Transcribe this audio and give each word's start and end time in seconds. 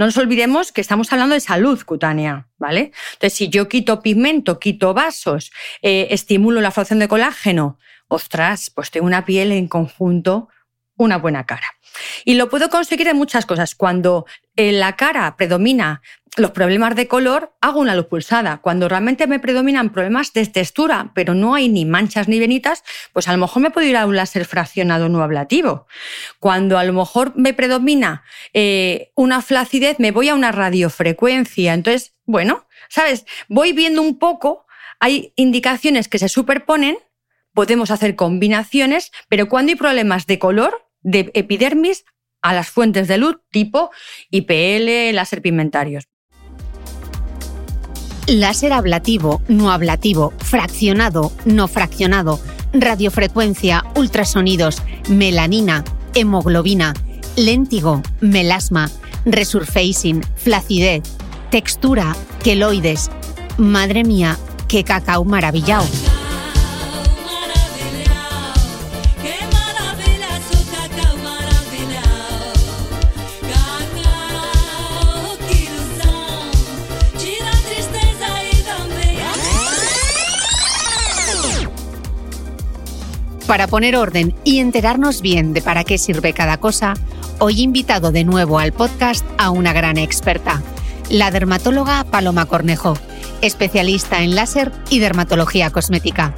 No 0.00 0.06
nos 0.06 0.16
olvidemos 0.16 0.72
que 0.72 0.80
estamos 0.80 1.12
hablando 1.12 1.34
de 1.34 1.40
salud 1.40 1.78
cutánea, 1.84 2.48
¿vale? 2.56 2.92
Entonces, 3.12 3.34
si 3.34 3.50
yo 3.50 3.68
quito 3.68 4.00
pigmento, 4.00 4.58
quito 4.58 4.94
vasos, 4.94 5.52
eh, 5.82 6.06
estimulo 6.08 6.62
la 6.62 6.70
formación 6.70 7.00
de 7.00 7.06
colágeno, 7.06 7.78
ostras, 8.08 8.72
pues 8.74 8.90
tengo 8.90 9.06
una 9.06 9.26
piel 9.26 9.52
en 9.52 9.68
conjunto, 9.68 10.48
una 10.96 11.18
buena 11.18 11.44
cara. 11.44 11.66
Y 12.24 12.34
lo 12.34 12.48
puedo 12.48 12.68
conseguir 12.68 13.08
en 13.08 13.16
muchas 13.16 13.46
cosas. 13.46 13.74
Cuando 13.74 14.26
en 14.56 14.80
la 14.80 14.96
cara 14.96 15.36
predomina 15.36 16.02
los 16.36 16.52
problemas 16.52 16.94
de 16.94 17.08
color, 17.08 17.54
hago 17.60 17.80
una 17.80 17.94
luz 17.94 18.06
pulsada. 18.06 18.58
Cuando 18.58 18.88
realmente 18.88 19.26
me 19.26 19.40
predominan 19.40 19.90
problemas 19.90 20.32
de 20.32 20.46
textura, 20.46 21.10
pero 21.14 21.34
no 21.34 21.54
hay 21.54 21.68
ni 21.68 21.84
manchas 21.84 22.28
ni 22.28 22.38
venitas, 22.38 22.84
pues 23.12 23.26
a 23.28 23.32
lo 23.32 23.38
mejor 23.38 23.62
me 23.62 23.70
puedo 23.70 23.86
ir 23.86 23.96
a 23.96 24.06
un 24.06 24.16
láser 24.16 24.44
fraccionado 24.44 25.08
no 25.08 25.22
ablativo. 25.22 25.86
Cuando 26.38 26.78
a 26.78 26.84
lo 26.84 26.92
mejor 26.92 27.32
me 27.36 27.52
predomina 27.52 28.22
eh, 28.52 29.10
una 29.16 29.42
flacidez, 29.42 29.98
me 29.98 30.12
voy 30.12 30.28
a 30.28 30.34
una 30.34 30.52
radiofrecuencia. 30.52 31.74
Entonces, 31.74 32.14
bueno, 32.26 32.66
¿sabes? 32.88 33.26
Voy 33.48 33.72
viendo 33.72 34.02
un 34.02 34.18
poco, 34.18 34.66
hay 35.00 35.32
indicaciones 35.36 36.08
que 36.08 36.18
se 36.18 36.28
superponen, 36.28 36.98
podemos 37.54 37.90
hacer 37.90 38.14
combinaciones, 38.14 39.10
pero 39.28 39.48
cuando 39.48 39.70
hay 39.70 39.76
problemas 39.76 40.26
de 40.26 40.38
color, 40.38 40.86
de 41.02 41.30
epidermis, 41.34 42.04
a 42.42 42.54
las 42.54 42.70
fuentes 42.70 43.08
de 43.08 43.18
luz 43.18 43.36
tipo 43.50 43.90
IPL, 44.30 45.14
láser 45.14 45.42
pigmentarios. 45.42 46.08
Láser 48.26 48.72
ablativo, 48.72 49.42
no 49.48 49.72
ablativo, 49.72 50.32
fraccionado, 50.38 51.32
no 51.44 51.68
fraccionado, 51.68 52.40
radiofrecuencia, 52.72 53.84
ultrasonidos, 53.96 54.82
melanina, 55.08 55.84
hemoglobina, 56.14 56.94
léntigo, 57.36 58.02
melasma, 58.20 58.88
resurfacing, 59.24 60.22
flacidez, 60.36 61.02
textura, 61.50 62.14
queloides. 62.44 63.10
Madre 63.58 64.04
mía, 64.04 64.38
qué 64.68 64.84
cacao 64.84 65.24
maravillado. 65.24 65.86
Para 83.50 83.66
poner 83.66 83.96
orden 83.96 84.32
y 84.44 84.60
enterarnos 84.60 85.22
bien 85.22 85.52
de 85.54 85.60
para 85.60 85.82
qué 85.82 85.98
sirve 85.98 86.32
cada 86.32 86.58
cosa, 86.58 86.94
hoy 87.40 87.62
invitado 87.62 88.12
de 88.12 88.22
nuevo 88.22 88.60
al 88.60 88.70
podcast 88.70 89.26
a 89.38 89.50
una 89.50 89.72
gran 89.72 89.98
experta, 89.98 90.62
la 91.08 91.32
dermatóloga 91.32 92.04
Paloma 92.04 92.46
Cornejo, 92.46 92.94
especialista 93.40 94.22
en 94.22 94.36
láser 94.36 94.70
y 94.88 95.00
dermatología 95.00 95.70
cosmética. 95.70 96.32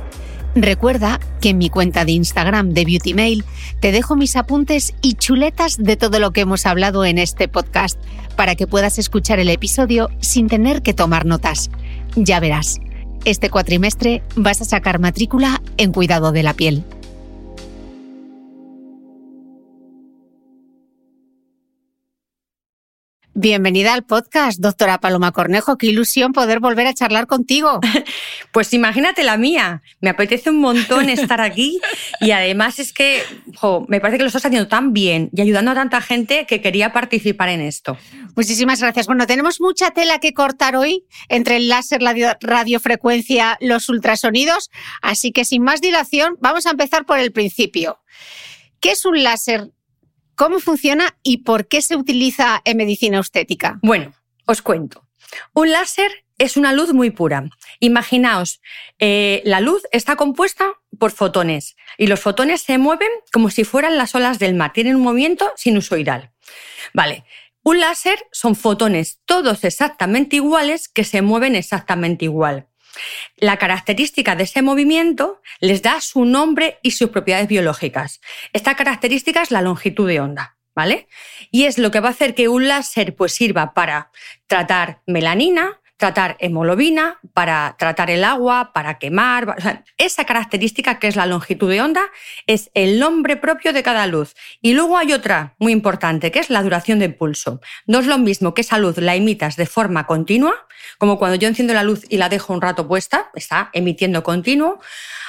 Recuerda 0.55 1.21
que 1.43 1.51
en 1.51 1.59
mi 1.59 1.69
cuenta 1.69 2.07
de 2.07 2.13
Instagram 2.13 2.71
de 2.71 2.87
Beauty 2.87 3.13
Mail 3.13 3.45
te 3.81 3.93
dejo 3.93 4.17
mis 4.17 4.35
apuntes 4.35 4.95
y 5.03 5.13
chuletas 5.13 5.77
de 5.77 5.99
todo 5.99 6.19
lo 6.19 6.31
que 6.31 6.41
hemos 6.41 6.65
hablado 6.65 7.05
en 7.05 7.19
este 7.19 7.47
podcast 7.47 8.01
para 8.37 8.55
que 8.55 8.67
puedas 8.67 8.99
escuchar 8.99 9.39
el 9.39 9.51
episodio 9.51 10.09
sin 10.21 10.49
tener 10.49 10.81
que 10.81 10.95
tomar 10.95 11.27
notas. 11.27 11.71
Ya 12.17 12.41
verás, 12.41 12.81
este 13.27 13.51
cuatrimestre 13.51 14.23
vas 14.35 14.63
a 14.63 14.65
sacar 14.65 14.99
matrícula 14.99 15.61
en 15.77 15.93
cuidado 15.93 16.33
de 16.33 16.43
la 16.43 16.55
piel. 16.55 16.87
Bienvenida 23.35 23.95
al 23.95 24.05
podcast, 24.05 24.61
doctora 24.61 25.01
Paloma 25.01 25.33
Cornejo. 25.33 25.79
Qué 25.79 25.87
ilusión 25.87 26.35
poder 26.35 26.61
volver 26.61 26.87
a 26.87 26.95
charlar 26.95 27.27
contigo. 27.27 27.81
Pues 28.53 28.75
imagínate 28.75 29.23
la 29.23 29.39
mía. 29.39 29.83
Me 30.03 30.11
apetece 30.11 30.51
un 30.51 30.61
montón 30.61 31.09
estar 31.09 31.41
aquí 31.41 31.81
y 32.21 32.33
además 32.33 32.79
es 32.79 32.93
que 32.93 33.23
me 33.89 33.99
parece 33.99 34.19
que 34.19 34.25
lo 34.25 34.27
estás 34.27 34.45
haciendo 34.45 34.69
tan 34.69 34.93
bien 34.93 35.31
y 35.33 35.41
ayudando 35.41 35.71
a 35.71 35.75
tanta 35.75 36.03
gente 36.03 36.45
que 36.47 36.61
quería 36.61 36.93
participar 36.93 37.49
en 37.49 37.63
esto. 37.63 37.97
Muchísimas 38.37 38.83
gracias. 38.83 39.07
Bueno, 39.07 39.27
tenemos 39.27 39.59
mucha 39.59 39.93
tela 39.93 40.19
que 40.19 40.35
cortar 40.35 40.77
hoy 40.77 41.07
entre 41.31 41.57
el 41.57 41.69
láser, 41.69 42.03
la 42.03 42.37
radiofrecuencia, 42.43 43.57
los 43.63 43.89
ultrasonidos, 43.89 44.71
así 45.01 45.33
que 45.33 45.47
sin 45.47 45.63
más 45.63 45.81
dilación 45.81 46.37
vamos 46.41 46.67
a 46.67 46.73
empezar 46.73 47.07
por 47.07 47.19
el 47.19 47.33
principio. 47.33 48.01
¿Qué 48.81 48.91
es 48.91 49.07
un 49.07 49.23
láser 49.23 49.71
¿Cómo 50.43 50.59
funciona 50.59 51.17
y 51.23 51.45
por 51.45 51.69
qué 51.69 51.81
se 51.83 51.95
utiliza 51.95 52.63
en 52.65 52.77
medicina 52.77 53.21
estética? 53.21 53.79
Bueno, 53.81 54.13
os 54.45 54.61
cuento. 54.61 55.07
Un 55.55 55.71
láser 55.71 56.11
es 56.37 56.57
una 56.57 56.73
luz 56.73 56.93
muy 56.93 57.11
pura. 57.11 57.49
Imaginaos, 57.79 58.61
eh, 58.99 59.43
la 59.45 59.61
luz 59.61 59.85
está 59.93 60.17
compuesta 60.17 60.73
por 60.99 61.13
fotones 61.13 61.77
y 61.97 62.09
los 62.09 62.19
fotones 62.19 62.61
se 62.61 62.77
mueven 62.77 63.07
como 63.33 63.51
si 63.51 63.63
fueran 63.63 63.97
las 63.97 64.17
olas 64.17 64.41
del 64.41 64.55
mar, 64.55 64.73
tienen 64.73 64.97
un 64.97 65.03
movimiento 65.03 65.53
sinusoidal. 65.55 66.33
Vale, 66.93 67.25
un 67.63 67.79
láser 67.79 68.19
son 68.33 68.57
fotones 68.57 69.21
todos 69.25 69.63
exactamente 69.63 70.35
iguales 70.35 70.89
que 70.89 71.05
se 71.05 71.23
mueven 71.23 71.55
exactamente 71.55 72.25
igual. 72.25 72.67
La 73.43 73.57
característica 73.57 74.37
de 74.37 74.45
ese 74.45 74.63
movimiento 74.63 75.43
les 75.59 75.83
da 75.83 76.01
su 76.01 76.25
nombre 76.25 76.79
y 76.81 76.93
sus 76.93 77.11
propiedades 77.11 77.49
biológicas. 77.49 78.21
Esta 78.53 78.77
característica 78.77 79.43
es 79.43 79.51
la 79.51 79.63
longitud 79.63 80.07
de 80.07 80.21
onda, 80.21 80.57
¿vale? 80.77 81.09
Y 81.51 81.65
es 81.65 81.77
lo 81.77 81.91
que 81.91 81.99
va 81.99 82.07
a 82.07 82.13
hacer 82.13 82.37
que 82.37 82.47
un 82.47 82.69
láser 82.69 83.17
pues 83.17 83.35
sirva 83.35 83.75
para 83.75 84.13
tratar 84.47 85.03
melanina, 85.09 85.81
tratar 86.03 86.37
hemoglobina, 86.41 87.21
para 87.33 87.77
tratar 87.79 88.11
el 88.11 88.25
agua, 88.25 88.73
para 88.73 88.99
quemar. 88.99 89.85
esa 89.99 90.25
característica 90.25 90.99
que 90.99 91.07
es 91.07 91.15
la 91.15 91.27
longitud 91.27 91.71
de 91.71 91.81
onda 91.81 92.03
es 92.49 92.73
el 92.75 92.99
nombre 92.99 93.37
propio 93.37 93.73
de 93.73 93.85
cada 93.85 94.09
luz. 94.09 94.35
Y 94.61 94.75
luego 94.75 94.99
hay 94.99 95.13
otra 95.13 95.55
muy 95.61 95.71
importante, 95.71 96.33
que 96.33 96.41
es 96.41 96.51
la 96.51 96.61
duración 96.61 96.99
del 96.99 97.15
pulso. 97.15 97.61
No 97.87 98.01
es 98.01 98.09
lo 98.09 98.19
mismo 98.19 98.53
que 98.53 98.63
esa 98.63 98.79
luz 98.79 98.99
la 98.99 99.15
imitas 99.15 99.55
de 99.55 99.67
forma 99.67 100.05
continua, 100.05 100.67
como 100.99 101.21
cuando 101.21 101.37
yo 101.37 101.47
enciendo 101.47 101.73
la 101.73 101.85
luz 101.85 102.03
y 102.09 102.17
la 102.17 102.29
dejo 102.29 102.53
un 102.53 102.61
rato 102.61 102.89
puesta, 102.89 103.31
está 103.37 103.71
emitiendo 103.73 104.25
continuo, 104.25 104.81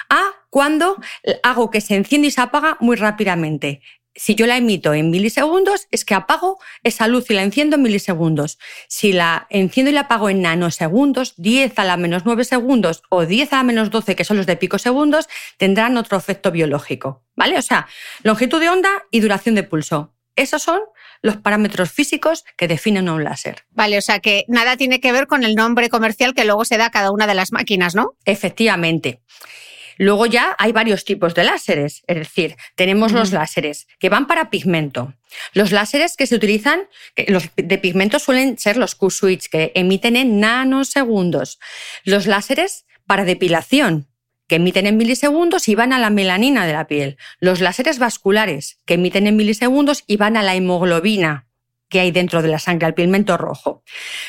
a 0.10 0.24
cuando 0.50 0.98
hago 1.44 1.69
que 1.69 1.81
se 1.81 1.96
enciende 1.96 2.30
y 2.30 2.31
se 2.31 2.42
apaga 2.42 2.78
muy 2.80 2.96
rápidamente 2.96 3.84
si 4.15 4.36
yo 4.36 4.45
la 4.45 4.57
emito 4.57 4.94
en 4.94 5.10
milisegundos, 5.10 5.88
es 5.92 6.06
que 6.06 6.13
apago 6.13 6.60
esa 6.83 7.07
luz 7.07 7.30
y 7.30 7.33
la 7.33 7.44
enciendo 7.44 7.75
en 7.75 7.81
milisegundos. 7.81 8.60
Si 8.88 9.12
la 9.12 9.48
enciendo 9.50 9.89
y 9.89 9.94
la 9.94 10.01
apago 10.01 10.30
en 10.30 10.42
nanosegundos, 10.42 11.33
10 11.38 11.77
a 11.80 11.83
la 11.83 11.98
menos 11.98 12.24
9 12.25 12.44
segundos 12.44 13.04
o 13.10 13.25
10 13.25 13.54
a 13.54 13.57
la 13.57 13.63
menos 13.63 13.89
12, 13.89 14.15
que 14.15 14.24
son 14.24 14.38
los 14.38 14.45
de 14.45 14.57
picosegundos, 14.57 15.27
tendrán 15.57 15.98
otro 15.98 16.18
efecto 16.18 16.51
biológico. 16.51 17.24
¿Vale? 17.36 17.57
O 17.57 17.62
sea, 17.62 17.88
longitud 18.21 18.60
de 18.60 18.69
onda 18.69 18.89
y 19.10 19.19
duración 19.19 19.56
de 19.56 19.63
pulso. 19.63 20.13
Esos 20.36 20.62
son 20.63 20.81
los 21.21 21.38
parámetros 21.38 21.92
físicos 21.92 22.44
que 22.57 22.68
definen 22.68 23.09
un 23.09 23.24
láser. 23.24 23.66
Vale, 23.71 23.98
o 23.98 24.01
sea 24.01 24.19
que 24.19 24.45
nada 24.48 24.77
tiene 24.77 25.00
que 25.00 25.12
ver 25.12 25.27
con 25.27 25.44
el 25.44 25.56
nombre 25.56 25.89
comercial 25.89 26.33
que 26.33 26.44
luego 26.44 26.66
se 26.66 26.77
da 26.77 26.88
a 26.88 26.92
cada 26.92 27.12
una 27.12 27.27
de 27.27 27.36
las 27.36 27.51
máquinas, 27.51 27.95
¿no? 27.95 28.16
Efectivamente. 28.25 29.21
Luego 29.98 30.25
ya 30.25 30.56
hay 30.57 30.72
varios 30.72 31.06
tipos 31.06 31.34
de 31.34 31.44
láseres, 31.44 32.04
es 32.07 32.18
decir, 32.18 32.56
tenemos 32.75 33.12
los 33.12 33.31
láseres 33.31 33.88
que 34.00 34.10
van 34.10 34.28
para 34.28 34.50
pigmento. 34.50 35.13
Los 35.54 35.72
láseres 35.72 36.16
que 36.16 36.28
se 36.28 36.36
utilizan, 36.36 36.88
los 37.28 37.50
de 37.56 37.78
pigmento 37.78 38.19
suelen 38.19 38.57
ser 38.57 38.78
los 38.78 38.95
Q-switch, 38.95 39.50
que 39.50 39.72
emiten 39.75 40.16
en 40.16 40.40
nanosegundos. 40.40 41.60
Los 42.04 42.28
láseres 42.28 42.86
para 43.06 43.25
depilación, 43.25 44.07
que 44.48 44.56
emiten 44.56 44.88
en 44.88 44.98
milisegundos 44.98 45.68
y 45.68 45.75
van 45.75 45.94
a 45.94 46.00
la 46.00 46.10
melanina 46.10 46.66
de 46.66 46.74
la 46.74 46.88
piel. 46.88 47.18
Los 47.40 47.62
láseres 47.62 48.00
vasculares, 48.00 48.80
que 48.86 48.95
emiten 48.95 49.28
en 49.28 49.36
milisegundos 49.36 50.04
y 50.07 50.18
van 50.18 50.38
a 50.38 50.44
la 50.44 50.56
hemoglobina 50.56 51.48
que 51.90 52.00
hay 52.00 52.12
dentro 52.12 52.42
de 52.42 52.48
la 52.48 52.57
sangre, 52.57 52.88
al 52.88 52.95
pigmento 52.95 53.38
rojo. 53.38 53.84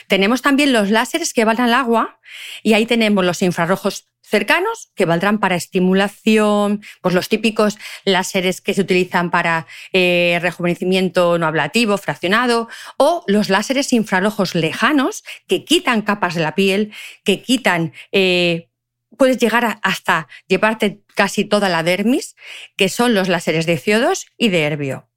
Tenemos 0.06 0.43
también 0.43 0.75
los 0.75 0.90
láseres 0.90 1.32
que 1.32 1.46
van 1.46 1.61
al 1.62 1.72
agua 1.72 2.20
y 2.62 2.75
ahí 2.75 2.84
tenemos 2.84 3.25
los 3.25 3.40
infrarrojos 3.40 4.06
cercanos 4.34 4.90
que 4.96 5.04
valdrán 5.04 5.38
para 5.38 5.54
estimulación, 5.54 6.82
pues 7.02 7.14
los 7.14 7.28
típicos 7.28 7.78
láseres 8.04 8.60
que 8.60 8.75
se 8.75 8.81
utilizan 8.81 9.31
para 9.31 9.69
eh, 9.92 10.40
rejuvenecimiento 10.42 11.38
no 11.38 11.46
ablativo, 11.46 11.98
fraccionado, 11.98 12.69
o 12.96 13.22
los 13.28 13.48
láseres 13.48 13.92
infrarrojos 13.92 14.56
lejanos 14.56 15.22
que 15.46 15.64
quitan 15.64 16.02
capas 16.02 16.34
de 16.34 16.42
la 16.42 16.56
piel, 16.56 16.92
que 17.22 17.42
quitan... 17.42 17.92
Eh, 18.10 18.70
puedes 19.16 19.38
llegar 19.38 19.78
hasta 19.82 20.26
llevarte 20.48 20.98
casi 21.14 21.44
toda 21.44 21.69
la 21.69 21.84
dermis, 21.84 22.34
que 22.76 22.88
son 22.88 23.14
los 23.14 23.28
láseres 23.28 23.66
de 23.66 23.78
CO2 23.78 24.26
y 24.37 24.48
de 24.48 24.64
herbio. 24.64 25.08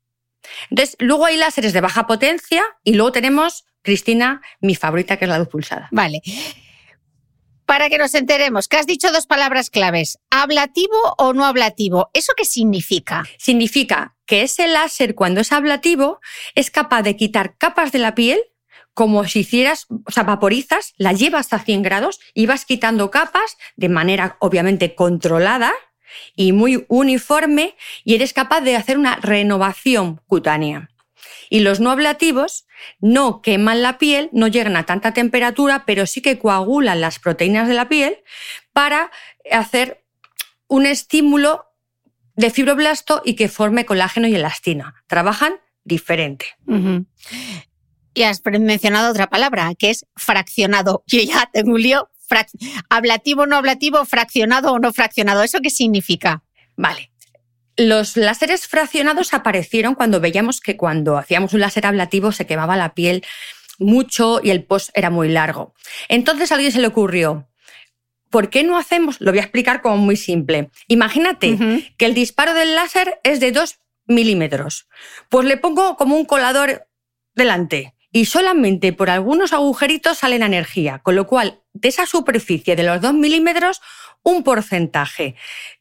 Entonces, 0.70 0.96
luego 1.00 1.26
hay 1.26 1.38
láseres 1.38 1.74
de 1.74 1.82
baja 1.82 2.06
potencia 2.06 2.64
y 2.84 2.94
luego 2.94 3.12
tenemos, 3.12 3.66
Cristina, 3.82 4.44
mi 4.62 4.76
favorita, 4.76 5.18
que 5.18 5.26
es 5.26 5.30
la 5.30 5.40
luz 5.40 5.48
pulsada. 5.48 5.88
Vale 5.90 6.22
para 7.68 7.90
que 7.90 7.98
nos 7.98 8.16
enteremos, 8.16 8.68
que 8.68 8.78
has 8.78 8.88
dicho 8.88 9.12
dos 9.12 9.28
palabras 9.28 9.70
claves, 9.70 10.18
ablativo 10.32 10.96
o 11.18 11.34
no 11.34 11.46
ablativo. 11.46 12.10
¿Eso 12.14 12.32
qué 12.36 12.46
significa? 12.46 13.26
Significa 13.38 14.16
que 14.26 14.42
ese 14.42 14.68
láser, 14.68 15.14
cuando 15.16 15.42
es 15.42 15.52
ablativo, 15.52 16.20
es 16.56 16.72
capaz 16.72 17.04
de 17.04 17.18
quitar 17.18 17.58
capas 17.58 17.92
de 17.92 18.00
la 18.00 18.16
piel 18.16 18.40
como 18.94 19.26
si 19.26 19.42
hicieras, 19.42 19.86
o 20.06 20.12
sea, 20.12 20.24
vaporizas, 20.24 20.94
la 20.98 21.14
llevas 21.14 21.54
a 21.54 21.60
100 21.60 21.84
grados 21.84 22.20
y 22.34 22.48
vas 22.48 22.66
quitando 22.66 23.12
capas 23.12 23.58
de 23.76 23.90
manera 23.90 24.38
obviamente 24.40 24.96
controlada 24.96 25.72
y 26.36 26.52
muy 26.52 26.86
uniforme 26.88 27.76
y 28.06 28.16
eres 28.16 28.34
capaz 28.34 28.62
de 28.62 28.76
hacer 28.76 28.98
una 28.98 29.18
renovación 29.18 30.22
cutánea. 30.26 30.90
Y 31.50 31.62
los 31.62 31.80
no 31.80 31.92
ablativos 31.92 32.66
no 33.00 33.42
queman 33.42 33.82
la 33.82 33.98
piel, 33.98 34.30
no 34.34 34.48
llegan 34.48 34.76
a 34.76 34.86
tanta 34.86 35.14
temperatura, 35.14 35.84
pero 35.86 36.06
sí 36.06 36.22
que 36.22 36.38
coagulan 36.38 37.02
las 37.02 37.20
proteínas 37.20 37.68
de 37.68 37.74
la 37.74 37.90
piel 37.90 38.18
para 38.74 39.12
hacer 39.52 40.04
un 40.68 40.86
estímulo 40.86 41.66
de 42.36 42.52
fibroblasto 42.52 43.22
y 43.26 43.36
que 43.36 43.50
forme 43.50 43.86
colágeno 43.86 44.28
y 44.28 44.36
elastina. 44.36 45.04
Trabajan 45.08 45.56
diferente. 45.84 46.46
Y 48.14 48.24
has 48.24 48.42
mencionado 48.46 49.12
otra 49.12 49.28
palabra, 49.28 49.74
que 49.78 49.90
es 49.90 50.06
fraccionado. 50.16 51.04
Yo 51.08 51.20
ya 51.22 51.50
tengo 51.52 51.74
un 51.74 51.82
lío. 51.82 52.10
Ablativo, 52.90 53.46
no 53.46 53.56
ablativo, 53.56 54.04
fraccionado 54.04 54.74
o 54.74 54.80
no 54.80 54.92
fraccionado. 54.92 55.44
¿Eso 55.44 55.60
qué 55.62 55.70
significa? 55.70 56.44
Vale. 56.76 57.12
Los 57.78 58.18
láseres 58.18 58.68
fraccionados 58.68 59.34
aparecieron 59.34 59.94
cuando 59.96 60.20
veíamos 60.20 60.62
que 60.62 60.76
cuando 60.76 61.18
hacíamos 61.18 61.54
un 61.54 61.60
láser 61.60 61.86
ablativo 61.86 62.32
se 62.32 62.48
quemaba 62.48 62.76
la 62.76 62.96
piel 62.96 63.24
mucho 63.78 64.40
y 64.44 64.50
el 64.50 64.64
post 64.64 64.90
era 64.96 65.10
muy 65.10 65.30
largo. 65.30 65.74
Entonces 66.10 66.52
a 66.52 66.56
alguien 66.56 66.72
se 66.72 66.82
le 66.82 66.88
ocurrió, 66.88 67.48
¿por 68.32 68.50
qué 68.50 68.64
no 68.64 68.78
hacemos? 68.78 69.22
Lo 69.22 69.32
voy 69.32 69.40
a 69.40 69.44
explicar 69.44 69.82
como 69.82 69.98
muy 69.98 70.16
simple. 70.16 70.72
Imagínate 70.88 71.86
que 71.98 72.06
el 72.06 72.16
disparo 72.16 72.56
del 72.56 72.76
láser 72.76 73.20
es 73.24 73.40
de 73.40 73.52
2 73.52 73.80
milímetros. 74.08 74.88
Pues 75.30 75.46
le 75.46 75.58
pongo 75.58 75.98
como 75.98 76.16
un 76.16 76.26
colador 76.26 76.88
delante 77.36 77.94
y 78.12 78.26
solamente 78.26 78.94
por 78.94 79.10
algunos 79.10 79.54
agujeritos 79.54 80.18
sale 80.18 80.40
la 80.40 80.48
energía, 80.48 81.00
con 81.00 81.16
lo 81.16 81.28
cual 81.28 81.62
de 81.74 81.90
esa 81.90 82.06
superficie 82.06 82.76
de 82.76 82.84
los 82.84 83.02
2 83.02 83.14
milímetros 83.14 83.82
un 84.24 84.44
porcentaje 84.44 85.36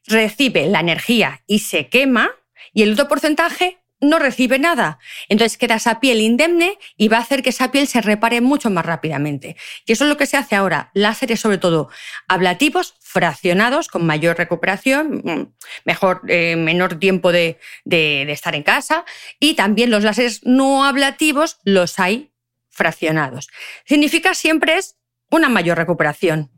recibe 0.05 0.67
la 0.67 0.79
energía 0.79 1.41
y 1.47 1.59
se 1.59 1.87
quema 1.87 2.31
y 2.73 2.83
el 2.83 2.93
otro 2.93 3.07
porcentaje 3.07 3.79
no 3.99 4.19
recibe 4.19 4.59
nada. 4.59 4.99
Entonces 5.27 5.57
queda 5.57 5.75
esa 5.75 5.99
piel 5.99 6.21
indemne 6.21 6.77
y 6.97 7.07
va 7.07 7.17
a 7.17 7.21
hacer 7.21 7.41
que 7.41 7.49
esa 7.49 7.71
piel 7.71 7.87
se 7.87 8.01
repare 8.01 8.41
mucho 8.41 8.69
más 8.69 8.85
rápidamente. 8.85 9.55
Y 9.85 9.93
eso 9.93 10.03
es 10.03 10.09
lo 10.09 10.17
que 10.17 10.25
se 10.25 10.37
hace 10.37 10.55
ahora. 10.55 10.91
Láseres 10.93 11.39
sobre 11.39 11.57
todo 11.57 11.89
ablativos, 12.27 12.95
fraccionados, 12.99 13.87
con 13.87 14.05
mayor 14.05 14.37
recuperación, 14.37 15.21
mm, 15.23 15.53
mejor, 15.85 16.21
eh, 16.27 16.55
menor 16.55 16.99
tiempo 16.99 17.31
de, 17.31 17.59
estar 17.85 18.55
en 18.55 18.63
casa. 18.63 19.05
Y 19.39 19.55
también 19.55 19.89
los 19.89 20.03
láseres 20.03 20.41
no 20.43 20.85
ablativos 20.85 21.59
los 21.63 21.99
hay 21.99 22.31
fraccionados. 22.69 23.49
Significa 23.85 24.35
siempre 24.35 24.77
es 24.77 24.97
una 25.31 25.49
mayor 25.49 25.77
recuperación. 25.77 26.51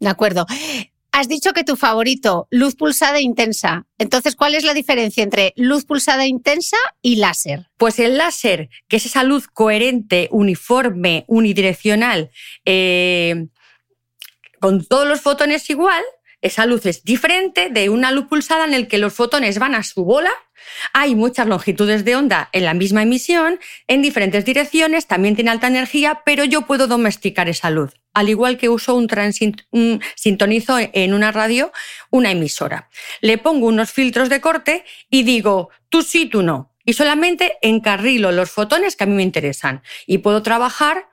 De 0.00 0.08
acuerdo. 0.08 0.46
Has 1.12 1.28
dicho 1.28 1.54
que 1.54 1.64
tu 1.64 1.76
favorito, 1.76 2.46
luz 2.50 2.74
pulsada 2.74 3.20
intensa. 3.22 3.86
Entonces, 3.96 4.36
¿cuál 4.36 4.54
es 4.54 4.64
la 4.64 4.74
diferencia 4.74 5.22
entre 5.22 5.54
luz 5.56 5.86
pulsada 5.86 6.26
intensa 6.26 6.76
y 7.00 7.16
láser? 7.16 7.70
Pues 7.78 7.98
el 7.98 8.18
láser, 8.18 8.68
que 8.86 8.96
es 8.96 9.06
esa 9.06 9.22
luz 9.22 9.48
coherente, 9.48 10.28
uniforme, 10.30 11.24
unidireccional, 11.26 12.30
eh, 12.66 13.46
con 14.60 14.84
todos 14.84 15.08
los 15.08 15.22
fotones 15.22 15.70
igual, 15.70 16.04
esa 16.42 16.66
luz 16.66 16.84
es 16.84 17.02
diferente 17.02 17.70
de 17.70 17.88
una 17.88 18.12
luz 18.12 18.26
pulsada 18.26 18.66
en 18.66 18.74
el 18.74 18.86
que 18.86 18.98
los 18.98 19.14
fotones 19.14 19.58
van 19.58 19.74
a 19.74 19.82
su 19.84 20.04
bola. 20.04 20.32
Hay 20.92 21.14
muchas 21.14 21.46
longitudes 21.46 22.04
de 22.04 22.16
onda 22.16 22.50
en 22.52 22.66
la 22.66 22.74
misma 22.74 23.02
emisión, 23.02 23.58
en 23.86 24.02
diferentes 24.02 24.44
direcciones, 24.44 25.06
también 25.06 25.34
tiene 25.34 25.50
alta 25.50 25.66
energía, 25.66 26.20
pero 26.26 26.44
yo 26.44 26.62
puedo 26.66 26.86
domesticar 26.86 27.48
esa 27.48 27.70
luz 27.70 27.94
al 28.16 28.30
igual 28.30 28.56
que 28.56 28.70
uso 28.70 28.94
un, 28.94 29.06
un, 29.72 30.00
sintonizo 30.14 30.78
en 30.80 31.12
una 31.12 31.32
radio, 31.32 31.70
una 32.08 32.30
emisora. 32.30 32.88
Le 33.20 33.36
pongo 33.36 33.66
unos 33.66 33.92
filtros 33.92 34.30
de 34.30 34.40
corte 34.40 34.86
y 35.10 35.22
digo, 35.22 35.68
tú 35.90 36.00
sí, 36.00 36.24
tú 36.24 36.42
no. 36.42 36.74
Y 36.86 36.94
solamente 36.94 37.58
encarrilo 37.60 38.32
los 38.32 38.50
fotones 38.50 38.96
que 38.96 39.04
a 39.04 39.06
mí 39.06 39.12
me 39.12 39.22
interesan. 39.22 39.82
Y 40.06 40.18
puedo 40.18 40.42
trabajar 40.42 41.10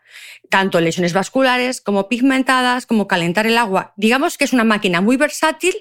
tanto 0.49 0.79
lesiones 0.79 1.11
vasculares 1.11 1.81
como 1.81 2.07
pigmentadas, 2.07 2.85
como 2.85 3.05
calentar 3.05 3.47
el 3.47 3.57
agua. 3.57 3.93
Digamos 3.97 4.37
que 4.37 4.45
es 4.45 4.53
una 4.53 4.63
máquina 4.63 5.01
muy 5.01 5.17
versátil, 5.17 5.75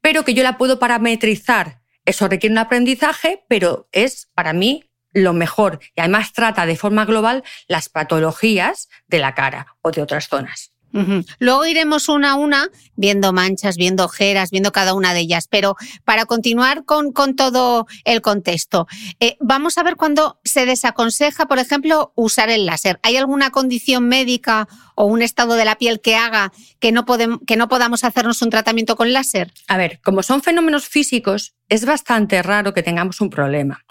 pero 0.00 0.24
que 0.24 0.34
yo 0.34 0.44
la 0.44 0.58
puedo 0.58 0.78
parametrizar. 0.78 1.80
Eso 2.04 2.28
requiere 2.28 2.52
un 2.52 2.58
aprendizaje, 2.58 3.42
pero 3.48 3.88
es 3.90 4.30
para 4.32 4.52
mí 4.52 4.87
lo 5.22 5.32
mejor 5.32 5.80
y 5.94 6.00
además 6.00 6.32
trata 6.32 6.66
de 6.66 6.76
forma 6.76 7.04
global 7.04 7.42
las 7.66 7.88
patologías 7.88 8.88
de 9.06 9.18
la 9.18 9.34
cara 9.34 9.76
o 9.82 9.90
de 9.90 10.02
otras 10.02 10.28
zonas. 10.28 10.72
Luego 11.38 11.66
iremos 11.66 12.08
una 12.08 12.32
a 12.32 12.34
una 12.34 12.68
viendo 12.96 13.32
manchas, 13.32 13.76
viendo 13.76 14.04
ojeras, 14.04 14.50
viendo 14.50 14.72
cada 14.72 14.94
una 14.94 15.12
de 15.12 15.20
ellas, 15.20 15.46
pero 15.48 15.76
para 16.04 16.24
continuar 16.24 16.84
con, 16.84 17.12
con 17.12 17.36
todo 17.36 17.86
el 18.04 18.22
contexto, 18.22 18.86
eh, 19.20 19.36
vamos 19.40 19.76
a 19.78 19.82
ver 19.82 19.96
cuando 19.96 20.40
se 20.44 20.66
desaconseja, 20.66 21.46
por 21.46 21.58
ejemplo, 21.58 22.12
usar 22.16 22.48
el 22.48 22.66
láser. 22.66 22.98
¿Hay 23.02 23.16
alguna 23.16 23.50
condición 23.50 24.08
médica 24.08 24.66
o 24.94 25.04
un 25.04 25.22
estado 25.22 25.54
de 25.54 25.64
la 25.64 25.76
piel 25.76 26.00
que 26.00 26.16
haga 26.16 26.52
que 26.80 26.90
no, 26.90 27.04
que 27.46 27.56
no 27.56 27.68
podamos 27.68 28.02
hacernos 28.02 28.40
un 28.42 28.50
tratamiento 28.50 28.96
con 28.96 29.12
láser? 29.12 29.52
A 29.68 29.76
ver, 29.76 30.00
como 30.02 30.22
son 30.22 30.42
fenómenos 30.42 30.88
físicos, 30.88 31.54
es 31.68 31.84
bastante 31.84 32.42
raro 32.42 32.74
que 32.74 32.82
tengamos 32.82 33.20
un 33.20 33.30
problema. 33.30 33.84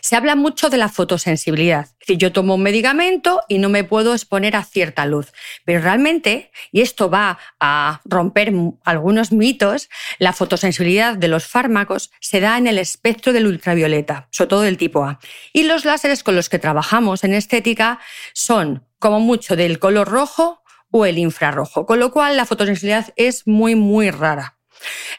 Se 0.00 0.16
habla 0.16 0.36
mucho 0.36 0.68
de 0.68 0.76
la 0.76 0.88
fotosensibilidad. 0.90 1.86
Es 1.86 1.98
decir, 2.00 2.18
yo 2.18 2.32
tomo 2.32 2.56
un 2.56 2.62
medicamento 2.62 3.40
y 3.48 3.58
no 3.58 3.70
me 3.70 3.84
puedo 3.84 4.12
exponer 4.12 4.54
a 4.54 4.62
cierta 4.62 5.06
luz. 5.06 5.32
Pero 5.64 5.80
realmente, 5.80 6.50
y 6.72 6.82
esto 6.82 7.08
va 7.08 7.38
a 7.58 8.02
romper 8.04 8.52
algunos 8.84 9.32
mitos, 9.32 9.88
la 10.18 10.34
fotosensibilidad 10.34 11.16
de 11.16 11.28
los 11.28 11.46
fármacos 11.46 12.10
se 12.20 12.40
da 12.40 12.58
en 12.58 12.66
el 12.66 12.78
espectro 12.78 13.32
del 13.32 13.46
ultravioleta, 13.46 14.28
sobre 14.30 14.48
todo 14.48 14.60
del 14.60 14.76
tipo 14.76 15.04
A. 15.04 15.18
Y 15.52 15.62
los 15.62 15.84
láseres 15.84 16.22
con 16.22 16.36
los 16.36 16.48
que 16.48 16.58
trabajamos 16.58 17.24
en 17.24 17.32
estética 17.32 17.98
son, 18.34 18.86
como 18.98 19.20
mucho, 19.20 19.56
del 19.56 19.78
color 19.78 20.08
rojo 20.08 20.62
o 20.90 21.06
el 21.06 21.18
infrarrojo, 21.18 21.86
con 21.86 21.98
lo 21.98 22.12
cual 22.12 22.36
la 22.36 22.44
fotosensibilidad 22.44 23.12
es 23.16 23.46
muy, 23.46 23.74
muy 23.74 24.10
rara. 24.10 24.58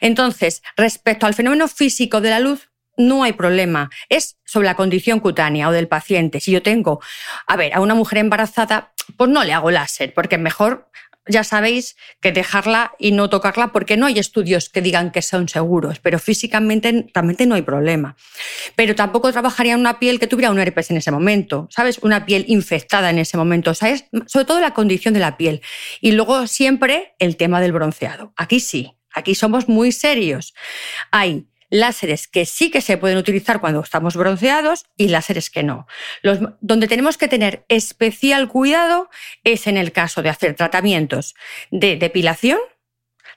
Entonces, 0.00 0.62
respecto 0.76 1.26
al 1.26 1.34
fenómeno 1.34 1.68
físico 1.68 2.20
de 2.20 2.30
la 2.30 2.40
luz, 2.40 2.68
no 2.96 3.22
hay 3.22 3.32
problema. 3.32 3.90
Es 4.08 4.38
sobre 4.44 4.66
la 4.66 4.74
condición 4.74 5.20
cutánea 5.20 5.68
o 5.68 5.72
del 5.72 5.88
paciente. 5.88 6.40
Si 6.40 6.50
yo 6.50 6.62
tengo, 6.62 7.00
a 7.46 7.56
ver, 7.56 7.74
a 7.74 7.80
una 7.80 7.94
mujer 7.94 8.18
embarazada, 8.18 8.92
pues 9.16 9.30
no 9.30 9.44
le 9.44 9.52
hago 9.52 9.70
láser, 9.70 10.14
porque 10.14 10.38
mejor, 10.38 10.90
ya 11.28 11.44
sabéis, 11.44 11.96
que 12.20 12.32
dejarla 12.32 12.94
y 12.98 13.12
no 13.12 13.28
tocarla, 13.28 13.72
porque 13.72 13.96
no 13.96 14.06
hay 14.06 14.18
estudios 14.18 14.68
que 14.68 14.80
digan 14.80 15.10
que 15.10 15.22
son 15.22 15.48
seguros, 15.48 15.98
pero 15.98 16.18
físicamente 16.18 17.06
realmente 17.12 17.46
no 17.46 17.54
hay 17.54 17.62
problema. 17.62 18.16
Pero 18.76 18.94
tampoco 18.94 19.32
trabajaría 19.32 19.74
en 19.74 19.80
una 19.80 19.98
piel 19.98 20.18
que 20.18 20.26
tuviera 20.26 20.50
un 20.50 20.58
herpes 20.58 20.90
en 20.90 20.96
ese 20.96 21.10
momento, 21.10 21.68
¿sabes? 21.70 21.98
Una 21.98 22.24
piel 22.26 22.44
infectada 22.48 23.10
en 23.10 23.18
ese 23.18 23.36
momento. 23.36 23.72
O 23.72 23.74
sea, 23.74 23.90
es 23.90 24.06
sobre 24.26 24.46
todo 24.46 24.60
la 24.60 24.74
condición 24.74 25.14
de 25.14 25.20
la 25.20 25.36
piel. 25.36 25.62
Y 26.00 26.12
luego 26.12 26.46
siempre 26.46 27.14
el 27.18 27.36
tema 27.36 27.60
del 27.60 27.72
bronceado. 27.72 28.32
Aquí 28.36 28.60
sí, 28.60 28.95
aquí 29.16 29.34
somos 29.34 29.68
muy 29.68 29.90
serios. 29.90 30.54
Hay 31.10 31.48
láseres 31.68 32.28
que 32.28 32.46
sí 32.46 32.70
que 32.70 32.80
se 32.80 32.96
pueden 32.96 33.18
utilizar 33.18 33.60
cuando 33.60 33.80
estamos 33.80 34.16
bronceados 34.16 34.84
y 34.96 35.08
láseres 35.08 35.50
que 35.50 35.64
no. 35.64 35.86
Donde 36.60 36.86
tenemos 36.86 37.18
que 37.18 37.26
tener 37.26 37.64
especial 37.68 38.48
cuidado 38.48 39.10
es 39.42 39.66
en 39.66 39.76
el 39.76 39.90
caso 39.90 40.22
de 40.22 40.28
hacer 40.28 40.54
tratamientos 40.54 41.34
de 41.70 41.96
depilación, 41.96 42.60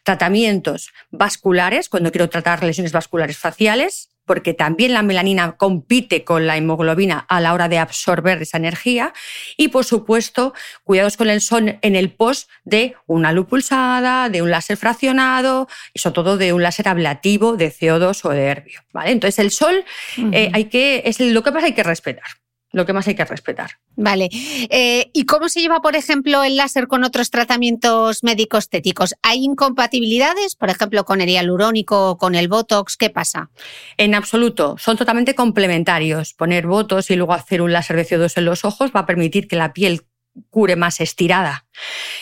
tratamientos 0.04 0.92
vasculares, 1.10 1.90
cuando 1.90 2.12
quiero 2.12 2.30
tratar 2.30 2.64
lesiones 2.64 2.92
vasculares 2.92 3.38
faciales, 3.38 4.12
porque 4.30 4.54
también 4.54 4.94
la 4.94 5.02
melanina 5.02 5.54
compite 5.54 6.24
con 6.24 6.46
la 6.46 6.56
hemoglobina 6.56 7.26
a 7.28 7.42
la 7.42 7.52
hora 7.52 7.68
de 7.68 7.80
absorber 7.80 8.40
esa 8.44 8.58
energía. 8.58 9.12
Y, 9.58 9.70
por 9.70 9.86
supuesto, 9.86 10.54
cuidados 10.84 11.18
con 11.18 11.32
el 11.32 11.42
sol 11.42 11.80
en 11.82 11.96
el 11.96 12.12
post 12.12 12.48
de 12.64 12.94
una 13.08 13.32
luz 13.32 13.48
pulsada, 13.48 14.30
de 14.30 14.44
un 14.44 14.52
láser 14.52 14.78
fraccionado 14.78 15.68
y 15.96 15.98
sobre 15.98 16.14
todo 16.14 16.38
de 16.38 16.54
un 16.54 16.62
láser 16.62 16.90
ablativo 16.90 17.58
de 17.58 17.74
CO2 17.74 18.24
o 18.24 18.30
de 18.30 18.44
herbio. 18.44 18.82
¿vale? 18.94 19.10
Entonces, 19.10 19.40
el 19.40 19.50
sol 19.50 19.84
eh, 20.32 20.52
hay 20.54 20.66
que, 20.66 21.02
es 21.06 21.20
lo 21.20 21.42
que 21.42 21.50
más 21.50 21.64
hay 21.64 21.74
que 21.74 21.82
respetar 21.82 22.30
lo 22.72 22.86
que 22.86 22.94
más 22.94 23.08
hay 23.08 23.16
que 23.16 23.26
respetar. 23.26 23.72
Vale. 23.96 24.30
Eh, 24.32 25.10
¿Y 25.14 25.26
cómo 25.26 25.50
se 25.50 25.62
lleva, 25.62 25.82
por 25.82 25.96
ejemplo, 25.96 26.44
el 26.44 26.56
láser 26.56 26.88
con 26.88 27.04
otros 27.04 27.32
tratamientos 27.32 28.24
médico-estéticos? 28.24 29.16
¿Hay 29.24 29.44
incompatibilidades, 29.44 30.56
por 30.56 30.70
ejemplo, 30.70 31.04
con 31.06 31.22
el 31.22 31.30
hialurónico 31.30 32.12
o 32.12 32.18
con 32.18 32.36
el 32.36 32.48
Botox? 32.48 32.98
¿Qué 32.98 33.10
pasa? 33.10 33.50
En 33.98 34.16
absoluto. 34.16 34.76
Son 34.78 34.98
totalmente 34.98 35.36
complementarios. 35.36 36.34
Poner 36.34 36.68
Botox 36.68 37.10
y 37.12 37.16
luego 37.16 37.34
hacer 37.34 37.62
un 37.62 37.74
láser 37.74 37.96
de 37.96 38.06
CO2 38.06 38.38
en 38.38 38.46
los 38.46 38.66
ojos 38.66 38.92
va 38.96 39.02
a 39.02 39.06
permitir 39.06 39.48
que 39.48 39.56
la 39.56 39.74
piel 39.74 40.04
cure 40.50 40.76
más 40.76 41.00
estirada. 41.00 41.66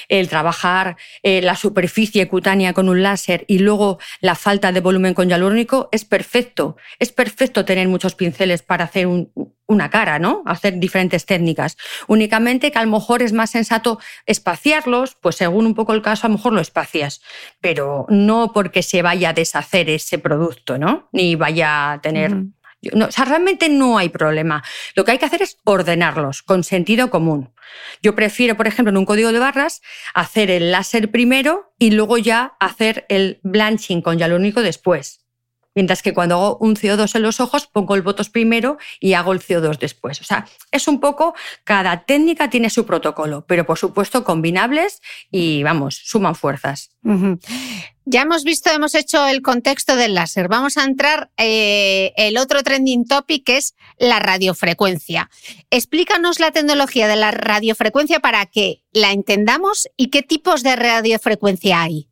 El 0.07 0.29
trabajar 0.29 0.97
eh, 1.23 1.41
la 1.41 1.55
superficie 1.55 2.27
cutánea 2.27 2.73
con 2.73 2.89
un 2.89 3.01
láser 3.03 3.45
y 3.47 3.59
luego 3.59 3.99
la 4.21 4.35
falta 4.35 4.71
de 4.71 4.79
volumen 4.79 5.13
con 5.13 5.29
hialurónico 5.29 5.89
es 5.91 6.05
perfecto. 6.05 6.77
Es 6.99 7.11
perfecto 7.11 7.65
tener 7.65 7.87
muchos 7.87 8.15
pinceles 8.15 8.61
para 8.61 8.85
hacer 8.85 9.07
una 9.67 9.89
cara, 9.89 10.19
¿no? 10.19 10.43
Hacer 10.45 10.79
diferentes 10.79 11.25
técnicas. 11.25 11.77
Únicamente 12.07 12.71
que 12.71 12.79
a 12.79 12.85
lo 12.85 12.91
mejor 12.91 13.21
es 13.21 13.33
más 13.33 13.49
sensato 13.49 13.99
espaciarlos, 14.25 15.15
pues 15.15 15.35
según 15.35 15.65
un 15.65 15.75
poco 15.75 15.93
el 15.93 16.01
caso, 16.01 16.27
a 16.27 16.29
lo 16.29 16.37
mejor 16.37 16.53
lo 16.53 16.61
espacias, 16.61 17.21
pero 17.59 18.05
no 18.09 18.53
porque 18.53 18.83
se 18.83 19.01
vaya 19.01 19.29
a 19.29 19.33
deshacer 19.33 19.89
ese 19.89 20.19
producto, 20.19 20.77
¿no? 20.77 21.09
Ni 21.11 21.35
vaya 21.35 21.93
a 21.93 22.01
tener 22.01 22.33
no, 22.93 23.05
o 23.05 23.11
sea, 23.11 23.25
realmente 23.25 23.69
no 23.69 23.97
hay 23.97 24.09
problema. 24.09 24.63
Lo 24.95 25.03
que 25.03 25.11
hay 25.11 25.17
que 25.17 25.25
hacer 25.25 25.41
es 25.41 25.57
ordenarlos 25.63 26.43
con 26.43 26.63
sentido 26.63 27.09
común. 27.09 27.53
Yo 28.01 28.15
prefiero, 28.15 28.55
por 28.55 28.67
ejemplo, 28.67 28.91
en 28.91 28.97
un 28.97 29.05
código 29.05 29.31
de 29.31 29.39
barras, 29.39 29.81
hacer 30.13 30.51
el 30.51 30.71
láser 30.71 31.11
primero 31.11 31.73
y 31.79 31.91
luego 31.91 32.17
ya 32.17 32.55
hacer 32.59 33.05
el 33.09 33.39
blanching 33.43 34.01
con 34.01 34.17
hialurónico 34.17 34.61
después. 34.61 35.26
Mientras 35.77 36.01
que 36.01 36.15
cuando 36.15 36.33
hago 36.33 36.57
un 36.57 36.75
CO2 36.75 37.15
en 37.17 37.21
los 37.21 37.39
ojos, 37.39 37.67
pongo 37.67 37.93
el 37.93 38.01
botos 38.01 38.31
primero 38.31 38.79
y 38.99 39.13
hago 39.13 39.31
el 39.31 39.39
CO2 39.39 39.77
después. 39.77 40.19
O 40.21 40.23
sea, 40.23 40.47
es 40.71 40.87
un 40.87 40.99
poco, 40.99 41.35
cada 41.63 42.03
técnica 42.03 42.49
tiene 42.49 42.71
su 42.71 42.87
protocolo, 42.87 43.45
pero 43.47 43.63
por 43.67 43.77
supuesto 43.77 44.23
combinables 44.23 45.03
y 45.29 45.61
vamos, 45.61 46.01
suman 46.03 46.33
fuerzas. 46.33 46.89
Ya 48.05 48.23
hemos 48.23 48.43
visto, 48.43 48.71
hemos 48.71 48.95
hecho 48.95 49.27
el 49.27 49.43
contexto 49.43 49.95
del 49.95 50.15
láser. 50.15 50.47
Vamos 50.47 50.77
a 50.77 50.83
entrar 50.83 51.29
eh, 51.37 52.11
el 52.17 52.39
otro 52.39 52.63
trending 52.63 53.05
topic 53.05 53.45
que 53.45 53.57
es 53.57 53.75
la 53.99 54.17
radiofrecuencia. 54.17 55.29
Explícanos 55.69 56.39
la 56.39 56.49
tecnología 56.49 57.07
de 57.07 57.17
la 57.17 57.29
radiofrecuencia 57.29 58.19
para 58.19 58.47
que 58.47 58.81
la 58.93 59.11
entendamos 59.11 59.87
y 59.95 60.07
qué 60.07 60.23
tipos 60.23 60.63
de 60.63 60.75
radiofrecuencia 60.75 61.83
hay. 61.83 62.09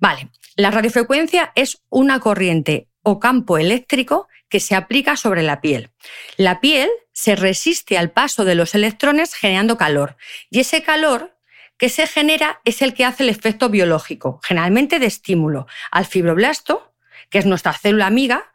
Vale, 0.00 0.28
la 0.54 0.70
radiofrecuencia 0.70 1.52
es 1.54 1.82
una 1.88 2.20
corriente 2.20 2.88
o 3.08 3.20
campo 3.20 3.56
eléctrico 3.56 4.26
que 4.48 4.58
se 4.58 4.74
aplica 4.74 5.16
sobre 5.16 5.44
la 5.44 5.60
piel. 5.60 5.90
La 6.36 6.60
piel 6.60 6.90
se 7.12 7.36
resiste 7.36 7.96
al 7.96 8.10
paso 8.10 8.44
de 8.44 8.56
los 8.56 8.74
electrones 8.74 9.32
generando 9.32 9.76
calor 9.76 10.16
y 10.50 10.58
ese 10.58 10.82
calor 10.82 11.36
que 11.78 11.88
se 11.88 12.08
genera 12.08 12.60
es 12.64 12.82
el 12.82 12.94
que 12.94 13.04
hace 13.04 13.22
el 13.22 13.28
efecto 13.28 13.68
biológico, 13.68 14.40
generalmente 14.42 14.98
de 14.98 15.06
estímulo 15.06 15.68
al 15.92 16.04
fibroblasto, 16.04 16.92
que 17.30 17.38
es 17.38 17.46
nuestra 17.46 17.74
célula 17.74 18.06
amiga, 18.06 18.50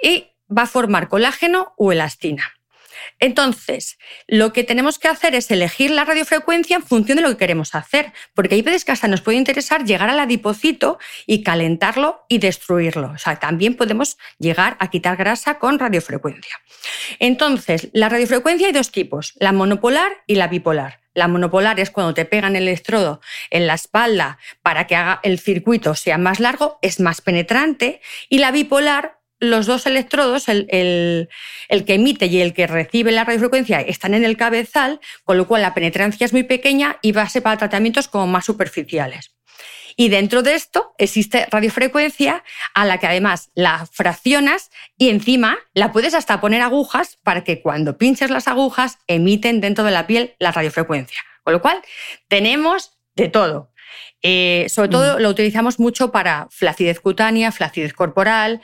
y 0.00 0.28
va 0.56 0.62
a 0.62 0.66
formar 0.66 1.08
colágeno 1.08 1.74
o 1.76 1.90
elastina. 1.90 2.57
Entonces, 3.18 3.98
lo 4.26 4.52
que 4.52 4.64
tenemos 4.64 4.98
que 4.98 5.08
hacer 5.08 5.34
es 5.34 5.50
elegir 5.50 5.90
la 5.90 6.04
radiofrecuencia 6.04 6.76
en 6.76 6.82
función 6.82 7.16
de 7.16 7.22
lo 7.22 7.30
que 7.30 7.36
queremos 7.36 7.74
hacer, 7.74 8.12
porque 8.34 8.54
hay 8.54 8.62
veces 8.62 8.84
que 8.84 8.92
hasta 8.92 9.08
nos 9.08 9.20
puede 9.20 9.38
interesar 9.38 9.84
llegar 9.84 10.10
al 10.10 10.20
adipocito 10.20 10.98
y 11.26 11.42
calentarlo 11.42 12.24
y 12.28 12.38
destruirlo. 12.38 13.12
O 13.12 13.18
sea, 13.18 13.38
también 13.38 13.74
podemos 13.74 14.18
llegar 14.38 14.76
a 14.80 14.90
quitar 14.90 15.16
grasa 15.16 15.58
con 15.58 15.78
radiofrecuencia. 15.78 16.56
Entonces, 17.18 17.88
la 17.92 18.08
radiofrecuencia 18.08 18.68
hay 18.68 18.72
dos 18.72 18.90
tipos, 18.90 19.34
la 19.38 19.52
monopolar 19.52 20.12
y 20.26 20.36
la 20.36 20.48
bipolar. 20.48 21.00
La 21.14 21.26
monopolar 21.26 21.80
es 21.80 21.90
cuando 21.90 22.14
te 22.14 22.24
pegan 22.24 22.54
el 22.54 22.62
electrodo 22.62 23.20
en 23.50 23.66
la 23.66 23.74
espalda 23.74 24.38
para 24.62 24.86
que 24.86 24.94
haga 24.94 25.18
el 25.24 25.40
circuito 25.40 25.96
sea 25.96 26.16
más 26.16 26.38
largo, 26.38 26.78
es 26.80 27.00
más 27.00 27.20
penetrante, 27.20 28.00
y 28.28 28.38
la 28.38 28.52
bipolar 28.52 29.17
los 29.40 29.66
dos 29.66 29.86
electrodos, 29.86 30.48
el, 30.48 31.28
que 31.68 31.94
emite 31.94 32.26
y 32.26 32.40
el 32.40 32.54
que 32.54 32.66
recibe 32.66 33.12
la 33.12 33.24
radiofrecuencia, 33.24 33.80
están 33.80 34.14
en 34.14 34.24
el 34.24 34.36
cabezal, 34.36 35.00
con 35.24 35.36
lo 35.36 35.46
cual 35.46 35.62
la 35.62 35.74
penetrancia 35.74 36.24
es 36.24 36.32
muy 36.32 36.42
pequeña 36.42 36.98
y 37.02 37.12
va 37.12 37.22
a 37.22 37.28
ser 37.28 37.42
para 37.42 37.56
tratamientos 37.56 38.08
como 38.08 38.26
más 38.26 38.44
superficiales. 38.44 39.32
Y 39.96 40.10
dentro 40.10 40.42
de 40.42 40.54
esto 40.54 40.94
existe 40.96 41.46
radiofrecuencia 41.50 42.44
a 42.72 42.84
la 42.84 42.98
que 42.98 43.08
además 43.08 43.50
la 43.54 43.84
fraccionas 43.90 44.70
y 44.96 45.08
encima 45.08 45.58
la 45.74 45.90
puedes 45.90 46.14
hasta 46.14 46.40
poner 46.40 46.62
agujas 46.62 47.18
para 47.24 47.42
que 47.42 47.60
cuando 47.62 47.98
pinches 47.98 48.30
las 48.30 48.46
agujas 48.46 48.98
emiten 49.08 49.60
dentro 49.60 49.82
de 49.82 49.90
la 49.90 50.06
piel 50.06 50.36
la 50.38 50.52
radiofrecuencia. 50.52 51.20
Con 51.42 51.52
lo 51.52 51.60
cual 51.60 51.82
tenemos 52.28 52.98
de 53.16 53.28
todo. 53.28 53.72
Eh, 54.22 54.66
sobre 54.68 54.88
todo 54.88 55.18
mm. 55.18 55.22
lo 55.22 55.28
utilizamos 55.28 55.78
mucho 55.78 56.10
para 56.10 56.48
flacidez 56.50 57.00
cutánea, 57.00 57.52
flacidez 57.52 57.92
corporal, 57.92 58.60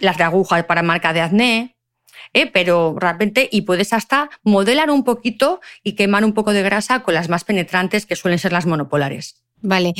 las 0.00 0.16
de 0.16 0.24
aguja 0.24 0.66
para 0.66 0.82
marca 0.82 1.12
de 1.12 1.20
acné, 1.20 1.76
eh, 2.34 2.46
pero 2.46 2.96
realmente, 2.98 3.48
y 3.50 3.62
puedes 3.62 3.92
hasta 3.92 4.30
modelar 4.42 4.90
un 4.90 5.04
poquito 5.04 5.60
y 5.82 5.92
quemar 5.92 6.24
un 6.24 6.34
poco 6.34 6.52
de 6.52 6.62
grasa 6.62 7.02
con 7.02 7.14
las 7.14 7.28
más 7.28 7.44
penetrantes 7.44 8.06
que 8.06 8.16
suelen 8.16 8.38
ser 8.38 8.52
las 8.52 8.66
monopolares. 8.66 9.42
Vale. 9.60 9.94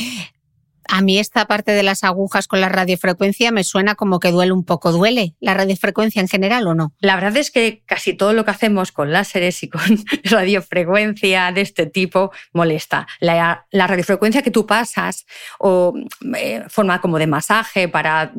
A 0.88 1.02
mí 1.02 1.18
esta 1.18 1.47
parte 1.47 1.73
de 1.73 1.83
las 1.83 2.02
agujas 2.02 2.49
con 2.49 2.62
la 2.62 2.71
radiofrecuencia 2.71 3.52
me 3.52 3.62
suena 3.62 3.95
como 3.95 4.21
que 4.21 4.30
duele 4.30 4.52
un 4.52 4.64
poco. 4.64 4.90
¿Duele 4.90 5.35
la 5.38 5.52
radiofrecuencia 5.52 6.21
en 6.21 6.28
general 6.28 6.66
o 6.66 6.75
no? 6.75 6.95
La 7.00 7.14
verdad 7.14 7.37
es 7.37 7.50
que 7.50 7.83
casi 7.85 8.14
todo 8.14 8.33
lo 8.33 8.47
que 8.47 8.52
hacemos 8.52 8.90
con 8.90 9.12
láseres 9.12 9.62
y 9.62 9.68
con 9.68 9.83
radiofrecuencia 10.25 11.52
de 11.52 11.61
este 11.61 11.85
tipo 11.85 12.33
molesta. 12.54 13.07
La, 13.21 13.66
radiofrecuencia 13.71 14.40
que 14.40 14.50
tú 14.50 14.66
pasas 14.66 15.26
o 15.59 15.92
eh, 16.35 16.64
forma 16.68 17.02
como 17.02 17.18
de 17.18 17.26
masaje 17.26 17.88
para 17.88 18.33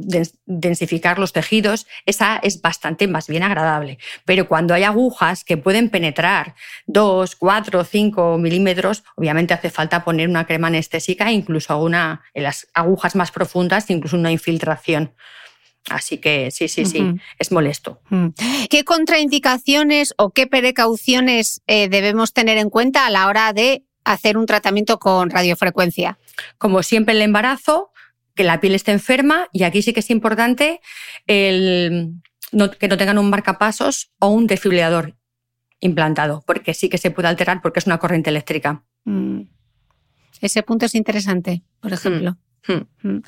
densificar 0.46 1.20
los 1.20 1.34
tejidos, 1.34 1.86
esa 2.08 2.40
es 2.42 2.62
bastante 2.62 3.08
más 3.08 3.28
bien 3.28 3.44
agradable. 3.44 4.00
Pero 4.26 4.48
cuando 4.48 4.74
hay 4.74 4.84
agujas 4.84 5.44
que 5.44 5.58
pueden 5.58 5.90
penetrar 5.90 6.56
2, 6.88 7.36
4, 7.36 7.84
5 7.84 8.38
milímetros, 8.40 9.04
obviamente 9.16 9.54
hace 9.54 9.70
falta 9.70 10.04
poner 10.04 10.28
una 10.28 10.48
crema 10.48 10.68
anestésica 10.68 11.30
e 11.30 11.34
incluso 11.34 11.78
una 11.78 12.24
en 12.40 12.44
las 12.44 12.68
agujas 12.74 13.16
más 13.16 13.32
profundas, 13.32 13.90
incluso 13.90 14.18
una 14.18 14.32
infiltración. 14.32 15.14
Así 15.90 16.18
que 16.18 16.52
sí, 16.52 16.68
sí, 16.68 16.86
sí, 16.86 17.16
es 17.40 17.52
molesto. 17.52 18.02
¿Qué 18.70 18.84
contraindicaciones 18.84 20.14
o 20.18 20.32
qué 20.32 20.46
precauciones 20.46 21.62
eh, 21.68 21.88
debemos 21.90 22.34
tener 22.34 22.58
en 22.58 22.70
cuenta 22.70 23.06
a 23.06 23.10
la 23.10 23.28
hora 23.28 23.54
de 23.54 23.86
hacer 24.04 24.38
un 24.38 24.46
tratamiento 24.46 25.00
con 25.00 25.30
radiofrecuencia? 25.30 26.20
Como 26.58 26.84
siempre, 26.84 27.16
el 27.16 27.22
embarazo, 27.22 27.92
que 28.36 28.44
la 28.44 28.60
piel 28.60 28.76
esté 28.76 28.92
enferma 28.92 29.48
y 29.52 29.64
aquí 29.64 29.82
sí 29.82 29.94
que 29.94 30.02
es 30.02 30.10
importante 30.10 30.82
el, 31.28 32.14
que 32.80 32.88
no 32.88 32.98
tengan 32.98 33.18
un 33.18 33.30
marcapasos 33.30 34.12
o 34.20 34.28
un 34.28 34.48
desfibrilador 34.48 35.16
implantado, 35.80 36.44
porque 36.46 36.74
sí 36.74 36.90
que 36.90 36.98
se 36.98 37.12
puede 37.12 37.30
alterar 37.30 37.62
porque 37.62 37.80
es 37.80 37.88
una 37.88 38.00
corriente 38.00 38.30
eléctrica. 38.30 38.84
Mm. 39.06 39.42
Ese 40.42 40.64
punto 40.64 40.86
es 40.86 40.96
interesante, 40.96 41.64
por 41.80 41.94
ejemplo. 41.94 42.32
Hmm. 42.32 42.50
Hmm. 42.68 42.88
Hmm. 43.02 43.22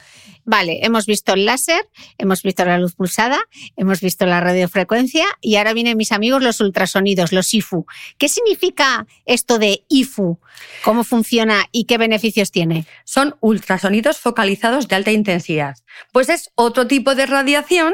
Vale, 0.44 0.80
hemos 0.84 1.06
visto 1.06 1.34
el 1.34 1.46
láser, 1.46 1.88
hemos 2.18 2.44
visto 2.44 2.66
la 2.66 2.78
luz 2.78 2.96
pulsada, 2.96 3.40
hemos 3.76 4.02
visto 4.02 4.26
la 4.26 4.40
radiofrecuencia 4.40 5.26
y 5.40 5.56
ahora 5.56 5.74
vienen 5.74 5.98
mis 5.98 6.12
amigos 6.12 6.44
los 6.44 6.60
ultrasonidos, 6.60 7.32
los 7.32 7.54
IFU. 7.54 7.86
¿Qué 8.18 8.28
significa 8.28 9.08
esto 9.26 9.58
de 9.58 9.84
IFU? 9.88 10.40
¿Cómo 10.84 11.04
funciona 11.04 11.66
y 11.72 11.86
qué 11.86 11.98
beneficios 11.98 12.52
tiene? 12.52 12.86
Son 13.06 13.36
ultrasonidos 13.40 14.18
focalizados 14.18 14.88
de 14.88 14.96
alta 14.96 15.12
intensidad. 15.12 15.78
Pues 16.12 16.30
es 16.30 16.52
otro 16.56 16.88
tipo 16.88 17.16
de 17.16 17.26
radiación 17.26 17.94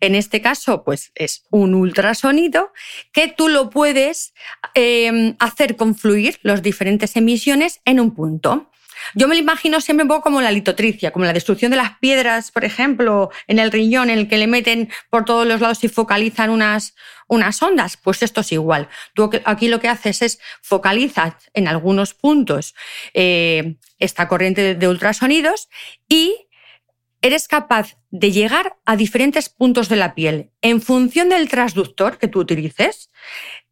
en 0.00 0.14
este 0.14 0.40
caso, 0.40 0.84
pues 0.84 1.12
es 1.14 1.44
un 1.50 1.74
ultrasonido 1.74 2.72
que 3.12 3.28
tú 3.28 3.48
lo 3.48 3.70
puedes 3.70 4.34
em, 4.74 5.36
hacer 5.38 5.76
confluir 5.76 6.38
las 6.42 6.62
diferentes 6.62 7.16
emisiones 7.16 7.80
en 7.84 8.00
un 8.00 8.14
punto. 8.14 8.70
Yo 9.14 9.28
me 9.28 9.34
lo 9.34 9.40
imagino 9.40 9.80
siempre 9.80 10.02
un 10.02 10.08
poco 10.08 10.22
como 10.22 10.40
la 10.40 10.50
litotricia, 10.50 11.10
como 11.10 11.24
la 11.24 11.32
destrucción 11.32 11.70
de 11.70 11.76
las 11.76 11.98
piedras, 11.98 12.50
por 12.50 12.64
ejemplo, 12.64 13.30
en 13.46 13.58
el 13.58 13.70
riñón, 13.70 14.10
en 14.10 14.18
el 14.18 14.28
que 14.28 14.38
le 14.38 14.46
meten 14.46 14.90
por 15.10 15.24
todos 15.24 15.46
los 15.46 15.60
lados 15.60 15.84
y 15.84 15.88
focalizan 15.88 16.50
unas, 16.50 16.94
unas 17.28 17.62
ondas. 17.62 17.96
Pues 17.96 18.22
esto 18.22 18.40
es 18.40 18.52
igual. 18.52 18.88
Tú 19.14 19.30
aquí 19.44 19.68
lo 19.68 19.80
que 19.80 19.88
haces 19.88 20.22
es 20.22 20.38
focalizar 20.62 21.36
en 21.52 21.68
algunos 21.68 22.14
puntos 22.14 22.74
eh, 23.12 23.76
esta 23.98 24.28
corriente 24.28 24.74
de 24.74 24.88
ultrasonidos 24.88 25.68
y 26.08 26.48
eres 27.24 27.48
capaz 27.48 27.96
de 28.10 28.32
llegar 28.32 28.76
a 28.84 28.96
diferentes 28.96 29.48
puntos 29.48 29.88
de 29.88 29.96
la 29.96 30.14
piel. 30.14 30.50
En 30.60 30.82
función 30.82 31.30
del 31.30 31.48
transductor 31.48 32.18
que 32.18 32.28
tú 32.28 32.40
utilices, 32.40 33.10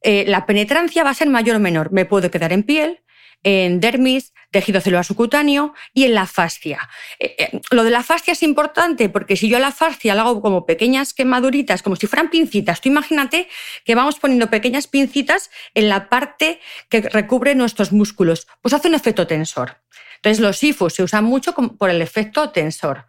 eh, 0.00 0.24
la 0.26 0.46
penetrancia 0.46 1.04
va 1.04 1.10
a 1.10 1.14
ser 1.14 1.28
mayor 1.28 1.56
o 1.56 1.60
menor. 1.60 1.92
Me 1.92 2.06
puedo 2.06 2.30
quedar 2.30 2.54
en 2.54 2.62
piel, 2.62 3.02
en 3.42 3.78
dermis, 3.78 4.32
tejido 4.50 4.80
celular 4.80 5.04
subcutáneo 5.04 5.74
y 5.92 6.04
en 6.04 6.14
la 6.14 6.26
fascia. 6.26 6.88
Eh, 7.18 7.34
eh, 7.38 7.60
lo 7.70 7.84
de 7.84 7.90
la 7.90 8.02
fascia 8.02 8.32
es 8.32 8.42
importante 8.42 9.10
porque 9.10 9.36
si 9.36 9.50
yo 9.50 9.58
la 9.58 9.70
fascia 9.70 10.14
la 10.14 10.22
hago 10.22 10.40
como 10.40 10.64
pequeñas 10.64 11.12
quemaduritas, 11.12 11.82
como 11.82 11.96
si 11.96 12.06
fueran 12.06 12.30
pincitas, 12.30 12.80
tú 12.80 12.88
imagínate 12.88 13.48
que 13.84 13.94
vamos 13.94 14.18
poniendo 14.18 14.48
pequeñas 14.48 14.86
pincitas 14.86 15.50
en 15.74 15.90
la 15.90 16.08
parte 16.08 16.58
que 16.88 17.02
recubre 17.02 17.54
nuestros 17.54 17.92
músculos, 17.92 18.46
pues 18.62 18.72
hace 18.72 18.88
un 18.88 18.94
efecto 18.94 19.26
tensor. 19.26 19.82
Entonces, 20.22 20.40
los 20.40 20.62
IFUs 20.62 20.94
se 20.94 21.02
usan 21.02 21.24
mucho 21.24 21.52
por 21.52 21.90
el 21.90 22.00
efecto 22.00 22.50
tensor. 22.50 23.06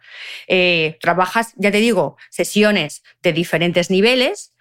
Eh, 0.48 0.98
trabajas, 1.00 1.52
ya 1.54 1.70
te 1.70 1.78
digo, 1.78 2.16
sesiones 2.28 3.04
de 3.22 3.32
diferentes 3.32 3.88
niveles, 3.88 4.52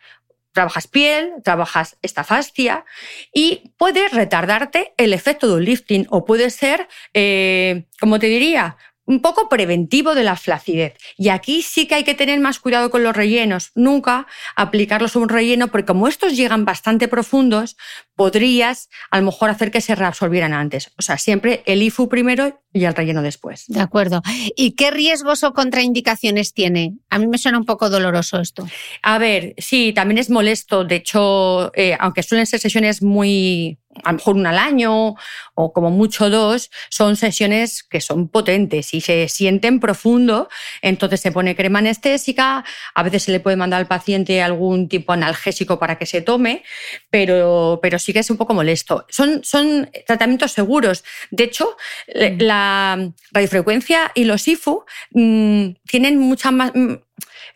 trabajas 0.52 0.88
piel, 0.88 1.32
trabajas 1.44 1.98
esta 2.04 2.24
fascia 2.24 2.86
y 3.34 3.74
puede 3.78 4.08
retardarte 4.08 4.94
el 4.98 5.14
efecto 5.14 5.48
de 5.48 5.56
un 5.56 5.66
lifting 5.66 6.06
o 6.12 6.26
puede 6.26 6.52
ser, 6.52 6.88
eh, 7.16 7.86
como 8.00 8.20
te 8.20 8.28
diría, 8.28 8.78
un 9.06 9.22
poco 9.22 9.50
preventivo 9.50 10.16
de 10.16 10.24
la 10.24 10.36
flacidez. 10.36 10.96
Y 11.18 11.30
aquí 11.30 11.62
sí 11.62 11.88
que 11.88 11.96
hay 11.96 12.04
que 12.04 12.16
tener 12.16 12.40
más 12.40 12.60
cuidado 12.60 12.90
con 12.90 13.04
los 13.04 13.16
rellenos. 13.16 13.72
Nunca 13.76 14.28
aplicarlos 14.56 15.16
a 15.16 15.20
un 15.20 15.30
relleno, 15.30 15.68
porque 15.68 15.86
como 15.86 16.08
estos 16.08 16.36
llegan 16.36 16.66
bastante 16.66 17.08
profundos, 17.08 17.76
podrías 18.16 18.90
a 19.12 19.20
lo 19.20 19.26
mejor 19.26 19.50
hacer 19.50 19.72
que 19.72 19.82
se 19.82 19.96
reabsorbieran 19.96 20.54
antes. 20.54 20.92
O 20.98 21.02
sea, 21.02 21.18
siempre 21.18 21.64
el 21.66 21.82
IFU 21.82 22.08
primero 22.08 22.62
y 22.72 22.86
el 22.86 22.96
relleno 22.96 23.22
después. 23.22 23.66
De 23.68 23.82
acuerdo. 23.82 24.22
¿Y 24.56 24.72
qué 24.72 24.92
riesgos 24.92 25.44
o 25.44 25.54
contraindicaciones 25.54 26.54
tiene? 26.54 26.96
A 27.10 27.20
mí 27.20 27.28
me 27.28 27.38
suena 27.38 27.58
un 27.58 27.66
poco 27.66 27.90
doloroso 27.90 28.40
esto. 28.40 28.68
A 29.02 29.18
ver, 29.18 29.54
sí, 29.58 29.94
también 29.94 30.18
es 30.18 30.30
molesto. 30.30 30.84
De 30.84 30.96
hecho, 30.96 31.72
eh, 31.76 31.96
aunque 32.00 32.24
suelen 32.24 32.48
ser 32.48 32.60
sesiones 32.60 33.02
muy, 33.02 33.80
a 34.04 34.12
lo 34.12 34.18
mejor 34.18 34.36
una 34.36 34.50
al 34.50 34.58
año 34.58 35.16
o 35.56 35.74
como 35.74 35.92
mucho 35.92 36.30
dos, 36.30 36.72
son 36.90 37.16
sesiones 37.16 37.84
que 37.84 38.02
son 38.02 38.28
potentes 38.28 38.94
y 38.94 39.02
se 39.02 39.28
sienten 39.28 39.80
profundo. 39.80 40.50
Entonces 40.82 41.22
se 41.22 41.32
pone 41.32 41.56
crema 41.56 41.80
anestésica, 41.80 42.64
a 42.94 43.04
veces 43.04 43.24
se 43.24 43.32
le 43.32 43.40
puede 43.40 43.56
mandar 43.56 43.80
al 43.80 43.88
paciente 43.88 44.42
algún 44.42 44.88
tipo 44.88 45.14
analgésico 45.14 45.80
para 45.80 45.98
que 45.98 46.06
se 46.06 46.22
tome, 46.22 46.64
pero, 47.10 47.80
pero 47.82 48.00
sí 48.00 48.14
que 48.14 48.20
es 48.20 48.30
un 48.30 48.38
poco 48.38 48.54
molesto. 48.54 49.06
Son, 49.10 49.44
son 49.44 49.90
tratamientos 50.06 50.52
seguros. 50.52 51.04
De 51.32 51.44
hecho, 51.44 51.76
mm. 52.08 52.42
la 52.42 53.12
radiofrecuencia 53.32 54.12
y 54.16 54.26
los 54.26 54.48
IFU 54.48 54.86
mm, 55.12 55.70
tienen 55.86 56.18
mucha 56.20 56.52
más 56.52 56.72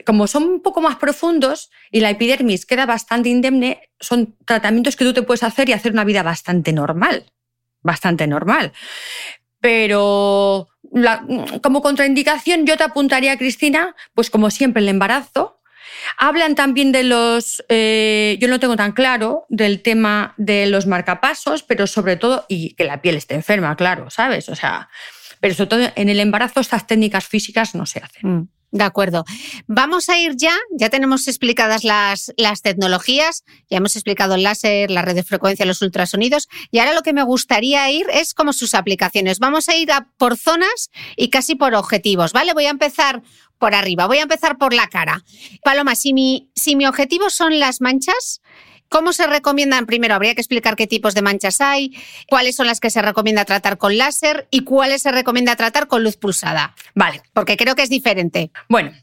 como 0.07 0.25
son 0.25 0.43
un 0.43 0.61
poco 0.61 0.79
más 0.79 0.95
profundos 0.95 1.69
y 1.91 1.99
la 1.99 2.09
epidermis 2.09 2.65
queda 2.65 2.85
bastante 2.85 3.27
indemne, 3.27 3.89
son 3.99 4.37
tratamientos 4.45 4.95
que 4.95 5.03
tú 5.03 5.11
te 5.13 5.21
puedes 5.21 5.43
hacer 5.43 5.67
y 5.67 5.73
hacer 5.73 5.91
una 5.91 6.05
vida 6.05 6.23
bastante 6.23 6.71
normal, 6.71 7.25
bastante 7.81 8.25
normal. 8.25 8.71
Pero 9.59 10.69
como 11.61 11.81
contraindicación 11.81 12.65
yo 12.65 12.77
te 12.77 12.85
apuntaría, 12.85 13.37
Cristina, 13.37 13.97
pues 14.13 14.29
como 14.29 14.49
siempre 14.49 14.81
el 14.81 14.87
embarazo. 14.87 15.59
Hablan 16.17 16.55
también 16.55 16.93
de 16.93 17.03
los, 17.03 17.61
eh, 17.67 18.37
yo 18.39 18.47
no 18.47 18.61
tengo 18.61 18.77
tan 18.77 18.93
claro, 18.93 19.45
del 19.49 19.81
tema 19.81 20.35
de 20.37 20.67
los 20.67 20.87
marcapasos, 20.87 21.63
pero 21.63 21.85
sobre 21.85 22.15
todo, 22.15 22.45
y 22.47 22.75
que 22.75 22.85
la 22.85 23.01
piel 23.01 23.17
esté 23.17 23.35
enferma, 23.35 23.75
claro, 23.75 24.09
¿sabes? 24.09 24.47
O 24.47 24.55
sea, 24.55 24.87
pero 25.41 25.53
sobre 25.53 25.67
todo 25.67 25.91
en 25.95 26.07
el 26.07 26.21
embarazo 26.21 26.61
estas 26.61 26.87
técnicas 26.87 27.27
físicas 27.27 27.75
no 27.75 27.85
se 27.85 27.99
hacen. 27.99 28.31
Mm. 28.31 28.56
De 28.71 28.83
acuerdo. 28.83 29.23
Vamos 29.67 30.09
a 30.09 30.17
ir 30.17 30.33
ya, 30.35 30.53
ya 30.71 30.89
tenemos 30.89 31.27
explicadas 31.29 31.85
las, 31.85 32.33
las, 32.35 32.61
tecnologías, 32.61 33.45
ya 33.69 33.77
hemos 33.77 33.95
explicado 33.95 34.35
el 34.35 34.43
láser, 34.43 34.91
la 34.91 35.03
red 35.03 35.15
de 35.15 35.23
frecuencia, 35.23 35.65
los 35.65 35.81
ultrasonidos, 35.81 36.49
y 36.69 36.79
ahora 36.79 36.93
lo 36.93 37.01
que 37.01 37.13
me 37.13 37.23
gustaría 37.23 37.89
ir 37.89 38.05
es 38.11 38.33
como 38.33 38.51
sus 38.51 38.75
aplicaciones. 38.75 39.39
Vamos 39.39 39.69
a 39.69 39.75
ir 39.75 39.91
a 39.91 40.09
por 40.17 40.37
zonas 40.37 40.89
y 41.15 41.29
casi 41.29 41.55
por 41.55 41.75
objetivos, 41.75 42.33
¿vale? 42.33 42.53
Voy 42.53 42.65
a 42.65 42.71
empezar 42.71 43.23
por 43.57 43.73
arriba, 43.73 44.05
voy 44.05 44.17
a 44.17 44.23
empezar 44.23 44.57
por 44.57 44.73
la 44.73 44.87
cara. 44.87 45.23
Paloma, 45.63 45.93
mi, 46.13 46.49
si 46.53 46.75
mi 46.75 46.85
objetivo 46.85 47.29
son 47.29 47.59
las 47.59 47.79
manchas, 47.79 48.41
¿Cómo 48.89 49.13
se 49.13 49.27
recomiendan? 49.27 49.85
Primero, 49.85 50.15
habría 50.15 50.35
que 50.35 50.41
explicar 50.41 50.75
qué 50.75 50.87
tipos 50.87 51.13
de 51.13 51.21
manchas 51.21 51.61
hay, 51.61 51.95
cuáles 52.27 52.55
son 52.55 52.67
las 52.67 52.79
que 52.79 52.89
se 52.89 53.01
recomienda 53.01 53.45
tratar 53.45 53.77
con 53.77 53.97
láser 53.97 54.47
y 54.51 54.61
cuáles 54.61 55.01
se 55.01 55.11
recomienda 55.11 55.55
tratar 55.55 55.87
con 55.87 56.03
luz 56.03 56.17
pulsada. 56.17 56.75
Vale, 56.95 57.21
porque 57.33 57.57
creo 57.57 57.75
que 57.75 57.83
es 57.83 57.89
diferente. 57.89 58.51
Bueno, 58.69 58.93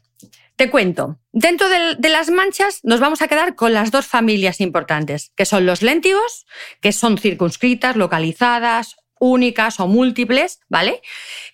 te 0.55 0.69
cuento. 0.69 1.19
Dentro 1.33 1.67
de, 1.67 2.09
las 2.09 2.29
manchas 2.29 2.79
nos 2.83 2.99
vamos 2.99 3.21
a 3.21 3.27
quedar 3.27 3.55
con 3.55 3.73
las 3.73 3.91
dos 3.91 4.07
familias 4.07 4.61
importantes, 4.61 5.31
que 5.35 5.45
son 5.45 5.65
los 5.65 5.81
léntigos, 5.81 6.45
que 6.79 6.93
son 6.93 7.17
circunscritas, 7.17 7.97
localizadas, 7.97 8.95
únicas 9.19 9.79
o 9.79 9.87
múltiples, 9.87 10.59
¿vale? 10.69 11.01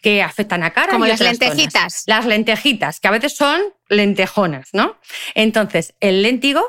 Que 0.02 0.22
afectan 0.22 0.64
a 0.64 0.72
cara. 0.72 0.94
Como 0.94 1.08
las 1.08 1.20
lentejitas. 1.20 2.04
Las 2.06 2.26
lentejitas, 2.26 3.00
que 3.00 3.08
a 3.08 3.12
veces 3.12 3.36
son 3.36 3.62
lentejonas, 3.90 4.70
¿no? 4.74 4.98
Entonces, 5.34 5.96
el 6.00 6.22
léntigo 6.22 6.64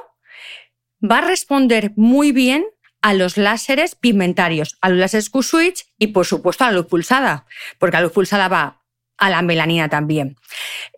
va 1.02 1.18
a 1.18 1.22
responder 1.22 1.92
muy 1.96 2.32
bien 2.32 2.64
a 3.00 3.14
los 3.14 3.36
láseres 3.36 3.94
pigmentarios, 3.94 4.78
a 4.80 4.88
los 4.88 4.98
láseres 4.98 5.28
Q-switch 5.28 5.86
y 5.98 6.08
por 6.08 6.24
supuesto 6.24 6.64
a 6.64 6.68
la 6.68 6.78
luz 6.78 6.86
pulsada, 6.86 7.46
porque 7.78 7.96
la 7.96 8.02
luz 8.02 8.12
pulsada 8.12 8.48
va 8.48 8.82
a 9.18 9.30
la 9.30 9.42
melanina 9.42 9.88
también. 9.88 10.36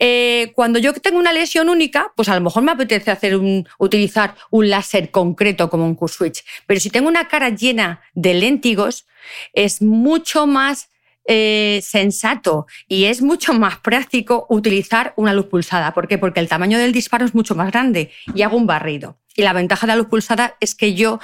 Eh, 0.00 0.52
cuando 0.54 0.78
yo 0.78 0.92
tengo 0.94 1.18
una 1.18 1.32
lesión 1.32 1.68
única, 1.68 2.12
pues 2.16 2.28
a 2.28 2.34
lo 2.34 2.40
mejor 2.40 2.62
me 2.62 2.72
apetece 2.72 3.10
hacer 3.10 3.36
un, 3.36 3.68
utilizar 3.78 4.34
un 4.50 4.70
láser 4.70 5.10
concreto 5.10 5.68
como 5.68 5.84
un 5.84 5.94
Q-switch, 5.94 6.44
pero 6.66 6.80
si 6.80 6.90
tengo 6.90 7.08
una 7.08 7.28
cara 7.28 7.50
llena 7.50 8.02
de 8.14 8.34
léntigos, 8.34 9.06
es 9.52 9.82
mucho 9.82 10.46
más 10.46 10.88
eh, 11.26 11.80
sensato 11.82 12.66
y 12.88 13.04
es 13.04 13.22
mucho 13.22 13.54
más 13.54 13.78
práctico 13.78 14.46
utilizar 14.48 15.14
una 15.16 15.32
luz 15.32 15.46
pulsada. 15.46 15.94
¿Por 15.94 16.08
qué? 16.08 16.18
Porque 16.18 16.40
el 16.40 16.48
tamaño 16.48 16.78
del 16.78 16.92
disparo 16.92 17.24
es 17.24 17.34
mucho 17.34 17.54
más 17.54 17.70
grande 17.70 18.10
y 18.34 18.42
hago 18.42 18.56
un 18.56 18.66
barrido. 18.66 19.18
Y 19.34 19.42
la 19.42 19.52
ventaja 19.52 19.86
de 19.86 19.92
la 19.92 19.96
luz 19.96 20.08
pulsada 20.08 20.56
es 20.60 20.74
que 20.74 20.94
yo, 20.94 21.20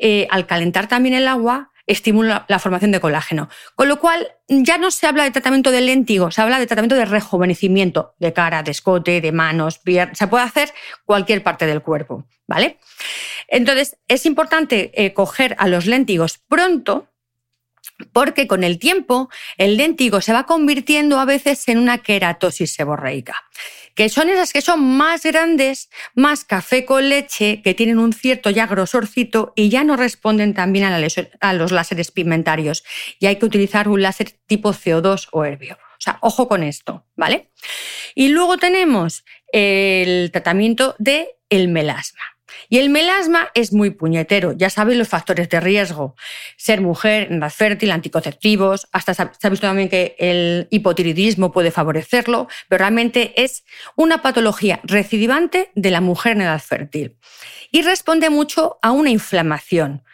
eh, 0.00 0.28
al 0.30 0.46
calentar 0.46 0.88
también 0.88 1.14
el 1.14 1.26
agua, 1.26 1.70
estimulo 1.86 2.44
la 2.46 2.58
formación 2.58 2.92
de 2.92 3.00
colágeno. 3.00 3.48
Con 3.74 3.88
lo 3.88 3.98
cual, 3.98 4.28
ya 4.48 4.78
no 4.78 4.90
se 4.90 5.06
habla 5.06 5.24
de 5.24 5.30
tratamiento 5.32 5.70
de 5.70 5.80
léntigo, 5.80 6.30
se 6.30 6.40
habla 6.40 6.58
de 6.58 6.66
tratamiento 6.66 6.94
de 6.94 7.04
rejuvenecimiento 7.04 8.14
de 8.18 8.32
cara, 8.32 8.62
de 8.62 8.70
escote, 8.70 9.20
de 9.20 9.32
manos, 9.32 9.78
piernas. 9.78 10.18
Se 10.18 10.28
puede 10.28 10.44
hacer 10.44 10.72
cualquier 11.04 11.42
parte 11.42 11.66
del 11.66 11.82
cuerpo, 11.82 12.26
¿vale? 12.46 12.78
Entonces, 13.48 13.96
es 14.06 14.26
importante 14.26 14.92
eh, 14.94 15.12
coger 15.12 15.56
a 15.58 15.66
los 15.66 15.86
léntigos 15.86 16.38
pronto 16.38 17.09
porque 18.12 18.46
con 18.46 18.64
el 18.64 18.78
tiempo 18.78 19.28
el 19.56 19.76
léntigo 19.76 20.20
se 20.20 20.32
va 20.32 20.44
convirtiendo 20.44 21.18
a 21.18 21.24
veces 21.24 21.66
en 21.68 21.78
una 21.78 21.98
queratosis 21.98 22.72
seborreica, 22.74 23.34
que 23.94 24.08
son 24.08 24.28
esas 24.28 24.52
que 24.52 24.62
son 24.62 24.82
más 24.82 25.22
grandes, 25.24 25.90
más 26.14 26.44
café 26.44 26.84
con 26.84 27.08
leche, 27.08 27.62
que 27.62 27.74
tienen 27.74 27.98
un 27.98 28.12
cierto 28.12 28.50
ya 28.50 28.66
grosorcito 28.66 29.52
y 29.56 29.68
ya 29.68 29.84
no 29.84 29.96
responden 29.96 30.54
también 30.54 30.84
a, 30.86 31.52
los 31.52 31.72
láseres 31.72 32.10
pigmentarios. 32.10 32.84
Y 33.18 33.26
hay 33.26 33.36
que 33.36 33.46
utilizar 33.46 33.88
un 33.88 34.02
láser 34.02 34.30
tipo 34.46 34.72
CO2 34.72 35.28
o 35.32 35.44
herbio. 35.44 35.74
O 35.74 36.02
sea, 36.02 36.18
ojo 36.22 36.48
con 36.48 36.62
esto, 36.62 37.04
¿vale? 37.14 37.50
Y 38.14 38.28
luego 38.28 38.56
tenemos 38.56 39.24
el 39.52 40.30
tratamiento 40.32 40.94
del 40.98 41.28
el 41.50 41.68
melasma. 41.68 42.29
Y 42.68 42.78
el 42.78 42.90
melasma 42.90 43.48
es 43.54 43.72
muy 43.72 43.90
puñetero, 43.90 44.52
ya 44.52 44.70
sabéis 44.70 44.98
los 44.98 45.08
factores 45.08 45.48
de 45.48 45.60
riesgo. 45.60 46.14
Ser 46.56 46.80
mujer, 46.80 47.28
edad 47.30 47.50
fértil, 47.50 47.90
anticonceptivos, 47.90 48.88
hasta 48.92 49.14
se 49.14 49.22
ha 49.22 49.50
visto 49.50 49.66
también 49.66 49.88
que 49.88 50.16
el 50.18 50.68
hipotiroidismo 50.70 51.52
puede 51.52 51.70
favorecerlo, 51.70 52.48
pero 52.68 52.80
realmente 52.80 53.42
es 53.42 53.64
una 53.96 54.22
patología 54.22 54.80
recidivante 54.84 55.70
de 55.74 55.90
la 55.90 56.00
mujer 56.00 56.32
en 56.32 56.42
edad 56.42 56.60
fértil. 56.60 57.16
Y 57.70 57.82
responde 57.82 58.30
mucho 58.30 58.78
a 58.82 58.90
una 58.90 59.10
inflamación. 59.10 60.04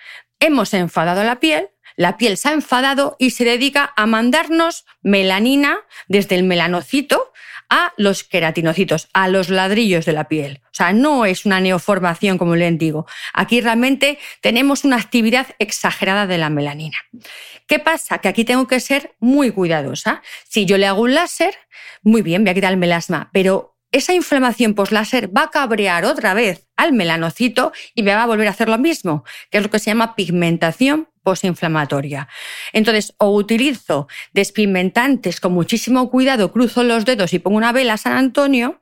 Hemos 0.40 0.74
enfadado 0.74 1.24
la 1.24 1.40
piel, 1.40 1.70
la 1.96 2.18
piel 2.18 2.36
se 2.36 2.50
ha 2.50 2.52
enfadado 2.52 3.16
y 3.18 3.30
se 3.30 3.44
dedica 3.44 3.92
a 3.96 4.06
mandarnos 4.06 4.84
melanina 5.02 5.78
desde 6.08 6.36
el 6.36 6.44
melanocito 6.44 7.25
a 7.68 7.92
los 7.96 8.24
queratinocitos, 8.24 9.08
a 9.12 9.28
los 9.28 9.48
ladrillos 9.48 10.04
de 10.04 10.12
la 10.12 10.28
piel. 10.28 10.60
O 10.66 10.74
sea, 10.74 10.92
no 10.92 11.26
es 11.26 11.46
una 11.46 11.60
neoformación 11.60 12.38
como 12.38 12.56
le 12.56 12.70
digo. 12.72 13.06
Aquí 13.32 13.60
realmente 13.60 14.18
tenemos 14.40 14.84
una 14.84 14.96
actividad 14.96 15.46
exagerada 15.58 16.26
de 16.26 16.38
la 16.38 16.50
melanina. 16.50 16.98
¿Qué 17.66 17.78
pasa? 17.78 18.18
Que 18.18 18.28
aquí 18.28 18.44
tengo 18.44 18.66
que 18.66 18.80
ser 18.80 19.14
muy 19.18 19.50
cuidadosa. 19.50 20.22
Si 20.48 20.66
yo 20.66 20.78
le 20.78 20.86
hago 20.86 21.02
un 21.02 21.14
láser, 21.14 21.56
muy 22.02 22.22
bien, 22.22 22.44
voy 22.44 22.50
a 22.50 22.54
quitar 22.54 22.72
el 22.72 22.78
melasma, 22.78 23.30
pero 23.32 23.75
esa 23.92 24.14
inflamación 24.14 24.74
post-láser 24.74 25.34
va 25.34 25.44
a 25.44 25.50
cabrear 25.50 26.04
otra 26.04 26.34
vez 26.34 26.66
al 26.76 26.92
melanocito 26.92 27.72
y 27.94 28.02
me 28.02 28.14
va 28.14 28.24
a 28.24 28.26
volver 28.26 28.48
a 28.48 28.50
hacer 28.50 28.68
lo 28.68 28.78
mismo, 28.78 29.24
que 29.50 29.58
es 29.58 29.64
lo 29.64 29.70
que 29.70 29.78
se 29.78 29.86
llama 29.86 30.14
pigmentación 30.14 31.08
postinflamatoria. 31.22 32.28
Entonces, 32.72 33.14
o 33.18 33.30
utilizo 33.30 34.06
despigmentantes 34.32 35.40
con 35.40 35.52
muchísimo 35.52 36.08
cuidado, 36.08 36.52
cruzo 36.52 36.84
los 36.84 37.04
dedos 37.04 37.32
y 37.32 37.40
pongo 37.40 37.56
una 37.56 37.72
vela 37.72 37.94
a 37.94 37.96
San 37.98 38.12
Antonio, 38.12 38.80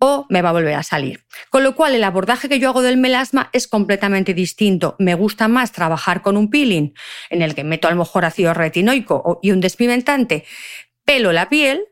o 0.00 0.26
me 0.28 0.42
va 0.42 0.48
a 0.48 0.52
volver 0.52 0.74
a 0.74 0.82
salir. 0.82 1.24
Con 1.48 1.62
lo 1.62 1.76
cual, 1.76 1.94
el 1.94 2.02
abordaje 2.02 2.48
que 2.48 2.58
yo 2.58 2.70
hago 2.70 2.82
del 2.82 2.96
melasma 2.96 3.50
es 3.52 3.68
completamente 3.68 4.34
distinto. 4.34 4.96
Me 4.98 5.14
gusta 5.14 5.46
más 5.46 5.70
trabajar 5.70 6.22
con 6.22 6.36
un 6.36 6.50
peeling 6.50 6.92
en 7.30 7.42
el 7.42 7.54
que 7.54 7.62
meto 7.62 7.86
a 7.86 7.92
lo 7.92 7.98
mejor 7.98 8.24
ácido 8.24 8.52
retinoico 8.52 9.38
y 9.40 9.52
un 9.52 9.60
despigmentante, 9.60 10.44
pelo 11.04 11.32
la 11.32 11.48
piel, 11.48 11.84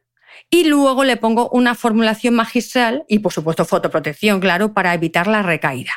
y 0.51 0.65
luego 0.65 1.05
le 1.05 1.17
pongo 1.17 1.49
una 1.51 1.75
formulación 1.75 2.35
magistral 2.35 3.05
y, 3.09 3.21
por 3.21 3.33
supuesto, 3.33 3.65
fotoprotección, 3.65 4.41
claro, 4.41 4.73
para 4.73 4.95
evitar 4.95 5.27
la 5.27 5.43
recaída. 5.43 5.93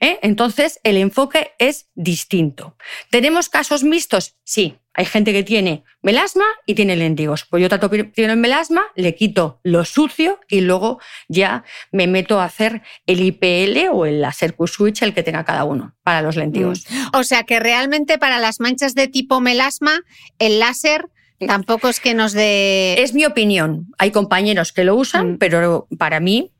¿eh? 0.00 0.18
Entonces, 0.22 0.80
el 0.82 0.96
enfoque 0.96 1.52
es 1.58 1.88
distinto. 1.94 2.76
¿Tenemos 3.10 3.48
casos 3.48 3.84
mixtos? 3.84 4.36
Sí. 4.44 4.78
Hay 4.94 5.06
gente 5.06 5.32
que 5.32 5.42
tiene 5.42 5.84
melasma 6.02 6.44
y 6.66 6.74
tiene 6.74 6.96
léntigos. 6.96 7.46
Pues 7.48 7.62
yo 7.62 7.70
trato 7.70 7.88
primero 7.88 8.34
el 8.34 8.38
melasma, 8.38 8.82
le 8.94 9.14
quito 9.14 9.58
lo 9.62 9.86
sucio 9.86 10.38
y 10.48 10.60
luego 10.60 11.00
ya 11.28 11.64
me 11.92 12.06
meto 12.06 12.38
a 12.40 12.44
hacer 12.44 12.82
el 13.06 13.22
IPL 13.22 13.88
o 13.90 14.04
el 14.04 14.20
láser 14.20 14.54
Q-Switch, 14.54 15.00
el 15.00 15.14
que 15.14 15.22
tenga 15.22 15.44
cada 15.44 15.64
uno, 15.64 15.96
para 16.02 16.20
los 16.20 16.36
léntigos. 16.36 16.84
Mm. 16.90 17.16
O 17.16 17.24
sea 17.24 17.44
que 17.44 17.58
realmente 17.58 18.18
para 18.18 18.38
las 18.38 18.60
manchas 18.60 18.94
de 18.94 19.08
tipo 19.08 19.40
melasma, 19.40 20.02
el 20.38 20.58
láser 20.58 21.08
tampoco 21.46 21.88
es 21.88 22.00
que 22.00 22.14
nos 22.14 22.32
dé... 22.32 23.00
Es 23.02 23.14
mi 23.14 23.24
opinión. 23.24 23.88
Hay 23.98 24.10
compañeros 24.10 24.72
que 24.72 24.84
lo 24.84 24.96
usan, 24.96 25.32
mm. 25.32 25.38
pero 25.38 25.86
para 25.98 26.20
mí 26.20 26.52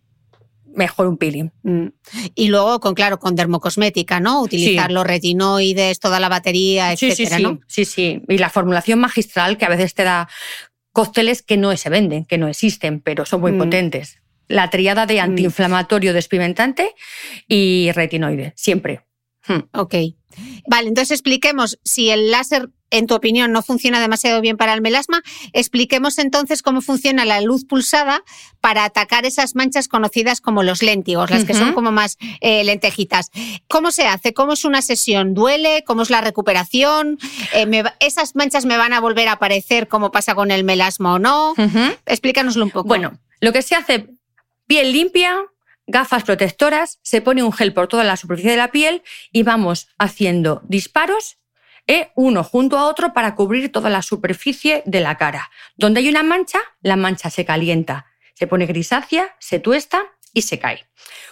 mejor 0.74 1.06
un 1.06 1.18
peeling. 1.18 1.50
Mm. 1.62 1.88
Y 2.34 2.48
luego, 2.48 2.80
con 2.80 2.94
claro, 2.94 3.18
con 3.18 3.34
dermocosmética, 3.34 4.20
¿no? 4.20 4.42
Utilizar 4.42 4.90
los 4.90 5.06
retinoides, 5.06 6.00
toda 6.00 6.20
la 6.20 6.28
batería, 6.28 6.92
etcétera, 6.92 7.36
sí, 7.36 7.42
¿no? 7.42 7.60
Sí, 7.66 7.84
sí. 7.84 8.22
Y 8.28 8.38
la 8.38 8.50
formulación 8.50 8.98
magistral 8.98 9.58
que 9.58 9.64
a 9.64 9.68
veces 9.68 9.94
te 9.94 10.04
da 10.04 10.28
cócteles 10.92 11.42
que 11.42 11.56
no 11.56 11.76
se 11.76 11.90
venden, 11.90 12.24
que 12.24 12.38
no 12.38 12.48
existen, 12.48 13.00
pero 13.00 13.24
son 13.24 13.40
muy 13.40 13.52
mm. 13.52 13.58
potentes. 13.58 14.18
La 14.48 14.70
triada 14.70 15.06
de 15.06 15.20
antiinflamatorio 15.20 16.12
despimentante 16.12 16.94
y 17.48 17.90
retinoide, 17.92 18.52
siempre. 18.56 19.02
Hmm. 19.46 19.60
Ok. 19.72 19.94
Vale, 20.66 20.88
entonces 20.88 21.10
expliquemos 21.12 21.78
si 21.82 22.10
el 22.10 22.30
láser 22.30 22.70
en 22.92 23.06
tu 23.06 23.14
opinión, 23.14 23.52
no 23.52 23.62
funciona 23.62 24.00
demasiado 24.00 24.40
bien 24.42 24.58
para 24.58 24.74
el 24.74 24.82
melasma, 24.82 25.22
expliquemos 25.54 26.18
entonces 26.18 26.62
cómo 26.62 26.82
funciona 26.82 27.24
la 27.24 27.40
luz 27.40 27.64
pulsada 27.64 28.22
para 28.60 28.84
atacar 28.84 29.24
esas 29.24 29.54
manchas 29.54 29.88
conocidas 29.88 30.42
como 30.42 30.62
los 30.62 30.82
léntigos, 30.82 31.30
las 31.30 31.44
que 31.44 31.54
son 31.54 31.72
como 31.72 31.90
más 31.90 32.18
eh, 32.42 32.62
lentejitas. 32.64 33.30
¿Cómo 33.66 33.92
se 33.92 34.06
hace? 34.06 34.34
¿Cómo 34.34 34.52
es 34.52 34.66
una 34.66 34.82
sesión? 34.82 35.32
¿Duele? 35.32 35.84
¿Cómo 35.86 36.02
es 36.02 36.10
la 36.10 36.20
recuperación? 36.20 37.18
Eh, 37.54 37.82
¿Esas 38.00 38.36
manchas 38.36 38.66
me 38.66 38.76
van 38.76 38.92
a 38.92 39.00
volver 39.00 39.28
a 39.28 39.32
aparecer 39.32 39.88
como 39.88 40.12
pasa 40.12 40.34
con 40.34 40.50
el 40.50 40.62
melasma 40.62 41.14
o 41.14 41.18
no? 41.18 41.54
Explícanoslo 42.04 42.62
un 42.62 42.70
poco. 42.70 42.88
Bueno, 42.88 43.18
lo 43.40 43.54
que 43.54 43.62
se 43.62 43.74
hace, 43.74 44.10
piel 44.66 44.92
limpia, 44.92 45.38
gafas 45.86 46.24
protectoras, 46.24 46.98
se 47.02 47.20
pone 47.20 47.42
un 47.42 47.52
gel 47.52 47.72
por 47.72 47.88
toda 47.88 48.04
la 48.04 48.16
superficie 48.16 48.52
de 48.52 48.56
la 48.56 48.70
piel 48.70 49.02
y 49.32 49.42
vamos 49.42 49.88
haciendo 49.98 50.62
disparos 50.64 51.38
e 51.86 52.12
uno 52.14 52.44
junto 52.44 52.78
a 52.78 52.86
otro 52.86 53.12
para 53.12 53.34
cubrir 53.34 53.72
toda 53.72 53.90
la 53.90 54.02
superficie 54.02 54.82
de 54.86 55.00
la 55.00 55.16
cara. 55.16 55.50
Donde 55.76 56.00
hay 56.00 56.08
una 56.08 56.22
mancha, 56.22 56.60
la 56.80 56.96
mancha 56.96 57.30
se 57.30 57.44
calienta, 57.44 58.06
se 58.34 58.46
pone 58.46 58.66
grisácea, 58.66 59.36
se 59.40 59.58
tuesta 59.58 60.04
y 60.32 60.42
se 60.42 60.58
cae. 60.58 60.86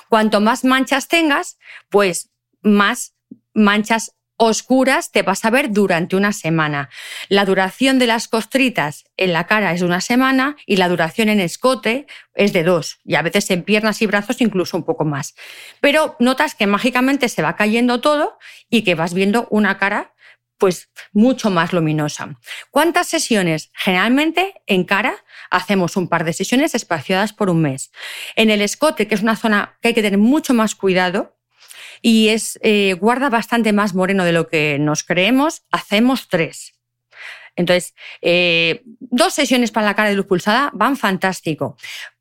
Cuanto 0.09 0.41
más 0.41 0.65
manchas 0.65 1.09
tengas, 1.09 1.59
pues 1.89 2.31
más 2.63 3.15
manchas 3.55 4.17
oscuras 4.43 5.13
te 5.13 5.21
vas 5.21 5.45
a 5.45 5.51
ver 5.51 5.71
durante 5.71 6.17
una 6.17 6.33
semana. 6.33 6.89
La 7.29 7.45
duración 7.45 7.99
de 7.99 8.07
las 8.07 8.27
costritas 8.27 9.05
en 9.19 9.35
la 9.35 9.47
cara 9.47 9.73
es 9.73 9.81
de 9.81 9.87
una 9.87 10.01
semana 10.01 10.57
y 10.65 10.77
la 10.77 10.89
duración 10.89 11.29
en 11.29 11.41
escote 11.41 12.07
es 12.35 12.55
de 12.55 12.65
dos 12.65 13.01
y 13.05 13.17
a 13.17 13.23
veces 13.23 13.51
en 13.51 13.65
piernas 13.65 14.01
y 14.01 14.07
brazos 14.07 14.41
incluso 14.41 14.79
un 14.79 14.85
poco 14.85 15.05
más. 15.05 15.35
Pero 15.83 16.17
notas 16.21 16.55
que 16.55 16.67
mágicamente 16.67 17.29
se 17.29 17.43
va 17.43 17.55
cayendo 17.55 18.01
todo 18.01 18.39
y 18.71 18.83
que 18.83 18.95
vas 18.95 19.13
viendo 19.13 19.47
una 19.51 19.77
cara 19.77 20.15
pues 20.57 20.89
mucho 21.13 21.51
más 21.51 21.75
luminosa. 21.75 22.39
¿Cuántas 22.71 23.09
sesiones? 23.09 23.71
Generalmente 23.75 24.55
en 24.67 24.85
cara 24.85 25.17
hacemos 25.51 25.99
un 25.99 26.09
par 26.09 26.25
de 26.25 26.33
sesiones 26.33 26.75
espaciadas 26.75 27.35
por 27.35 27.51
un 27.51 27.61
mes. 27.61 27.91
En 28.37 28.49
el 28.49 28.63
escote, 28.63 29.07
que 29.07 29.15
es 29.15 29.23
una 29.23 29.37
zona 29.37 29.79
que 29.83 29.89
hay 29.89 29.95
que 29.95 30.03
tener 30.03 30.19
mucho 30.19 30.55
más 30.55 30.75
cuidado 30.75 31.37
y 32.03 32.29
es, 32.29 32.59
eh, 32.63 32.95
guarda 32.95 33.29
bastante 33.29 33.73
más 33.73 33.95
moreno 33.95 34.25
de 34.25 34.33
lo 34.33 34.49
que 34.49 34.79
nos 34.81 35.03
creemos, 35.03 35.63
hacemos 35.71 36.29
tres. 36.29 36.75
Entonces, 37.57 37.95
eh, 38.23 38.83
dos 38.85 39.35
sesiones 39.35 39.71
para 39.71 39.87
la 39.87 39.95
cara 39.95 40.09
de 40.09 40.15
luz 40.15 40.27
pulsada 40.27 40.71
van 40.73 40.97
fantástico. 40.97 41.77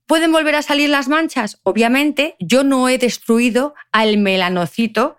¿Pueden 0.06 0.32
volver 0.32 0.56
a 0.56 0.64
salir 0.64 0.90
las 0.90 1.08
manchas? 1.08 1.60
Obviamente, 1.64 2.36
yo 2.40 2.64
no 2.64 2.90
he 2.90 2.98
destruido 2.98 3.76
al 3.92 4.18
melanocito 4.18 5.18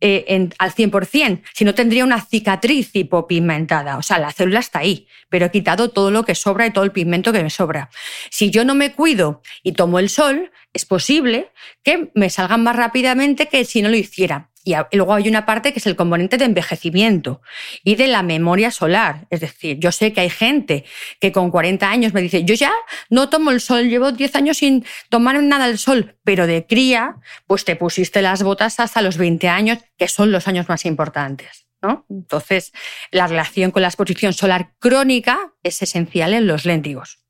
eh, 0.00 0.48
al 0.58 0.72
100%, 0.72 1.42
si 1.54 1.64
no 1.64 1.74
tendría 1.74 2.04
una 2.04 2.20
cicatriz 2.20 2.90
hipopigmentada. 2.94 3.96
O 3.96 4.02
sea, 4.02 4.18
la 4.18 4.32
célula 4.32 4.60
está 4.60 4.80
ahí, 4.80 5.06
pero 5.28 5.46
he 5.46 5.50
quitado 5.50 5.90
todo 5.90 6.10
lo 6.10 6.24
que 6.24 6.34
sobra 6.34 6.66
y 6.66 6.72
todo 6.72 6.84
el 6.84 6.92
pigmento 6.92 7.32
que 7.32 7.42
me 7.42 7.50
sobra. 7.50 7.90
Si 8.30 8.50
yo 8.50 8.64
no 8.64 8.74
me 8.74 8.92
cuido 8.92 9.42
y 9.62 9.72
tomo 9.72 9.98
el 9.98 10.08
sol, 10.08 10.50
es 10.72 10.86
posible 10.86 11.50
que 11.82 12.10
me 12.14 12.30
salgan 12.30 12.62
más 12.62 12.76
rápidamente 12.76 13.48
que 13.48 13.64
si 13.64 13.82
no 13.82 13.88
lo 13.88 13.96
hiciera. 13.96 14.49
Y 14.62 14.74
luego 14.92 15.14
hay 15.14 15.28
una 15.28 15.46
parte 15.46 15.72
que 15.72 15.78
es 15.78 15.86
el 15.86 15.96
componente 15.96 16.36
de 16.36 16.44
envejecimiento 16.44 17.40
y 17.82 17.94
de 17.94 18.08
la 18.08 18.22
memoria 18.22 18.70
solar. 18.70 19.26
Es 19.30 19.40
decir, 19.40 19.78
yo 19.78 19.90
sé 19.90 20.12
que 20.12 20.20
hay 20.20 20.30
gente 20.30 20.84
que 21.18 21.32
con 21.32 21.50
40 21.50 21.88
años 21.88 22.12
me 22.12 22.20
dice, 22.20 22.44
yo 22.44 22.54
ya 22.54 22.72
no 23.08 23.30
tomo 23.30 23.52
el 23.52 23.60
sol, 23.60 23.88
llevo 23.88 24.12
10 24.12 24.36
años 24.36 24.58
sin 24.58 24.84
tomar 25.08 25.42
nada 25.42 25.66
el 25.66 25.78
sol, 25.78 26.16
pero 26.24 26.46
de 26.46 26.66
cría, 26.66 27.16
pues 27.46 27.64
te 27.64 27.74
pusiste 27.74 28.20
las 28.20 28.42
botas 28.42 28.80
hasta 28.80 29.00
los 29.00 29.16
20 29.16 29.48
años, 29.48 29.78
que 29.96 30.08
son 30.08 30.30
los 30.30 30.46
años 30.46 30.68
más 30.68 30.84
importantes. 30.84 31.66
¿no? 31.82 32.04
Entonces, 32.10 32.72
la 33.10 33.26
relación 33.26 33.70
con 33.70 33.82
la 33.82 33.88
exposición 33.88 34.34
solar 34.34 34.74
crónica 34.78 35.54
es 35.62 35.80
esencial 35.80 36.34
en 36.34 36.46
los 36.46 36.66
léntigos. 36.66 37.20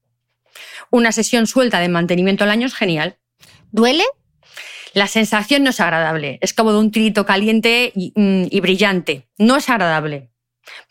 Una 0.90 1.12
sesión 1.12 1.46
suelta 1.46 1.78
de 1.78 1.88
mantenimiento 1.88 2.42
al 2.42 2.50
año 2.50 2.66
es 2.66 2.74
genial. 2.74 3.18
¿Duele? 3.70 4.04
La 4.94 5.06
sensación 5.06 5.62
no 5.62 5.70
es 5.70 5.80
agradable, 5.80 6.38
es 6.40 6.54
como 6.54 6.72
de 6.72 6.78
un 6.78 6.90
tirito 6.90 7.26
caliente 7.26 7.92
y, 7.94 8.12
mm, 8.14 8.46
y 8.50 8.60
brillante. 8.60 9.28
No 9.38 9.56
es 9.56 9.68
agradable, 9.68 10.30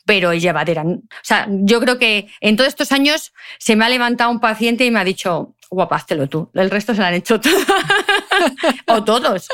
pero 0.06 0.32
es 0.32 0.42
llevadera. 0.42 0.84
O 0.84 1.00
sea, 1.24 1.48
yo 1.50 1.80
creo 1.80 2.00
que 2.00 2.28
en 2.42 2.56
todos 2.56 2.70
estos 2.70 2.92
años 2.92 3.34
se 3.60 3.76
me 3.76 3.86
ha 3.86 3.90
levantado 3.90 4.32
un 4.32 4.40
paciente 4.40 4.86
y 4.86 4.92
me 4.92 5.00
ha 5.00 5.04
dicho, 5.04 5.56
guapáztelo 5.70 6.28
tú, 6.28 6.50
el 6.56 6.70
resto 6.72 6.94
se 6.94 7.02
lo 7.02 7.06
han 7.06 7.14
hecho 7.14 7.40
todo. 7.42 7.54
o 8.88 9.04
todos. 9.04 9.48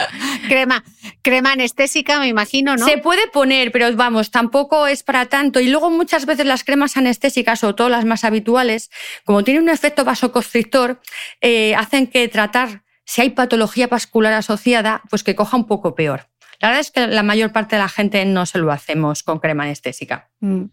Crema, 0.48 0.84
crema 1.22 1.52
anestésica, 1.52 2.20
me 2.20 2.28
imagino, 2.28 2.76
¿no? 2.76 2.86
Se 2.86 2.98
puede 2.98 3.28
poner, 3.28 3.72
pero 3.72 3.94
vamos, 3.96 4.32
tampoco 4.32 4.88
es 4.88 5.04
para 5.04 5.26
tanto. 5.26 5.60
Y 5.60 5.68
luego 5.68 5.90
muchas 5.90 6.26
veces 6.26 6.46
las 6.46 6.64
cremas 6.64 6.96
anestésicas, 6.98 7.64
o 7.64 7.76
todas 7.76 7.92
las 7.92 8.06
más 8.06 8.24
habituales, 8.24 8.92
como 9.26 9.44
tienen 9.44 9.64
un 9.64 9.70
efecto 9.70 10.06
vasoconstrictor, 10.06 11.02
eh, 11.42 11.76
hacen 11.76 12.08
que 12.08 12.28
tratar 12.28 12.85
si 13.06 13.22
hay 13.22 13.30
patología 13.30 13.88
vascular 13.88 14.34
asociada, 14.34 15.02
pues 15.10 15.24
que 15.24 15.36
coja 15.36 15.58
un 15.58 15.68
poco 15.68 15.96
peor. 15.96 16.28
La 16.60 16.70
verdad 16.70 16.82
es 16.82 16.92
que 16.92 17.08
la 17.08 17.24
mayor 17.24 17.52
parte 17.52 17.76
de 17.76 17.82
la 17.82 17.90
gente 17.90 18.24
no 18.26 18.46
se 18.46 18.60
lo 18.60 18.72
hacemos 18.72 19.24
con 19.24 19.40
crema 19.40 19.64
anestésica. 19.64 20.30
Mm. 20.40 20.66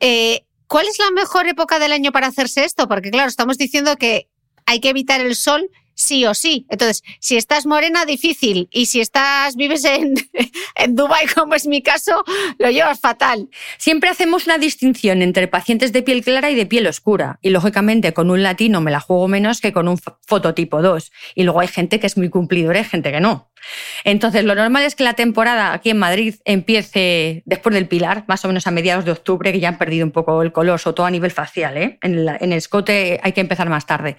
Eh, 0.00 0.44
¿Cuál 0.66 0.86
es 0.86 0.98
la 0.98 1.10
mejor 1.12 1.48
época 1.48 1.78
del 1.78 1.92
año 1.92 2.12
para 2.12 2.26
hacerse 2.26 2.64
esto? 2.64 2.88
Porque 2.88 3.10
claro, 3.10 3.28
estamos 3.28 3.56
diciendo 3.56 3.96
que 3.96 4.28
hay 4.66 4.80
que 4.80 4.90
evitar 4.90 5.20
el 5.20 5.34
sol 5.34 5.70
sí 5.98 6.24
o 6.24 6.32
sí. 6.32 6.64
Entonces, 6.70 7.02
si 7.20 7.36
estás 7.36 7.66
morena, 7.66 8.06
difícil. 8.06 8.68
Y 8.70 8.86
si 8.86 9.00
estás, 9.00 9.56
vives 9.56 9.84
en, 9.84 10.14
en 10.76 10.94
Dubái, 10.94 11.26
como 11.26 11.54
es 11.54 11.66
mi 11.66 11.82
caso, 11.82 12.24
lo 12.58 12.70
llevas 12.70 13.00
fatal. 13.00 13.48
Siempre 13.76 14.08
hacemos 14.08 14.46
una 14.46 14.58
distinción 14.58 15.20
entre 15.22 15.48
pacientes 15.48 15.92
de 15.92 16.02
piel 16.02 16.22
clara 16.24 16.50
y 16.50 16.54
de 16.54 16.66
piel 16.66 16.86
oscura. 16.86 17.38
Y 17.42 17.50
lógicamente, 17.50 18.14
con 18.14 18.30
un 18.30 18.42
latino 18.42 18.80
me 18.80 18.90
la 18.90 19.00
juego 19.00 19.28
menos 19.28 19.60
que 19.60 19.72
con 19.72 19.88
un 19.88 19.98
fototipo 20.26 20.80
2. 20.80 21.10
Y 21.34 21.42
luego 21.42 21.60
hay 21.60 21.68
gente 21.68 21.98
que 22.00 22.06
es 22.06 22.16
muy 22.16 22.30
cumplidora 22.30 22.80
y 22.80 22.84
gente 22.84 23.10
que 23.10 23.20
no. 23.20 23.50
Entonces, 24.04 24.44
lo 24.44 24.54
normal 24.54 24.84
es 24.84 24.94
que 24.94 25.04
la 25.04 25.14
temporada 25.14 25.72
aquí 25.72 25.90
en 25.90 25.98
Madrid 25.98 26.34
empiece 26.44 27.42
después 27.44 27.74
del 27.74 27.88
Pilar, 27.88 28.24
más 28.28 28.44
o 28.44 28.48
menos 28.48 28.66
a 28.66 28.70
mediados 28.70 29.04
de 29.04 29.12
octubre, 29.12 29.52
que 29.52 29.60
ya 29.60 29.68
han 29.68 29.78
perdido 29.78 30.04
un 30.06 30.12
poco 30.12 30.42
el 30.42 30.52
color, 30.52 30.78
sobre 30.78 30.94
todo 30.94 31.06
a 31.06 31.10
nivel 31.10 31.30
facial. 31.30 31.76
¿eh? 31.76 31.98
En, 32.02 32.28
el 32.28 32.52
escote 32.52 33.20
hay 33.22 33.32
que 33.32 33.40
empezar 33.40 33.68
más 33.68 33.86
tarde. 33.86 34.16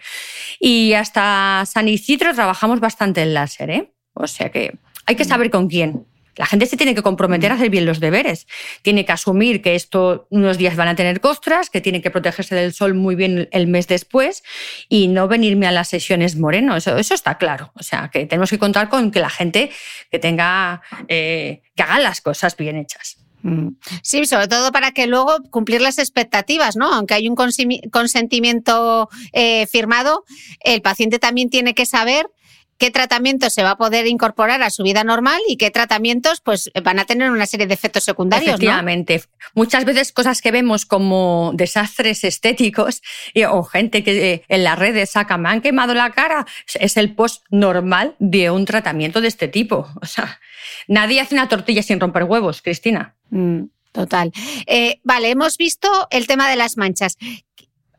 Y 0.60 0.94
hasta 0.94 1.64
San 1.66 1.88
Isidro 1.88 2.34
trabajamos 2.34 2.80
bastante 2.80 3.22
en 3.22 3.34
láser. 3.34 3.70
¿eh? 3.70 3.92
O 4.14 4.28
sea 4.28 4.50
que 4.50 4.78
hay 5.06 5.16
que 5.16 5.26
saber 5.26 5.50
con 5.50 5.68
quién. 5.68 6.06
La 6.40 6.46
gente 6.46 6.68
se 6.68 6.78
tiene 6.78 6.96
que 6.96 7.02
comprometer 7.02 7.52
a 7.52 7.56
hacer 7.56 7.70
bien 7.70 7.86
los 7.86 8.00
deberes. 8.00 8.48
Tiene 8.82 9.04
que 9.04 9.12
asumir 9.12 9.62
que 9.62 9.76
esto 9.76 10.26
unos 10.30 10.58
días 10.58 10.78
van 10.78 10.88
a 10.88 10.96
tener 10.96 11.20
costras, 11.20 11.70
que 11.70 11.82
tiene 11.82 12.02
que 12.02 12.12
protegerse 12.12 12.56
del 12.56 12.74
sol 12.74 12.94
muy 12.94 13.16
bien 13.16 13.50
el 13.52 13.68
mes 13.68 13.90
después 13.90 14.42
y 14.88 15.10
no 15.10 15.28
venirme 15.28 15.68
a 15.68 15.74
las 15.74 15.90
sesiones 15.90 16.38
moreno. 16.38 16.78
Eso, 16.78 16.96
está 16.96 17.38
claro. 17.38 17.74
O 17.76 17.84
sea, 17.84 18.10
que 18.10 18.26
tenemos 18.26 18.50
que 18.52 18.58
contar 18.58 18.88
con 18.88 19.12
que 19.12 19.20
la 19.20 19.30
gente 19.30 19.70
que 20.10 20.18
tenga, 20.18 20.82
eh, 21.10 21.62
que 21.76 21.84
haga 21.84 22.00
las 22.00 22.22
cosas 22.22 22.56
bien 22.56 22.78
hechas. 22.78 23.18
Mm. 23.42 23.72
Sí, 24.02 24.26
sobre 24.26 24.48
todo 24.48 24.72
para 24.72 24.92
que 24.92 25.08
luego 25.08 25.40
cumplir 25.50 25.82
las 25.82 25.98
expectativas, 25.98 26.78
¿no? 26.78 26.94
Aunque 26.94 27.16
hay 27.16 27.28
un 27.28 27.36
consentimiento 27.36 29.10
eh, 29.34 29.68
firmado, 29.68 30.24
el 30.62 30.82
paciente 30.82 31.20
también 31.20 31.50
tiene 31.50 31.74
que 31.74 31.86
saber 31.86 32.28
qué 32.80 32.90
tratamientos 32.92 33.54
se 33.54 33.62
va 33.62 33.72
a 33.72 33.78
poder 33.78 34.08
incorporar 34.08 34.64
a 34.64 34.70
su 34.70 34.84
vida 34.84 35.04
normal 35.04 35.40
y 35.48 35.58
qué 35.58 35.70
tratamientos 35.70 36.42
pues, 36.42 36.72
van 36.84 36.98
a 36.98 37.06
tener 37.06 37.30
una 37.30 37.46
serie 37.46 37.68
de 37.68 37.74
efectos 37.74 38.06
secundarios. 38.06 38.56
Efectivamente. 38.56 39.22
Muchas 39.54 39.86
veces 39.86 40.12
cosas 40.12 40.42
que 40.42 40.52
vemos 40.52 40.86
como 40.86 41.52
desastres 41.54 42.24
estéticos 42.24 43.02
o 43.50 43.64
gente 43.64 44.04
que 44.04 44.34
eh, 44.34 44.44
en 44.48 44.64
las 44.64 44.80
redes 44.80 45.12
saca, 45.12 45.38
me 45.38 45.50
han 45.50 45.62
quemado 45.62 45.94
la 45.94 46.12
cara, 46.12 46.48
es 46.74 46.98
el 46.98 47.14
post 47.14 47.44
normal 47.50 48.16
de 48.20 48.50
un 48.50 48.66
tratamiento 48.66 49.22
de 49.22 49.28
este 49.28 49.50
tipo. 49.50 49.88
O 50.02 50.06
sea, 50.06 50.40
nadie 50.88 51.20
hace 51.20 51.36
una 51.36 51.50
tortilla 51.50 51.84
sin 51.84 52.00
romper 52.00 52.24
huevos, 52.24 52.62
Cristina. 52.62 53.16
Mm, 53.30 53.64
total. 53.92 54.32
Eh, 54.66 55.02
vale, 55.04 55.30
hemos 55.30 55.58
visto 55.58 55.90
el 56.12 56.28
tema 56.28 56.50
de 56.50 56.56
las 56.56 56.78
manchas. 56.78 57.18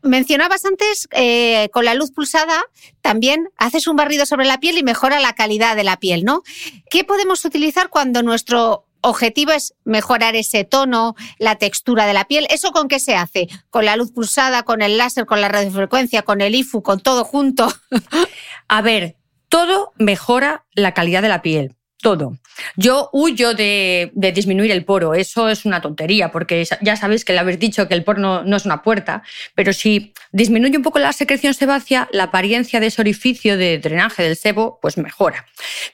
Mencionabas 0.03 0.65
antes, 0.65 1.07
eh, 1.11 1.69
con 1.71 1.85
la 1.85 1.93
luz 1.93 2.11
pulsada 2.11 2.63
también 3.01 3.49
haces 3.57 3.87
un 3.87 3.95
barrido 3.95 4.25
sobre 4.25 4.45
la 4.45 4.59
piel 4.59 4.77
y 4.77 4.83
mejora 4.83 5.19
la 5.19 5.33
calidad 5.33 5.75
de 5.75 5.83
la 5.83 5.97
piel, 5.97 6.23
¿no? 6.23 6.43
¿Qué 6.89 7.03
podemos 7.03 7.45
utilizar 7.45 7.89
cuando 7.89 8.23
nuestro 8.23 8.87
objetivo 9.01 9.51
es 9.51 9.73
mejorar 9.83 10.35
ese 10.35 10.63
tono, 10.63 11.15
la 11.37 11.55
textura 11.55 12.05
de 12.05 12.13
la 12.13 12.25
piel? 12.25 12.47
¿Eso 12.49 12.71
con 12.71 12.87
qué 12.87 12.99
se 12.99 13.15
hace? 13.15 13.47
¿Con 13.69 13.85
la 13.85 13.95
luz 13.95 14.11
pulsada, 14.11 14.63
con 14.63 14.81
el 14.81 14.97
láser, 14.97 15.25
con 15.25 15.41
la 15.41 15.49
radiofrecuencia, 15.49 16.23
con 16.23 16.41
el 16.41 16.55
IFU, 16.55 16.81
con 16.81 16.99
todo 16.99 17.23
junto? 17.23 17.71
A 18.67 18.81
ver, 18.81 19.17
todo 19.49 19.91
mejora 19.97 20.65
la 20.73 20.93
calidad 20.93 21.21
de 21.21 21.29
la 21.29 21.41
piel 21.41 21.75
todo. 22.01 22.37
Yo 22.75 23.09
huyo 23.13 23.53
de, 23.53 24.11
disminuir 24.13 24.71
el 24.71 24.83
poro, 24.85 25.13
eso 25.13 25.49
es 25.49 25.65
una 25.65 25.81
tontería, 25.81 26.31
porque 26.31 26.65
ya 26.81 26.95
sabéis 26.95 27.25
que 27.25 27.33
le 27.33 27.39
habéis 27.39 27.59
dicho 27.59 27.87
que 27.87 27.93
el 27.93 28.03
poro 28.03 28.43
no, 28.43 28.55
es 28.55 28.65
una 28.65 28.81
puerta, 28.81 29.23
pero 29.55 29.73
si 29.73 30.13
disminuye 30.31 30.77
un 30.77 30.83
poco 30.83 30.99
la 30.99 31.13
secreción 31.13 31.53
sebácea, 31.53 32.09
la 32.11 32.23
apariencia 32.23 32.79
de 32.79 32.87
ese 32.87 33.01
orificio 33.01 33.57
de 33.57 33.79
drenaje 33.79 34.23
del 34.23 34.35
sebo, 34.35 34.79
pues 34.81 34.97
mejora. 34.97 35.45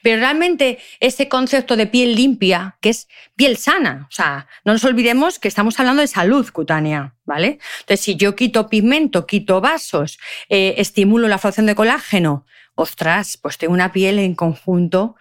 Pero 0.02 0.20
realmente 0.20 0.78
ese 1.00 1.28
concepto 1.28 1.76
de 1.76 1.86
piel 1.86 2.14
limpia, 2.14 2.76
que 2.80 2.90
es 2.90 3.08
piel 3.36 3.56
sana, 3.56 4.06
o 4.08 4.12
sea, 4.12 4.48
no 4.64 4.72
nos 4.72 4.84
olvidemos 4.84 5.38
que 5.38 5.48
estamos 5.48 5.78
hablando 5.78 6.02
de 6.02 6.08
salud 6.08 6.48
cutánea. 6.50 7.14
¿Vale? 7.24 7.58
Entonces, 7.80 8.00
si 8.00 8.16
yo 8.16 8.34
quito 8.34 8.70
pigmento, 8.70 9.26
quito 9.26 9.60
vasos, 9.60 10.18
eh, 10.48 10.76
estimulo 10.78 11.28
la 11.28 11.36
formación 11.36 11.66
de 11.66 11.74
colágeno, 11.74 12.46
ostras, 12.74 13.36
pues 13.36 13.58
tengo 13.58 13.74
una 13.74 13.92
piel 13.92 14.18
en 14.18 14.34
conjunto 14.34 15.16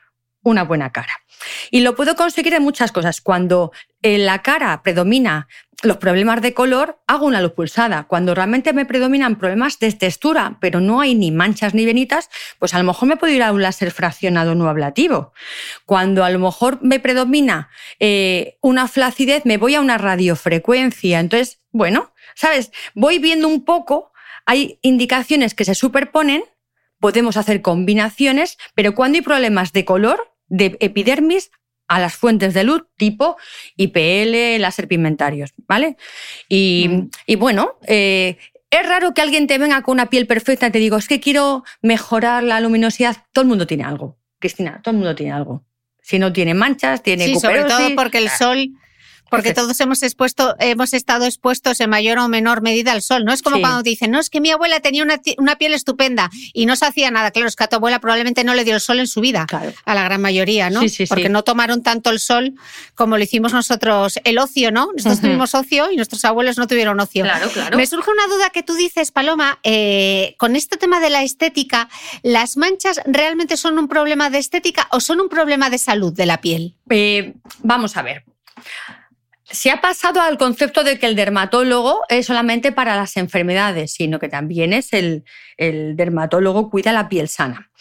una 0.50 0.64
buena 0.64 0.92
cara. 0.92 1.14
Y 1.72 1.82
lo 1.82 1.96
puedo 1.96 2.16
conseguir 2.16 2.54
en 2.54 2.64
muchas 2.64 2.92
cosas. 2.92 3.22
Cuando 3.22 3.72
en 4.02 4.26
la 4.26 4.42
cara 4.42 4.82
predomina 4.84 5.48
los 5.84 5.98
problemas 5.98 6.42
de 6.42 6.54
color, 6.54 7.00
hago 7.06 7.28
una 7.28 7.42
luz 7.42 7.54
pulsada. 7.54 8.06
Cuando 8.08 8.34
realmente 8.34 8.74
me 8.74 8.86
predominan 8.86 9.38
problemas 9.38 9.78
de 9.78 9.92
textura, 9.92 10.58
pero 10.60 10.80
no 10.80 11.02
hay 11.02 11.14
ni 11.14 11.32
manchas 11.32 11.76
ni 11.76 11.86
venitas, 11.86 12.30
pues 12.58 12.74
a 12.74 12.80
lo 12.80 12.84
mejor 12.84 13.08
me 13.08 13.18
puedo 13.18 13.32
ir 13.34 13.44
a 13.44 13.52
un 13.52 13.62
láser 13.62 13.92
fraccionado 13.92 14.56
no 14.56 14.70
ablativo. 14.70 15.34
Cuando 15.86 16.24
a 16.24 16.32
lo 16.32 16.40
mejor 16.40 16.80
me 16.82 17.00
predomina 17.00 17.70
eh, 18.00 18.58
una 18.62 18.88
flacidez, 18.88 19.46
me 19.46 19.58
voy 19.58 19.76
a 19.76 19.82
una 19.82 20.00
radiofrecuencia. 20.00 21.20
Entonces, 21.20 21.62
bueno, 21.72 22.12
¿sabes? 22.34 22.72
Voy 22.96 23.20
viendo 23.20 23.48
un 23.48 23.64
poco, 23.64 24.12
hay 24.48 24.80
indicaciones 24.82 25.54
que 25.54 25.66
se 25.66 25.76
superponen, 25.76 26.44
podemos 27.00 27.38
hacer 27.38 27.62
combinaciones, 27.62 28.58
pero 28.74 28.96
cuando 28.96 29.18
hay 29.18 29.22
problemas 29.22 29.74
de 29.74 29.86
color, 29.86 30.37
de 30.48 30.78
epidermis 30.80 31.52
a 31.88 32.00
las 32.00 32.16
fuentes 32.16 32.54
de 32.54 32.64
luz 32.64 32.84
tipo 32.98 33.38
IPL, 33.78 34.60
láser 34.62 34.88
pigmentarios, 34.88 35.54
¿vale? 35.68 35.98
Y, 36.50 36.88
mm. 36.90 37.40
bueno, 37.40 37.78
eh, 37.88 38.38
es 38.70 38.88
raro 38.88 39.14
que 39.14 39.22
alguien 39.22 39.48
te 39.48 39.58
venga 39.58 39.82
con 39.82 39.94
una 39.94 40.10
piel 40.10 40.28
perfecta 40.28 40.68
y 40.68 40.72
te 40.72 40.80
diga, 40.80 40.98
es 40.98 41.08
que 41.08 41.20
quiero 41.20 41.64
mejorar 41.82 42.44
la 42.44 42.60
luminosidad. 42.60 43.16
Todo 43.32 43.44
el 43.44 43.50
mundo 43.50 43.66
tiene 43.66 43.84
algo, 43.84 44.18
Cristina, 44.40 44.82
todo 44.84 44.92
el 44.92 44.98
mundo 44.98 45.16
tiene 45.16 45.32
algo. 45.32 45.64
Si 46.02 46.20
no 46.20 46.32
tiene 46.32 46.54
manchas, 46.54 47.04
tiene 47.04 47.26
Sí, 47.26 47.36
sobre 47.40 47.64
todo 47.64 47.96
porque 47.96 48.18
el 48.18 48.30
sol 48.30 48.70
porque 49.30 49.54
todos 49.54 49.80
hemos 49.80 50.04
expuesto, 50.04 50.56
hemos 50.60 50.94
estado 50.94 51.26
expuestos 51.26 51.80
en 51.80 51.90
mayor 51.90 52.18
o 52.20 52.28
menor 52.28 52.62
medida 52.62 52.92
al 52.92 53.02
sol. 53.02 53.26
No 53.26 53.34
es 53.34 53.42
como 53.42 53.60
cuando 53.60 53.84
dicen, 53.84 54.12
no, 54.12 54.20
es 54.20 54.30
que 54.30 54.42
mi 54.42 54.52
abuela 54.52 54.80
tenía 54.80 55.04
una, 55.04 55.56
piel 55.58 55.74
estupenda 55.74 56.30
y 56.54 56.66
no 56.66 56.76
se 56.76 56.86
hacía 56.86 57.12
nada. 57.12 57.32
Claro, 57.32 57.48
es 57.48 57.56
que 57.56 57.64
a 57.64 57.68
tu 57.68 57.76
abuela 57.76 58.00
probablemente 58.00 58.44
no 58.44 58.54
le 58.54 58.64
dio 58.64 58.76
el 58.76 58.82
sol 58.82 59.00
en 59.00 59.08
su 59.08 59.22
vida, 59.22 59.46
a 59.86 59.96
la 59.96 60.04
gran 60.04 60.22
mayoría, 60.22 60.70
¿no? 60.70 60.82
Porque 61.10 61.30
no 61.30 61.44
tomaron 61.44 61.84
tanto 61.84 62.10
el 62.10 62.20
sol 62.20 62.54
como 62.96 63.18
lo 63.18 63.24
hicimos 63.24 63.54
nosotros, 63.54 64.20
el 64.24 64.38
ocio, 64.38 64.72
¿no? 64.72 64.90
Nosotros 64.96 65.22
tuvimos 65.22 65.56
ocio 65.56 65.92
y 65.92 65.96
nuestros 65.96 66.24
abuelos 66.26 66.58
no 66.58 66.68
tuvieron 66.68 67.00
ocio. 67.00 67.24
Claro, 67.24 67.50
claro. 67.50 67.78
Me 67.78 67.86
surge 67.88 68.12
una 68.12 68.28
duda 68.28 68.50
que 68.50 68.64
tú 68.64 68.74
dices, 68.76 69.12
Paloma, 69.12 69.60
eh, 69.64 70.36
con 70.38 70.56
este 70.56 70.78
tema 70.78 71.00
de 71.00 71.10
la 71.10 71.24
estética, 71.24 71.90
¿las 72.24 72.58
manchas 72.58 73.02
realmente 73.06 73.58
son 73.58 73.78
un 73.78 73.88
problema 73.88 74.30
de 74.30 74.38
estética 74.38 74.88
o 74.92 75.00
son 75.00 75.20
un 75.20 75.30
problema 75.30 75.70
de 75.70 75.78
salud 75.78 76.14
de 76.14 76.26
la 76.26 76.42
piel? 76.42 76.76
Eh, 76.90 77.34
vamos 77.64 77.98
a 77.98 78.02
ver 78.02 78.24
se 79.50 79.72
ha 79.72 79.82
pasado 79.82 80.22
al 80.22 80.38
concepto 80.38 80.84
de 80.84 81.00
que 81.00 81.06
el 81.06 81.16
dermatólogo 81.16 82.02
es 82.10 82.26
solamente 82.26 82.72
para 82.72 82.96
las 82.96 83.18
enfermedades, 83.18 83.94
sino 83.94 84.20
que 84.20 84.30
también 84.30 84.74
es 84.74 84.94
el, 84.94 85.24
dermatólogo 85.58 86.70
cuida 86.70 86.92
la 86.92 87.10
piel 87.10 87.28
sana. 87.30 87.72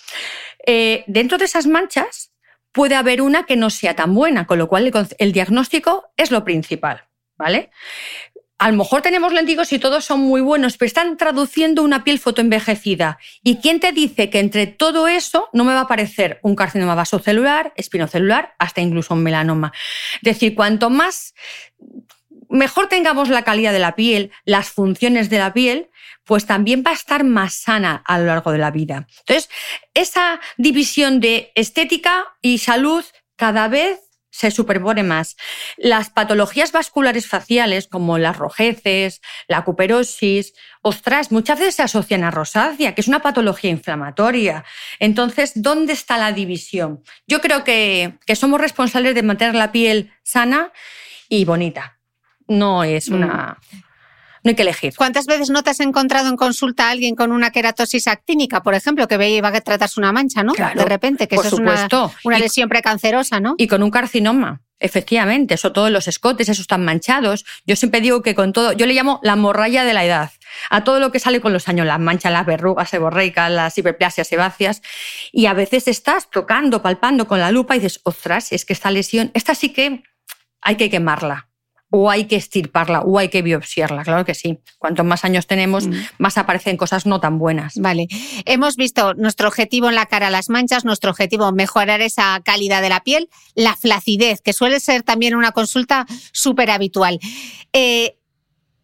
Eh, 0.64 1.04
dentro 1.06 1.38
de 1.38 1.44
esas 1.44 1.66
manchas 1.66 2.32
puede 2.72 2.94
haber 2.94 3.22
una 3.22 3.46
que 3.46 3.56
no 3.56 3.70
sea 3.70 3.94
tan 3.96 4.14
buena, 4.14 4.46
con 4.46 4.58
lo 4.58 4.68
cual 4.68 4.92
el, 5.18 5.32
diagnóstico 5.32 6.12
es 6.16 6.30
lo 6.30 6.44
principal, 6.44 7.04
¿vale? 7.36 7.70
A 8.58 8.70
lo 8.70 8.76
mejor 8.78 9.02
tenemos 9.02 9.32
lentigos 9.32 9.72
y 9.72 9.78
todos 9.78 10.04
son 10.04 10.20
muy 10.20 10.40
buenos, 10.40 10.76
pero 10.76 10.86
están 10.86 11.16
traduciendo 11.16 11.82
una 11.82 12.04
piel 12.04 12.18
fotoenvejecida. 12.18 13.18
¿Y 13.42 13.56
quién 13.56 13.80
te 13.80 13.92
dice 13.92 14.30
que 14.30 14.40
entre 14.40 14.66
todo 14.66 15.08
eso 15.08 15.48
no 15.52 15.64
me 15.64 15.74
va 15.74 15.80
a 15.80 15.82
aparecer 15.82 16.40
un 16.42 16.56
carcinoma 16.56 16.94
vasocelular, 16.94 17.74
espinocelular, 17.76 18.54
hasta 18.58 18.80
incluso 18.80 19.14
un 19.14 19.22
melanoma? 19.22 19.72
Es 20.16 20.22
decir, 20.22 20.54
cuanto 20.54 20.88
más 20.88 21.34
mejor 22.48 22.88
tengamos 22.88 23.28
la 23.28 23.42
calidad 23.42 23.72
de 23.72 23.78
la 23.78 23.94
piel, 23.94 24.30
las 24.44 24.70
funciones 24.70 25.28
de 25.28 25.38
la 25.38 25.52
piel, 25.52 25.90
pues 26.24 26.46
también 26.46 26.82
va 26.84 26.92
a 26.92 26.94
estar 26.94 27.24
más 27.24 27.54
sana 27.54 28.02
a 28.06 28.18
lo 28.18 28.26
largo 28.26 28.52
de 28.52 28.58
la 28.58 28.70
vida. 28.70 29.06
Entonces, 29.20 29.50
esa 29.94 30.40
división 30.56 31.20
de 31.20 31.52
estética 31.54 32.24
y 32.40 32.58
salud 32.58 33.04
cada 33.36 33.68
vez 33.68 34.00
se 34.36 34.50
superpone 34.50 35.02
más. 35.02 35.36
Las 35.78 36.10
patologías 36.10 36.70
vasculares 36.70 37.26
faciales, 37.26 37.86
como 37.86 38.18
las 38.18 38.36
rojeces, 38.36 39.22
la 39.48 39.64
cuperosis, 39.64 40.52
ostras, 40.82 41.32
muchas 41.32 41.58
veces 41.58 41.76
se 41.76 41.82
asocian 41.82 42.22
a 42.22 42.30
rosácea, 42.30 42.94
que 42.94 43.00
es 43.00 43.08
una 43.08 43.22
patología 43.22 43.70
inflamatoria. 43.70 44.64
Entonces, 44.98 45.52
¿dónde 45.54 45.94
está 45.94 46.18
la 46.18 46.32
división? 46.32 47.02
Yo 47.26 47.40
creo 47.40 47.64
que, 47.64 48.18
que 48.26 48.36
somos 48.36 48.60
responsables 48.60 49.14
de 49.14 49.22
mantener 49.22 49.54
la 49.54 49.72
piel 49.72 50.12
sana 50.22 50.70
y 51.30 51.46
bonita. 51.46 51.98
No 52.46 52.84
es 52.84 53.08
una... 53.08 53.58
Mm. 53.72 53.85
No 54.46 54.50
hay 54.50 54.54
que 54.54 54.62
elegir. 54.62 54.94
¿Cuántas 54.96 55.26
veces 55.26 55.50
no 55.50 55.64
te 55.64 55.70
has 55.70 55.80
encontrado 55.80 56.28
en 56.28 56.36
consulta 56.36 56.86
a 56.86 56.90
alguien 56.92 57.16
con 57.16 57.32
una 57.32 57.50
queratosis 57.50 58.06
actínica, 58.06 58.62
por 58.62 58.74
ejemplo, 58.74 59.08
que 59.08 59.28
iba 59.28 59.48
a 59.48 59.60
tratarse 59.60 59.98
una 59.98 60.12
mancha, 60.12 60.44
¿no? 60.44 60.52
Claro, 60.52 60.78
de 60.78 60.86
repente, 60.86 61.26
que 61.26 61.34
eso 61.34 61.48
es 61.48 61.52
una, 61.54 61.88
una 62.22 62.38
Y- 62.38 62.42
lesión 62.42 62.68
precancerosa, 62.68 63.40
¿no? 63.40 63.56
Y 63.58 63.66
con 63.66 63.82
un 63.82 63.90
carcinoma. 63.90 64.60
Efectivamente, 64.78 65.56
sobre 65.56 65.72
todo 65.74 65.90
los 65.90 66.06
escotes, 66.06 66.48
esos 66.48 66.60
están 66.60 66.84
manchados. 66.84 67.44
Yo 67.66 67.74
siempre 67.74 68.00
digo 68.00 68.22
que 68.22 68.36
con 68.36 68.52
todo, 68.52 68.70
yo 68.72 68.86
le 68.86 68.94
llamo 68.94 69.18
la 69.24 69.34
morralla 69.34 69.82
de 69.84 69.92
la 69.94 70.04
edad, 70.04 70.30
a 70.70 70.84
todo 70.84 71.00
lo 71.00 71.10
que 71.10 71.18
sale 71.18 71.40
con 71.40 71.52
los 71.52 71.66
años, 71.68 71.84
las 71.84 71.98
manchas, 71.98 72.30
las 72.30 72.46
verrugas 72.46 72.90
seborreicas, 72.90 73.50
las 73.50 73.76
hiperplasias 73.76 74.28
sebáceas, 74.28 74.80
y 75.32 75.46
a 75.46 75.54
veces 75.54 75.88
estás 75.88 76.30
tocando, 76.30 76.82
palpando 76.82 77.26
con 77.26 77.40
la 77.40 77.50
lupa 77.50 77.74
y 77.74 77.80
dices, 77.80 78.00
ostras, 78.04 78.52
es 78.52 78.64
que 78.64 78.74
esta 78.74 78.92
lesión, 78.92 79.32
esta 79.34 79.56
sí 79.56 79.70
que 79.72 80.04
hay 80.60 80.76
que 80.76 80.88
quemarla, 80.88 81.45
o 81.90 82.10
hay 82.10 82.24
que 82.26 82.36
estirparla, 82.36 83.02
o 83.02 83.18
hay 83.18 83.28
que 83.28 83.42
biopsiarla, 83.42 84.02
claro 84.02 84.24
que 84.24 84.34
sí. 84.34 84.58
Cuanto 84.78 85.04
más 85.04 85.24
años 85.24 85.46
tenemos, 85.46 85.86
Mm. 85.86 85.92
más 86.18 86.36
aparecen 86.36 86.76
cosas 86.76 87.06
no 87.06 87.20
tan 87.20 87.38
buenas. 87.38 87.74
Vale. 87.76 88.08
Hemos 88.44 88.76
visto 88.76 89.14
nuestro 89.14 89.46
objetivo 89.48 89.88
en 89.88 89.94
la 89.94 90.06
cara, 90.06 90.28
las 90.30 90.48
manchas, 90.50 90.84
nuestro 90.84 91.10
objetivo 91.10 91.52
mejorar 91.52 92.00
esa 92.00 92.40
calidad 92.44 92.82
de 92.82 92.88
la 92.88 93.04
piel, 93.04 93.28
la 93.54 93.76
flacidez, 93.76 94.40
que 94.40 94.52
suele 94.52 94.80
ser 94.80 95.02
también 95.04 95.36
una 95.36 95.52
consulta 95.52 96.06
súper 96.32 96.70
habitual. 96.70 97.20
Eh, 97.72 98.18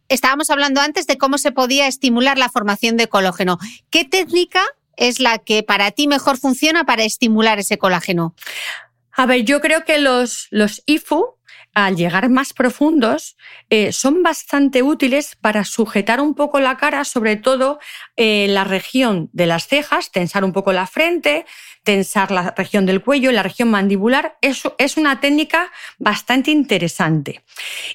estábamos 0.07 0.49
hablando 0.49 0.79
antes 0.81 1.05
de 1.05 1.17
cómo 1.17 1.37
se 1.37 1.51
podía 1.51 1.87
estimular 1.87 2.37
la 2.37 2.49
formación 2.49 2.95
de 2.97 3.07
colágeno. 3.09 3.57
¿Qué 3.89 4.05
técnica 4.05 4.61
es 4.95 5.19
la 5.19 5.39
que 5.39 5.63
para 5.63 5.91
ti 5.91 6.07
mejor 6.07 6.37
funciona 6.37 6.85
para 6.85 7.03
estimular 7.03 7.59
ese 7.59 7.77
colágeno? 7.77 8.35
A 9.11 9.25
ver, 9.25 9.43
yo 9.43 9.59
creo 9.61 9.83
que 9.85 9.97
los, 9.99 10.47
los 10.51 10.81
IFU, 10.85 11.35
al 11.73 11.95
llegar 11.95 12.29
más 12.29 12.53
profundos, 12.53 13.35
eh, 13.69 13.91
son 13.91 14.21
bastante 14.21 14.83
útiles 14.83 15.35
para 15.39 15.63
sujetar 15.63 16.21
un 16.21 16.35
poco 16.35 16.59
la 16.59 16.77
cara, 16.77 17.03
sobre 17.03 17.35
todo 17.35 17.79
eh, 18.15 18.47
la 18.49 18.63
región 18.63 19.29
de 19.33 19.47
las 19.47 19.67
cejas, 19.67 20.11
tensar 20.11 20.43
un 20.43 20.53
poco 20.53 20.71
la 20.71 20.85
frente, 20.85 21.45
tensar 21.83 22.31
la 22.31 22.53
región 22.55 22.85
del 22.85 23.01
cuello, 23.01 23.31
la 23.31 23.43
región 23.43 23.69
mandibular. 23.69 24.37
Eso 24.41 24.75
es 24.77 24.97
una 24.97 25.19
técnica 25.19 25.71
bastante 25.97 26.51
interesante. 26.51 27.43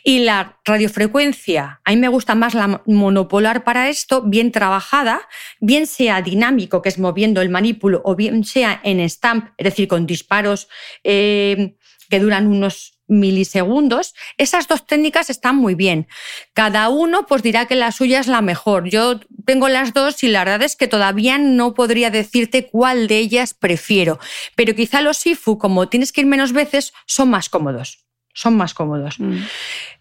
Y 0.04 0.20
la 0.20 0.58
radiofrecuencia, 0.64 1.80
a 1.84 1.90
mí 1.90 1.96
me 1.96 2.08
gusta 2.08 2.34
más 2.34 2.54
la 2.54 2.82
monopolar 2.86 3.64
para 3.64 3.88
esto, 3.88 4.22
bien 4.22 4.52
trabajada, 4.52 5.20
bien 5.60 5.86
sea 5.86 6.20
dinámico, 6.20 6.82
que 6.82 6.88
es 6.88 6.98
moviendo 6.98 7.40
el 7.40 7.48
manípulo, 7.48 8.02
o 8.04 8.14
bien 8.16 8.44
sea 8.44 8.80
en 8.82 9.00
stamp, 9.08 9.50
es 9.56 9.64
decir, 9.64 9.88
con 9.88 10.06
disparos 10.06 10.68
eh, 11.04 11.76
que 12.10 12.18
duran 12.18 12.46
unos 12.46 12.97
milisegundos, 13.08 14.14
esas 14.36 14.68
dos 14.68 14.86
técnicas 14.86 15.30
están 15.30 15.56
muy 15.56 15.74
bien. 15.74 16.06
Cada 16.52 16.88
uno 16.88 17.26
pues 17.26 17.42
dirá 17.42 17.66
que 17.66 17.74
la 17.74 17.90
suya 17.90 18.20
es 18.20 18.26
la 18.26 18.42
mejor. 18.42 18.88
Yo 18.88 19.20
tengo 19.44 19.68
las 19.68 19.92
dos 19.92 20.22
y 20.22 20.28
la 20.28 20.44
verdad 20.44 20.62
es 20.62 20.76
que 20.76 20.86
todavía 20.88 21.38
no 21.38 21.74
podría 21.74 22.10
decirte 22.10 22.68
cuál 22.68 23.08
de 23.08 23.18
ellas 23.18 23.54
prefiero. 23.54 24.18
Pero 24.54 24.74
quizá 24.74 25.00
los 25.00 25.26
IFU, 25.26 25.58
como 25.58 25.88
tienes 25.88 26.12
que 26.12 26.20
ir 26.20 26.26
menos 26.26 26.52
veces, 26.52 26.92
son 27.06 27.30
más 27.30 27.48
cómodos. 27.48 28.04
Son 28.34 28.56
más 28.56 28.74
cómodos. 28.74 29.16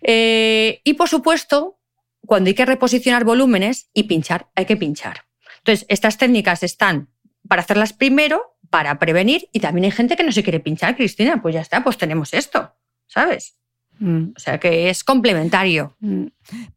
Eh, 0.02 0.82
y 0.84 0.94
por 0.94 1.10
supuesto, 1.10 1.80
cuando 2.26 2.50
hay 2.50 2.54
que 2.54 2.66
reposicionar 2.66 3.24
volúmenes 3.24 3.90
y 3.94 4.04
pinchar, 4.04 4.50
hay 4.54 4.66
que 4.66 4.78
pinchar. 4.78 5.26
Entonces, 5.60 5.86
estas 5.90 6.18
técnicas 6.18 6.62
están 6.62 7.10
para 7.48 7.62
hacerlas 7.62 7.94
primero, 7.94 8.58
para 8.70 9.00
prevenir, 9.00 9.50
y 9.54 9.60
también 9.60 9.86
hay 9.86 9.92
gente 9.92 10.16
que 10.16 10.24
no 10.24 10.32
se 10.32 10.44
quiere 10.44 10.60
pinchar, 10.60 10.96
Cristina, 10.96 11.42
pues 11.42 11.56
ya 11.56 11.62
está, 11.62 11.84
pues 11.84 11.98
tenemos 11.98 12.34
esto, 12.34 12.76
¿sabes? 13.08 13.56
Mm. 14.00 14.34
O 14.36 14.40
sea 14.40 14.60
que 14.60 14.90
es 14.90 15.04
complementario. 15.04 15.96
Mm. 16.00 16.28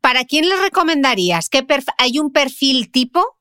¿Para 0.01 0.25
quién 0.25 0.49
le 0.49 0.57
recomendarías? 0.57 1.49
¿Qué 1.49 1.66
perf- 1.66 1.93
¿Hay 1.99 2.19
un 2.19 2.33
perfil 2.33 2.90
tipo? 2.90 3.38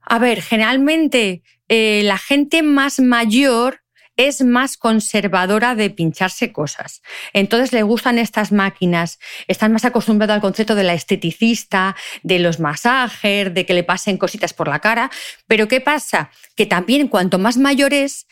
A 0.00 0.18
ver, 0.18 0.42
generalmente 0.42 1.42
eh, 1.68 2.02
la 2.04 2.18
gente 2.18 2.62
más 2.62 2.98
mayor 3.00 3.80
es 4.16 4.42
más 4.44 4.76
conservadora 4.76 5.74
de 5.74 5.90
pincharse 5.90 6.52
cosas. 6.52 7.02
Entonces 7.32 7.72
le 7.72 7.82
gustan 7.82 8.18
estas 8.18 8.52
máquinas, 8.52 9.18
están 9.48 9.72
más 9.72 9.84
acostumbrados 9.84 10.34
al 10.34 10.40
concepto 10.40 10.74
de 10.76 10.84
la 10.84 10.94
esteticista, 10.94 11.96
de 12.22 12.38
los 12.38 12.60
masajes, 12.60 13.52
de 13.52 13.66
que 13.66 13.74
le 13.74 13.82
pasen 13.82 14.16
cositas 14.18 14.52
por 14.52 14.68
la 14.68 14.78
cara. 14.78 15.10
Pero 15.48 15.66
¿qué 15.66 15.80
pasa? 15.80 16.30
Que 16.54 16.66
también 16.66 17.08
cuanto 17.08 17.38
más 17.40 17.56
mayor 17.56 17.92
es, 17.92 18.28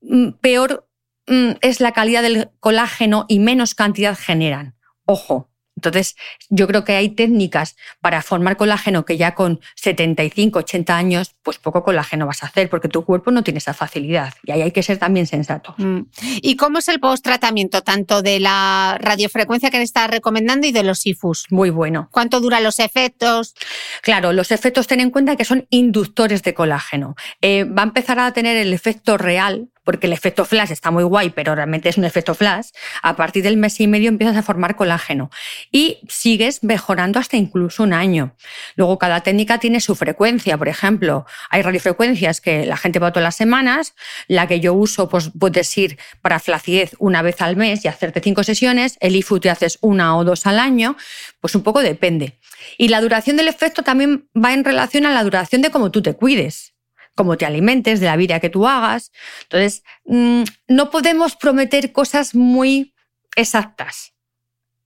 mm, 0.00 0.30
peor 0.40 0.88
es 1.26 1.80
la 1.80 1.92
calidad 1.92 2.22
del 2.22 2.50
colágeno 2.60 3.26
y 3.28 3.38
menos 3.38 3.74
cantidad 3.74 4.16
generan. 4.18 4.74
Ojo. 5.06 5.48
Entonces, 5.76 6.16
yo 6.48 6.66
creo 6.66 6.84
que 6.84 6.94
hay 6.94 7.08
técnicas 7.10 7.76
para 8.00 8.22
formar 8.22 8.56
colágeno 8.56 9.04
que 9.04 9.16
ya 9.16 9.34
con 9.34 9.60
75, 9.76 10.60
80 10.60 10.96
años, 10.96 11.34
pues 11.42 11.58
poco 11.58 11.82
colágeno 11.82 12.26
vas 12.26 12.42
a 12.42 12.46
hacer 12.46 12.68
porque 12.68 12.88
tu 12.88 13.04
cuerpo 13.04 13.30
no 13.30 13.42
tiene 13.42 13.58
esa 13.58 13.74
facilidad. 13.74 14.34
Y 14.44 14.52
ahí 14.52 14.62
hay 14.62 14.70
que 14.70 14.82
ser 14.82 14.98
también 14.98 15.26
sensato. 15.26 15.74
Mm. 15.78 16.02
¿Y 16.42 16.56
cómo 16.56 16.78
es 16.78 16.88
el 16.88 17.00
post-tratamiento, 17.00 17.82
tanto 17.82 18.22
de 18.22 18.38
la 18.38 18.98
radiofrecuencia 19.00 19.70
que 19.70 19.78
le 19.78 19.84
estás 19.84 20.08
recomendando 20.10 20.66
y 20.66 20.72
de 20.72 20.82
los 20.82 21.06
IFUs? 21.06 21.46
Muy 21.50 21.70
bueno. 21.70 22.08
¿Cuánto 22.12 22.40
duran 22.40 22.62
los 22.62 22.78
efectos? 22.78 23.54
Claro, 24.02 24.32
los 24.32 24.52
efectos 24.52 24.86
ten 24.86 25.00
en 25.00 25.10
cuenta 25.10 25.36
que 25.36 25.44
son 25.44 25.66
inductores 25.70 26.42
de 26.42 26.54
colágeno. 26.54 27.16
Eh, 27.40 27.64
va 27.64 27.82
a 27.82 27.86
empezar 27.86 28.20
a 28.20 28.32
tener 28.32 28.56
el 28.56 28.72
efecto 28.74 29.16
real, 29.16 29.70
porque 29.84 30.06
el 30.06 30.12
efecto 30.12 30.44
flash 30.44 30.70
está 30.70 30.90
muy 30.90 31.04
guay, 31.04 31.30
pero 31.30 31.54
realmente 31.54 31.88
es 31.88 31.98
un 31.98 32.04
efecto 32.04 32.34
flash. 32.34 32.68
A 33.02 33.16
partir 33.16 33.42
del 33.42 33.56
mes 33.56 33.80
y 33.80 33.86
medio 33.86 34.08
empiezas 34.08 34.36
a 34.36 34.42
formar 34.42 34.76
colágeno 34.76 35.30
y 35.70 35.98
sigues 36.08 36.62
mejorando 36.62 37.18
hasta 37.18 37.36
incluso 37.36 37.82
un 37.82 37.92
año. 37.92 38.34
Luego, 38.76 38.98
cada 38.98 39.20
técnica 39.20 39.58
tiene 39.58 39.80
su 39.80 39.94
frecuencia. 39.94 40.56
Por 40.56 40.68
ejemplo, 40.68 41.26
hay 41.50 41.62
radiofrecuencias 41.62 42.40
que 42.40 42.66
la 42.66 42.76
gente 42.76 42.98
va 42.98 43.12
todas 43.12 43.24
las 43.24 43.36
semanas. 43.36 43.94
La 44.28 44.46
que 44.46 44.60
yo 44.60 44.74
uso, 44.74 45.08
pues 45.08 45.30
puedes 45.38 45.76
ir 45.76 45.98
para 46.20 46.38
flacidez 46.38 46.94
una 46.98 47.22
vez 47.22 47.40
al 47.40 47.56
mes 47.56 47.84
y 47.84 47.88
hacerte 47.88 48.20
cinco 48.20 48.44
sesiones. 48.44 48.96
El 49.00 49.16
IFU 49.16 49.40
te 49.40 49.50
haces 49.50 49.78
una 49.80 50.16
o 50.16 50.24
dos 50.24 50.46
al 50.46 50.58
año. 50.58 50.96
Pues 51.40 51.54
un 51.54 51.62
poco 51.62 51.80
depende. 51.82 52.38
Y 52.78 52.88
la 52.88 53.00
duración 53.00 53.36
del 53.36 53.48
efecto 53.48 53.82
también 53.82 54.28
va 54.36 54.52
en 54.52 54.64
relación 54.64 55.06
a 55.06 55.12
la 55.12 55.24
duración 55.24 55.62
de 55.62 55.70
cómo 55.70 55.90
tú 55.90 56.02
te 56.02 56.14
cuides 56.14 56.71
cómo 57.14 57.36
te 57.36 57.46
alimentes, 57.46 58.00
de 58.00 58.06
la 58.06 58.16
vida 58.16 58.40
que 58.40 58.50
tú 58.50 58.66
hagas. 58.66 59.12
Entonces, 59.42 59.82
mm, 60.04 60.42
no 60.68 60.90
podemos 60.90 61.36
prometer 61.36 61.92
cosas 61.92 62.34
muy 62.34 62.94
exactas. 63.36 64.14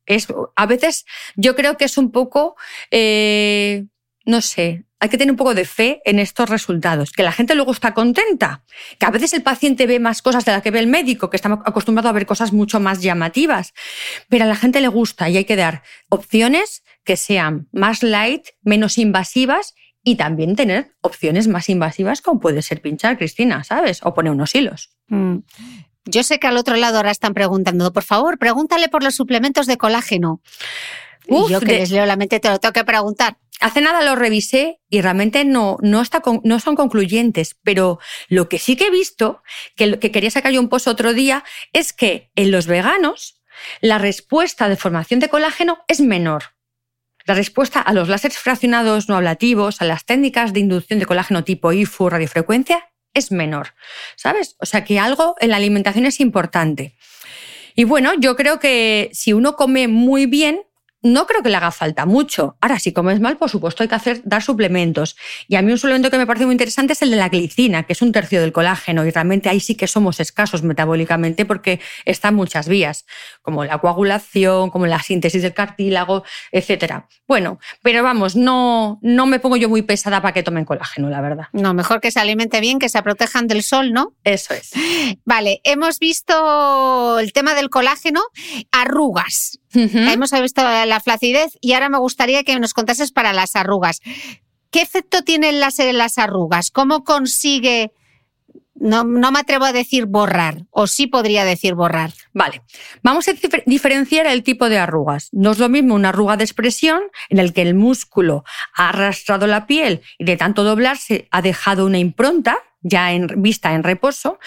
Es, 0.07 0.29
a 0.55 0.67
veces 0.67 1.05
yo 1.35 1.57
creo 1.57 1.77
que 1.77 1.85
es 1.85 1.99
un 1.99 2.13
poco, 2.13 2.57
eh, 2.91 3.87
no 4.25 4.41
sé, 4.41 4.85
hay 4.99 5.09
que 5.09 5.19
tener 5.19 5.31
un 5.31 5.37
poco 5.37 5.55
de 5.55 5.65
fe 5.65 6.01
en 6.05 6.19
estos 6.19 6.49
resultados, 6.49 7.13
que 7.13 7.23
la 7.23 7.33
gente 7.33 7.55
luego 7.55 7.73
está 7.73 7.93
contenta, 7.93 8.65
que 8.99 9.07
a 9.07 9.11
veces 9.11 9.35
el 9.35 9.43
paciente 9.43 9.87
ve 9.87 10.01
más 10.01 10.23
cosas 10.23 10.45
de 10.45 10.53
las 10.53 10.63
que 10.63 10.71
ve 10.71 10.79
el 10.79 10.87
médico, 10.87 11.29
que 11.29 11.37
está 11.37 11.53
acostumbrado 11.65 12.09
a 12.09 12.13
ver 12.13 12.25
cosas 12.25 12.53
mucho 12.53 12.81
más 12.81 13.03
llamativas, 13.03 13.75
pero 14.29 14.45
a 14.45 14.47
la 14.47 14.57
gente 14.57 14.81
le 14.81 14.89
gusta 14.89 15.29
y 15.29 15.37
hay 15.37 15.45
que 15.45 15.57
dar 15.57 15.83
opciones 16.09 16.83
que 17.05 17.17
sean 17.17 17.69
más 17.73 18.03
light, 18.03 18.47
menos 18.63 18.97
invasivas 18.97 19.75
y 20.09 20.15
también 20.15 20.55
tener 20.55 20.93
opciones 21.01 21.49
más 21.49 21.69
invasivas 21.69 22.23
como 22.23 22.39
puede 22.39 22.63
ser 22.63 22.81
pinchar, 22.81 23.19
Cristina, 23.19 23.65
¿sabes? 23.65 23.99
O 24.05 24.15
poner 24.15 24.31
unos 24.31 24.55
hilos. 24.55 24.91
Mm. 25.09 25.39
Yo 26.05 26.23
sé 26.23 26.39
que 26.39 26.47
al 26.47 26.57
otro 26.57 26.77
lado 26.77 26.99
ahora 26.99 27.11
están 27.11 27.35
preguntando, 27.35 27.93
por 27.93 28.05
favor, 28.05 28.39
pregúntale 28.39 28.89
por 28.89 29.03
los 29.03 29.17
suplementos 29.17 29.67
de 29.67 29.77
colágeno. 29.77 30.41
Uf, 31.27 31.51
y 31.51 31.53
yo 31.55 31.59
que 31.59 31.67
de- 31.73 31.79
les 31.81 31.91
leo 31.91 32.07
la 32.07 32.15
mente 32.15 32.39
te 32.39 32.49
lo 32.49 32.61
tengo 32.61 32.73
que 32.73 32.85
preguntar. 32.85 33.39
Hace 33.61 33.81
nada 33.81 34.05
lo 34.05 34.15
revisé 34.15 34.79
y 34.89 35.01
realmente 35.01 35.45
no, 35.45 35.77
no, 35.83 36.01
está 36.03 36.21
con- 36.21 36.41
no 36.45 36.61
son 36.61 36.77
concluyentes, 36.77 37.57
pero 37.65 37.99
lo 38.29 38.49
que 38.49 38.61
sí 38.61 38.77
que 38.77 38.87
he 38.87 38.91
visto, 38.93 39.43
que, 39.75 39.89
lo- 39.89 39.99
que 39.99 40.13
quería 40.13 40.31
sacar 40.31 40.53
yo 40.53 40.61
un 40.61 40.69
post 40.69 40.87
otro 40.87 41.15
día, 41.15 41.43
es 41.73 41.93
que 41.93 42.31
en 42.37 42.53
los 42.53 42.69
veganos 42.69 43.43
la 43.81 43.99
respuesta 43.99 44.69
de 44.69 44.77
formación 44.77 45.19
de 45.19 45.29
colágeno 45.29 45.79
es 45.89 46.01
menor. 46.01 46.55
La 47.27 47.35
respuesta 47.35 47.81
a 47.81 47.93
los 47.93 48.09
láseres 48.09 48.39
fraccionados 48.39 49.09
no 49.09 49.17
ablativos, 49.17 49.83
a 49.83 49.85
las 49.85 50.05
técnicas 50.05 50.53
de 50.53 50.61
inducción 50.61 50.99
de 50.99 51.07
colágeno 51.07 51.45
tipo 51.45 51.73
IFU, 51.73 52.09
radiofrecuencia, 52.09 52.89
es 53.15 53.33
menor, 53.33 53.75
¿sabes? 54.17 54.57
O 54.61 54.67
sea 54.67 54.85
que 54.85 54.99
algo 54.99 55.35
en 55.41 55.51
la 55.51 55.57
alimentación 55.57 56.07
es 56.07 56.21
importante. 56.21 56.95
Y 57.75 57.85
bueno, 57.85 58.13
yo 58.19 58.37
creo 58.37 58.59
que 58.59 59.11
si 59.13 59.33
uno 59.33 59.57
come 59.57 59.89
muy 59.89 60.27
bien, 60.27 60.63
no 61.03 61.27
creo 61.27 61.43
que 61.43 61.51
le 61.51 61.57
haga 61.57 61.71
falta 61.71 62.07
mucho. 62.07 62.57
Ahora, 62.61 62.79
si 62.79 62.93
comes 62.93 63.21
mal, 63.21 63.37
por 63.37 63.51
supuesto, 63.51 63.83
hay 63.83 63.89
que 63.89 63.95
hacer, 63.95 64.23
dar 64.25 64.43
suplementos. 64.43 65.17
Y 65.49 65.57
a 65.57 65.63
mí 65.63 65.71
un 65.71 65.79
suplemento 65.79 66.11
que 66.11 66.19
me 66.19 66.27
parece 66.27 66.47
muy 66.47 66.53
interesante 66.53 66.95
es 66.95 67.03
el 67.03 67.11
de 67.11 67.17
la 67.17 67.29
glicina, 67.29 67.85
que 67.85 67.93
es 67.93 68.03
un 68.03 68.13
tercio 68.13 68.41
del 68.41 68.53
colágeno. 68.53 69.05
Y 69.07 69.11
realmente 69.11 69.49
ahí 69.49 69.61
sí 69.61 69.75
que 69.75 69.87
somos 69.87 70.21
escasos 70.21 70.63
metabólicamente 70.63 71.45
porque 71.45 71.81
están 72.05 72.35
muchas 72.35 72.69
vías, 72.69 73.07
como 73.43 73.65
la 73.65 73.79
coagulación, 73.79 74.71
como 74.71 74.87
la 74.87 75.03
síntesis 75.03 75.43
del 75.43 75.55
cartílago, 75.55 76.25
etc. 76.51 77.05
Bueno, 77.29 77.59
pero 77.83 78.03
vamos, 78.03 78.37
no, 78.37 78.99
no 79.03 79.27
me 79.27 79.39
pongo 79.39 79.57
yo 79.57 79.69
muy 79.69 79.83
pesada 79.83 80.21
para 80.23 80.35
que 80.35 80.43
tomen 80.43 80.65
colágeno, 80.65 81.09
la 81.09 81.21
verdad. 81.21 81.47
No, 81.53 81.75
mejor 81.75 82.01
que 82.01 82.11
se 82.11 82.21
alimente 82.21 82.61
bien, 82.61 82.79
que 82.79 82.89
se 82.89 83.03
protejan 83.03 83.47
del 83.47 83.63
sol, 83.63 83.93
¿no? 83.93 84.15
Eso 84.25 84.55
es. 84.55 84.73
Vale, 85.25 85.61
hemos 85.65 85.99
visto 85.99 87.19
el 87.19 87.33
tema 87.33 87.55
del 87.55 87.71
colágeno, 87.71 88.23
arrugas. 88.73 89.59
Hemos 89.77 90.31
visto 90.33 90.63
la 90.63 91.01
flacidez 91.01 91.59
y 91.61 91.73
ahora 91.73 91.89
me 91.89 91.99
gustaría 91.99 92.45
que 92.45 92.59
nos 92.59 92.75
contases 92.75 93.13
para 93.13 93.33
las 93.33 93.57
arrugas. 93.57 94.01
¿Qué 94.71 94.83
efecto 94.83 95.23
tiene 95.23 95.51
el 95.51 95.61
láser 95.61 95.89
en 95.89 95.99
las 95.99 96.19
arrugas? 96.19 96.71
¿Cómo 96.71 97.05
consigue... 97.05 97.93
No, 98.79 99.05
no, 99.05 99.33
me 99.33 99.39
atrevo 99.39 99.65
a 99.65 99.73
decir 99.73 100.05
borrar, 100.05 100.67
o 100.71 100.87
sí 100.87 101.07
podría 101.07 101.47
decir 101.47 101.75
borrar. 101.75 102.13
Vale, 102.35 102.61
vamos 103.03 103.27
a 103.27 103.33
diferenciar 103.65 104.27
el 104.27 104.43
tipo 104.43 104.69
de 104.69 104.77
arrugas. 104.77 105.31
No 105.33 105.53
es 105.53 105.59
lo 105.59 105.71
mismo 105.71 105.95
una 105.95 106.11
arruga 106.11 106.37
de 106.37 106.45
expresión 106.45 107.05
en 107.31 107.39
el 107.39 107.55
que 107.55 107.63
el 107.63 107.75
músculo 107.75 108.45
ha 108.75 108.91
arrastrado 108.91 109.47
la 109.47 109.67
piel 109.67 110.03
y 110.19 110.27
de 110.27 110.37
tanto 110.37 110.63
doblarse 110.63 111.27
ha 111.31 111.41
dejado 111.41 111.87
una 111.87 111.99
impronta 111.99 112.59
ya 112.83 113.13
en 113.13 113.29
vista 113.39 113.73
en 113.73 113.83
reposo, 113.83 114.39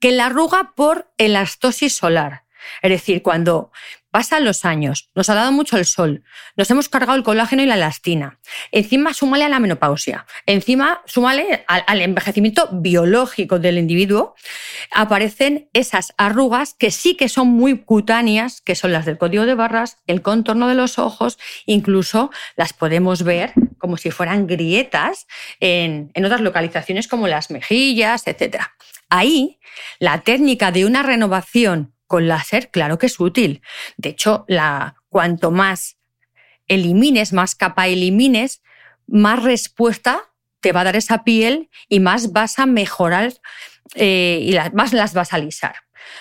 que 0.00 0.12
la 0.12 0.26
arruga 0.26 0.72
por 0.76 1.10
elastosis 1.18 1.94
solar. 1.94 2.44
Es 2.82 2.90
decir, 2.90 3.22
cuando 3.22 3.70
Pasan 4.10 4.44
los 4.46 4.64
años, 4.64 5.10
nos 5.14 5.28
ha 5.28 5.34
dado 5.34 5.52
mucho 5.52 5.76
el 5.76 5.84
sol, 5.84 6.24
nos 6.56 6.70
hemos 6.70 6.88
cargado 6.88 7.18
el 7.18 7.22
colágeno 7.22 7.62
y 7.62 7.66
la 7.66 7.74
elastina. 7.74 8.38
Encima 8.72 9.12
súmale 9.12 9.44
a 9.44 9.50
la 9.50 9.58
menopausia, 9.58 10.24
encima 10.46 11.02
súmale 11.04 11.64
al, 11.66 12.00
envejecimiento 12.00 12.70
biológico 12.72 13.58
del 13.58 13.76
individuo, 13.76 14.34
aparecen 14.92 15.68
esas 15.74 16.14
arrugas 16.16 16.72
que 16.72 16.90
sí 16.90 17.16
que 17.16 17.28
son 17.28 17.48
muy 17.48 17.80
cutáneas, 17.82 18.62
que 18.62 18.74
son 18.74 18.92
las 18.92 19.04
del 19.04 19.18
código 19.18 19.44
de 19.44 19.54
barras, 19.54 19.98
el 20.06 20.22
contorno 20.22 20.68
de 20.68 20.74
los 20.74 20.98
ojos, 20.98 21.38
incluso 21.66 22.30
las 22.56 22.72
podemos 22.72 23.24
ver 23.24 23.52
como 23.76 23.98
si 23.98 24.10
fueran 24.10 24.46
grietas 24.46 25.26
en, 25.60 26.10
en 26.14 26.24
otras 26.24 26.40
localizaciones 26.40 27.08
como 27.08 27.28
las 27.28 27.50
mejillas, 27.50 28.26
etc. 28.26 28.62
Ahí, 29.10 29.60
la 29.98 30.22
técnica 30.22 30.72
de 30.72 30.86
una 30.86 31.02
renovación 31.02 31.94
con 32.08 32.26
láser, 32.26 32.70
claro 32.70 32.98
que 32.98 33.06
es 33.06 33.20
útil. 33.20 33.62
De 33.96 34.08
hecho, 34.08 34.44
cuanto 35.08 35.52
más 35.52 35.98
elimines, 36.66 37.32
más 37.32 37.54
capa 37.54 37.86
elimines, 37.86 38.62
más 39.06 39.42
respuesta 39.42 40.22
te 40.60 40.72
va 40.72 40.80
a 40.80 40.84
dar 40.84 40.96
esa 40.96 41.22
piel 41.22 41.70
y 41.88 42.00
más 42.00 42.32
vas 42.32 42.58
a 42.58 42.66
mejorar 42.66 43.34
eh, 43.94 44.40
y 44.42 44.56
más 44.74 44.92
las 44.92 45.14
vas 45.14 45.32
a 45.32 45.36
alisar. 45.36 45.76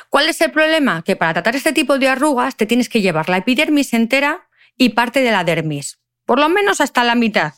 ¿Cuál 0.09 0.29
es 0.29 0.39
el 0.41 0.51
problema? 0.51 1.01
Que 1.03 1.15
para 1.15 1.33
tratar 1.33 1.55
este 1.55 1.73
tipo 1.73 1.97
de 1.97 2.09
arrugas 2.09 2.55
te 2.55 2.65
tienes 2.65 2.89
que 2.89 3.01
llevar 3.01 3.29
la 3.29 3.37
epidermis 3.37 3.93
entera 3.93 4.47
y 4.77 4.89
parte 4.89 5.21
de 5.21 5.31
la 5.31 5.43
dermis, 5.43 5.99
por 6.25 6.39
lo 6.39 6.49
menos 6.49 6.81
hasta 6.81 7.03
la 7.03 7.15
mitad. 7.15 7.53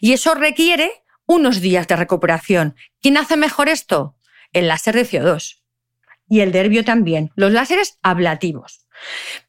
Y 0.00 0.12
eso 0.12 0.34
requiere 0.34 0.92
unos 1.26 1.60
días 1.60 1.86
de 1.86 1.96
recuperación. 1.96 2.76
¿Quién 3.00 3.16
hace 3.16 3.36
mejor 3.36 3.68
esto? 3.68 4.16
El 4.52 4.68
láser 4.68 4.94
de 4.94 5.06
CO2 5.06 5.57
y 6.28 6.40
el 6.40 6.52
derbio 6.52 6.84
también, 6.84 7.30
los 7.34 7.52
láseres 7.52 7.98
ablativos. 8.02 8.86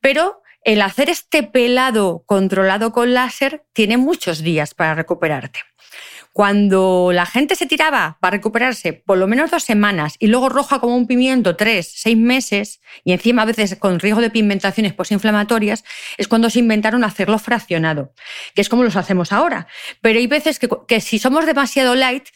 Pero 0.01 0.41
el 0.63 0.81
hacer 0.81 1.09
este 1.09 1.43
pelado 1.43 2.23
controlado 2.25 2.91
con 2.91 3.13
láser 3.13 3.63
tiene 3.73 3.97
muchos 3.97 4.43
días 4.43 4.73
para 4.73 4.95
recuperarte. 4.95 5.59
Cuando 6.31 7.09
la 7.11 7.25
gente 7.25 7.55
se 7.55 7.65
tiraba 7.65 8.17
para 8.21 8.37
recuperarse 8.37 8.93
por 8.93 9.17
lo 9.17 9.27
menos 9.27 9.49
dos 9.49 9.63
semanas 9.63 10.15
y 10.19 10.27
luego 10.27 10.47
roja 10.47 10.79
como 10.79 10.95
un 10.95 11.07
pimiento 11.07 11.55
tres, 11.55 11.91
seis 11.95 12.15
meses 12.15 12.81
y 13.03 13.13
encima 13.13 13.41
a 13.41 13.45
veces 13.45 13.75
con 13.77 13.99
riesgo 13.99 14.21
de 14.21 14.29
pigmentaciones 14.29 14.93
posinflamatorias, 14.93 15.83
es 16.17 16.27
cuando 16.27 16.49
se 16.49 16.59
inventaron 16.59 17.03
hacerlo 17.03 17.39
fraccionado, 17.39 18.13
que 18.53 18.61
es 18.61 18.69
como 18.69 18.83
los 18.83 18.95
hacemos 18.95 19.31
ahora. 19.31 19.67
Pero 20.01 20.19
hay 20.19 20.27
veces 20.27 20.59
que 20.59 21.01
si 21.01 21.19
somos 21.19 21.45
demasiado 21.45 21.95
light, 21.95 22.27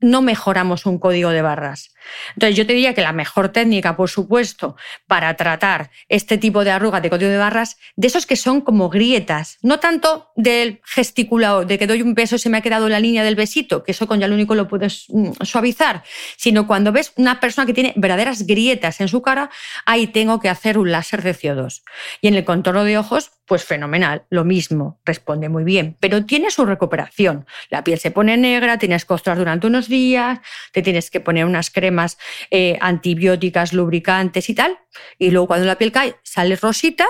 no 0.00 0.22
mejoramos 0.22 0.86
un 0.86 0.98
código 0.98 1.30
de 1.30 1.42
barras. 1.42 1.91
Entonces 2.34 2.56
yo 2.56 2.66
te 2.66 2.72
diría 2.72 2.94
que 2.94 3.02
la 3.02 3.12
mejor 3.12 3.50
técnica, 3.50 3.96
por 3.96 4.08
supuesto, 4.08 4.76
para 5.06 5.34
tratar 5.36 5.90
este 6.08 6.38
tipo 6.38 6.64
de 6.64 6.70
arrugas 6.70 7.02
de 7.02 7.10
código 7.10 7.30
de 7.30 7.38
barras, 7.38 7.76
de 7.96 8.06
esos 8.06 8.26
que 8.26 8.36
son 8.36 8.60
como 8.60 8.88
grietas, 8.88 9.58
no 9.62 9.80
tanto 9.80 10.30
del 10.36 10.80
gesticulado, 10.84 11.64
de 11.64 11.78
que 11.78 11.86
doy 11.86 12.02
un 12.02 12.14
beso 12.14 12.36
y 12.36 12.38
se 12.38 12.48
me 12.48 12.58
ha 12.58 12.60
quedado 12.60 12.88
la 12.88 13.00
línea 13.00 13.24
del 13.24 13.34
besito, 13.34 13.82
que 13.82 13.92
eso 13.92 14.06
con 14.06 14.20
ya 14.20 14.28
lo 14.28 14.34
único 14.34 14.54
lo 14.54 14.68
puedes 14.68 15.06
mm, 15.08 15.32
suavizar, 15.42 16.02
sino 16.36 16.66
cuando 16.66 16.92
ves 16.92 17.12
una 17.16 17.40
persona 17.40 17.66
que 17.66 17.74
tiene 17.74 17.92
verdaderas 17.96 18.46
grietas 18.46 19.00
en 19.00 19.08
su 19.08 19.22
cara, 19.22 19.50
ahí 19.86 20.06
tengo 20.06 20.40
que 20.40 20.48
hacer 20.48 20.78
un 20.78 20.90
láser 20.90 21.22
de 21.22 21.34
CO2. 21.34 21.82
Y 22.20 22.28
en 22.28 22.34
el 22.34 22.44
contorno 22.44 22.84
de 22.84 22.98
ojos, 22.98 23.32
pues 23.46 23.64
fenomenal, 23.64 24.24
lo 24.30 24.44
mismo, 24.44 25.00
responde 25.04 25.48
muy 25.48 25.64
bien, 25.64 25.96
pero 26.00 26.24
tiene 26.24 26.50
su 26.50 26.64
recuperación. 26.64 27.46
La 27.68 27.84
piel 27.84 27.98
se 27.98 28.10
pone 28.10 28.36
negra, 28.36 28.78
tienes 28.78 29.04
costras 29.04 29.36
durante 29.36 29.66
unos 29.66 29.88
días, 29.88 30.40
te 30.72 30.80
tienes 30.80 31.10
que 31.10 31.20
poner 31.20 31.44
unas 31.44 31.70
cremas 31.70 31.91
más 31.92 32.18
eh, 32.50 32.78
antibióticas, 32.80 33.72
lubricantes 33.72 34.50
y 34.50 34.54
tal. 34.54 34.78
Y 35.18 35.30
luego 35.30 35.46
cuando 35.46 35.66
la 35.66 35.78
piel 35.78 35.92
cae, 35.92 36.16
sale 36.22 36.56
rosita, 36.56 37.06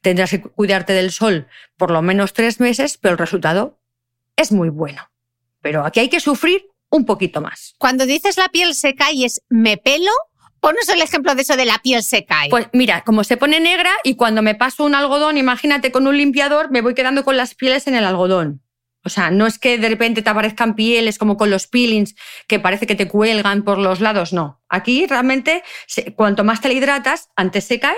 tendrás 0.00 0.30
que 0.30 0.40
cuidarte 0.40 0.92
del 0.92 1.10
sol 1.10 1.48
por 1.76 1.90
lo 1.90 2.02
menos 2.02 2.32
tres 2.32 2.60
meses, 2.60 2.98
pero 2.98 3.12
el 3.12 3.18
resultado 3.18 3.78
es 4.36 4.52
muy 4.52 4.68
bueno. 4.68 5.10
Pero 5.60 5.84
aquí 5.84 6.00
hay 6.00 6.08
que 6.08 6.20
sufrir 6.20 6.68
un 6.90 7.04
poquito 7.04 7.40
más. 7.40 7.74
Cuando 7.78 8.06
dices 8.06 8.36
la 8.36 8.48
piel 8.48 8.74
se 8.74 8.94
cae 8.94 9.24
es 9.24 9.42
me 9.48 9.76
pelo, 9.76 10.12
Ponos 10.60 10.88
el 10.88 11.02
ejemplo 11.02 11.34
de 11.34 11.42
eso 11.42 11.56
de 11.56 11.64
la 11.64 11.78
piel 11.78 12.02
se 12.02 12.24
cae. 12.24 12.48
Pues 12.48 12.68
mira, 12.72 13.02
como 13.02 13.24
se 13.24 13.36
pone 13.36 13.60
negra 13.60 13.90
y 14.02 14.16
cuando 14.16 14.42
me 14.42 14.54
paso 14.54 14.84
un 14.84 14.94
algodón, 14.94 15.38
imagínate 15.38 15.92
con 15.92 16.06
un 16.06 16.16
limpiador, 16.16 16.70
me 16.70 16.80
voy 16.80 16.94
quedando 16.94 17.24
con 17.24 17.36
las 17.36 17.54
pieles 17.54 17.86
en 17.86 17.94
el 17.94 18.04
algodón. 18.04 18.62
O 19.06 19.08
sea, 19.08 19.30
no 19.30 19.46
es 19.46 19.60
que 19.60 19.78
de 19.78 19.88
repente 19.88 20.20
te 20.20 20.30
aparezcan 20.30 20.74
pieles 20.74 21.16
como 21.16 21.36
con 21.36 21.48
los 21.48 21.68
peelings 21.68 22.16
que 22.48 22.58
parece 22.58 22.88
que 22.88 22.96
te 22.96 23.06
cuelgan 23.06 23.62
por 23.62 23.78
los 23.78 24.00
lados, 24.00 24.32
no. 24.32 24.60
Aquí 24.68 25.06
realmente, 25.06 25.62
cuanto 26.16 26.42
más 26.42 26.60
te 26.60 26.66
la 26.66 26.74
hidratas, 26.74 27.28
antes 27.36 27.62
se 27.64 27.78
cae 27.78 27.94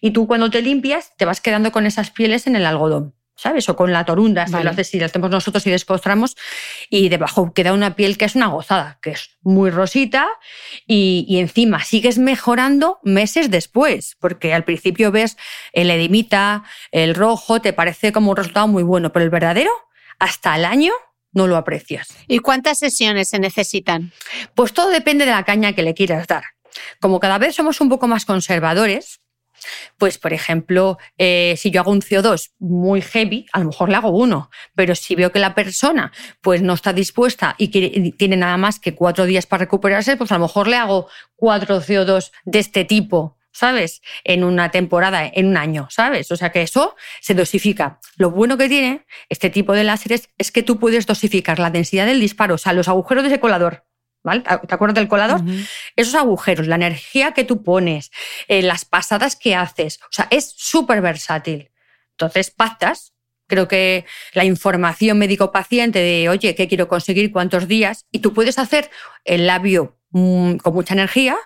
y 0.00 0.12
tú 0.12 0.28
cuando 0.28 0.50
te 0.50 0.62
limpias 0.62 1.10
te 1.16 1.24
vas 1.24 1.40
quedando 1.40 1.72
con 1.72 1.84
esas 1.84 2.12
pieles 2.12 2.46
en 2.46 2.54
el 2.54 2.64
algodón. 2.64 3.12
¿sabes? 3.34 3.68
O 3.68 3.74
con 3.74 3.92
la 3.92 4.04
torunda, 4.04 4.46
si 4.46 4.52
lo 4.62 4.70
haces, 4.70 4.86
si 4.86 5.02
hacemos 5.02 5.30
nosotros 5.30 5.66
y 5.66 5.70
despostramos, 5.70 6.36
y 6.88 7.08
debajo 7.08 7.52
queda 7.52 7.72
una 7.72 7.96
piel 7.96 8.16
que 8.16 8.26
es 8.26 8.36
una 8.36 8.46
gozada, 8.46 9.00
que 9.02 9.10
es 9.10 9.30
muy 9.40 9.70
rosita, 9.70 10.28
y, 10.86 11.24
y, 11.28 11.38
encima 11.38 11.82
sigues 11.82 12.18
mejorando 12.18 13.00
meses 13.02 13.50
después, 13.50 14.16
porque 14.20 14.54
al 14.54 14.62
principio 14.62 15.10
ves 15.10 15.38
el 15.72 15.90
edimita, 15.90 16.62
el 16.92 17.16
rojo, 17.16 17.60
te 17.60 17.72
parece 17.72 18.12
como 18.12 18.30
un 18.30 18.36
resultado 18.36 18.68
muy 18.68 18.84
bueno, 18.84 19.12
pero 19.12 19.24
el 19.24 19.30
verdadero 19.30 19.72
hasta 20.18 20.56
el 20.56 20.64
año 20.64 20.92
no 21.32 21.46
lo 21.46 21.56
aprecias. 21.56 22.08
¿Y 22.28 22.38
cuántas 22.40 22.78
sesiones 22.78 23.28
se 23.28 23.38
necesitan? 23.38 24.12
Pues 24.54 24.72
todo 24.72 24.90
depende 24.90 25.24
de 25.24 25.30
la 25.32 25.44
caña 25.44 25.72
que 25.72 25.82
le 25.82 25.94
quieras 25.94 26.26
dar. 26.26 26.44
Como 27.00 27.20
cada 27.20 27.38
vez 27.38 27.54
somos 27.54 27.80
un 27.80 27.88
poco 27.88 28.06
más 28.06 28.24
conservadores, 28.24 29.20
pues, 29.96 30.18
por 30.18 30.32
ejemplo, 30.32 30.98
eh, 31.18 31.54
si 31.56 31.70
yo 31.70 31.80
hago 31.80 31.92
un 31.92 32.00
CO2 32.00 32.50
muy 32.58 33.00
heavy, 33.00 33.46
a 33.52 33.60
lo 33.60 33.66
mejor 33.66 33.88
le 33.88 33.96
hago 33.96 34.10
uno, 34.10 34.50
pero 34.74 34.94
si 34.94 35.14
veo 35.14 35.30
que 35.30 35.38
la 35.38 35.54
persona 35.54 36.12
pues, 36.40 36.62
no 36.62 36.74
está 36.74 36.92
dispuesta 36.92 37.54
y, 37.58 37.68
tiene 38.12 38.36
nada 38.36 38.56
más 38.56 38.80
que 38.80 38.94
cuatro 38.94 39.24
días 39.24 39.46
para 39.46 39.64
recuperarse, 39.64 40.16
pues 40.16 40.32
a 40.32 40.38
lo 40.38 40.46
mejor 40.46 40.68
le 40.68 40.76
hago 40.76 41.08
cuatro 41.36 41.80
CO2 41.80 42.32
de 42.44 42.58
este 42.58 42.84
tipo 42.84 43.36
¿sabes? 43.52 44.02
En 44.24 44.44
una 44.44 44.70
temporada, 44.70 45.30
en 45.32 45.46
un 45.46 45.56
año, 45.56 45.86
¿sabes? 45.90 46.30
O 46.32 46.36
sea 46.36 46.50
que 46.50 46.62
eso 46.62 46.96
se 47.20 47.34
dosifica. 47.34 48.00
Lo 48.16 48.30
bueno 48.30 48.56
que 48.56 48.68
tiene 48.68 49.06
este 49.28 49.50
tipo 49.50 49.72
de 49.74 49.84
láseres 49.84 50.28
es 50.38 50.50
que 50.50 50.62
tú 50.62 50.78
puedes 50.78 51.06
dosificar 51.06 51.58
la 51.58 51.70
densidad 51.70 52.06
del 52.06 52.20
disparo, 52.20 52.56
o 52.56 52.58
sea, 52.58 52.72
los 52.72 52.88
agujeros 52.88 53.24
de 53.24 53.28
ese 53.28 53.40
colador. 53.40 53.86
¿Vale? 54.24 54.42
¿Te 54.42 54.74
acuerdas 54.74 54.94
del 54.94 55.08
colador? 55.08 55.40
Esos 55.96 56.14
agujeros, 56.14 56.68
la 56.68 56.76
energía 56.76 57.32
que 57.32 57.42
tú 57.42 57.64
pones, 57.64 58.12
eh, 58.46 58.62
las 58.62 58.84
pasadas 58.84 59.34
que 59.34 59.56
haces, 59.56 59.98
o 60.04 60.12
sea, 60.12 60.28
es 60.30 60.54
súper 60.56 61.00
versátil. 61.00 61.72
Entonces, 62.12 62.52
pactas, 62.52 63.14
creo 63.48 63.66
que 63.66 64.06
la 64.32 64.44
información 64.44 65.18
médico-paciente 65.18 65.98
de, 65.98 66.28
oye, 66.28 66.54
¿qué 66.54 66.68
quiero 66.68 66.86
conseguir? 66.86 67.32
¿Cuántos 67.32 67.66
días? 67.66 68.06
Y 68.12 68.20
tú 68.20 68.32
puedes 68.32 68.60
hacer 68.60 68.90
el 69.24 69.48
labio 69.48 69.98
mm, 70.10 70.56
con 70.58 70.72
mucha 70.72 70.94
energía 70.94 71.36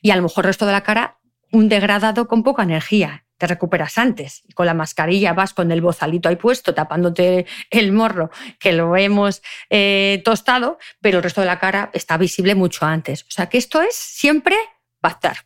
y 0.00 0.12
a 0.12 0.16
lo 0.16 0.22
mejor 0.22 0.44
el 0.44 0.50
resto 0.50 0.64
de 0.64 0.72
la 0.72 0.82
cara 0.82 1.18
un 1.52 1.68
degradado 1.68 2.26
con 2.26 2.42
poca 2.42 2.64
energía. 2.64 3.24
Te 3.38 3.46
recuperas 3.46 3.98
antes. 3.98 4.42
Con 4.54 4.66
la 4.66 4.74
mascarilla 4.74 5.32
vas 5.32 5.54
con 5.54 5.70
el 5.70 5.80
bozalito 5.80 6.28
ahí 6.28 6.36
puesto, 6.36 6.74
tapándote 6.74 7.46
el 7.70 7.92
morro, 7.92 8.30
que 8.58 8.72
lo 8.72 8.96
hemos 8.96 9.42
eh, 9.70 10.22
tostado, 10.24 10.78
pero 11.00 11.18
el 11.18 11.24
resto 11.24 11.40
de 11.40 11.48
la 11.48 11.58
cara 11.58 11.90
está 11.92 12.16
visible 12.16 12.54
mucho 12.54 12.86
antes. 12.86 13.22
O 13.24 13.30
sea 13.30 13.48
que 13.48 13.58
esto 13.58 13.80
es 13.80 13.94
siempre 13.94 14.56
pactar 15.00 15.38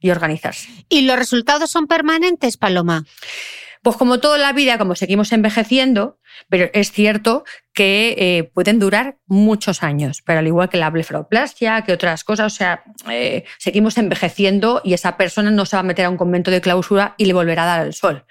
y 0.00 0.10
organizarse. 0.10 0.68
¿Y 0.88 1.02
los 1.02 1.18
resultados 1.18 1.70
son 1.70 1.86
permanentes, 1.86 2.56
Paloma? 2.56 3.04
Pues 3.88 3.96
como 3.96 4.20
toda 4.20 4.36
la 4.36 4.52
vida, 4.52 4.76
como 4.76 4.94
seguimos 4.94 5.32
envejeciendo, 5.32 6.18
pero 6.50 6.68
es 6.74 6.92
cierto 6.92 7.44
que 7.72 8.14
eh, 8.18 8.44
pueden 8.52 8.78
durar 8.78 9.16
muchos 9.26 9.82
años, 9.82 10.20
pero 10.26 10.40
al 10.40 10.46
igual 10.46 10.68
que 10.68 10.76
la 10.76 10.90
blefaroplastia, 10.90 11.80
que 11.84 11.94
otras 11.94 12.22
cosas, 12.22 12.52
o 12.52 12.54
sea, 12.54 12.84
eh, 13.10 13.44
seguimos 13.56 13.96
envejeciendo 13.96 14.82
y 14.84 14.92
esa 14.92 15.16
persona 15.16 15.50
no 15.50 15.64
se 15.64 15.76
va 15.76 15.80
a 15.80 15.84
meter 15.84 16.04
a 16.04 16.10
un 16.10 16.18
convento 16.18 16.50
de 16.50 16.60
clausura 16.60 17.14
y 17.16 17.24
le 17.24 17.32
volverá 17.32 17.62
a 17.62 17.78
dar 17.78 17.86
el 17.86 17.94
sol. 17.94 18.26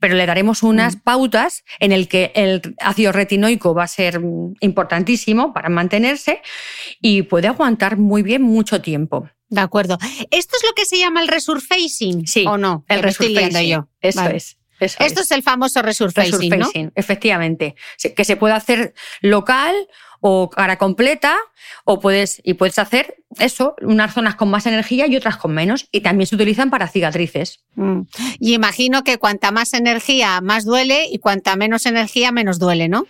Pero 0.00 0.16
le 0.16 0.26
daremos 0.26 0.64
unas 0.64 0.96
mm. 0.96 1.00
pautas 1.02 1.62
en 1.78 1.92
el 1.92 2.08
que 2.08 2.32
el 2.34 2.74
ácido 2.80 3.12
retinoico 3.12 3.74
va 3.74 3.84
a 3.84 3.86
ser 3.86 4.20
importantísimo 4.58 5.52
para 5.52 5.68
mantenerse 5.68 6.42
y 7.00 7.22
puede 7.22 7.46
aguantar 7.46 7.96
muy 7.96 8.24
bien 8.24 8.42
mucho 8.42 8.82
tiempo. 8.82 9.28
De 9.48 9.60
acuerdo. 9.60 9.98
¿Esto 10.32 10.56
es 10.56 10.64
lo 10.68 10.74
que 10.74 10.84
se 10.84 10.98
llama 10.98 11.22
el 11.22 11.28
resurfacing? 11.28 12.26
Sí. 12.26 12.44
¿O 12.44 12.58
no? 12.58 12.84
El 12.88 13.04
resurfacing. 13.04 13.68
yo. 13.68 13.88
Eso 14.00 14.24
es. 14.24 14.55
Esto 14.80 15.20
es. 15.22 15.30
el 15.30 15.42
famoso 15.42 15.82
resurfacing, 15.82 16.50
resurfacing 16.50 16.92
efectivamente. 16.94 17.76
Que 18.16 18.24
se 18.24 18.36
puede 18.36 18.54
hacer 18.54 18.94
local 19.20 19.74
o 20.20 20.50
cara 20.50 20.76
completa, 20.76 21.36
o 21.84 22.00
puedes, 22.00 22.40
y 22.42 22.54
puedes 22.54 22.78
hacer 22.78 23.16
eso, 23.38 23.76
unas 23.82 24.14
zonas 24.14 24.34
con 24.34 24.50
más 24.50 24.66
energía 24.66 25.06
y 25.06 25.16
otras 25.16 25.36
con 25.36 25.52
menos. 25.52 25.88
Y 25.92 26.00
también 26.00 26.26
se 26.26 26.34
utilizan 26.34 26.70
para 26.70 26.88
cicatrices. 26.88 27.60
Mm. 27.74 28.02
Y 28.40 28.54
imagino 28.54 29.04
que 29.04 29.18
cuanta 29.18 29.50
más 29.50 29.74
energía, 29.74 30.40
más 30.40 30.64
duele, 30.64 31.06
y 31.10 31.18
cuanta 31.18 31.56
menos 31.56 31.86
energía, 31.86 32.32
menos 32.32 32.58
duele, 32.58 32.88
¿no? 32.88 33.06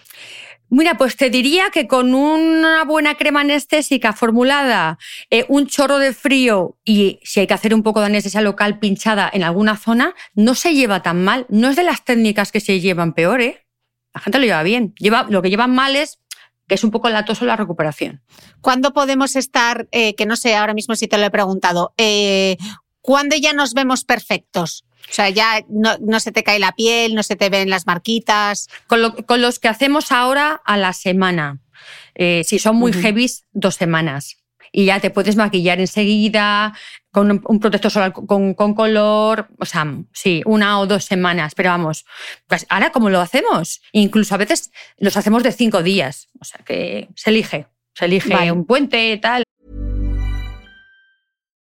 Mira, 0.69 0.97
pues 0.97 1.17
te 1.17 1.31
diría 1.31 1.71
que 1.71 1.87
con 1.87 2.15
una 2.15 2.85
buena 2.85 3.15
crema 3.15 3.41
anestésica 3.41 4.13
formulada, 4.13 4.99
eh, 5.31 5.45
un 5.49 5.67
chorro 5.67 5.99
de 5.99 6.13
frío 6.13 6.77
y 6.85 7.21
si 7.23 7.41
hay 7.41 7.47
que 7.47 7.55
hacer 7.55 7.73
un 7.73 7.83
poco 7.83 8.01
de 8.01 8.07
anestesia 8.07 8.41
local 8.41 8.79
pinchada 8.79 9.31
en 9.33 9.45
alguna 9.45 9.77
zona, 9.77 10.15
no 10.35 10.55
se 10.55 10.75
lleva 10.75 11.03
tan 11.03 11.23
mal. 11.23 11.47
No 11.49 11.69
es 11.69 11.77
de 11.77 11.85
las 11.85 12.05
técnicas 12.05 12.51
que 12.51 12.61
se 12.61 12.81
llevan 12.81 13.13
peor, 13.13 13.41
¿eh? 13.41 13.67
La 14.13 14.21
gente 14.21 14.39
lo 14.39 14.45
lleva 14.45 14.63
bien. 14.63 14.95
Lleva, 14.99 15.27
lo 15.29 15.43
que 15.43 15.51
llevan 15.51 15.75
mal 15.75 15.95
es 15.95 16.19
que 16.67 16.75
es 16.75 16.85
un 16.85 16.91
poco 16.91 17.09
latoso 17.11 17.45
la 17.45 17.57
recuperación. 17.57 18.23
¿Cuándo 18.61 18.93
podemos 18.93 19.37
estar, 19.37 19.89
eh, 19.93 20.15
que 20.15 20.27
no 20.27 20.37
sé 20.37 20.57
ahora 20.57 20.75
mismo 20.75 20.97
si 20.97 21.07
te 21.07 21.19
lo 21.19 21.25
he 21.25 21.31
preguntado, 21.31 21.93
eh, 21.97 22.57
¿cuándo 23.03 23.37
ya 23.37 23.53
nos 23.53 23.75
vemos 23.75 24.05
perfectos? 24.05 24.86
O 25.11 25.13
sea, 25.13 25.29
ya 25.29 25.65
no, 25.69 26.21
se 26.21 26.33
te 26.33 26.43
cae 26.43 26.59
la 26.59 26.73
piel, 26.73 27.15
no 27.15 27.23
se 27.23 27.37
te 27.37 27.49
ven 27.49 27.71
las 27.71 27.87
marquitas. 27.87 28.69
Con, 28.87 29.03
los 29.41 29.59
que 29.59 29.69
hacemos 29.69 30.13
ahora 30.13 30.61
a 30.65 30.77
la 30.77 30.93
semana. 30.93 31.59
Eh, 32.15 32.43
si 32.45 32.59
son 32.59 32.77
muy 32.77 32.93
heavy, 32.93 33.31
dos 33.53 33.77
semanas. 33.77 34.37
Y 34.73 34.87
ya 34.87 35.01
te 35.01 35.11
puedes 35.11 35.37
maquillar 35.37 35.81
enseguida 35.81 36.75
con 37.11 37.43
un 37.47 37.61
protector 37.61 37.91
solar 37.91 38.13
con, 38.13 38.55
color. 38.55 39.49
O 39.59 39.65
sea, 39.65 39.87
sí, 40.13 40.43
una 40.45 40.81
o 40.81 40.87
dos 40.87 41.05
semanas. 41.05 41.55
Pero 41.55 41.71
vamos, 41.71 42.05
pues 42.47 42.67
ahora, 42.69 42.91
¿cómo 42.91 43.09
lo 43.09 43.21
hacemos? 43.21 43.81
Incluso 43.93 44.35
a 44.35 44.39
veces 44.39 44.71
los 44.99 45.17
hacemos 45.17 45.43
de 45.43 45.53
cinco 45.53 45.83
días. 45.83 46.29
O 46.41 46.45
sea, 46.45 46.61
que 46.65 47.09
se 47.15 47.31
elige. 47.31 47.67
Se 47.95 48.05
elige 48.05 48.53
un 48.53 48.67
puente, 48.67 49.17
tal. 49.17 49.46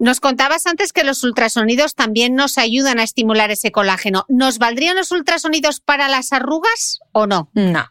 Nos 0.00 0.18
contabas 0.18 0.66
antes 0.66 0.94
que 0.94 1.04
los 1.04 1.22
ultrasonidos 1.24 1.94
también 1.94 2.34
nos 2.34 2.56
ayudan 2.56 2.98
a 2.98 3.02
estimular 3.02 3.50
ese 3.50 3.70
colágeno. 3.70 4.24
¿Nos 4.28 4.58
valdrían 4.58 4.96
los 4.96 5.12
ultrasonidos 5.12 5.80
para 5.80 6.08
las 6.08 6.32
arrugas 6.32 7.00
o 7.12 7.26
no? 7.26 7.50
No, 7.52 7.86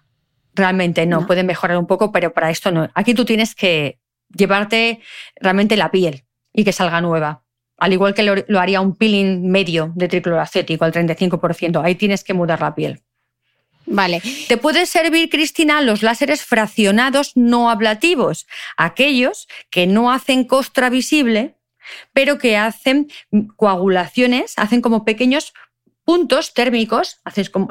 realmente 0.56 1.06
no. 1.06 1.28
Pueden 1.28 1.46
mejorar 1.46 1.78
un 1.78 1.86
poco, 1.86 2.12
pero 2.12 2.34
para 2.34 2.50
esto 2.50 2.72
no. 2.72 2.90
Aquí 2.96 3.14
tú 3.14 3.26
tienes 3.26 3.54
que 3.54 4.00
llevarte 4.36 5.02
realmente 5.36 5.78
la 5.78 5.92
piel 5.92 6.26
y 6.52 6.64
que 6.64 6.74
salga 6.74 7.00
nueva. 7.00 7.44
Al 7.78 7.94
igual 7.94 8.16
que 8.16 8.24
lo, 8.24 8.60
haría 8.60 8.82
un 8.82 8.96
peeling 8.96 9.48
medio 9.48 9.94
de 9.96 10.08
tricloracético 10.08 10.86
al 10.86 10.92
35%. 10.92 11.80
Ahí 11.86 11.94
tienes 11.94 12.24
que 12.24 12.34
mudar 12.34 12.60
la 12.60 12.74
piel. 12.74 13.04
Vale. 13.86 14.20
Te 14.48 14.58
puede 14.58 14.88
servir, 14.88 15.30
Cristina, 15.30 15.82
los 15.82 16.02
láseres 16.02 16.44
fraccionados 16.44 17.34
no 17.36 17.70
ablativos, 17.70 18.48
aquellos 18.78 19.48
que 19.70 19.86
no 19.86 20.12
hacen 20.12 20.44
costra 20.44 20.90
visible, 20.90 21.59
pero 22.14 22.38
que 22.38 22.58
hacen 22.58 23.10
coagulaciones, 23.56 24.54
hacen 24.58 24.82
como 24.82 25.06
pequeños 25.06 25.54
puntos 26.04 26.54
térmicos, 26.54 27.22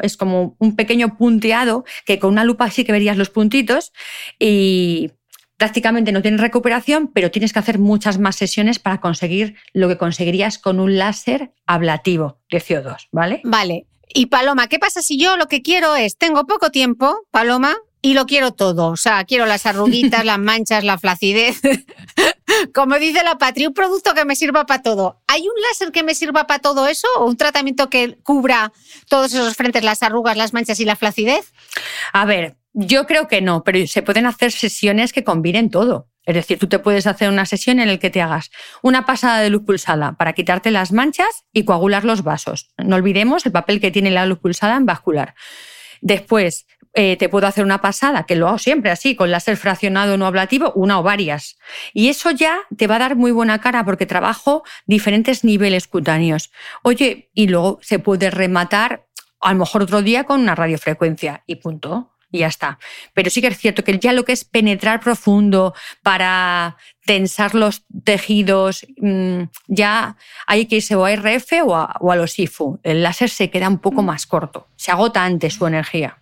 es 0.02 0.16
como 0.16 0.56
un 0.58 0.76
pequeño 0.76 1.16
punteado 1.16 1.84
que 2.06 2.18
con 2.18 2.30
una 2.30 2.44
lupa 2.44 2.70
sí 2.70 2.84
que 2.84 2.92
verías 2.92 3.16
los 3.16 3.30
puntitos 3.30 3.92
y 4.38 5.10
prácticamente 5.56 6.12
no 6.12 6.22
tienes 6.22 6.40
recuperación, 6.40 7.10
pero 7.12 7.32
tienes 7.32 7.52
que 7.52 7.58
hacer 7.58 7.80
muchas 7.80 8.18
más 8.18 8.36
sesiones 8.36 8.78
para 8.78 9.00
conseguir 9.00 9.56
lo 9.72 9.88
que 9.88 9.98
conseguirías 9.98 10.58
con 10.58 10.78
un 10.78 10.96
láser 10.98 11.52
ablativo 11.66 12.38
de 12.48 12.58
CO2, 12.58 13.08
¿vale? 13.10 13.40
Vale. 13.42 13.86
Y 14.14 14.26
Paloma, 14.26 14.68
¿qué 14.68 14.78
pasa 14.78 15.02
si 15.02 15.18
yo 15.18 15.36
lo 15.36 15.48
que 15.48 15.60
quiero 15.60 15.96
es, 15.96 16.16
tengo 16.16 16.46
poco 16.46 16.70
tiempo, 16.70 17.26
Paloma, 17.30 17.76
y 18.00 18.14
lo 18.14 18.26
quiero 18.26 18.52
todo. 18.52 18.88
O 18.88 18.96
sea, 18.96 19.24
quiero 19.24 19.46
las 19.46 19.66
arruguitas, 19.66 20.24
las 20.24 20.38
manchas, 20.38 20.84
la 20.84 20.98
flacidez. 20.98 21.60
Como 22.74 22.98
dice 22.98 23.22
la 23.22 23.38
Patria, 23.38 23.68
un 23.68 23.74
producto 23.74 24.14
que 24.14 24.24
me 24.24 24.36
sirva 24.36 24.66
para 24.66 24.82
todo. 24.82 25.20
¿Hay 25.26 25.42
un 25.42 25.54
láser 25.68 25.92
que 25.92 26.02
me 26.02 26.14
sirva 26.14 26.46
para 26.46 26.60
todo 26.60 26.86
eso 26.86 27.08
o 27.18 27.26
un 27.26 27.36
tratamiento 27.36 27.90
que 27.90 28.18
cubra 28.22 28.72
todos 29.08 29.32
esos 29.32 29.54
frentes, 29.54 29.84
las 29.84 30.02
arrugas, 30.02 30.36
las 30.36 30.52
manchas 30.52 30.80
y 30.80 30.84
la 30.84 30.96
flacidez? 30.96 31.52
A 32.12 32.24
ver, 32.24 32.56
yo 32.72 33.06
creo 33.06 33.28
que 33.28 33.40
no, 33.40 33.64
pero 33.64 33.86
se 33.86 34.02
pueden 34.02 34.26
hacer 34.26 34.52
sesiones 34.52 35.12
que 35.12 35.24
combinen 35.24 35.70
todo. 35.70 36.08
Es 36.24 36.34
decir, 36.34 36.58
tú 36.58 36.68
te 36.68 36.78
puedes 36.78 37.06
hacer 37.06 37.30
una 37.30 37.46
sesión 37.46 37.80
en 37.80 37.88
la 37.88 37.96
que 37.96 38.10
te 38.10 38.20
hagas 38.20 38.50
una 38.82 39.06
pasada 39.06 39.40
de 39.40 39.48
luz 39.48 39.62
pulsada 39.64 40.12
para 40.12 40.34
quitarte 40.34 40.70
las 40.70 40.92
manchas 40.92 41.44
y 41.54 41.64
coagular 41.64 42.04
los 42.04 42.22
vasos. 42.22 42.68
No 42.76 42.96
olvidemos 42.96 43.46
el 43.46 43.52
papel 43.52 43.80
que 43.80 43.90
tiene 43.90 44.10
la 44.10 44.26
luz 44.26 44.38
pulsada 44.38 44.76
en 44.76 44.84
vascular. 44.84 45.34
Después, 46.02 46.66
eh, 47.00 47.16
te 47.16 47.28
puedo 47.28 47.46
hacer 47.46 47.64
una 47.64 47.80
pasada, 47.80 48.24
que 48.24 48.34
lo 48.34 48.48
hago 48.48 48.58
siempre 48.58 48.90
así, 48.90 49.14
con 49.14 49.30
láser 49.30 49.56
fraccionado 49.56 50.16
no 50.16 50.26
ablativo, 50.26 50.72
una 50.74 50.98
o 50.98 51.04
varias. 51.04 51.56
Y 51.92 52.08
eso 52.08 52.32
ya 52.32 52.58
te 52.76 52.88
va 52.88 52.96
a 52.96 52.98
dar 52.98 53.14
muy 53.14 53.30
buena 53.30 53.60
cara 53.60 53.84
porque 53.84 54.04
trabajo 54.04 54.64
diferentes 54.84 55.44
niveles 55.44 55.86
cutáneos. 55.86 56.50
Oye, 56.82 57.30
y 57.34 57.46
luego 57.46 57.78
se 57.82 58.00
puede 58.00 58.30
rematar 58.30 59.06
a 59.40 59.52
lo 59.52 59.60
mejor 59.60 59.82
otro 59.82 60.02
día 60.02 60.24
con 60.24 60.40
una 60.40 60.56
radiofrecuencia 60.56 61.44
y 61.46 61.54
punto. 61.54 62.17
Y 62.30 62.40
ya 62.40 62.48
está. 62.48 62.78
Pero 63.14 63.30
sí 63.30 63.40
que 63.40 63.46
es 63.46 63.58
cierto 63.58 63.84
que 63.84 63.98
ya 63.98 64.12
lo 64.12 64.24
que 64.24 64.32
es 64.32 64.44
penetrar 64.44 65.00
profundo 65.00 65.74
para 66.02 66.76
tensar 67.06 67.54
los 67.54 67.84
tejidos, 68.04 68.86
mm, 68.98 69.44
ya 69.66 70.16
hay 70.46 70.66
que 70.66 70.76
irse 70.76 70.94
o 70.94 71.04
a 71.04 71.12
RF 71.12 71.52
o 71.64 71.74
a, 71.74 71.96
o 72.00 72.12
a 72.12 72.16
los 72.16 72.38
IFU. 72.38 72.80
El 72.82 73.02
láser 73.02 73.30
se 73.30 73.50
queda 73.50 73.68
un 73.68 73.78
poco 73.78 74.02
mm. 74.02 74.06
más 74.06 74.26
corto, 74.26 74.68
se 74.76 74.90
agota 74.90 75.24
antes 75.24 75.54
su 75.54 75.66
energía. 75.66 76.18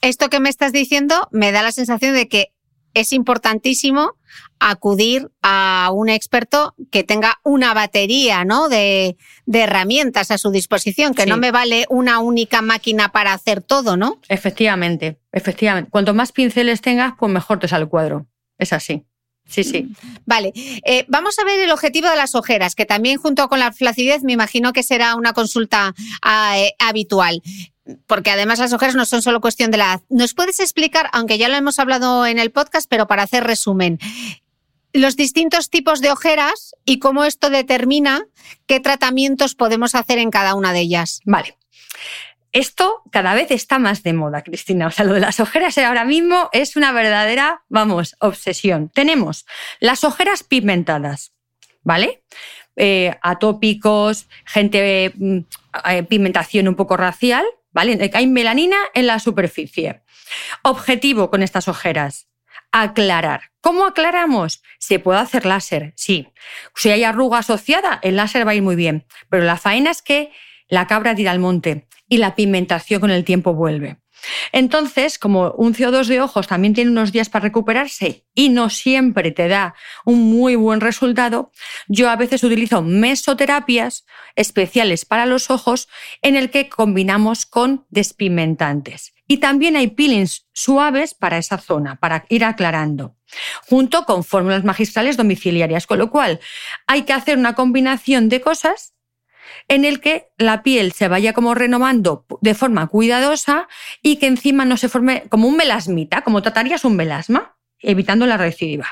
Esto 0.00 0.28
que 0.28 0.40
me 0.40 0.48
estás 0.48 0.72
diciendo 0.72 1.28
me 1.30 1.52
da 1.52 1.62
la 1.62 1.72
sensación 1.72 2.14
de 2.14 2.28
que 2.28 2.52
es 2.94 3.12
importantísimo 3.12 4.14
acudir 4.60 5.30
a 5.42 5.90
un 5.92 6.08
experto 6.08 6.74
que 6.90 7.02
tenga 7.02 7.40
una 7.42 7.74
batería 7.74 8.44
¿no? 8.44 8.68
de, 8.68 9.16
herramientas 9.52 10.30
a 10.30 10.38
su 10.38 10.50
disposición, 10.50 11.14
que 11.14 11.26
no 11.26 11.36
me 11.36 11.50
vale 11.50 11.84
una 11.90 12.20
única 12.20 12.62
máquina 12.62 13.10
para 13.10 13.32
hacer 13.32 13.62
todo, 13.62 13.96
¿no? 13.96 14.20
Efectivamente, 14.28 15.18
efectivamente. 15.32 15.90
Cuanto 15.90 16.14
más 16.14 16.32
pinceles 16.32 16.80
tengas, 16.80 17.14
pues 17.18 17.32
mejor 17.32 17.58
te 17.58 17.68
sale 17.68 17.84
el 17.84 17.88
cuadro. 17.90 18.26
Es 18.58 18.72
así. 18.72 19.04
Sí, 19.48 19.64
sí. 19.64 19.88
Vale, 20.24 20.52
eh, 20.54 21.04
vamos 21.08 21.38
a 21.38 21.44
ver 21.44 21.60
el 21.60 21.70
objetivo 21.70 22.08
de 22.08 22.16
las 22.16 22.34
ojeras, 22.34 22.74
que 22.74 22.86
también 22.86 23.18
junto 23.18 23.48
con 23.48 23.58
la 23.58 23.72
flacidez 23.72 24.22
me 24.22 24.32
imagino 24.32 24.72
que 24.72 24.82
será 24.82 25.14
una 25.14 25.32
consulta 25.32 25.94
ah, 26.22 26.58
eh, 26.58 26.74
habitual 26.78 27.42
porque 28.06 28.30
además 28.30 28.58
las 28.58 28.72
ojeras 28.72 28.94
no 28.94 29.04
son 29.04 29.22
solo 29.22 29.40
cuestión 29.40 29.70
de 29.70 29.78
la 29.78 29.84
edad. 29.84 30.02
¿Nos 30.08 30.34
puedes 30.34 30.60
explicar, 30.60 31.08
aunque 31.12 31.38
ya 31.38 31.48
lo 31.48 31.56
hemos 31.56 31.78
hablado 31.78 32.26
en 32.26 32.38
el 32.38 32.52
podcast, 32.52 32.88
pero 32.88 33.06
para 33.06 33.24
hacer 33.24 33.44
resumen, 33.44 33.98
los 34.92 35.16
distintos 35.16 35.70
tipos 35.70 36.00
de 36.00 36.10
ojeras 36.10 36.74
y 36.84 36.98
cómo 36.98 37.24
esto 37.24 37.50
determina 37.50 38.26
qué 38.66 38.78
tratamientos 38.80 39.54
podemos 39.54 39.94
hacer 39.94 40.18
en 40.18 40.30
cada 40.30 40.54
una 40.54 40.72
de 40.72 40.80
ellas. 40.80 41.20
Vale. 41.24 41.56
Esto 42.52 43.02
cada 43.10 43.34
vez 43.34 43.50
está 43.50 43.78
más 43.78 44.02
de 44.02 44.12
moda, 44.12 44.42
Cristina. 44.42 44.86
O 44.86 44.90
sea, 44.90 45.06
lo 45.06 45.14
de 45.14 45.20
las 45.20 45.40
ojeras 45.40 45.78
ahora 45.78 46.04
mismo 46.04 46.50
es 46.52 46.76
una 46.76 46.92
verdadera, 46.92 47.62
vamos, 47.68 48.14
obsesión. 48.20 48.90
Tenemos 48.90 49.46
las 49.80 50.04
ojeras 50.04 50.42
pigmentadas, 50.42 51.32
¿vale? 51.82 52.22
Eh, 52.76 53.16
atópicos, 53.22 54.28
gente, 54.44 55.12
mm, 55.14 55.38
eh, 55.88 56.02
pigmentación 56.02 56.68
un 56.68 56.74
poco 56.74 56.98
racial, 56.98 57.44
¿vale? 57.72 58.10
Hay 58.12 58.26
melanina 58.26 58.76
en 58.92 59.06
la 59.06 59.18
superficie. 59.18 60.02
Objetivo 60.62 61.30
con 61.30 61.42
estas 61.42 61.68
ojeras, 61.68 62.28
aclarar. 62.70 63.50
¿Cómo 63.62 63.86
aclaramos? 63.86 64.62
Se 64.78 64.98
puede 64.98 65.20
hacer 65.20 65.46
láser, 65.46 65.94
sí. 65.96 66.28
Si 66.74 66.90
hay 66.90 67.04
arruga 67.04 67.38
asociada, 67.38 67.98
el 68.02 68.16
láser 68.16 68.46
va 68.46 68.50
a 68.50 68.54
ir 68.54 68.62
muy 68.62 68.76
bien. 68.76 69.06
Pero 69.30 69.44
la 69.44 69.56
faena 69.56 69.90
es 69.90 70.02
que 70.02 70.32
la 70.68 70.86
cabra 70.86 71.14
tira 71.14 71.30
al 71.30 71.38
monte 71.38 71.86
y 72.12 72.18
la 72.18 72.34
pigmentación 72.34 73.00
con 73.00 73.10
el 73.10 73.24
tiempo 73.24 73.54
vuelve. 73.54 73.96
Entonces, 74.52 75.18
como 75.18 75.52
un 75.52 75.72
CO2 75.72 76.08
de 76.08 76.20
ojos 76.20 76.46
también 76.46 76.74
tiene 76.74 76.90
unos 76.90 77.10
días 77.10 77.30
para 77.30 77.44
recuperarse 77.44 78.26
y 78.34 78.50
no 78.50 78.68
siempre 78.68 79.30
te 79.30 79.48
da 79.48 79.74
un 80.04 80.20
muy 80.20 80.54
buen 80.54 80.82
resultado, 80.82 81.52
yo 81.88 82.10
a 82.10 82.16
veces 82.16 82.44
utilizo 82.44 82.82
mesoterapias 82.82 84.04
especiales 84.36 85.06
para 85.06 85.24
los 85.24 85.50
ojos 85.50 85.88
en 86.20 86.36
el 86.36 86.50
que 86.50 86.68
combinamos 86.68 87.46
con 87.46 87.86
despigmentantes. 87.88 89.14
Y 89.26 89.38
también 89.38 89.74
hay 89.76 89.86
peelings 89.86 90.46
suaves 90.52 91.14
para 91.14 91.38
esa 91.38 91.56
zona, 91.56 91.96
para 91.96 92.26
ir 92.28 92.44
aclarando, 92.44 93.16
junto 93.66 94.04
con 94.04 94.22
fórmulas 94.22 94.64
magistrales 94.64 95.16
domiciliarias, 95.16 95.86
con 95.86 95.98
lo 95.98 96.10
cual 96.10 96.40
hay 96.86 97.04
que 97.04 97.14
hacer 97.14 97.38
una 97.38 97.54
combinación 97.54 98.28
de 98.28 98.42
cosas 98.42 98.92
en 99.68 99.84
el 99.84 100.00
que 100.00 100.28
la 100.38 100.62
piel 100.62 100.92
se 100.92 101.08
vaya 101.08 101.32
como 101.32 101.54
renovando 101.54 102.26
de 102.40 102.54
forma 102.54 102.86
cuidadosa 102.86 103.68
y 104.02 104.16
que 104.16 104.26
encima 104.26 104.64
no 104.64 104.76
se 104.76 104.88
forme 104.88 105.24
como 105.28 105.48
un 105.48 105.56
melasmita, 105.56 106.22
como 106.22 106.42
tratarías 106.42 106.84
un 106.84 106.96
melasma, 106.96 107.56
evitando 107.80 108.26
la 108.26 108.36
recidiva. 108.36 108.86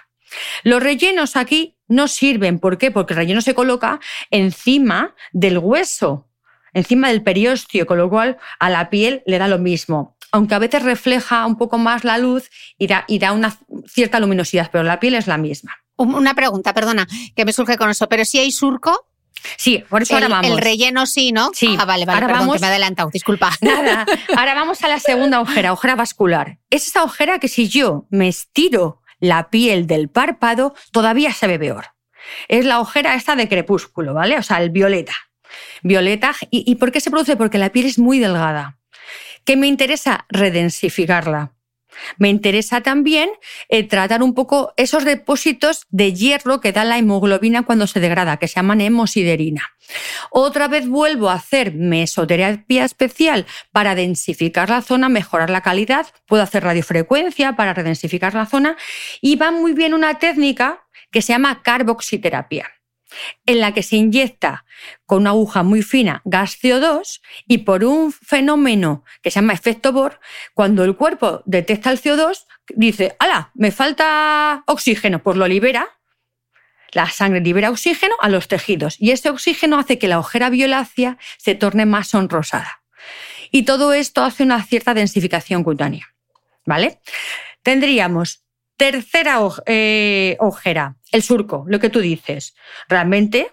Los 0.62 0.82
rellenos 0.82 1.36
aquí 1.36 1.76
no 1.88 2.08
sirven. 2.08 2.58
¿Por 2.58 2.78
qué? 2.78 2.90
Porque 2.90 3.14
el 3.14 3.18
relleno 3.18 3.40
se 3.40 3.54
coloca 3.54 4.00
encima 4.30 5.14
del 5.32 5.58
hueso, 5.58 6.28
encima 6.72 7.08
del 7.08 7.22
periósteo, 7.22 7.86
con 7.86 7.98
lo 7.98 8.08
cual 8.08 8.38
a 8.58 8.70
la 8.70 8.90
piel 8.90 9.22
le 9.26 9.38
da 9.38 9.48
lo 9.48 9.58
mismo. 9.58 10.16
Aunque 10.32 10.54
a 10.54 10.60
veces 10.60 10.82
refleja 10.82 11.44
un 11.46 11.56
poco 11.56 11.78
más 11.78 12.04
la 12.04 12.16
luz 12.18 12.50
y 12.78 12.86
da, 12.86 13.04
y 13.08 13.18
da 13.18 13.32
una 13.32 13.56
cierta 13.86 14.20
luminosidad, 14.20 14.70
pero 14.70 14.84
la 14.84 15.00
piel 15.00 15.16
es 15.16 15.26
la 15.26 15.38
misma. 15.38 15.76
Una 15.96 16.34
pregunta, 16.34 16.72
perdona, 16.72 17.06
que 17.34 17.44
me 17.44 17.52
surge 17.52 17.76
con 17.76 17.90
eso, 17.90 18.08
pero 18.08 18.24
si 18.24 18.38
hay 18.38 18.52
surco, 18.52 19.09
Sí, 19.56 19.84
por 19.88 20.02
eso 20.02 20.16
el, 20.16 20.24
ahora 20.24 20.36
vamos. 20.36 20.50
El 20.50 20.58
relleno 20.62 21.06
sí, 21.06 21.32
¿no? 21.32 21.50
Sí. 21.54 21.76
Ah, 21.78 21.84
vale, 21.84 22.04
vale, 22.04 22.16
ahora 22.16 22.26
perdón, 22.26 22.40
vamos, 22.40 22.56
que 22.56 22.60
me 22.60 22.66
he 22.66 22.70
adelantado, 22.70 23.10
disculpa. 23.12 23.50
Nada, 23.60 24.06
ahora 24.36 24.54
vamos 24.54 24.82
a 24.82 24.88
la 24.88 24.98
segunda 24.98 25.40
ojera, 25.40 25.72
ojera 25.72 25.96
vascular. 25.96 26.58
Es 26.70 26.86
esa 26.86 27.04
ojera 27.04 27.38
que 27.38 27.48
si 27.48 27.68
yo 27.68 28.06
me 28.10 28.28
estiro 28.28 29.02
la 29.18 29.50
piel 29.50 29.86
del 29.86 30.08
párpado, 30.08 30.74
todavía 30.92 31.32
se 31.32 31.46
ve 31.46 31.58
peor. 31.58 31.86
Es 32.48 32.64
la 32.64 32.80
ojera 32.80 33.14
esta 33.14 33.36
de 33.36 33.48
crepúsculo, 33.48 34.14
¿vale? 34.14 34.38
O 34.38 34.42
sea, 34.42 34.62
el 34.62 34.70
violeta. 34.70 35.14
Violeta. 35.82 36.34
¿Y, 36.50 36.70
y 36.70 36.76
por 36.76 36.92
qué 36.92 37.00
se 37.00 37.10
produce? 37.10 37.36
Porque 37.36 37.58
la 37.58 37.70
piel 37.70 37.86
es 37.86 37.98
muy 37.98 38.18
delgada. 38.18 38.78
¿Qué 39.44 39.56
me 39.56 39.66
interesa? 39.66 40.26
Redensificarla. 40.28 41.52
Me 42.18 42.28
interesa 42.28 42.80
también 42.80 43.30
eh, 43.68 43.84
tratar 43.84 44.22
un 44.22 44.34
poco 44.34 44.72
esos 44.76 45.04
depósitos 45.04 45.86
de 45.90 46.12
hierro 46.12 46.60
que 46.60 46.72
da 46.72 46.84
la 46.84 46.98
hemoglobina 46.98 47.62
cuando 47.62 47.86
se 47.86 48.00
degrada, 48.00 48.38
que 48.38 48.48
se 48.48 48.56
llaman 48.56 48.80
hemosiderina. 48.80 49.62
Otra 50.30 50.68
vez 50.68 50.88
vuelvo 50.88 51.30
a 51.30 51.34
hacer 51.34 51.74
mesoterapia 51.74 52.84
especial 52.84 53.46
para 53.72 53.94
densificar 53.94 54.70
la 54.70 54.82
zona, 54.82 55.08
mejorar 55.08 55.50
la 55.50 55.62
calidad. 55.62 56.06
Puedo 56.26 56.42
hacer 56.42 56.62
radiofrecuencia 56.64 57.56
para 57.56 57.74
redensificar 57.74 58.34
la 58.34 58.46
zona. 58.46 58.76
Y 59.20 59.36
va 59.36 59.50
muy 59.50 59.72
bien 59.72 59.94
una 59.94 60.18
técnica 60.18 60.86
que 61.10 61.22
se 61.22 61.32
llama 61.32 61.62
carboxiterapia 61.62 62.70
en 63.46 63.60
la 63.60 63.72
que 63.72 63.82
se 63.82 63.96
inyecta 63.96 64.64
con 65.06 65.22
una 65.22 65.30
aguja 65.30 65.62
muy 65.62 65.82
fina 65.82 66.22
gas 66.24 66.56
CO2 66.60 67.20
y 67.46 67.58
por 67.58 67.84
un 67.84 68.12
fenómeno 68.12 69.04
que 69.22 69.30
se 69.30 69.36
llama 69.36 69.52
efecto 69.52 69.92
Bohr, 69.92 70.20
cuando 70.54 70.84
el 70.84 70.96
cuerpo 70.96 71.42
detecta 71.46 71.90
el 71.90 72.00
CO2, 72.00 72.46
dice, 72.74 73.16
¡hala! 73.18 73.50
Me 73.54 73.70
falta 73.70 74.64
oxígeno, 74.66 75.22
pues 75.22 75.36
lo 75.36 75.46
libera. 75.48 75.88
La 76.92 77.08
sangre 77.08 77.40
libera 77.40 77.70
oxígeno 77.70 78.14
a 78.20 78.28
los 78.28 78.48
tejidos 78.48 78.96
y 78.98 79.12
ese 79.12 79.30
oxígeno 79.30 79.78
hace 79.78 79.98
que 79.98 80.08
la 80.08 80.18
ojera 80.18 80.50
violácea 80.50 81.18
se 81.38 81.54
torne 81.54 81.86
más 81.86 82.08
sonrosada. 82.08 82.82
Y 83.52 83.64
todo 83.64 83.92
esto 83.92 84.22
hace 84.22 84.42
una 84.42 84.62
cierta 84.64 84.94
densificación 84.94 85.62
cutánea. 85.64 86.14
¿Vale? 86.66 87.00
Tendríamos 87.62 88.44
tercera 88.76 89.38
eh, 89.66 90.36
ojera, 90.40 90.96
el 91.12 91.22
surco, 91.22 91.64
lo 91.68 91.80
que 91.80 91.90
tú 91.90 92.00
dices. 92.00 92.54
Realmente 92.88 93.52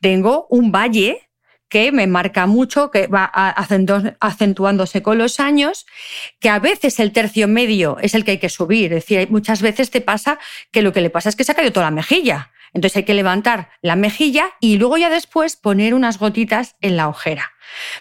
tengo 0.00 0.46
un 0.50 0.72
valle 0.72 1.28
que 1.68 1.90
me 1.90 2.06
marca 2.06 2.46
mucho, 2.46 2.90
que 2.90 3.08
va 3.08 3.24
acentuándose 3.24 5.02
con 5.02 5.18
los 5.18 5.40
años, 5.40 5.86
que 6.38 6.48
a 6.48 6.60
veces 6.60 7.00
el 7.00 7.12
tercio 7.12 7.48
medio 7.48 7.98
es 8.00 8.14
el 8.14 8.24
que 8.24 8.32
hay 8.32 8.38
que 8.38 8.48
subir. 8.48 8.92
Es 8.92 9.06
decir, 9.06 9.28
muchas 9.30 9.60
veces 9.60 9.90
te 9.90 10.00
pasa 10.00 10.38
que 10.70 10.82
lo 10.82 10.92
que 10.92 11.00
le 11.00 11.10
pasa 11.10 11.28
es 11.28 11.36
que 11.36 11.42
se 11.42 11.52
ha 11.52 11.54
caído 11.54 11.72
toda 11.72 11.86
la 11.86 11.90
mejilla. 11.90 12.52
Entonces 12.74 12.98
hay 12.98 13.02
que 13.04 13.14
levantar 13.14 13.70
la 13.82 13.96
mejilla 13.96 14.50
y 14.60 14.76
luego 14.76 14.98
ya 14.98 15.08
después 15.08 15.56
poner 15.56 15.94
unas 15.94 16.18
gotitas 16.18 16.76
en 16.80 16.96
la 16.96 17.08
ojera, 17.08 17.52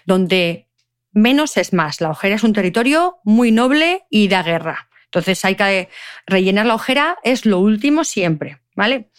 donde 0.05 0.67
menos 1.11 1.57
es 1.57 1.73
más. 1.73 2.01
La 2.01 2.09
ojera 2.09 2.35
es 2.35 2.43
un 2.43 2.53
territorio 2.53 3.17
muy 3.23 3.51
noble 3.51 4.05
y 4.09 4.27
da 4.27 4.43
guerra. 4.43 4.89
Entonces 5.05 5.45
hay 5.45 5.55
que 5.55 5.89
rellenar 6.25 6.65
la 6.65 6.75
ojera, 6.75 7.17
es 7.23 7.45
lo 7.45 7.59
último 7.59 8.03
siempre. 8.03 8.62
¿Vale? 8.75 9.09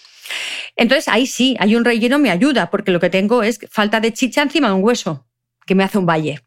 Entonces 0.77 1.09
ahí 1.09 1.27
sí, 1.27 1.57
hay 1.59 1.77
un 1.77 1.85
relleno, 1.85 2.19
me 2.19 2.31
ayuda, 2.31 2.71
porque 2.71 2.91
lo 2.91 3.01
que 3.01 3.11
tengo 3.11 3.43
es 3.43 3.61
falta 3.71 4.01
de 4.01 4.13
chicha 4.13 4.43
encima 4.43 4.69
de 4.69 4.75
un 4.75 4.85
hueso, 4.85 5.27
que 5.67 5.75
me 5.75 5.85
hace 5.85 5.99
un 5.99 6.07
valle. 6.07 6.43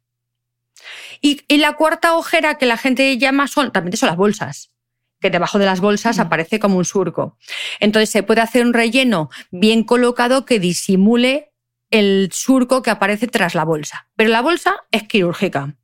Y, 1.21 1.57
la 1.57 1.73
cuarta 1.73 2.15
ojera 2.15 2.57
que 2.57 2.65
la 2.65 2.77
gente 2.77 3.17
llama 3.17 3.47
son, 3.47 3.71
también 3.71 3.97
son 3.97 4.07
las 4.07 4.17
bolsas, 4.17 4.71
que 5.19 5.29
debajo 5.29 5.57
de 5.59 5.65
las 5.65 5.79
bolsas 5.79 6.19
aparece 6.19 6.59
como 6.59 6.77
un 6.77 6.85
surco. 6.85 7.37
Entonces 7.79 8.09
se 8.09 8.23
puede 8.23 8.41
hacer 8.41 8.65
un 8.65 8.73
relleno 8.73 9.29
bien 9.49 9.83
colocado 9.83 10.45
que 10.45 10.59
disimule 10.59 11.51
el 11.89 12.29
surco 12.33 12.81
que 12.81 12.91
aparece 12.91 13.27
tras 13.27 13.55
la 13.55 13.63
bolsa. 13.63 14.07
Pero 14.15 14.29
la 14.29 14.41
bolsa 14.41 14.75
es 14.91 15.03
quirúrgica. 15.03 15.75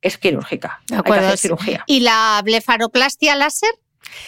Es 0.00 0.18
quirúrgica. 0.18 0.82
De 0.86 0.96
acuerdo. 0.96 1.22
Hay 1.22 1.28
que 1.28 1.34
hacer 1.34 1.38
cirugía. 1.38 1.84
¿Y 1.86 2.00
la 2.00 2.40
blefaroplastia 2.44 3.34
láser? 3.34 3.70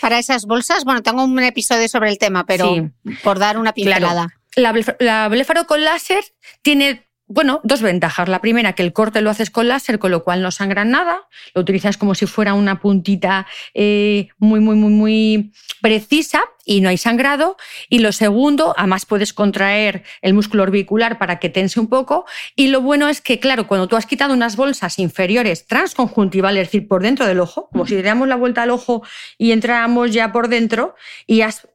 Para 0.00 0.18
esas 0.18 0.46
bolsas, 0.46 0.84
bueno, 0.84 1.02
tengo 1.02 1.24
un 1.24 1.38
episodio 1.42 1.88
sobre 1.88 2.10
el 2.10 2.18
tema, 2.18 2.44
pero 2.46 2.90
por 3.22 3.38
dar 3.38 3.58
una 3.58 3.72
pincelada. 3.72 4.28
La, 4.54 4.74
la 5.00 5.28
blefaro 5.28 5.66
con 5.66 5.84
láser 5.84 6.24
tiene 6.62 7.05
bueno, 7.28 7.60
dos 7.64 7.82
ventajas. 7.82 8.28
La 8.28 8.40
primera, 8.40 8.74
que 8.74 8.82
el 8.82 8.92
corte 8.92 9.20
lo 9.20 9.30
haces 9.30 9.50
con 9.50 9.66
láser, 9.66 9.98
con 9.98 10.12
lo 10.12 10.22
cual 10.22 10.42
no 10.42 10.52
sangra 10.52 10.84
nada. 10.84 11.26
Lo 11.54 11.62
utilizas 11.62 11.96
como 11.96 12.14
si 12.14 12.26
fuera 12.26 12.54
una 12.54 12.80
puntita 12.80 13.46
eh, 13.74 14.28
muy, 14.38 14.60
muy, 14.60 14.76
muy, 14.76 14.92
muy 14.92 15.52
precisa 15.82 16.44
y 16.64 16.80
no 16.80 16.88
hay 16.88 16.98
sangrado. 16.98 17.56
Y 17.88 17.98
lo 17.98 18.12
segundo, 18.12 18.74
además 18.76 19.06
puedes 19.06 19.32
contraer 19.32 20.04
el 20.22 20.34
músculo 20.34 20.62
orbicular 20.62 21.18
para 21.18 21.40
que 21.40 21.48
tense 21.48 21.80
un 21.80 21.88
poco. 21.88 22.26
Y 22.54 22.68
lo 22.68 22.80
bueno 22.80 23.08
es 23.08 23.20
que, 23.20 23.40
claro, 23.40 23.66
cuando 23.66 23.88
tú 23.88 23.96
has 23.96 24.06
quitado 24.06 24.32
unas 24.32 24.54
bolsas 24.54 25.00
inferiores 25.00 25.66
transconjuntivales, 25.66 26.62
es 26.62 26.68
decir, 26.68 26.86
por 26.86 27.02
dentro 27.02 27.26
del 27.26 27.40
ojo, 27.40 27.68
como 27.70 27.86
si 27.86 27.96
le 27.96 28.02
damos 28.02 28.28
la 28.28 28.36
vuelta 28.36 28.62
al 28.62 28.70
ojo 28.70 29.02
y 29.36 29.50
entráramos 29.50 30.12
ya 30.12 30.30
por 30.30 30.48
dentro 30.48 30.94
y 31.26 31.40
has 31.40 31.66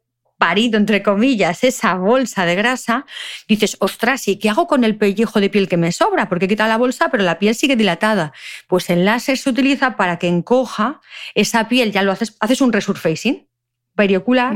parido, 0.41 0.79
entre 0.79 1.03
comillas, 1.03 1.63
esa 1.63 1.93
bolsa 1.93 2.45
de 2.45 2.55
grasa, 2.55 3.05
dices, 3.47 3.77
ostras, 3.79 4.27
¿y 4.27 4.37
qué 4.37 4.49
hago 4.49 4.65
con 4.65 4.83
el 4.83 4.97
pellejo 4.97 5.39
de 5.39 5.51
piel 5.51 5.69
que 5.69 5.77
me 5.77 5.91
sobra? 5.91 6.29
Porque 6.29 6.47
quita 6.47 6.67
la 6.67 6.79
bolsa, 6.79 7.09
pero 7.11 7.23
la 7.23 7.37
piel 7.37 7.53
sigue 7.53 7.75
dilatada. 7.75 8.33
Pues 8.67 8.89
el 8.89 9.05
láser 9.05 9.37
se 9.37 9.51
utiliza 9.51 9.95
para 9.97 10.17
que 10.17 10.27
encoja 10.27 10.99
esa 11.35 11.67
piel, 11.67 11.91
ya 11.91 12.01
lo 12.01 12.11
haces, 12.11 12.35
haces 12.39 12.59
un 12.59 12.73
resurfacing 12.73 13.47
periocular 13.95 14.55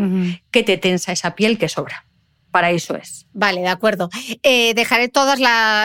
que 0.49 0.63
te 0.63 0.77
tensa 0.77 1.11
esa 1.11 1.36
piel 1.36 1.59
que 1.59 1.69
sobra 1.69 2.07
para 2.55 2.71
eso 2.71 2.95
es. 2.95 3.27
Vale, 3.33 3.59
de 3.59 3.67
acuerdo. 3.67 4.09
Eh, 4.41 4.73
dejaré 4.75 5.09
todas 5.09 5.41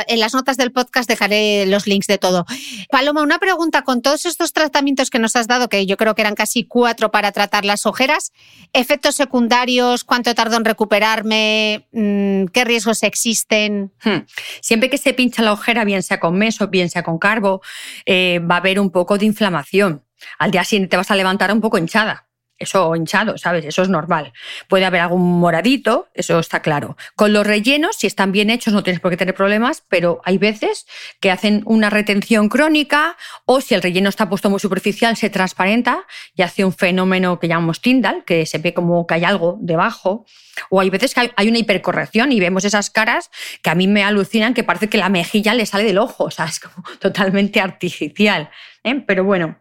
en 0.06 0.20
las 0.20 0.34
notas 0.34 0.56
del 0.56 0.70
podcast, 0.70 1.08
dejaré 1.08 1.66
los 1.66 1.88
links 1.88 2.06
de 2.06 2.16
todo. 2.16 2.46
Paloma, 2.92 3.22
una 3.22 3.40
pregunta, 3.40 3.82
con 3.82 4.02
todos 4.02 4.24
estos 4.24 4.52
tratamientos 4.52 5.10
que 5.10 5.18
nos 5.18 5.34
has 5.34 5.48
dado, 5.48 5.68
que 5.68 5.84
yo 5.84 5.96
creo 5.96 6.14
que 6.14 6.22
eran 6.22 6.36
casi 6.36 6.62
cuatro 6.62 7.10
para 7.10 7.32
tratar 7.32 7.64
las 7.64 7.86
ojeras, 7.86 8.30
efectos 8.72 9.16
secundarios, 9.16 10.04
cuánto 10.04 10.32
tardo 10.32 10.58
en 10.58 10.64
recuperarme, 10.64 11.88
mm, 11.90 12.44
qué 12.52 12.64
riesgos 12.64 13.02
existen. 13.02 13.90
Hmm. 14.04 14.18
Siempre 14.60 14.88
que 14.88 14.98
se 14.98 15.12
pincha 15.12 15.42
la 15.42 15.54
ojera, 15.54 15.82
bien 15.84 16.04
sea 16.04 16.20
con 16.20 16.38
meso, 16.38 16.68
bien 16.68 16.88
sea 16.88 17.02
con 17.02 17.18
carbo, 17.18 17.62
eh, 18.06 18.38
va 18.48 18.54
a 18.54 18.58
haber 18.58 18.78
un 18.78 18.90
poco 18.90 19.18
de 19.18 19.26
inflamación. 19.26 20.04
Al 20.38 20.52
día 20.52 20.62
siguiente 20.62 20.90
te 20.90 20.96
vas 20.96 21.10
a 21.10 21.16
levantar 21.16 21.52
un 21.52 21.60
poco 21.60 21.78
hinchada 21.78 22.29
eso 22.60 22.94
hinchado, 22.94 23.38
¿sabes? 23.38 23.64
Eso 23.64 23.82
es 23.82 23.88
normal. 23.88 24.32
Puede 24.68 24.84
haber 24.84 25.00
algún 25.00 25.40
moradito, 25.40 26.08
eso 26.14 26.38
está 26.38 26.60
claro. 26.60 26.96
Con 27.16 27.32
los 27.32 27.46
rellenos, 27.46 27.96
si 27.96 28.06
están 28.06 28.30
bien 28.30 28.50
hechos, 28.50 28.72
no 28.74 28.82
tienes 28.84 29.00
por 29.00 29.10
qué 29.10 29.16
tener 29.16 29.34
problemas, 29.34 29.82
pero 29.88 30.20
hay 30.24 30.38
veces 30.38 30.86
que 31.20 31.30
hacen 31.30 31.62
una 31.64 31.90
retención 31.90 32.48
crónica 32.48 33.16
o 33.46 33.60
si 33.60 33.74
el 33.74 33.82
relleno 33.82 34.10
está 34.10 34.28
puesto 34.28 34.50
muy 34.50 34.60
superficial, 34.60 35.16
se 35.16 35.30
transparenta 35.30 36.04
y 36.36 36.42
hace 36.42 36.64
un 36.64 36.72
fenómeno 36.72 37.40
que 37.40 37.48
llamamos 37.48 37.80
Tyndall, 37.80 38.24
que 38.24 38.44
se 38.44 38.58
ve 38.58 38.74
como 38.74 39.06
que 39.06 39.14
hay 39.14 39.24
algo 39.24 39.58
debajo. 39.60 40.26
O 40.68 40.80
hay 40.80 40.90
veces 40.90 41.14
que 41.14 41.32
hay 41.34 41.48
una 41.48 41.58
hipercorrección 41.58 42.32
y 42.32 42.40
vemos 42.40 42.66
esas 42.66 42.90
caras 42.90 43.30
que 43.62 43.70
a 43.70 43.74
mí 43.74 43.86
me 43.86 44.04
alucinan, 44.04 44.52
que 44.52 44.62
parece 44.62 44.88
que 44.88 44.98
la 44.98 45.08
mejilla 45.08 45.54
le 45.54 45.64
sale 45.64 45.84
del 45.84 45.96
ojo, 45.96 46.24
o 46.24 46.30
sea, 46.30 46.44
es 46.44 46.60
como 46.60 46.86
totalmente 46.98 47.60
artificial. 47.60 48.50
¿eh? 48.84 49.02
Pero 49.06 49.24
bueno, 49.24 49.58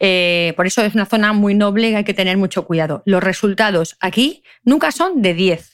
eh, 0.00 0.52
por 0.56 0.66
eso 0.66 0.82
es 0.82 0.94
una 0.94 1.06
zona 1.06 1.32
muy 1.32 1.54
noble 1.54 1.90
y 1.90 1.94
hay 1.94 2.04
que 2.04 2.14
tener 2.14 2.36
mucho 2.36 2.66
cuidado. 2.66 3.02
Los 3.06 3.22
resultados 3.22 3.96
aquí 4.00 4.42
nunca 4.64 4.92
son 4.92 5.22
de 5.22 5.34
10. 5.34 5.72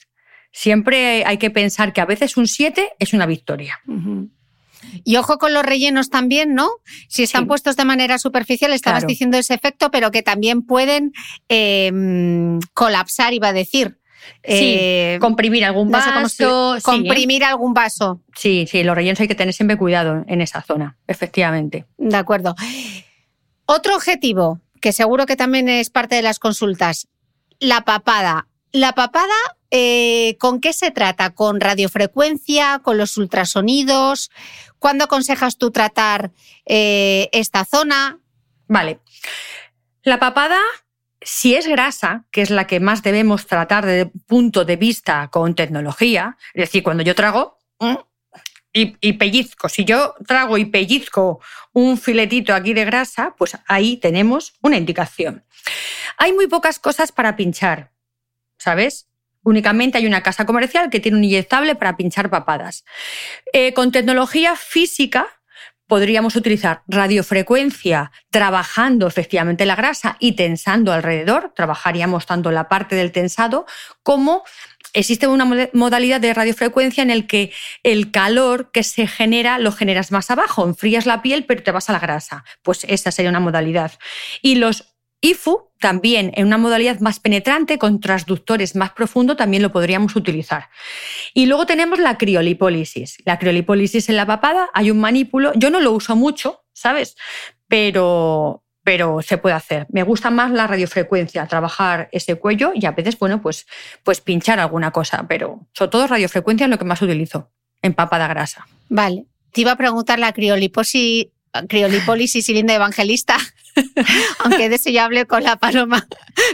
Siempre 0.51 1.25
hay 1.25 1.37
que 1.37 1.49
pensar 1.49 1.93
que 1.93 2.01
a 2.01 2.05
veces 2.05 2.37
un 2.37 2.47
7 2.47 2.93
es 2.99 3.13
una 3.13 3.25
victoria. 3.25 3.79
Y 5.03 5.15
ojo 5.15 5.37
con 5.37 5.53
los 5.53 5.63
rellenos 5.63 6.09
también, 6.09 6.53
¿no? 6.53 6.69
Si 7.07 7.23
están 7.23 7.47
puestos 7.47 7.75
de 7.75 7.85
manera 7.85 8.17
superficial, 8.19 8.71
estabas 8.73 9.07
diciendo 9.07 9.37
ese 9.37 9.53
efecto, 9.53 9.91
pero 9.91 10.11
que 10.11 10.21
también 10.21 10.61
pueden 10.61 11.13
em, 11.49 12.59
colapsar, 12.73 13.33
iba 13.33 13.49
a 13.49 13.53
decir. 13.53 13.97
Sí, 14.45 14.75
eh, 14.77 15.17
comprimir 15.19 15.65
algún 15.65 15.91
vaso. 15.91 16.77
comprimir 16.81 17.43
algún 17.43 17.73
vaso. 17.73 18.21
Sí, 18.35 18.65
sí, 18.69 18.83
los 18.83 18.95
rellenos 18.95 19.19
hay 19.19 19.27
que 19.27 19.35
tener 19.35 19.53
siempre 19.53 19.77
cuidado 19.77 20.23
en 20.27 20.41
esa 20.41 20.61
zona, 20.61 20.97
efectivamente. 21.07 21.85
De 21.97 22.15
acuerdo. 22.15 22.55
Otro 23.75 23.95
objetivo, 23.95 24.61
que 24.81 24.91
seguro 24.91 25.25
que 25.25 25.35
también 25.35 25.67
es 25.67 25.89
parte 25.89 26.13
de 26.13 26.21
las 26.21 26.37
consultas, 26.37 27.07
la 27.57 27.81
papada. 27.81 28.45
La 28.71 28.93
papada, 28.93 29.33
eh, 29.71 30.37
¿con 30.39 30.61
qué 30.61 30.73
se 30.73 30.91
trata? 30.91 31.31
¿Con 31.31 31.59
radiofrecuencia? 31.59 32.81
¿Con 32.83 32.99
los 32.99 33.17
ultrasonidos? 33.17 34.29
¿Cuándo 34.77 35.05
aconsejas 35.05 35.57
tú 35.57 35.71
tratar 35.71 36.29
eh, 36.67 37.29
esta 37.31 37.65
zona? 37.65 38.19
Vale. 38.67 38.99
La 40.03 40.19
papada, 40.19 40.59
si 41.19 41.55
es 41.55 41.65
grasa, 41.65 42.25
que 42.29 42.43
es 42.43 42.51
la 42.51 42.67
que 42.67 42.79
más 42.79 43.01
debemos 43.01 43.47
tratar 43.47 43.87
desde 43.87 44.01
el 44.01 44.11
punto 44.27 44.65
de 44.65 44.75
vista 44.75 45.29
con 45.29 45.55
tecnología, 45.55 46.37
es 46.53 46.65
decir, 46.65 46.83
cuando 46.83 47.01
yo 47.01 47.15
trago, 47.15 47.57
y, 48.73 49.13
pellizco. 49.13 49.69
Si 49.69 49.85
yo 49.85 50.15
trago 50.27 50.57
y 50.57 50.65
pellizco 50.65 51.39
un 51.73 51.97
filetito 51.97 52.53
aquí 52.53 52.73
de 52.73 52.85
grasa, 52.85 53.35
pues 53.37 53.57
ahí 53.67 53.97
tenemos 53.97 54.53
una 54.61 54.77
indicación. 54.77 55.45
Hay 56.17 56.33
muy 56.33 56.47
pocas 56.47 56.79
cosas 56.79 57.11
para 57.11 57.35
pinchar, 57.35 57.91
¿sabes? 58.57 59.07
Únicamente 59.43 59.97
hay 59.97 60.07
una 60.07 60.23
casa 60.23 60.45
comercial 60.45 60.89
que 60.89 60.99
tiene 60.99 61.17
un 61.17 61.23
inyectable 61.23 61.75
para 61.75 61.97
pinchar 61.97 62.29
papadas. 62.29 62.83
Eh, 63.51 63.73
con 63.73 63.91
tecnología 63.91 64.55
física 64.55 65.27
podríamos 65.93 66.35
utilizar 66.35 66.81
radiofrecuencia 66.87 68.11
trabajando 68.31 69.05
efectivamente 69.05 69.63
la 69.63 69.75
grasa 69.75 70.17
y 70.19 70.31
tensando 70.31 70.91
alrededor. 70.91 71.53
Trabajaríamos 71.55 72.25
tanto 72.25 72.49
la 72.49 72.67
parte 72.67 72.95
del 72.95 73.11
tensado 73.11 73.67
como 74.01 74.43
existe 74.93 75.27
una 75.27 75.45
modalidad 75.73 76.19
de 76.19 76.33
radiofrecuencia 76.33 77.03
en 77.03 77.11
el 77.11 77.27
que 77.27 77.51
el 77.83 78.09
calor 78.09 78.71
que 78.71 78.81
se 78.81 79.05
genera 79.05 79.59
lo 79.59 79.71
generas 79.71 80.11
más 80.11 80.31
abajo, 80.31 80.65
enfrías 80.65 81.05
la 81.05 81.21
piel 81.21 81.45
pero 81.45 81.61
te 81.61 81.69
vas 81.69 81.91
a 81.91 81.93
la 81.93 81.99
grasa. 81.99 82.43
Pues 82.63 82.85
esa 82.85 83.11
sería 83.11 83.29
una 83.29 83.39
modalidad. 83.39 83.91
Y 84.41 84.55
los 84.55 84.92
IFU 85.23 85.69
también 85.79 86.31
en 86.35 86.47
una 86.47 86.57
modalidad 86.57 86.99
más 86.99 87.19
penetrante, 87.19 87.77
con 87.77 88.01
transductores 88.01 88.75
más 88.75 88.91
profundos, 88.91 89.37
también 89.37 89.63
lo 89.63 89.71
podríamos 89.71 90.15
utilizar. 90.17 90.69
Y 91.33 91.45
luego 91.45 91.65
tenemos 91.65 91.97
la 91.99 92.17
criolipólisis. 92.17 93.17
La 93.25 93.39
criolipólisis 93.39 94.09
en 94.09 94.17
la 94.17 94.25
papada, 94.25 94.69
hay 94.73 94.91
un 94.91 94.99
manípulo, 94.99 95.53
yo 95.55 95.69
no 95.69 95.79
lo 95.79 95.93
uso 95.93 96.17
mucho, 96.17 96.65
¿sabes? 96.73 97.15
Pero, 97.69 98.63
pero 98.83 99.21
se 99.21 99.37
puede 99.37 99.55
hacer. 99.55 99.87
Me 99.89 100.03
gusta 100.03 100.29
más 100.29 100.51
la 100.51 100.67
radiofrecuencia, 100.67 101.47
trabajar 101.47 102.09
ese 102.11 102.35
cuello 102.35 102.73
y 102.75 102.85
a 102.85 102.91
veces, 102.91 103.17
bueno, 103.17 103.41
pues, 103.41 103.65
pues 104.03 104.19
pinchar 104.19 104.59
alguna 104.59 104.91
cosa, 104.91 105.25
pero 105.27 105.67
sobre 105.71 105.91
todo 105.91 106.07
radiofrecuencia 106.07 106.65
es 106.65 106.69
lo 106.69 106.77
que 106.77 106.85
más 106.85 107.01
utilizo, 107.01 107.49
en 107.81 107.93
papada 107.93 108.27
grasa. 108.27 108.67
Vale. 108.89 109.25
Te 109.53 109.61
iba 109.61 109.71
a 109.71 109.77
preguntar 109.77 110.19
la 110.19 110.33
criolipólisis 110.33 111.27
criolipólisis 111.67 112.49
y 112.49 112.53
linda 112.53 112.73
evangelista, 112.73 113.37
aunque 114.39 114.69
de 114.69 114.75
eso 114.75 114.89
ya 114.89 115.05
hablé 115.05 115.25
con 115.25 115.43
la 115.43 115.55
Paloma, 115.55 116.07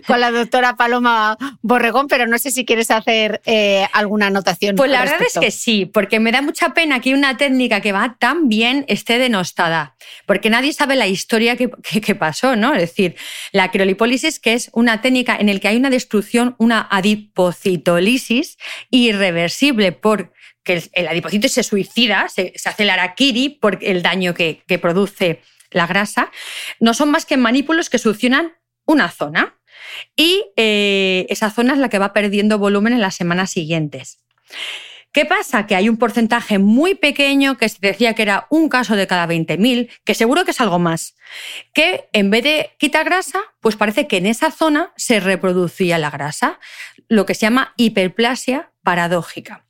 con 0.07 0.19
la 0.19 0.31
doctora 0.31 0.75
Paloma 0.75 1.37
Borregón, 1.61 2.07
pero 2.07 2.27
no 2.27 2.37
sé 2.37 2.51
si 2.51 2.65
quieres 2.65 2.91
hacer 2.91 3.41
eh, 3.45 3.85
alguna 3.93 4.27
anotación. 4.27 4.75
Pues 4.75 4.91
la 4.91 5.01
verdad 5.01 5.21
es 5.21 5.39
que 5.39 5.51
sí, 5.51 5.85
porque 5.85 6.19
me 6.19 6.31
da 6.31 6.41
mucha 6.41 6.73
pena 6.73 6.99
que 7.01 7.13
una 7.13 7.37
técnica 7.37 7.81
que 7.81 7.91
va 7.91 8.15
tan 8.19 8.47
bien 8.47 8.85
esté 8.87 9.17
denostada, 9.17 9.95
porque 10.25 10.49
nadie 10.49 10.73
sabe 10.73 10.95
la 10.95 11.07
historia 11.07 11.55
que, 11.55 11.69
pasó, 12.15 12.55
¿no? 12.55 12.73
Es 12.73 12.81
decir, 12.81 13.15
la 13.51 13.71
criolipólisis, 13.71 14.39
que 14.39 14.53
es 14.53 14.69
una 14.73 15.01
técnica 15.01 15.35
en 15.35 15.53
la 15.53 15.59
que 15.59 15.67
hay 15.67 15.77
una 15.77 15.89
destrucción, 15.89 16.55
una 16.57 16.87
adipocitolisis 16.89 18.57
irreversible 18.89 19.91
por 19.91 20.31
que 20.69 20.83
el, 20.93 21.07
adipocito 21.07 21.49
se 21.49 21.63
suicida, 21.63 22.29
se, 22.29 22.53
hace 22.63 22.83
el 22.83 22.91
araquiri 22.91 23.49
por 23.49 23.79
el 23.81 24.03
daño 24.03 24.35
que, 24.35 24.61
produce 24.79 25.41
la 25.71 25.87
grasa, 25.87 26.31
no 26.79 26.93
son 26.93 27.09
más 27.09 27.25
que 27.25 27.37
manípulos 27.37 27.89
que 27.89 27.97
succionan 27.97 28.53
una 28.85 29.09
zona 29.09 29.57
y 30.15 30.45
eh, 30.57 31.25
esa 31.29 31.49
zona 31.49 31.73
es 31.73 31.79
la 31.79 31.89
que 31.89 31.97
va 31.97 32.13
perdiendo 32.13 32.59
volumen 32.59 32.93
en 32.93 33.01
las 33.01 33.15
semanas 33.15 33.49
siguientes. 33.49 34.19
¿Qué 35.11 35.25
pasa? 35.25 35.65
Que 35.65 35.75
hay 35.75 35.89
un 35.89 35.97
porcentaje 35.97 36.59
muy 36.59 36.93
pequeño, 36.93 37.57
que 37.57 37.67
se 37.67 37.79
decía 37.81 38.13
que 38.13 38.21
era 38.21 38.45
un 38.51 38.69
caso 38.69 38.95
de 38.95 39.07
cada 39.07 39.27
20.000, 39.27 39.89
que 40.03 40.13
seguro 40.13 40.45
que 40.45 40.51
es 40.51 40.61
algo 40.61 40.77
más, 40.77 41.15
que 41.73 42.09
en 42.13 42.29
vez 42.29 42.43
de 42.43 42.69
quitar 42.77 43.05
grasa, 43.05 43.41
pues 43.59 43.75
parece 43.75 44.07
que 44.07 44.17
en 44.17 44.27
esa 44.27 44.51
zona 44.51 44.93
se 44.97 45.19
reproducía 45.19 45.97
la 45.97 46.11
grasa, 46.11 46.59
lo 47.07 47.25
que 47.25 47.33
se 47.33 47.47
llama 47.47 47.73
hiperplasia 47.75 48.71
paradójica. 48.83 49.65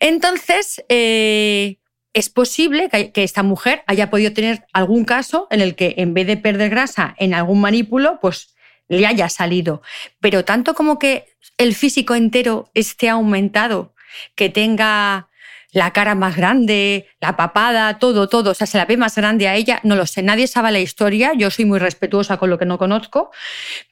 Entonces, 0.00 0.84
eh, 0.88 1.78
es 2.12 2.30
posible 2.30 2.88
que, 2.88 3.22
esta 3.22 3.42
mujer 3.42 3.82
haya 3.86 4.10
podido 4.10 4.32
tener 4.32 4.64
algún 4.72 5.04
caso 5.04 5.46
en 5.50 5.60
el 5.60 5.74
que 5.74 5.94
en 5.98 6.14
vez 6.14 6.26
de 6.26 6.36
perder 6.36 6.70
grasa 6.70 7.14
en 7.18 7.34
algún 7.34 7.60
manípulo, 7.60 8.18
pues 8.20 8.56
le 8.88 9.06
haya 9.06 9.28
salido. 9.28 9.82
Pero 10.20 10.44
tanto 10.44 10.74
como 10.74 10.98
que 10.98 11.26
el 11.58 11.74
físico 11.74 12.14
entero 12.14 12.70
esté 12.74 13.08
aumentado, 13.08 13.94
que 14.34 14.48
tenga 14.48 15.28
la 15.72 15.92
cara 15.92 16.14
más 16.14 16.36
grande, 16.36 17.06
la 17.20 17.36
papada, 17.36 17.98
todo, 17.98 18.28
todo, 18.28 18.52
o 18.52 18.54
sea, 18.54 18.66
se 18.66 18.78
la 18.78 18.86
ve 18.86 18.96
más 18.96 19.16
grande 19.16 19.48
a 19.48 19.54
ella, 19.54 19.80
no 19.82 19.96
lo 19.96 20.06
sé, 20.06 20.22
nadie 20.22 20.46
sabe 20.46 20.72
la 20.72 20.80
historia, 20.80 21.32
yo 21.36 21.50
soy 21.50 21.66
muy 21.66 21.78
respetuosa 21.78 22.38
con 22.38 22.48
lo 22.48 22.58
que 22.58 22.64
no 22.64 22.78
conozco, 22.78 23.30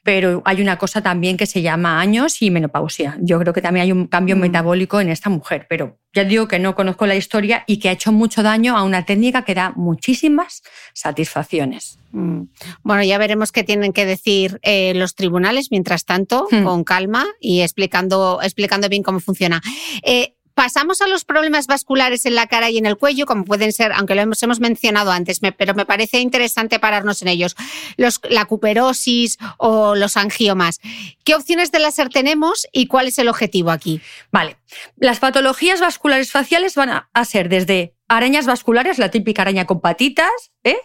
pero 0.03 0.41
hay 0.45 0.61
una 0.61 0.77
cosa 0.77 1.01
también 1.01 1.37
que 1.37 1.45
se 1.45 1.61
llama 1.61 1.99
años 1.99 2.41
y 2.41 2.49
menopausia. 2.49 3.17
Yo 3.21 3.39
creo 3.39 3.53
que 3.53 3.61
también 3.61 3.83
hay 3.83 3.91
un 3.91 4.07
cambio 4.07 4.35
mm. 4.35 4.39
metabólico 4.39 4.99
en 4.99 5.09
esta 5.09 5.29
mujer, 5.29 5.67
pero 5.69 5.99
ya 6.13 6.23
digo 6.23 6.47
que 6.47 6.57
no 6.57 6.73
conozco 6.73 7.05
la 7.05 7.15
historia 7.15 7.63
y 7.67 7.77
que 7.77 7.89
ha 7.89 7.91
hecho 7.91 8.11
mucho 8.11 8.41
daño 8.41 8.75
a 8.75 8.83
una 8.83 9.05
técnica 9.05 9.43
que 9.43 9.53
da 9.53 9.71
muchísimas 9.75 10.63
satisfacciones. 10.93 11.99
Mm. 12.11 12.43
Bueno, 12.81 13.03
ya 13.03 13.17
veremos 13.17 13.51
qué 13.51 13.63
tienen 13.63 13.93
que 13.93 14.05
decir 14.05 14.59
eh, 14.63 14.93
los 14.95 15.13
tribunales, 15.13 15.67
mientras 15.69 16.05
tanto, 16.05 16.47
hmm. 16.49 16.63
con 16.63 16.83
calma 16.83 17.25
y 17.39 17.61
explicando, 17.61 18.39
explicando 18.41 18.89
bien 18.89 19.03
cómo 19.03 19.19
funciona. 19.19 19.61
Eh, 20.03 20.36
Pasamos 20.57 21.03
a 21.03 21.07
los 21.07 21.23
problemas 21.23 21.67
vasculares 21.67 22.25
en 22.25 22.33
la 22.33 22.47
cara 22.47 22.71
y 22.71 22.79
en 22.79 22.87
el 22.87 22.97
cuello, 22.97 23.27
como 23.27 23.45
pueden 23.45 23.71
ser, 23.71 23.93
aunque 23.93 24.15
lo 24.15 24.21
hemos, 24.21 24.41
hemos 24.41 24.59
mencionado 24.59 25.11
antes, 25.11 25.39
pero 25.55 25.75
me 25.75 25.85
parece 25.85 26.17
interesante 26.17 26.79
pararnos 26.79 27.21
en 27.21 27.27
ellos. 27.27 27.55
Los, 27.95 28.19
la 28.27 28.45
cuperosis 28.45 29.37
o 29.57 29.93
los 29.93 30.17
angiomas. 30.17 30.79
¿Qué 31.23 31.35
opciones 31.35 31.71
de 31.71 31.77
láser 31.77 32.09
tenemos 32.09 32.67
y 32.71 32.87
cuál 32.87 33.05
es 33.05 33.19
el 33.19 33.27
objetivo 33.27 33.69
aquí? 33.69 34.01
Vale. 34.31 34.57
Las 34.95 35.19
patologías 35.19 35.79
vasculares 35.79 36.31
faciales 36.31 36.73
van 36.73 37.03
a 37.13 37.25
ser 37.25 37.49
desde 37.49 37.96
arañas 38.07 38.45
vasculares, 38.45 38.99
la 38.99 39.09
típica 39.09 39.41
araña 39.41 39.65
con 39.65 39.81
patitas, 39.81 40.51
¿eh? 40.63 40.77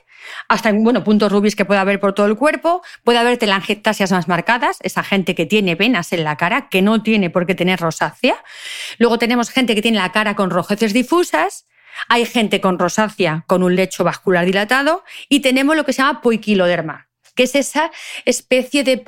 hasta 0.49 0.73
bueno, 0.73 1.05
puntos 1.05 1.31
rubis 1.31 1.57
que 1.57 1.65
puede 1.65 1.81
haber 1.81 2.01
por 2.01 2.15
todo 2.15 2.27
el 2.27 2.37
cuerpo, 2.37 2.83
puede 3.05 3.19
haber 3.19 3.39
telangiectasias 3.39 4.13
más 4.13 4.29
marcadas, 4.29 4.79
esa 4.83 5.03
gente 5.03 5.35
que 5.35 5.47
tiene 5.47 5.75
venas 5.75 6.13
en 6.13 6.25
la 6.25 6.37
cara, 6.37 6.69
que 6.69 6.83
no 6.83 7.03
tiene 7.03 7.31
por 7.31 7.47
qué 7.47 7.55
tener 7.55 7.81
rosácea. 7.81 8.37
Luego 8.99 9.19
tenemos 9.19 9.51
gente 9.51 9.75
que 9.75 9.83
tiene 9.83 9.99
la 9.99 10.13
cara 10.13 10.37
con 10.37 10.51
rojeces 10.51 10.93
difusas, 10.93 11.67
hay 12.09 12.25
gente 12.25 12.61
con 12.61 12.79
rosácea 12.79 13.45
con 13.47 13.63
un 13.63 13.77
lecho 13.77 14.05
vascular 14.05 14.45
dilatado 14.45 15.05
y 15.29 15.41
tenemos 15.41 15.77
lo 15.77 15.85
que 15.85 15.93
se 15.93 16.03
llama 16.03 16.21
poiquiloderma, 16.23 17.09
que 17.35 17.45
es 17.45 17.55
esa 17.55 17.91
especie 18.25 18.85
de, 18.85 19.03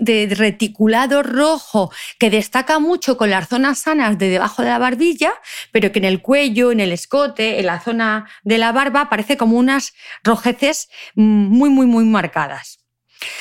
de 0.00 0.34
reticulado 0.34 1.22
rojo 1.22 1.92
que 2.18 2.30
destaca 2.30 2.78
mucho 2.78 3.16
con 3.16 3.30
las 3.30 3.48
zonas 3.48 3.78
sanas 3.78 4.18
de 4.18 4.28
debajo 4.28 4.62
de 4.62 4.68
la 4.68 4.78
barbilla, 4.78 5.32
pero 5.72 5.92
que 5.92 5.98
en 5.98 6.04
el 6.04 6.20
cuello, 6.20 6.72
en 6.72 6.80
el 6.80 6.92
escote, 6.92 7.58
en 7.58 7.66
la 7.66 7.80
zona 7.80 8.28
de 8.42 8.58
la 8.58 8.72
barba, 8.72 9.08
parece 9.08 9.36
como 9.36 9.56
unas 9.56 9.94
rojeces 10.22 10.88
muy, 11.14 11.70
muy, 11.70 11.86
muy 11.86 12.04
marcadas. 12.04 12.80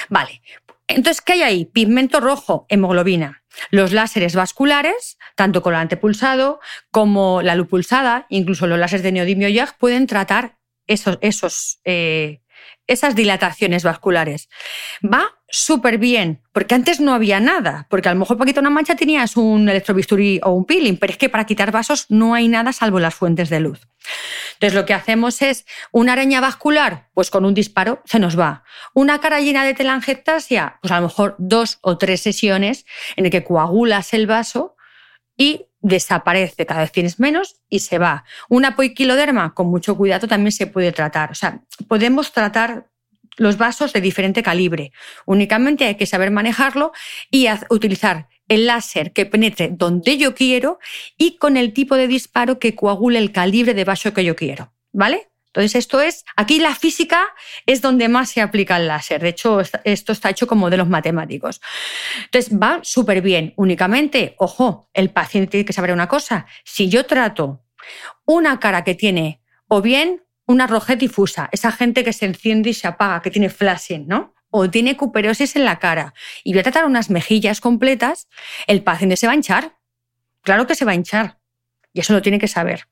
Vale, 0.10 0.42
Entonces, 0.88 1.22
¿qué 1.22 1.34
hay 1.34 1.42
ahí? 1.42 1.66
Pigmento 1.66 2.20
rojo, 2.20 2.66
hemoglobina. 2.70 3.44
Los 3.70 3.94
láseres 3.94 4.36
vasculares, 4.36 5.18
tanto 5.36 5.62
con 5.62 5.74
el 5.74 5.80
antepulsado 5.80 6.60
como 6.92 7.42
la 7.42 7.56
luz 7.56 7.68
pulsada, 7.68 8.26
incluso 8.30 8.68
los 8.68 8.80
láseres 8.80 9.04
de 9.04 9.12
neodimio 9.12 9.50
YAG, 9.50 9.78
pueden 9.78 10.08
tratar 10.08 10.58
esos, 10.88 11.18
esos 11.22 11.80
eh, 11.86 12.42
esas 12.88 13.16
dilataciones 13.16 13.84
vasculares. 13.84 14.50
Va 15.04 15.34
súper 15.50 16.00
bien, 16.00 16.42
porque 16.52 16.76
antes 16.76 17.00
no 17.00 17.14
había 17.14 17.40
nada, 17.40 17.86
porque 17.90 18.10
a 18.10 18.14
lo 18.14 18.20
mejor 18.20 18.38
para 18.38 18.48
quitar 18.48 18.64
una 18.64 18.72
mancha 18.72 18.96
tenías 18.96 19.38
un 19.38 19.70
electrobisturí 19.70 20.40
o 20.44 20.52
un 20.52 20.66
peeling, 20.66 20.98
pero 20.98 21.12
es 21.12 21.18
que 21.18 21.30
para 21.30 21.46
quitar 21.46 21.72
vasos 21.72 22.08
no 22.10 22.34
hay 22.34 22.48
nada 22.48 22.74
salvo 22.74 23.00
las 23.00 23.14
fuentes 23.14 23.50
de 23.50 23.60
luz. 23.60 23.88
Entonces 24.54 24.74
lo 24.74 24.86
que 24.86 24.94
hacemos 24.94 25.42
es 25.42 25.66
una 25.92 26.14
araña 26.14 26.42
vascular, 26.42 27.10
pues 27.14 27.30
con 27.30 27.46
un 27.46 27.54
disparo 27.54 28.02
se 28.06 28.20
nos 28.20 28.38
va. 28.38 28.64
Una 28.94 29.20
cara 29.20 29.42
llena 29.42 29.64
de 29.64 29.74
telangiectasia, 29.74 30.80
pues 30.82 30.92
a 30.92 30.98
lo 31.00 31.08
mejor 31.08 31.36
dos 31.38 31.78
o 31.82 31.98
tres 31.98 32.22
sesiones 32.22 32.86
en 33.16 33.26
el 33.26 33.32
que 33.32 33.44
coagulas 33.44 34.14
el 34.14 34.28
vaso 34.28 34.73
y 35.38 35.66
desaparece, 35.82 36.66
cada 36.66 36.82
vez 36.82 36.92
tienes 36.92 37.20
menos 37.20 37.60
y 37.70 37.80
se 37.80 37.98
va. 37.98 38.24
Una 38.50 38.76
poiquiloderma, 38.76 39.54
con 39.54 39.68
mucho 39.68 39.98
cuidado, 39.98 40.28
también 40.28 40.52
se 40.52 40.68
puede 40.68 40.92
tratar. 40.92 41.32
O 41.32 41.36
sea, 41.36 41.62
podemos 41.88 42.32
tratar 42.32 42.90
los 43.38 43.58
vasos 43.58 43.94
de 43.94 44.02
diferente 44.02 44.44
calibre. 44.44 44.92
Únicamente 45.26 45.86
hay 45.86 45.96
que 45.96 46.06
saber 46.06 46.32
manejarlo 46.32 46.92
y 47.32 47.48
utilizar 47.70 48.30
el 48.48 48.68
láser 48.68 49.14
que 49.14 49.26
penetre 49.26 49.70
donde 49.72 50.18
yo 50.18 50.36
quiero 50.36 50.80
y 51.18 51.38
con 51.38 51.58
el 51.58 51.74
tipo 51.74 51.96
de 51.96 52.08
disparo 52.08 52.60
que 52.60 52.76
coagule 52.76 53.20
el 53.20 53.32
calibre 53.32 53.74
de 53.74 53.86
vaso 53.86 54.14
que 54.14 54.24
yo 54.24 54.36
quiero. 54.36 54.74
¿Vale? 54.92 55.33
Entonces, 55.54 55.76
esto 55.76 56.02
es, 56.02 56.26
aquí 56.36 56.60
la 56.60 56.74
física 56.74 57.28
es 57.68 57.80
donde 57.80 58.10
más 58.10 58.32
se 58.32 58.42
aplica 58.42 58.78
el 58.78 58.88
láser. 58.88 59.22
De 59.22 59.30
hecho, 59.30 59.62
esto 59.84 60.12
está 60.12 60.32
hecho 60.32 60.48
con 60.48 60.58
modelos 60.58 60.90
matemáticos. 60.90 61.62
Entonces, 62.26 62.58
va 62.58 62.80
súper 62.82 63.22
bien. 63.22 63.54
Únicamente, 63.56 64.34
ojo, 64.40 64.90
el 64.96 65.12
paciente 65.12 65.52
tiene 65.52 65.66
que 65.66 65.74
saber 65.74 65.92
una 65.92 66.08
cosa. 66.08 66.48
Si 66.66 66.90
yo 66.90 67.06
trato 67.06 67.64
una 68.26 68.60
cara 68.60 68.84
que 68.84 68.96
tiene 68.96 69.42
o 69.68 69.84
bien 69.84 70.24
una 70.48 70.66
rojez 70.66 70.98
difusa, 70.98 71.50
esa 71.52 71.72
gente 71.72 72.04
que 72.04 72.14
se 72.14 72.26
enciende 72.26 72.72
y 72.72 72.74
se 72.74 72.88
apaga, 72.88 73.22
que 73.22 73.30
tiene 73.30 73.52
flashing, 73.52 74.08
¿no? 74.08 74.34
O 74.50 74.72
tiene 74.72 74.98
cuperosis 74.98 75.56
en 75.56 75.66
la 75.66 75.78
cara, 75.78 76.16
y 76.44 76.54
voy 76.54 76.62
a 76.62 76.64
tratar 76.64 76.86
unas 76.86 77.12
mejillas 77.12 77.62
completas, 77.62 78.28
el 78.66 78.84
paciente 78.84 79.18
se 79.18 79.28
va 79.28 79.34
a 79.34 79.36
hinchar. 79.36 79.78
Claro 80.42 80.66
que 80.66 80.76
se 80.76 80.84
va 80.84 80.94
a 80.94 80.96
hinchar. 80.96 81.43
Y 81.94 82.00
eso 82.00 82.14
lo 82.14 82.24
tiene 82.24 82.40
que 82.40 82.48
saber. 82.48 82.88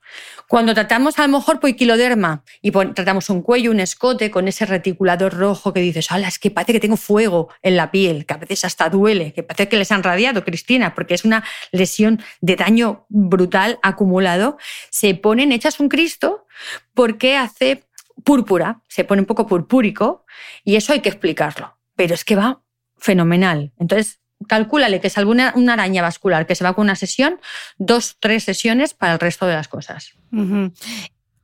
Cuando 0.48 0.74
tratamos 0.74 1.18
a 1.18 1.26
lo 1.26 1.38
mejor 1.38 1.58
poiquiloderma 1.58 2.44
y 2.60 2.70
tratamos 2.70 3.28
un 3.30 3.42
cuello, 3.42 3.72
un 3.72 3.80
escote 3.80 4.30
con 4.30 4.46
ese 4.46 4.64
reticulador 4.64 5.34
rojo 5.34 5.72
que 5.72 5.80
dices, 5.80 6.12
¡hala! 6.12 6.28
Es 6.28 6.38
que 6.38 6.52
parece 6.52 6.72
que 6.72 6.80
tengo 6.80 6.96
fuego 6.96 7.48
en 7.62 7.76
la 7.76 7.90
piel, 7.90 8.24
que 8.24 8.34
a 8.34 8.36
veces 8.36 8.64
hasta 8.64 8.88
duele, 8.88 9.32
que 9.32 9.42
parece 9.42 9.68
que 9.68 9.76
les 9.76 9.90
han 9.90 10.04
radiado, 10.04 10.44
Cristina, 10.44 10.94
porque 10.94 11.14
es 11.14 11.24
una 11.24 11.42
lesión 11.72 12.22
de 12.40 12.54
daño 12.54 13.06
brutal 13.08 13.80
acumulado. 13.82 14.56
Se 14.90 15.14
ponen 15.16 15.50
hechas 15.50 15.80
un 15.80 15.88
Cristo 15.88 16.46
porque 16.94 17.36
hace 17.36 17.84
púrpura, 18.24 18.82
se 18.88 19.02
pone 19.04 19.22
un 19.22 19.26
poco 19.26 19.48
purpúrico 19.48 20.24
y 20.64 20.76
eso 20.76 20.92
hay 20.92 21.00
que 21.00 21.08
explicarlo. 21.08 21.76
Pero 21.96 22.14
es 22.14 22.24
que 22.24 22.36
va 22.36 22.62
fenomenal. 22.98 23.72
Entonces, 23.78 24.21
calcúlale 24.48 25.00
que 25.00 25.10
salvo 25.10 25.32
una, 25.32 25.52
araña 25.72 26.02
vascular 26.02 26.46
que 26.46 26.54
se 26.54 26.64
va 26.64 26.74
con 26.74 26.84
una 26.84 26.96
sesión, 26.96 27.40
dos, 27.78 28.16
tres 28.20 28.44
sesiones 28.44 28.94
para 28.94 29.14
el 29.14 29.18
resto 29.18 29.46
de 29.46 29.54
las 29.54 29.68
cosas. 29.68 30.12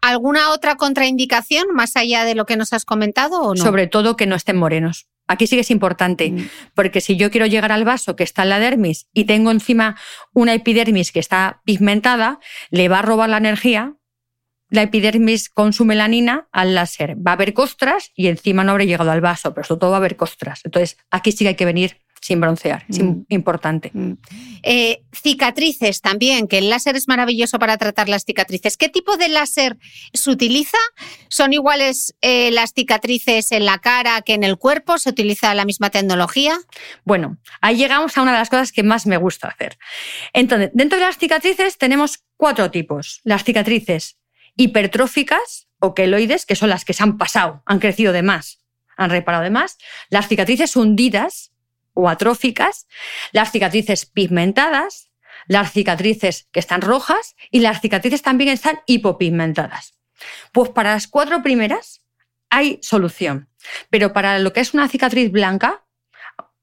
¿Alguna 0.01 0.51
otra 0.51 0.77
contraindicación 0.77 1.67
más 1.75 1.97
allá 1.97 2.25
de 2.25 2.35
lo 2.35 2.47
que 2.47 2.57
nos 2.57 2.73
has 2.73 2.85
comentado 2.85 3.43
o 3.43 3.55
no? 3.55 3.63
Sobre 3.63 3.89
todo 3.89 4.17
que 4.17 4.27
no 4.27 4.37
estén 4.37 4.57
morenos. 4.57 5.09
Aquí 5.27 5.47
sí 5.47 5.57
que 5.57 5.61
es 5.61 5.71
importante, 5.71 6.31
mm. 6.31 6.49
porque 6.75 7.01
si 7.01 7.17
yo 7.17 7.31
quiero 7.31 7.47
llegar 7.47 7.73
al 7.73 7.85
vaso 7.85 8.17
que 8.17 8.25
está 8.25 8.45
en 8.45 8.49
la 8.49 8.59
dermis 8.61 9.09
y 9.13 9.25
tengo 9.25 9.51
encima 9.51 9.97
una 10.33 10.55
epidermis 10.55 11.13
que 11.13 11.21
está 11.21 11.61
pigmentada, 11.65 12.39
le 12.71 12.89
va 12.89 13.01
a 13.01 13.03
robar 13.03 13.29
la 13.29 13.37
energía. 13.37 13.95
La 14.71 14.83
epidermis 14.83 15.49
con 15.49 15.73
su 15.73 15.87
melanina 15.87 16.47
al 16.53 16.75
láser. 16.75 17.17
Va 17.17 17.33
a 17.33 17.35
haber 17.35 17.55
costras 17.55 18.13
y 18.15 18.29
encima 18.29 18.65
no 18.65 18.73
habré 18.73 18.87
llegado 18.87 19.11
al 19.11 19.23
vaso, 19.23 19.55
pero 19.55 19.67
sobre 19.67 19.81
todo 19.81 19.91
va 19.91 19.97
a 19.97 20.01
haber 20.01 20.17
costras. 20.17 20.61
Entonces, 20.65 20.99
aquí 21.11 21.33
sí 21.33 21.45
que 21.45 21.49
hay 21.49 21.55
que 21.55 21.65
venir 21.65 21.99
sin 22.21 22.41
broncear, 22.41 22.85
es 22.89 23.03
mm. 23.03 23.27
importante. 23.29 23.91
Mm. 23.93 24.13
Eh, 24.63 25.03
cicatrices 25.13 26.01
también, 26.01 26.49
que 26.49 26.59
el 26.59 26.71
láser 26.71 26.97
es 26.97 27.09
maravilloso 27.09 27.59
para 27.59 27.77
tratar 27.77 28.09
las 28.09 28.25
cicatrices. 28.25 28.77
¿Qué 28.77 28.89
tipo 28.89 29.17
de 29.17 29.29
láser 29.29 29.79
se 30.13 30.31
utiliza? 30.31 30.79
¿Son 31.29 31.53
iguales 31.53 32.15
eh, 32.21 32.51
las 32.51 32.73
cicatrices 32.73 33.53
en 33.53 33.65
la 33.65 33.79
cara 33.79 34.23
que 34.23 34.35
en 34.35 34.45
el 34.45 34.57
cuerpo? 34.57 34.99
¿Se 34.99 35.11
utiliza 35.11 35.55
la 35.55 35.65
misma 35.65 35.91
tecnología? 35.91 36.59
Bueno, 37.05 37.39
ahí 37.61 37.77
llegamos 37.77 38.17
a 38.17 38.23
una 38.23 38.33
de 38.33 38.39
las 38.39 38.51
cosas 38.51 38.73
que 38.73 38.83
más 38.83 39.07
me 39.07 39.17
gusta 39.17 39.49
hacer. 39.49 39.79
Entonces, 40.33 40.71
dentro 40.75 40.99
de 40.99 41.05
las 41.07 41.19
cicatrices 41.19 41.79
tenemos 41.79 42.25
cuatro 42.37 42.71
tipos. 42.71 43.21
Las 43.25 43.45
cicatrices 43.45 44.19
hipertróficas 44.57 45.69
o 45.79 45.95
queloides, 45.95 46.45
que 46.45 46.57
son 46.57 46.69
las 46.69 46.85
que 46.85 46.93
se 46.93 47.03
han 47.03 47.17
pasado, 47.17 47.63
han 47.65 47.79
crecido 47.79 48.13
de 48.13 48.23
más, 48.23 48.61
han 48.97 49.11
reparado 49.11 49.45
de 49.45 49.51
más. 49.51 49.79
Las 50.11 50.29
cicatrices 50.29 50.77
hundidas, 50.77 51.48
atróficas, 52.07 52.87
las 53.33 53.51
cicatrices 53.51 54.07
pigmentadas, 54.07 55.11
las 55.47 55.73
cicatrices 55.73 56.49
que 56.53 56.61
están 56.61 56.83
rojas 56.83 57.35
y 57.51 57.61
las 57.61 57.81
cicatrices 57.81 58.23
también 58.23 58.51
están 58.51 58.81
hipopigmentadas. 58.87 59.95
Pues 60.53 60.71
para 60.71 60.93
las 60.93 61.07
cuatro 61.07 61.43
primeras 61.43 62.03
hay 62.51 62.79
solución, 62.83 63.49
pero 63.91 64.13
para 64.13 64.39
lo 64.39 64.53
que 64.53 64.61
es 64.61 64.75
una 64.75 64.89
cicatriz 64.89 65.31
blanca, 65.31 65.85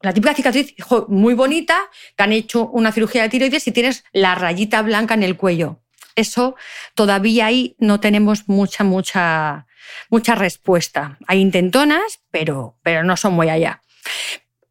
la 0.02 0.14
típica 0.14 0.36
cicatriz 0.36 0.76
muy 1.08 1.34
bonita, 1.34 1.90
que 2.16 2.24
han 2.24 2.32
hecho 2.32 2.68
una 2.68 2.92
cirugía 2.92 3.24
de 3.24 3.30
tiroides 3.30 3.68
y 3.68 3.72
tienes 3.72 4.04
la 4.14 4.36
rayita 4.36 4.82
blanca 4.82 5.16
en 5.16 5.24
el 5.24 5.36
cuello. 5.36 5.82
Eso 6.16 6.56
todavía 6.94 7.48
ahí 7.48 7.76
no 7.80 8.00
tenemos 8.00 8.48
mucha, 8.48 8.84
mucha, 8.84 9.68
mucha 10.10 10.36
respuesta. 10.36 11.18
Hay 11.28 11.40
intentonas, 11.40 12.22
pero, 12.32 12.78
pero 12.84 13.04
no 13.04 13.18
son 13.18 13.34
muy 13.34 13.50
allá. 13.50 13.82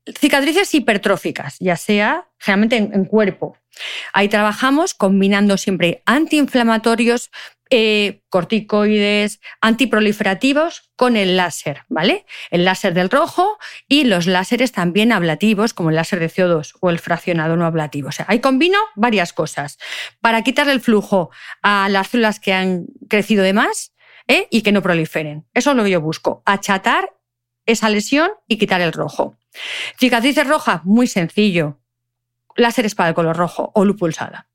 Cicatrices 0.07 0.75
hipertróficas, 0.75 1.57
ya 1.61 1.77
sea 1.77 2.29
generalmente 2.39 2.77
en, 2.77 3.05
cuerpo. 3.07 3.57
Ahí 4.13 4.29
trabajamos 4.29 4.93
combinando 4.93 5.57
siempre 5.57 6.03
antiinflamatorios, 6.05 7.31
eh, 7.71 8.21
corticoides, 8.29 9.41
antiproliferativos 9.63 10.91
con 10.97 11.17
el 11.17 11.37
láser, 11.37 11.85
¿vale? 11.89 12.27
El 12.51 12.65
láser 12.67 12.93
del 12.93 13.09
rojo 13.09 13.59
y 13.89 14.05
los 14.05 14.27
láseres 14.27 14.73
también 14.73 15.11
ablativos, 15.11 15.73
como 15.73 15.89
el 15.89 15.97
láser 15.97 16.21
de 16.21 16.29
CO2 16.31 16.75
o 16.81 16.91
el 16.91 16.99
fraccionado 16.99 17.57
no 17.57 17.65
ablativo. 17.65 18.09
O 18.09 18.13
sea, 18.13 18.27
ahí 18.29 18.41
combino 18.41 18.79
varias 18.97 19.33
cosas 19.33 19.79
para 20.21 20.43
quitarle 20.43 20.73
el 20.73 20.81
flujo 20.83 21.31
a 21.63 21.89
las 21.89 22.09
células 22.09 22.41
que 22.41 22.53
han 22.53 22.87
crecido 23.09 23.43
de 23.43 23.55
más 23.55 23.95
¿eh? 24.29 24.49
y 24.51 24.63
que 24.63 24.73
no 24.73 24.83
proliferen. 24.83 25.47
Eso 25.55 25.71
es 25.71 25.77
lo 25.77 25.85
que 25.85 25.91
yo 25.91 26.01
busco, 26.01 26.43
achatar 26.45 27.15
esa 27.67 27.89
lesión 27.89 28.31
y 28.47 28.59
quitar 28.59 28.81
el 28.81 28.93
rojo. 28.93 29.37
Cicatrices 29.99 30.47
rojas, 30.47 30.85
muy 30.85 31.07
sencillo. 31.07 31.81
Láseres 32.57 32.95
para 32.95 33.11
el 33.11 33.15
color 33.15 33.37
rojo 33.37 33.73
o 33.75 33.85
luz 33.85 33.97
pulsada. 33.97 34.49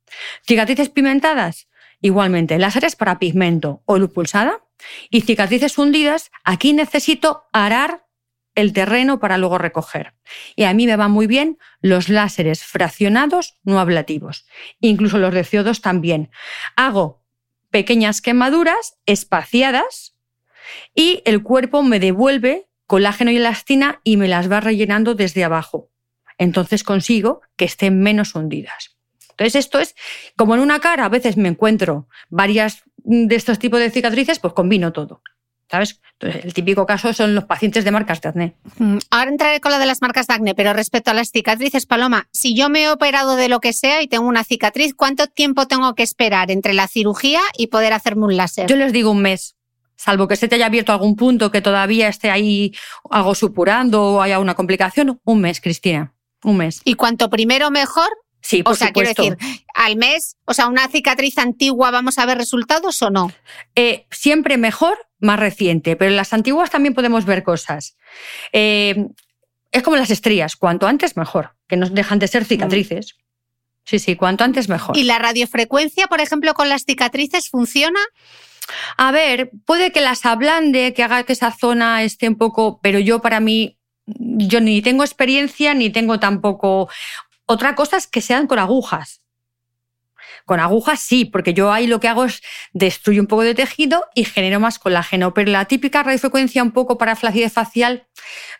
Cicatrices 0.45 0.89
pigmentadas, 0.89 1.67
igualmente. 2.01 2.57
Láseres 2.57 2.95
para 2.95 3.19
pigmento 3.19 3.83
o 3.85 3.97
luz 3.97 4.11
pulsada. 4.11 4.63
Y 5.09 5.21
cicatrices 5.21 5.77
hundidas, 5.77 6.31
aquí 6.43 6.73
necesito 6.73 7.45
arar 7.51 8.05
el 8.55 8.73
terreno 8.73 9.19
para 9.19 9.37
luego 9.37 9.57
recoger. 9.57 10.13
Y 10.55 10.63
a 10.63 10.73
mí 10.73 10.85
me 10.85 10.95
van 10.95 11.11
muy 11.11 11.27
bien 11.27 11.57
los 11.81 12.09
láseres 12.09 12.63
fraccionados 12.63 13.57
no 13.63 13.79
ablativos, 13.79 14.45
incluso 14.79 15.17
los 15.17 15.33
de 15.33 15.41
CO2 15.41 15.81
también. 15.81 16.29
Hago 16.75 17.23
pequeñas 17.69 18.21
quemaduras 18.21 18.97
espaciadas 19.05 20.15
y 20.93 21.21
el 21.25 21.43
cuerpo 21.43 21.83
me 21.83 21.99
devuelve 21.99 22.68
colágeno 22.89 23.29
y 23.29 23.37
elastina 23.37 24.01
y 24.03 24.17
me 24.17 24.27
las 24.27 24.51
va 24.51 24.61
rellenando 24.61 25.13
desde 25.13 25.43
abajo. 25.43 25.91
Entonces 26.39 26.83
consigo 26.83 27.41
que 27.55 27.65
estén 27.65 28.01
menos 28.01 28.33
hundidas. 28.33 28.97
Entonces 29.29 29.55
esto 29.55 29.77
es 29.79 29.95
como 30.35 30.55
en 30.55 30.59
una 30.59 30.79
cara, 30.79 31.05
a 31.05 31.09
veces 31.09 31.37
me 31.37 31.49
encuentro 31.49 32.07
varias 32.29 32.81
de 32.97 33.35
estos 33.35 33.59
tipos 33.59 33.79
de 33.79 33.91
cicatrices, 33.91 34.39
pues 34.39 34.53
combino 34.53 34.91
todo. 34.91 35.21
¿Sabes? 35.69 36.01
Entonces, 36.13 36.45
el 36.45 36.53
típico 36.55 36.87
caso 36.87 37.13
son 37.13 37.35
los 37.35 37.43
pacientes 37.43 37.83
de 37.83 37.91
marcas 37.91 38.21
de 38.21 38.29
acné. 38.29 38.55
Mm, 38.79 38.97
ahora 39.11 39.29
entraré 39.29 39.61
con 39.61 39.71
lo 39.71 39.77
de 39.77 39.85
las 39.85 40.01
marcas 40.01 40.25
de 40.25 40.33
acné, 40.33 40.55
pero 40.55 40.73
respecto 40.73 41.11
a 41.11 41.13
las 41.13 41.29
cicatrices, 41.29 41.85
Paloma, 41.85 42.27
si 42.31 42.55
yo 42.55 42.69
me 42.69 42.85
he 42.85 42.89
operado 42.89 43.35
de 43.35 43.49
lo 43.49 43.59
que 43.59 43.71
sea 43.71 44.01
y 44.01 44.07
tengo 44.07 44.27
una 44.27 44.43
cicatriz, 44.43 44.95
¿cuánto 44.95 45.27
tiempo 45.27 45.67
tengo 45.67 45.93
que 45.93 46.01
esperar 46.01 46.49
entre 46.49 46.73
la 46.73 46.87
cirugía 46.87 47.41
y 47.55 47.67
poder 47.67 47.93
hacerme 47.93 48.25
un 48.25 48.35
láser? 48.35 48.65
Yo 48.65 48.77
les 48.77 48.91
digo 48.91 49.11
un 49.11 49.21
mes 49.21 49.58
salvo 49.99 50.29
que 50.29 50.37
se 50.37 50.47
te 50.47 50.55
haya 50.55 50.67
abierto 50.67 50.93
algún 50.93 51.15
punto 51.17 51.51
que 51.51 51.61
todavía 51.61 52.07
esté 52.07 52.31
ahí 52.31 52.73
algo 53.11 53.35
supurando 53.35 54.01
o 54.01 54.21
haya 54.21 54.39
una 54.39 54.55
complicación, 54.55 55.19
un 55.25 55.41
mes, 55.41 55.59
Cristina, 55.59 56.13
un 56.43 56.57
mes. 56.57 56.81
¿Y 56.85 56.93
cuanto 56.93 57.29
primero 57.29 57.69
mejor? 57.69 58.07
Sí, 58.41 58.63
por 58.63 58.73
o 58.73 58.75
sea, 58.77 58.93
quiero 58.93 59.09
decir, 59.09 59.37
al 59.73 59.97
mes, 59.97 60.37
o 60.45 60.53
sea, 60.53 60.67
una 60.67 60.87
cicatriz 60.87 61.37
antigua, 61.37 61.91
¿vamos 61.91 62.17
a 62.17 62.25
ver 62.25 62.37
resultados 62.37 63.01
o 63.01 63.09
no? 63.09 63.33
Eh, 63.75 64.05
siempre 64.09 64.57
mejor, 64.57 64.97
más 65.19 65.37
reciente, 65.37 65.97
pero 65.97 66.11
en 66.11 66.15
las 66.15 66.31
antiguas 66.31 66.69
también 66.69 66.93
podemos 66.93 67.25
ver 67.25 67.43
cosas. 67.43 67.97
Eh, 68.53 69.05
es 69.73 69.83
como 69.83 69.97
las 69.97 70.11
estrías, 70.11 70.55
cuanto 70.55 70.87
antes 70.87 71.17
mejor, 71.17 71.57
que 71.67 71.75
no 71.75 71.89
dejan 71.89 72.19
de 72.19 72.29
ser 72.29 72.45
cicatrices. 72.45 73.17
Sí, 73.83 73.99
sí, 73.99 74.15
cuanto 74.15 74.45
antes 74.45 74.69
mejor. 74.69 74.95
¿Y 74.97 75.03
la 75.03 75.19
radiofrecuencia, 75.19 76.07
por 76.07 76.21
ejemplo, 76.21 76.53
con 76.53 76.69
las 76.69 76.85
cicatrices 76.85 77.49
funciona? 77.49 77.99
A 78.97 79.11
ver, 79.11 79.51
puede 79.65 79.91
que 79.91 80.01
las 80.01 80.25
ablande, 80.25 80.93
que 80.93 81.03
haga 81.03 81.23
que 81.23 81.33
esa 81.33 81.51
zona 81.51 82.03
esté 82.03 82.27
un 82.27 82.35
poco, 82.35 82.79
pero 82.81 82.99
yo 82.99 83.19
para 83.19 83.39
mí, 83.39 83.77
yo 84.05 84.61
ni 84.61 84.81
tengo 84.81 85.03
experiencia 85.03 85.73
ni 85.73 85.89
tengo 85.89 86.19
tampoco... 86.19 86.89
Otra 87.45 87.75
cosa 87.75 87.97
es 87.97 88.07
que 88.07 88.21
sean 88.21 88.47
con 88.47 88.59
agujas. 88.59 89.21
Con 90.45 90.59
agujas 90.59 90.99
sí, 90.99 91.25
porque 91.25 91.53
yo 91.53 91.71
ahí 91.71 91.87
lo 91.87 91.99
que 91.99 92.07
hago 92.07 92.25
es 92.25 92.41
destruyo 92.73 93.21
un 93.21 93.27
poco 93.27 93.43
de 93.43 93.55
tejido 93.55 94.05
y 94.15 94.25
genero 94.25 94.59
más 94.59 94.79
colágeno, 94.79 95.33
pero 95.33 95.51
la 95.51 95.65
típica 95.65 96.03
radiofrecuencia 96.03 96.63
un 96.63 96.71
poco 96.71 96.97
para 96.97 97.15
flacidez 97.15 97.53
facial, 97.53 98.07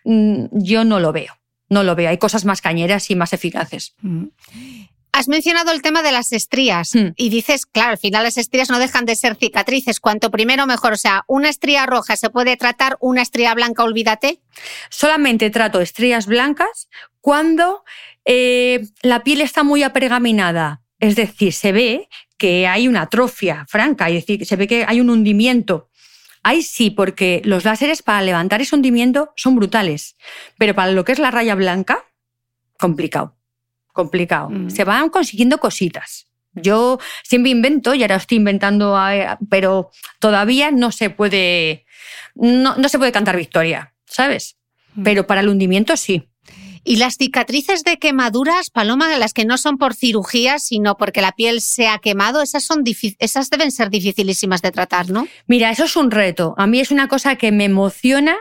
mm, 0.04 0.46
yo 0.52 0.84
no 0.84 1.00
lo 1.00 1.12
veo. 1.12 1.40
No 1.70 1.84
lo 1.84 1.96
veo. 1.96 2.10
Hay 2.10 2.18
cosas 2.18 2.46
más 2.46 2.62
cañeras 2.62 3.10
y 3.12 3.16
más 3.16 3.34
eficaces. 3.34 3.96
Mm. 4.02 4.26
Has 5.12 5.28
mencionado 5.28 5.72
el 5.72 5.82
tema 5.82 6.02
de 6.02 6.12
las 6.12 6.32
estrías 6.34 6.94
hmm. 6.94 7.14
y 7.16 7.30
dices, 7.30 7.66
claro, 7.66 7.92
al 7.92 7.98
final 7.98 8.24
las 8.24 8.38
estrías 8.38 8.70
no 8.70 8.80
dejan 8.80 9.06
de 9.06 9.16
ser 9.16 9.36
cicatrices. 9.36 10.00
Cuanto 10.00 10.30
primero 10.30 10.68
mejor. 10.68 10.94
O 10.94 10.98
sea, 10.98 11.24
una 11.28 11.50
estría 11.50 11.86
roja 11.86 12.16
se 12.16 12.30
puede 12.30 12.58
tratar, 12.58 12.98
una 13.00 13.22
estría 13.22 13.54
blanca, 13.54 13.84
olvídate. 13.84 14.40
Solamente 14.90 15.50
trato 15.50 15.82
estrías 15.82 16.28
blancas 16.28 16.90
cuando 17.22 17.84
eh, 18.26 18.88
la 19.02 19.24
piel 19.24 19.42
está 19.42 19.64
muy 19.64 19.84
apergaminada. 19.84 20.82
Es 21.00 21.16
decir, 21.16 21.54
se 21.54 21.72
ve 21.72 22.10
que 22.38 22.68
hay 22.68 22.88
una 22.88 23.04
atrofia 23.04 23.66
franca, 23.68 24.10
es 24.10 24.26
decir, 24.26 24.46
se 24.46 24.56
ve 24.56 24.68
que 24.68 24.86
hay 24.88 25.02
un 25.02 25.10
hundimiento. 25.10 25.90
Ahí 26.44 26.62
sí, 26.62 26.90
porque 26.90 27.42
los 27.44 27.66
láseres 27.66 28.02
para 28.02 28.22
levantar 28.22 28.62
ese 28.62 28.76
hundimiento 28.76 29.34
son 29.36 29.56
brutales, 29.56 30.16
pero 30.58 30.74
para 30.74 30.92
lo 30.92 31.04
que 31.04 31.12
es 31.12 31.20
la 31.20 31.32
raya 31.32 31.56
blanca, 31.56 32.06
complicado 32.78 33.39
complicado. 33.94 34.50
Mm. 34.50 34.70
Se 34.70 34.84
van 34.84 35.10
consiguiendo 35.10 35.60
cositas. 35.60 36.28
Yo 36.54 37.00
siempre 37.24 37.52
invento 37.52 37.94
y 37.94 38.02
ahora 38.02 38.16
estoy 38.16 38.38
inventando, 38.38 38.98
pero 39.50 39.92
todavía 40.20 40.72
no 40.72 40.92
se 40.92 41.10
puede, 41.10 41.86
no, 42.36 42.76
no 42.76 42.90
se 42.90 42.98
puede 42.98 43.12
cantar 43.12 43.38
victoria, 43.38 43.94
¿sabes? 44.06 44.58
Mm. 44.96 45.04
Pero 45.04 45.28
para 45.28 45.42
el 45.42 45.50
hundimiento 45.50 45.96
sí. 45.96 46.30
Y 46.84 46.96
las 46.96 47.18
cicatrices 47.18 47.84
de 47.84 47.98
quemaduras, 47.98 48.70
Paloma, 48.70 49.16
las 49.18 49.34
que 49.34 49.46
no 49.46 49.58
son 49.58 49.78
por 49.78 49.94
cirugía, 49.94 50.60
sino 50.60 50.98
porque 50.98 51.22
la 51.22 51.34
piel 51.34 51.62
se 51.62 51.88
ha 51.88 52.00
quemado, 52.00 52.42
esas, 52.42 52.64
son 52.64 52.84
esas 53.20 53.50
deben 53.50 53.72
ser 53.72 53.90
dificilísimas 53.90 54.62
de 54.62 54.72
tratar, 54.72 55.10
¿no? 55.10 55.28
Mira, 55.46 55.72
eso 55.72 55.84
es 55.84 55.96
un 55.96 56.10
reto. 56.10 56.56
A 56.58 56.68
mí 56.68 56.80
es 56.80 56.92
una 56.92 57.08
cosa 57.08 57.36
que 57.36 57.52
me 57.52 57.66
emociona 57.66 58.38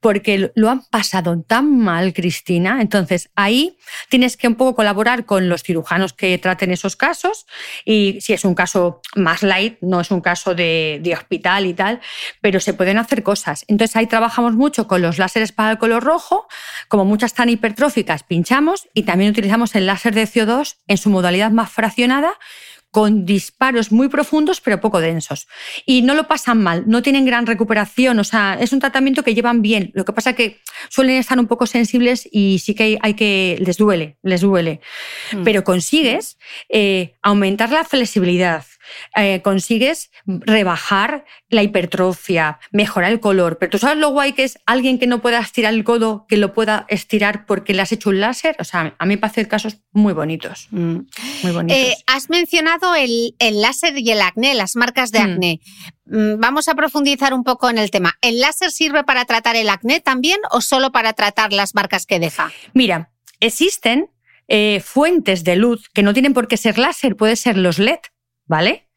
porque 0.00 0.52
lo 0.54 0.70
han 0.70 0.82
pasado 0.84 1.40
tan 1.40 1.78
mal, 1.78 2.12
Cristina. 2.12 2.80
Entonces, 2.80 3.30
ahí 3.36 3.76
tienes 4.08 4.36
que 4.36 4.48
un 4.48 4.56
poco 4.56 4.74
colaborar 4.74 5.24
con 5.24 5.48
los 5.48 5.62
cirujanos 5.62 6.12
que 6.12 6.36
traten 6.38 6.70
esos 6.70 6.96
casos 6.96 7.46
y 7.84 8.20
si 8.20 8.32
es 8.32 8.44
un 8.44 8.54
caso 8.54 9.00
más 9.14 9.42
light, 9.42 9.78
no 9.80 10.00
es 10.00 10.10
un 10.10 10.20
caso 10.20 10.54
de, 10.54 11.00
hospital 11.16 11.66
y 11.66 11.74
tal, 11.74 12.00
pero 12.40 12.58
se 12.58 12.74
pueden 12.74 12.98
hacer 12.98 13.22
cosas. 13.22 13.64
Entonces, 13.68 13.96
ahí 13.96 14.06
trabajamos 14.06 14.54
mucho 14.54 14.86
con 14.86 15.02
los 15.02 15.18
láseres 15.18 15.52
para 15.52 15.72
el 15.72 15.78
color 15.78 16.02
rojo, 16.02 16.46
como 16.88 17.04
muchas 17.04 17.34
tan 17.34 17.48
hipertróficas, 17.48 18.22
pinchamos 18.22 18.88
y 18.94 19.02
también 19.02 19.30
utilizamos 19.30 19.74
el 19.74 19.86
láser 19.86 20.14
de 20.14 20.24
CO2 20.24 20.76
en 20.88 20.96
su 20.96 21.10
modalidad 21.10 21.50
más 21.50 21.70
fraccionada 21.70 22.34
con 22.92 23.24
disparos 23.24 23.90
muy 23.90 24.08
profundos 24.08 24.60
pero 24.60 24.80
poco 24.80 25.00
densos. 25.00 25.48
Y 25.86 26.02
no 26.02 26.14
lo 26.14 26.28
pasan 26.28 26.62
mal, 26.62 26.84
no 26.86 27.02
tienen 27.02 27.24
gran 27.24 27.46
recuperación, 27.46 28.18
o 28.18 28.24
sea, 28.24 28.56
es 28.60 28.72
un 28.72 28.80
tratamiento 28.80 29.24
que 29.24 29.34
llevan 29.34 29.62
bien. 29.62 29.90
Lo 29.94 30.04
que 30.04 30.12
pasa 30.12 30.30
es 30.30 30.36
que 30.36 30.60
suelen 30.90 31.16
estar 31.16 31.38
un 31.38 31.46
poco 31.46 31.66
sensibles 31.66 32.28
y 32.30 32.58
sí 32.58 32.74
que 32.74 32.98
hay, 33.00 33.14
que, 33.14 33.56
les 33.60 33.78
duele, 33.78 34.18
les 34.22 34.42
duele. 34.42 34.80
Mm. 35.32 35.42
Pero 35.42 35.64
consigues 35.64 36.38
eh, 36.68 37.14
aumentar 37.22 37.70
la 37.70 37.84
flexibilidad, 37.84 38.64
eh, 39.16 39.40
consigues 39.42 40.10
rebajar 40.26 41.24
la 41.48 41.62
hipertrofia, 41.62 42.58
mejorar 42.70 43.12
el 43.12 43.20
color. 43.20 43.58
Pero 43.58 43.70
tú 43.70 43.78
sabes 43.78 43.98
lo 43.98 44.10
guay 44.10 44.32
que 44.32 44.44
es 44.44 44.58
alguien 44.66 44.98
que 44.98 45.06
no 45.06 45.20
pueda 45.20 45.38
estirar 45.40 45.74
el 45.74 45.84
codo, 45.84 46.26
que 46.28 46.36
lo 46.36 46.52
pueda 46.52 46.86
estirar 46.88 47.46
porque 47.46 47.74
le 47.74 47.82
has 47.82 47.92
hecho 47.92 48.10
un 48.10 48.20
láser. 48.20 48.56
O 48.58 48.64
sea, 48.64 48.94
a 48.98 49.06
mí 49.06 49.14
me 49.14 49.18
parece 49.18 49.46
casos 49.48 49.78
muy 49.92 50.12
bonitos. 50.12 50.68
Mm. 50.70 50.98
Muy 51.42 51.52
bonitos. 51.52 51.78
Eh, 51.78 51.94
has 52.06 52.30
mencionado 52.30 52.94
el, 52.94 53.34
láser 53.40 53.98
y 53.98 54.10
el 54.10 54.20
acné, 54.22 54.54
las 54.54 54.76
marcas 54.76 55.12
de 55.12 55.20
mm. 55.20 55.22
acné. 55.22 55.60
Mm, 56.06 56.40
vamos 56.40 56.68
a 56.68 56.74
profundizar 56.74 57.34
un 57.34 57.44
poco 57.44 57.70
en 57.70 57.78
el 57.78 57.90
tema. 57.90 58.14
¿El 58.20 58.40
láser 58.40 58.70
sirve 58.70 59.04
para 59.04 59.24
tratar 59.24 59.56
el 59.56 59.68
acné 59.68 60.00
también 60.00 60.38
o 60.50 60.60
solo 60.60 60.92
para 60.92 61.12
tratar 61.12 61.52
las 61.52 61.74
marcas 61.74 62.06
que 62.06 62.18
deja? 62.18 62.50
Mira, 62.74 63.10
existen 63.40 64.10
eh, 64.48 64.80
fuentes 64.84 65.44
de 65.44 65.56
luz 65.56 65.88
que 65.88 66.02
no 66.02 66.12
tienen 66.12 66.34
por 66.34 66.48
qué 66.48 66.56
ser 66.56 66.78
láser, 66.78 67.16
puede 67.16 67.36
ser 67.36 67.56
los 67.56 67.78
LED. 67.78 68.00
¿Vale? 68.46 68.88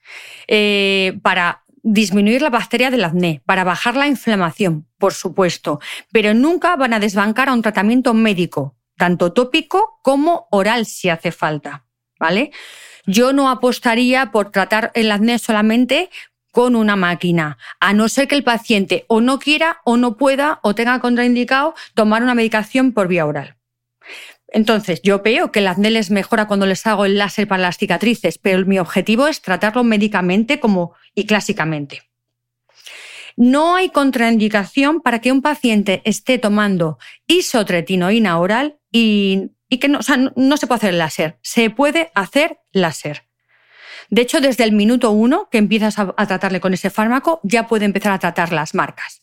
Eh, 0.47 1.17
para 1.21 1.63
disminuir 1.81 2.41
la 2.41 2.49
bacteria 2.49 2.89
del 2.89 3.03
acné, 3.03 3.41
para 3.45 3.63
bajar 3.63 3.95
la 3.95 4.07
inflamación, 4.07 4.87
por 4.97 5.13
supuesto, 5.13 5.79
pero 6.11 6.33
nunca 6.33 6.75
van 6.75 6.93
a 6.93 6.99
desbancar 6.99 7.47
a 7.47 7.53
un 7.53 7.61
tratamiento 7.61 8.13
médico, 8.13 8.75
tanto 8.97 9.33
tópico 9.33 9.99
como 10.01 10.47
oral 10.49 10.87
si 10.87 11.09
hace 11.09 11.31
falta, 11.31 11.85
¿vale? 12.19 12.51
Yo 13.05 13.33
no 13.33 13.49
apostaría 13.49 14.31
por 14.31 14.51
tratar 14.51 14.91
el 14.95 15.11
acné 15.11 15.37
solamente 15.37 16.09
con 16.51 16.75
una 16.75 16.95
máquina, 16.95 17.57
a 17.79 17.93
no 17.93 18.09
ser 18.09 18.27
que 18.27 18.35
el 18.35 18.43
paciente 18.43 19.05
o 19.07 19.21
no 19.21 19.39
quiera 19.39 19.81
o 19.83 19.97
no 19.97 20.17
pueda 20.17 20.59
o 20.63 20.73
tenga 20.73 20.99
contraindicado 20.99 21.75
tomar 21.93 22.23
una 22.23 22.33
medicación 22.33 22.93
por 22.93 23.07
vía 23.07 23.25
oral. 23.25 23.57
Entonces, 24.56 25.01
yo 25.03 25.20
veo 25.22 25.51
que 25.51 25.60
el 25.60 25.68
acné 25.68 25.91
les 25.91 26.12
mejora 26.12 26.47
cuando 26.47 26.66
les 26.66 26.88
hago 26.88 27.03
el 27.03 27.18
láser 27.18 27.45
para 27.45 27.62
las 27.62 27.78
cicatrices, 27.78 28.38
pero 28.38 28.66
mi 28.66 28.80
objetivo 28.80 29.28
es 29.28 29.41
tratarlo 29.41 29.84
médicamente 29.84 30.62
como 30.62 30.93
y 31.14 31.26
clásicamente. 31.26 32.03
No 33.36 33.76
hay 33.76 33.89
contraindicación 33.89 35.01
para 35.01 35.20
que 35.20 35.34
un 35.34 35.41
paciente 35.41 36.01
esté 36.06 36.38
tomando 36.38 36.97
isotretinoína 37.28 38.39
oral 38.39 38.78
y, 38.93 39.51
que 39.70 39.89
no, 39.89 39.99
no 40.38 40.56
se 40.56 40.68
puede 40.68 40.78
hacer 40.78 40.89
el 40.91 40.99
láser. 40.99 41.38
Se 41.41 41.70
puede 41.70 42.14
hacer 42.16 42.60
láser. 42.72 43.24
De 44.10 44.22
hecho, 44.22 44.39
desde 44.39 44.64
el 44.64 44.72
minuto 44.72 45.12
uno 45.12 45.49
que 45.51 45.58
empiezas 45.58 45.99
a, 45.99 46.14
a 46.16 46.28
tratarle 46.28 46.62
con 46.62 46.74
ese 46.74 46.89
fármaco, 46.89 47.41
ya 47.43 47.68
puede 47.68 47.84
empezar 47.84 48.14
a 48.14 48.20
tratar 48.20 48.53
las 48.53 48.74
marcas. 48.74 49.22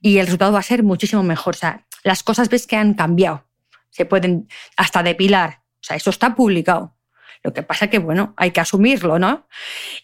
Y 0.00 0.16
el 0.16 0.24
resultado 0.24 0.52
va 0.52 0.60
a 0.60 0.62
ser 0.62 0.82
muchísimo 0.82 1.22
mejor. 1.22 1.56
O 1.56 1.58
sea, 1.58 1.84
las 2.04 2.22
cosas 2.22 2.48
ves 2.48 2.66
que 2.66 2.76
han 2.76 2.94
cambiado 2.94 3.51
se 3.92 4.04
pueden 4.04 4.48
hasta 4.76 5.04
depilar. 5.04 5.60
O 5.80 5.84
sea, 5.84 5.96
eso 5.96 6.10
está 6.10 6.34
publicado. 6.34 6.96
Lo 7.44 7.52
que 7.52 7.62
pasa 7.62 7.88
que, 7.88 7.98
bueno, 7.98 8.34
hay 8.36 8.52
que 8.52 8.60
asumirlo, 8.60 9.18
¿no? 9.18 9.46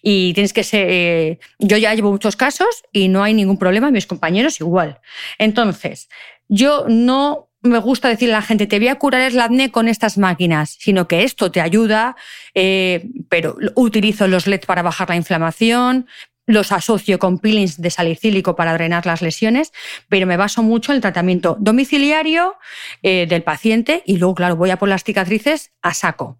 Y 0.03 0.35
tienes 0.35 0.53
que 0.53 0.65
ser... 0.65 0.87
Eh, 0.91 1.39
yo 1.59 1.77
ya 1.77 1.95
llevo 1.95 2.11
muchos 2.11 2.37
casos 2.37 2.83
y 2.93 3.09
no 3.09 3.23
hay 3.23 3.35
ningún 3.35 3.59
problema, 3.59 3.91
mis 3.91 4.07
compañeros 4.07 4.61
igual. 4.61 5.01
Entonces, 5.39 6.09
yo 6.49 6.87
no 6.89 7.49
me 7.61 7.79
gusta 7.79 8.09
decirle 8.09 8.35
a 8.35 8.39
la 8.39 8.43
gente, 8.43 8.67
te 8.67 8.79
voy 8.79 8.89
a 8.89 8.97
curar 8.97 9.23
el 9.23 9.41
acné 9.41 9.71
con 9.71 9.89
estas 9.89 10.17
máquinas, 10.17 10.77
sino 10.79 11.09
que 11.09 11.25
esto 11.25 11.51
te 11.51 11.61
ayuda, 11.61 12.17
eh, 12.55 13.09
pero 13.29 13.57
utilizo 13.75 14.29
los 14.29 14.47
LED 14.47 14.65
para 14.65 14.83
bajar 14.83 15.09
la 15.09 15.17
inflamación, 15.17 16.07
los 16.49 16.73
asocio 16.73 17.19
con 17.19 17.39
peelings 17.39 17.81
de 17.81 17.91
salicílico 17.91 18.57
para 18.57 18.73
drenar 18.73 19.05
las 19.05 19.21
lesiones, 19.21 19.71
pero 20.09 20.27
me 20.27 20.39
baso 20.39 20.63
mucho 20.63 20.91
en 20.91 20.97
el 20.97 21.03
tratamiento 21.03 21.57
domiciliario 21.61 22.57
eh, 23.03 23.27
del 23.29 23.43
paciente 23.43 24.03
y 24.07 24.17
luego, 24.17 24.35
claro, 24.35 24.57
voy 24.57 24.71
a 24.71 24.79
por 24.79 24.89
las 24.89 25.05
cicatrices 25.05 25.73
a 25.83 25.93
saco, 25.93 26.39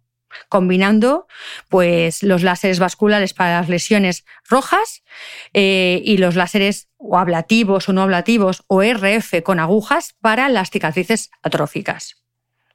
combinando 0.49 1.27
pues, 1.69 2.23
los 2.23 2.43
láseres 2.43 2.79
vasculares 2.79 3.35
para 3.35 3.61
las 3.61 3.69
lesiones 3.69 4.25
rojas 4.49 5.03
eh, 5.53 6.01
y 6.03 6.17
los 6.17 6.37
láseres 6.37 6.89
o 6.97 7.19
ablativos 7.19 7.91
o 7.91 7.93
no 7.93 8.03
ablativos 8.03 8.65
o 8.67 8.83
RF 8.83 9.43
con 9.45 9.61
agujas 9.61 10.17
para 10.23 10.49
las 10.49 10.71
cicatrices 10.71 11.31
atróficas. 11.43 12.17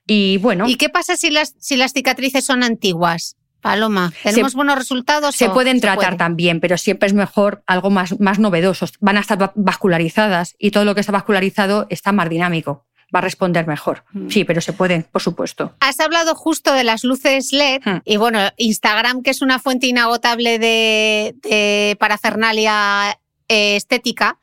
Y 0.06 0.38
bueno. 0.38 0.68
¿Y 0.68 0.76
qué 0.76 0.90
pasa 0.90 1.16
si 1.16 1.32
las, 1.32 1.56
si 1.58 1.78
las 1.78 1.94
cicatrices 1.94 2.46
son 2.46 2.62
antiguas? 2.62 3.38
Paloma, 3.64 4.12
¿tenemos 4.22 4.54
buenos 4.54 4.78
resultados? 4.78 5.36
Se 5.36 5.50
pueden 5.50 5.80
tratar 5.80 6.18
también, 6.18 6.60
pero 6.60 6.78
siempre 6.78 7.08
es 7.08 7.14
mejor 7.14 7.64
algo 7.66 7.90
más, 7.90 8.20
más 8.20 8.38
novedoso. 8.38 8.86
Van 9.00 9.18
a 9.18 9.22
estar 9.22 9.54
vascularizadas 9.56 10.56
y 10.60 10.72
todo 10.72 10.84
lo 10.84 10.94
que 10.94 11.00
está 11.00 11.14
vascularizado 11.14 11.88
está 11.90 12.12
más 12.12 12.30
dinámico 12.30 12.86
va 13.16 13.20
a 13.20 13.22
responder 13.22 13.68
mejor. 13.68 14.04
Mm. 14.12 14.30
Sí, 14.30 14.44
pero 14.44 14.60
se 14.60 14.74
pueden, 14.74 15.04
por 15.04 15.22
supuesto. 15.22 15.76
Has 15.80 16.00
hablado 16.00 16.34
justo 16.34 16.74
de 16.74 16.84
las 16.84 17.04
luces 17.04 17.54
LED 17.54 17.82
hmm. 17.86 17.98
y 18.06 18.18
bueno, 18.18 18.40
Instagram, 18.58 19.22
que 19.22 19.30
es 19.30 19.44
una 19.44 19.60
fuente 19.60 19.86
inagotable 19.86 20.58
de, 20.58 21.36
de 21.44 21.96
parafernalia 22.00 23.20
eh, 23.50 23.76
estética, 23.76 24.40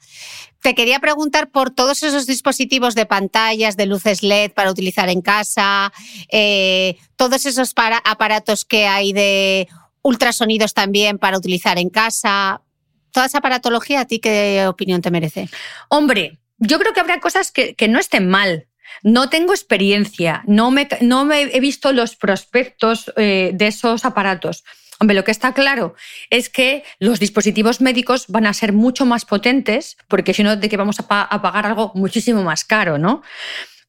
te 0.62 0.74
quería 0.74 0.98
preguntar 1.00 1.50
por 1.50 1.70
todos 1.70 2.02
esos 2.02 2.26
dispositivos 2.26 2.94
de 2.94 3.06
pantallas, 3.06 3.76
de 3.76 3.86
luces 3.86 4.22
LED 4.22 4.52
para 4.52 4.70
utilizar 4.70 5.08
en 5.08 5.22
casa, 5.22 5.92
eh, 6.30 6.96
todos 7.16 7.46
esos 7.46 7.72
aparatos 8.04 8.64
que 8.64 8.86
hay 8.86 9.12
de 9.12 9.68
ultrasonidos 10.02 10.74
también 10.74 11.18
para 11.18 11.38
utilizar 11.38 11.78
en 11.78 11.90
casa. 11.90 12.62
Toda 13.10 13.26
esa 13.26 13.38
aparatología, 13.38 14.00
¿a 14.00 14.04
ti 14.06 14.18
qué 14.18 14.66
opinión 14.68 15.02
te 15.02 15.10
merece? 15.10 15.48
Hombre, 15.88 16.38
yo 16.58 16.78
creo 16.78 16.92
que 16.92 17.00
habrá 17.00 17.20
cosas 17.20 17.50
que, 17.50 17.74
no 17.88 17.98
estén 17.98 18.28
mal. 18.28 18.66
No 19.02 19.30
tengo 19.30 19.52
experiencia, 19.52 20.42
no 20.46 20.70
me, 20.70 20.88
he 21.30 21.60
visto 21.60 21.92
los 21.92 22.16
prospectos 22.16 23.10
eh, 23.16 23.52
de 23.54 23.66
esos 23.68 24.04
aparatos. 24.04 24.64
Hombre, 25.00 25.16
lo 25.16 25.24
que 25.24 25.30
está 25.30 25.54
claro 25.54 25.94
es 26.28 26.50
que 26.50 26.84
los 26.98 27.18
dispositivos 27.18 27.80
médicos 27.80 28.26
van 28.28 28.46
a 28.46 28.52
ser 28.52 28.74
mucho 28.74 29.06
más 29.06 29.24
potentes, 29.24 29.96
porque 30.08 30.34
si 30.34 30.42
no, 30.42 30.56
de 30.56 30.68
que 30.68 30.76
vamos 30.76 31.00
a, 31.00 31.22
a 31.22 31.42
pagar 31.42 31.64
algo 31.64 31.90
muchísimo 31.94 32.42
más 32.42 32.64
caro, 32.64 32.98
¿no? 32.98 33.22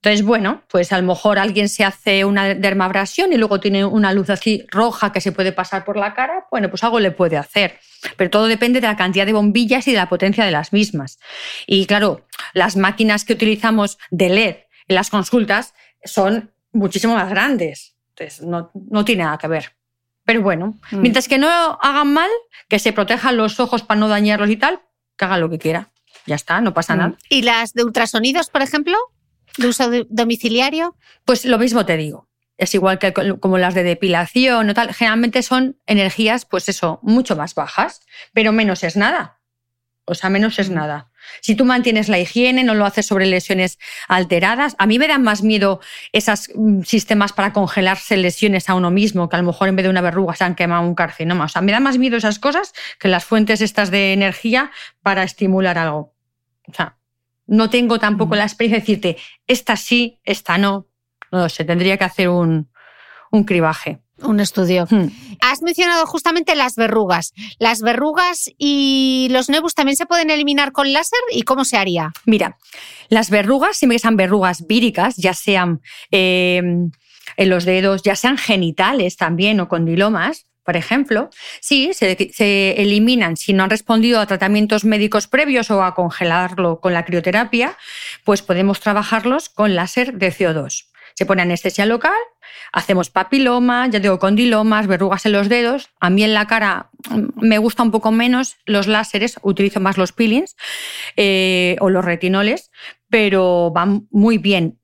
Entonces, 0.03 0.25
bueno, 0.25 0.63
pues 0.67 0.91
a 0.93 0.97
lo 0.97 1.05
mejor 1.05 1.37
alguien 1.37 1.69
se 1.69 1.83
hace 1.83 2.25
una 2.25 2.55
dermabrasión 2.55 3.33
y 3.33 3.37
luego 3.37 3.59
tiene 3.59 3.85
una 3.85 4.13
luz 4.13 4.31
así 4.31 4.65
roja 4.69 5.11
que 5.11 5.21
se 5.21 5.31
puede 5.31 5.51
pasar 5.51 5.85
por 5.85 5.95
la 5.95 6.15
cara, 6.15 6.47
bueno, 6.49 6.69
pues 6.69 6.83
algo 6.83 6.99
le 6.99 7.11
puede 7.11 7.37
hacer. 7.37 7.77
Pero 8.17 8.31
todo 8.31 8.47
depende 8.47 8.81
de 8.81 8.87
la 8.87 8.95
cantidad 8.95 9.27
de 9.27 9.33
bombillas 9.33 9.87
y 9.87 9.91
de 9.91 9.97
la 9.97 10.09
potencia 10.09 10.43
de 10.43 10.49
las 10.49 10.73
mismas. 10.73 11.19
Y 11.67 11.85
claro, 11.85 12.25
las 12.53 12.77
máquinas 12.77 13.25
que 13.25 13.33
utilizamos 13.33 13.99
de 14.09 14.29
LED 14.29 14.55
en 14.87 14.95
las 14.95 15.11
consultas 15.11 15.75
son 16.03 16.51
muchísimo 16.71 17.13
más 17.13 17.29
grandes. 17.29 17.95
Entonces, 18.15 18.41
no, 18.41 18.71
no 18.73 19.05
tiene 19.05 19.23
nada 19.23 19.37
que 19.37 19.49
ver. 19.49 19.80
Pero 20.31 20.43
bueno, 20.43 20.79
mm. 20.91 21.01
mientras 21.01 21.27
que 21.27 21.37
no 21.37 21.49
hagan 21.81 22.13
mal, 22.13 22.29
que 22.69 22.79
se 22.79 22.93
protejan 22.93 23.35
los 23.35 23.59
ojos 23.59 23.81
para 23.83 23.99
no 23.99 24.07
dañarlos 24.07 24.49
y 24.49 24.55
tal, 24.55 24.79
que 25.17 25.25
haga 25.25 25.37
lo 25.37 25.49
que 25.49 25.59
quiera. 25.59 25.89
Ya 26.25 26.35
está, 26.35 26.61
no 26.61 26.73
pasa 26.73 26.95
mm. 26.95 26.97
nada. 26.97 27.17
¿Y 27.27 27.41
las 27.41 27.73
de 27.73 27.83
ultrasonidos, 27.83 28.49
por 28.49 28.61
ejemplo? 28.61 28.97
¿De 29.57 29.67
uso 29.67 29.91
domiciliario? 30.07 30.95
Pues 31.25 31.43
lo 31.43 31.57
mismo 31.57 31.85
te 31.85 31.97
digo. 31.97 32.29
Es 32.57 32.73
igual 32.73 32.97
que 32.97 33.11
como 33.11 33.57
las 33.57 33.73
de 33.73 33.83
depilación 33.83 34.69
o 34.69 34.73
tal. 34.73 34.93
Generalmente 34.93 35.43
son 35.43 35.75
energías, 35.85 36.45
pues 36.45 36.69
eso, 36.69 37.01
mucho 37.03 37.35
más 37.35 37.53
bajas, 37.53 37.99
pero 38.31 38.53
menos 38.53 38.85
es 38.85 38.95
nada. 38.95 39.41
O 40.05 40.15
sea, 40.15 40.29
menos 40.29 40.59
es 40.59 40.69
nada. 40.69 41.10
Si 41.41 41.55
tú 41.55 41.65
mantienes 41.65 42.09
la 42.09 42.19
higiene, 42.19 42.63
no 42.63 42.73
lo 42.73 42.85
haces 42.85 43.05
sobre 43.05 43.25
lesiones 43.25 43.79
alteradas. 44.07 44.75
A 44.79 44.85
mí 44.85 44.99
me 44.99 45.07
dan 45.07 45.23
más 45.23 45.43
miedo 45.43 45.79
esos 46.11 46.49
mm, 46.53 46.81
sistemas 46.83 47.33
para 47.33 47.53
congelarse 47.53 48.17
lesiones 48.17 48.69
a 48.69 48.75
uno 48.75 48.91
mismo, 48.91 49.29
que 49.29 49.35
a 49.35 49.39
lo 49.39 49.45
mejor 49.45 49.69
en 49.69 49.75
vez 49.75 49.83
de 49.83 49.89
una 49.89 50.01
verruga 50.01 50.35
se 50.35 50.43
han 50.43 50.55
quemado 50.55 50.83
un 50.83 50.95
carcinoma. 50.95 51.45
O 51.45 51.49
sea, 51.49 51.61
me 51.61 51.71
da 51.71 51.79
más 51.79 51.97
miedo 51.97 52.17
esas 52.17 52.39
cosas 52.39 52.73
que 52.99 53.07
las 53.07 53.25
fuentes 53.25 53.61
estas 53.61 53.91
de 53.91 54.13
energía 54.13 54.71
para 55.01 55.23
estimular 55.23 55.77
algo. 55.77 56.13
O 56.67 56.73
sea, 56.73 56.97
no 57.47 57.69
tengo 57.69 57.99
tampoco 57.99 58.35
mm. 58.35 58.37
la 58.37 58.43
experiencia 58.43 58.77
de 58.77 58.81
decirte, 58.81 59.17
esta 59.47 59.75
sí, 59.75 60.19
esta 60.23 60.57
no. 60.57 60.87
No 61.31 61.47
sé, 61.47 61.63
tendría 61.63 61.97
que 61.97 62.03
hacer 62.03 62.27
un, 62.27 62.69
un 63.31 63.43
cribaje. 63.45 64.01
Un 64.23 64.39
estudio. 64.39 64.87
Hmm. 64.89 65.07
Has 65.41 65.61
mencionado 65.61 66.05
justamente 66.05 66.55
las 66.55 66.75
verrugas. 66.75 67.33
¿Las 67.59 67.81
verrugas 67.81 68.51
y 68.57 69.27
los 69.31 69.49
nebus 69.49 69.75
también 69.75 69.95
se 69.95 70.05
pueden 70.05 70.29
eliminar 70.29 70.71
con 70.71 70.93
láser? 70.93 71.19
¿Y 71.31 71.43
cómo 71.43 71.65
se 71.65 71.77
haría? 71.77 72.11
Mira, 72.25 72.57
las 73.09 73.29
verrugas, 73.29 73.77
siempre 73.77 73.95
que 73.95 73.99
sean 73.99 74.17
verrugas 74.17 74.67
víricas, 74.67 75.15
ya 75.17 75.33
sean 75.33 75.81
eh, 76.11 76.61
en 77.37 77.49
los 77.49 77.65
dedos, 77.65 78.03
ya 78.03 78.15
sean 78.15 78.37
genitales 78.37 79.17
también 79.17 79.59
o 79.59 79.67
condilomas, 79.67 80.45
por 80.63 80.77
ejemplo, 80.77 81.29
sí, 81.59 81.91
se, 81.93 82.81
eliminan 82.81 83.35
si 83.35 83.51
no 83.51 83.63
han 83.63 83.69
respondido 83.69 84.19
a 84.19 84.27
tratamientos 84.27 84.85
médicos 84.85 85.27
previos 85.27 85.71
o 85.71 85.83
a 85.83 85.95
congelarlo 85.95 86.79
con 86.79 86.93
la 86.93 87.03
crioterapia, 87.03 87.77
pues 88.23 88.43
podemos 88.43 88.79
trabajarlos 88.79 89.49
con 89.49 89.75
láser 89.75 90.13
de 90.13 90.31
CO2. 90.31 90.85
Se 91.15 91.25
pone 91.25 91.41
anestesia 91.41 91.85
local, 91.85 92.13
hacemos 92.71 93.09
papiloma, 93.09 93.87
ya 93.87 93.99
digo, 93.99 94.19
condilomas, 94.19 94.87
verrugas 94.87 95.25
en 95.25 95.33
los 95.33 95.49
dedos. 95.49 95.89
A 95.99 96.09
mí 96.09 96.23
en 96.23 96.33
la 96.33 96.47
cara 96.47 96.89
mm, 97.09 97.45
me 97.45 97.57
gusta 97.57 97.83
un 97.83 97.91
poco 97.91 98.11
menos 98.11 98.57
los 98.65 98.87
láseres, 98.87 99.39
utilizo 99.43 99.79
más 99.79 99.97
los 99.97 100.11
peelings 100.11 100.55
eh, 101.15 101.75
o 101.79 101.89
los 101.89 102.03
retinoles, 102.03 102.71
pero 103.09 103.71
van 103.71 104.07
muy 104.11 104.37
bien 104.37 104.80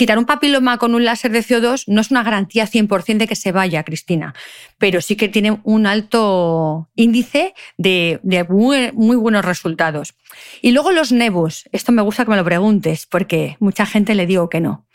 quitar 0.00 0.16
un 0.16 0.24
papiloma 0.24 0.78
con 0.78 0.94
un 0.94 1.04
láser 1.04 1.30
de 1.30 1.40
CO2 1.40 1.84
no 1.86 2.00
es 2.00 2.10
una 2.10 2.22
garantía 2.22 2.66
100% 2.66 3.18
de 3.18 3.28
que 3.28 3.36
se 3.36 3.52
vaya, 3.52 3.84
Cristina, 3.84 4.34
pero 4.78 5.02
sí 5.02 5.14
que 5.14 5.28
tiene 5.28 5.60
un 5.62 5.84
alto 5.84 6.88
índice 6.94 7.52
de, 7.76 8.18
muy, 8.48 9.16
buenos 9.16 9.44
resultados. 9.44 10.14
Y 10.62 10.70
luego 10.70 10.90
los 10.92 11.12
nebus, 11.12 11.68
esto 11.72 11.92
me 11.92 12.00
gusta 12.00 12.24
que 12.24 12.30
me 12.30 12.38
lo 12.38 12.44
preguntes 12.46 13.04
porque 13.04 13.58
mucha 13.60 13.84
gente 13.84 14.14
le 14.14 14.24
digo 14.24 14.48
que 14.48 14.62
no. 14.62 14.86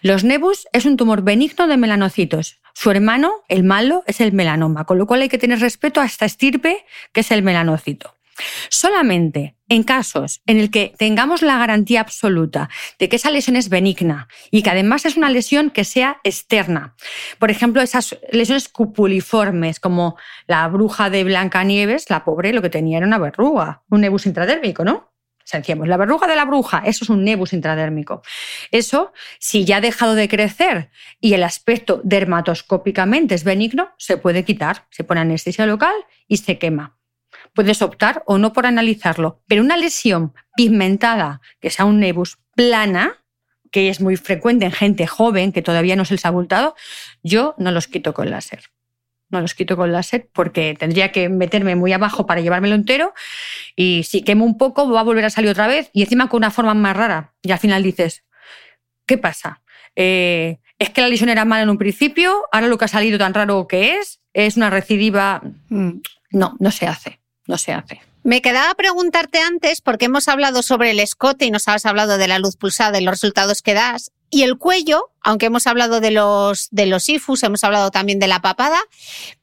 Los 0.00 0.22
nebus 0.22 0.68
es 0.72 0.86
un 0.86 0.96
tumor 0.96 1.22
benigno 1.22 1.66
de 1.66 1.76
melanocitos. 1.76 2.60
Su 2.72 2.92
hermano, 2.92 3.32
el 3.48 3.64
malo, 3.64 4.04
es 4.06 4.20
el 4.20 4.32
melanoma, 4.32 4.84
con 4.84 4.96
lo 4.96 5.08
cual 5.08 5.22
hay 5.22 5.28
que 5.28 5.38
tener 5.38 5.58
respeto 5.58 6.00
a 6.00 6.04
esta 6.04 6.24
estirpe 6.24 6.84
que 7.12 7.22
es 7.22 7.32
el 7.32 7.42
melanocito. 7.42 8.14
Solamente 8.68 9.56
en 9.68 9.82
casos 9.82 10.42
en 10.46 10.58
el 10.58 10.70
que 10.70 10.94
tengamos 10.96 11.42
la 11.42 11.58
garantía 11.58 12.00
absoluta 12.00 12.68
de 12.98 13.08
que 13.08 13.16
esa 13.16 13.30
lesión 13.30 13.56
es 13.56 13.68
benigna 13.68 14.28
y 14.50 14.62
que 14.62 14.70
además 14.70 15.04
es 15.06 15.16
una 15.16 15.30
lesión 15.30 15.70
que 15.70 15.84
sea 15.84 16.20
externa. 16.24 16.94
Por 17.38 17.50
ejemplo, 17.50 17.82
esas 17.82 18.18
lesiones 18.30 18.68
cupuliformes, 18.68 19.80
como 19.80 20.16
la 20.46 20.66
bruja 20.68 21.10
de 21.10 21.24
Blancanieves, 21.24 22.10
la 22.10 22.24
pobre 22.24 22.52
lo 22.52 22.62
que 22.62 22.70
tenía 22.70 22.98
era 22.98 23.06
una 23.06 23.18
verruga, 23.18 23.82
un 23.90 24.02
nebus 24.02 24.26
intradérmico, 24.26 24.84
¿no? 24.84 25.12
O 25.80 25.84
la 25.84 25.96
verruga 25.96 26.26
de 26.26 26.36
la 26.36 26.44
bruja, 26.44 26.82
eso 26.86 27.04
es 27.04 27.10
un 27.10 27.24
nebus 27.24 27.52
intradérmico. 27.52 28.22
Eso, 28.70 29.12
si 29.38 29.64
ya 29.64 29.78
ha 29.78 29.80
dejado 29.80 30.14
de 30.14 30.28
crecer 30.28 30.90
y 31.20 31.34
el 31.34 31.42
aspecto 31.42 32.00
dermatoscópicamente 32.04 33.34
es 33.34 33.44
benigno, 33.44 33.90
se 33.98 34.16
puede 34.16 34.44
quitar, 34.44 34.86
se 34.90 35.04
pone 35.04 35.20
anestesia 35.20 35.66
local 35.66 35.94
y 36.28 36.38
se 36.38 36.58
quema 36.58 36.96
puedes 37.54 37.82
optar 37.82 38.22
o 38.26 38.38
no 38.38 38.52
por 38.52 38.66
analizarlo. 38.66 39.40
Pero 39.46 39.62
una 39.62 39.76
lesión 39.76 40.34
pigmentada, 40.56 41.40
que 41.60 41.70
sea 41.70 41.84
un 41.84 42.00
nebus 42.00 42.38
plana, 42.54 43.22
que 43.70 43.88
es 43.88 44.00
muy 44.00 44.16
frecuente 44.16 44.64
en 44.64 44.72
gente 44.72 45.06
joven 45.06 45.52
que 45.52 45.62
todavía 45.62 45.96
no 45.96 46.04
se 46.04 46.14
les 46.14 46.24
ha 46.24 46.28
abultado, 46.28 46.76
yo 47.22 47.54
no 47.58 47.70
los 47.70 47.88
quito 47.88 48.12
con 48.14 48.30
láser. 48.30 48.64
No 49.30 49.40
los 49.40 49.54
quito 49.54 49.78
con 49.78 49.92
láser 49.92 50.28
porque 50.30 50.76
tendría 50.78 51.10
que 51.10 51.30
meterme 51.30 51.74
muy 51.74 51.92
abajo 51.92 52.26
para 52.26 52.42
llevármelo 52.42 52.74
entero 52.74 53.14
y 53.74 54.02
si 54.02 54.22
quemo 54.22 54.44
un 54.44 54.58
poco 54.58 54.90
va 54.90 55.00
a 55.00 55.04
volver 55.04 55.24
a 55.24 55.30
salir 55.30 55.50
otra 55.50 55.66
vez 55.66 55.88
y 55.94 56.02
encima 56.02 56.28
con 56.28 56.38
una 56.38 56.50
forma 56.50 56.74
más 56.74 56.94
rara. 56.94 57.32
Y 57.40 57.50
al 57.50 57.58
final 57.58 57.82
dices, 57.82 58.24
¿qué 59.06 59.16
pasa? 59.16 59.62
Eh, 59.96 60.58
¿Es 60.78 60.90
que 60.90 61.00
la 61.00 61.08
lesión 61.08 61.30
era 61.30 61.46
mala 61.46 61.62
en 61.62 61.70
un 61.70 61.78
principio? 61.78 62.44
¿Ahora 62.52 62.66
lo 62.66 62.76
que 62.76 62.84
ha 62.84 62.88
salido 62.88 63.16
tan 63.16 63.32
raro 63.32 63.66
que 63.66 63.96
es? 63.96 64.20
¿Es 64.34 64.58
una 64.58 64.68
recidiva? 64.68 65.40
Mm, 65.70 66.00
no, 66.32 66.56
no 66.58 66.70
se 66.70 66.86
hace 66.86 67.21
no 67.46 67.58
se 67.58 67.72
hace. 67.72 68.00
Me 68.24 68.40
quedaba 68.40 68.72
preguntarte 68.74 69.40
antes, 69.40 69.80
porque 69.80 70.04
hemos 70.04 70.28
hablado 70.28 70.62
sobre 70.62 70.92
el 70.92 71.00
escote 71.00 71.44
y 71.44 71.50
nos 71.50 71.66
has 71.66 71.86
hablado 71.86 72.18
de 72.18 72.28
la 72.28 72.38
luz 72.38 72.56
pulsada 72.56 73.00
y 73.00 73.04
los 73.04 73.12
resultados 73.12 73.62
que 73.62 73.74
das. 73.74 74.12
Y 74.30 74.44
el 74.44 74.56
cuello, 74.58 75.10
aunque 75.20 75.46
hemos 75.46 75.66
hablado 75.66 76.00
de 76.00 76.12
los, 76.12 76.68
de 76.70 76.86
los 76.86 77.08
ifus, 77.08 77.42
hemos 77.42 77.64
hablado 77.64 77.90
también 77.90 78.18
de 78.18 78.28
la 78.28 78.40
papada, 78.40 78.78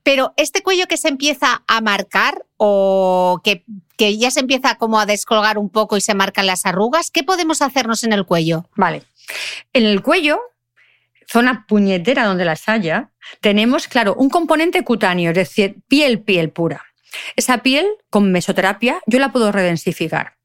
pero 0.02 0.34
este 0.38 0.64
cuello 0.64 0.88
que 0.88 0.98
se 0.98 1.10
empieza 1.10 1.62
a 1.68 1.82
marcar 1.82 2.46
o 2.58 3.42
que, 3.44 3.66
que 3.98 4.18
ya 4.18 4.32
se 4.32 4.40
empieza 4.40 4.76
como 4.76 5.00
a 5.00 5.06
descolgar 5.06 5.58
un 5.58 5.70
poco 5.70 5.98
y 5.98 6.02
se 6.02 6.16
marcan 6.16 6.48
las 6.48 6.66
arrugas, 6.66 7.12
¿qué 7.12 7.24
podemos 7.24 7.62
hacernos 7.62 8.04
en 8.04 8.14
el 8.14 8.26
cuello? 8.26 8.68
Vale. 8.76 9.04
En 9.74 9.86
el 9.86 10.02
cuello, 10.02 10.40
zona 11.28 11.66
puñetera 11.68 12.26
donde 12.26 12.46
las 12.46 12.68
haya, 12.68 13.12
tenemos, 13.42 13.88
claro, 13.88 14.16
un 14.16 14.30
componente 14.30 14.84
cutáneo, 14.84 15.32
es 15.32 15.36
decir, 15.36 15.76
piel, 15.88 16.22
piel 16.22 16.50
pura. 16.50 16.89
Esa 17.36 17.60
piel, 17.60 17.86
con 18.10 18.32
mesoterapia, 18.32 19.02
yo 19.06 19.20
la 19.20 19.32
puedo 19.32 19.52
redensificar. 19.52 20.38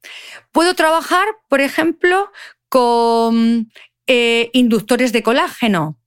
Puedo 0.52 0.74
trabajar, 0.74 1.26
por 1.48 1.60
ejemplo, 1.60 2.30
con 2.68 3.70
eh, 4.06 4.50
inductores 4.52 5.12
de 5.12 5.22
colágeno, 5.22 5.98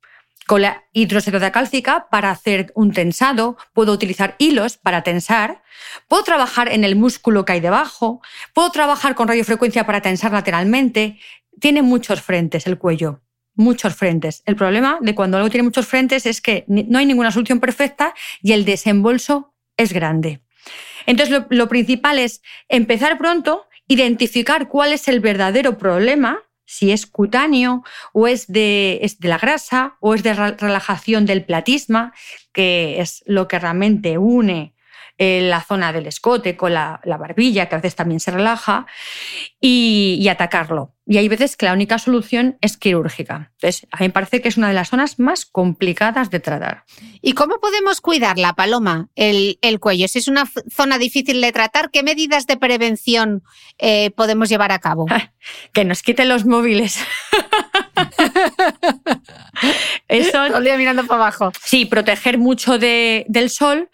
con 0.48 0.62
la 0.62 0.86
hidroxidota 0.94 1.52
cálcica 1.52 2.08
para 2.10 2.32
hacer 2.32 2.72
un 2.74 2.94
tensado, 2.94 3.58
puedo 3.74 3.92
utilizar 3.92 4.36
hilos 4.40 4.78
para 4.78 5.04
tensar, 5.04 5.62
puedo 6.08 6.24
trabajar 6.24 6.72
en 6.72 6.84
el 6.86 6.96
músculo 6.96 7.44
que 7.44 7.54
hay 7.54 7.60
debajo, 7.60 8.22
puedo 8.54 8.72
trabajar 8.72 9.14
con 9.14 9.28
radiofrecuencia 9.28 9.86
para 9.86 10.02
tensar 10.02 10.32
lateralmente. 10.32 11.20
Tiene 11.60 11.82
muchos 11.82 12.22
frentes 12.22 12.66
el 12.66 12.78
cuello, 12.78 13.22
muchos 13.56 13.94
frentes. 13.96 14.42
El 14.46 14.56
problema 14.56 15.00
de 15.02 15.16
cuando 15.16 15.38
algo 15.38 15.50
tiene 15.50 15.64
muchos 15.64 15.86
frentes 15.86 16.26
es 16.26 16.40
que 16.40 16.64
no 16.68 16.98
hay 16.98 17.06
ninguna 17.06 17.32
solución 17.32 17.60
perfecta 17.60 18.14
y 18.42 18.54
el 18.54 18.64
desembolso 18.64 19.54
es 19.76 19.92
grande. 19.92 20.42
Entonces, 21.08 21.44
lo, 21.50 21.68
principal 21.68 22.20
es 22.20 22.44
empezar 22.70 23.18
pronto, 23.18 23.66
identificar 23.88 24.68
cuál 24.68 24.94
es 24.94 25.08
el 25.08 25.20
verdadero 25.20 25.80
problema 25.80 26.44
si 26.66 26.92
es 26.92 27.06
cutáneo 27.06 27.84
o 28.12 28.28
es 28.28 28.46
de, 28.48 29.00
de, 29.20 29.28
la 29.30 29.38
grasa 29.38 29.96
o 30.02 30.14
es 30.14 30.22
de 30.22 30.34
relajación 30.34 31.26
del 31.26 31.46
platisma, 31.46 32.14
que 32.52 33.00
es 33.00 33.24
lo 33.26 33.48
que 33.48 33.58
realmente 33.58 34.18
une 34.18 34.76
eh, 35.20 35.42
la 35.42 35.62
zona 35.62 35.92
del 35.92 36.06
escote, 36.06 36.56
con 36.56 36.74
la, 36.74 37.02
barbilla, 37.04 37.68
que 37.68 37.76
a 37.76 37.80
veces 37.80 37.96
también 37.96 38.20
se 38.20 38.32
relaja, 38.32 38.86
y, 39.60 40.28
atacarlo. 40.30 40.94
Y 41.06 41.18
hay 41.18 41.28
veces 41.28 41.58
que 41.58 41.66
la 41.66 41.74
única 41.74 41.98
solución 41.98 42.58
es 42.62 42.78
quirúrgica. 42.78 43.52
Entonces, 43.54 43.88
a 43.92 43.98
mí 43.98 44.08
me 44.08 44.12
parece 44.12 44.42
que 44.42 44.50
es 44.50 44.58
una 44.58 44.68
de 44.68 44.74
las 44.74 44.90
zonas 44.90 45.20
más 45.20 45.46
complicadas 45.46 46.30
de 46.30 46.40
tratar. 46.40 46.84
¿Y 47.22 47.34
cómo 47.34 47.60
podemos 47.60 48.02
cuidarla, 48.02 48.54
Paloma, 48.54 49.10
el, 49.16 49.58
cuello? 49.80 50.08
Si 50.08 50.20
es 50.20 50.28
una 50.28 50.46
zona 50.70 51.00
difícil 51.00 51.42
de 51.42 51.52
tratar, 51.52 51.90
¿qué 51.92 52.04
medidas 52.04 52.46
de 52.46 52.58
prevención 52.58 53.42
eh, 53.80 54.12
podemos 54.12 54.50
llevar 54.50 54.72
a 54.72 54.80
cabo? 54.80 55.06
que 55.74 55.86
nos 55.86 56.04
quiten 56.04 56.30
los 56.30 56.46
móviles. 56.46 57.00
Eso. 60.08 60.32
Todo 60.32 60.58
el 60.58 60.64
día 60.64 60.78
mirando 60.78 61.06
para 61.06 61.24
abajo. 61.24 61.52
Sí, 61.64 61.86
proteger 61.86 62.38
mucho 62.38 62.78
del 62.78 63.50
sol. 63.50 63.90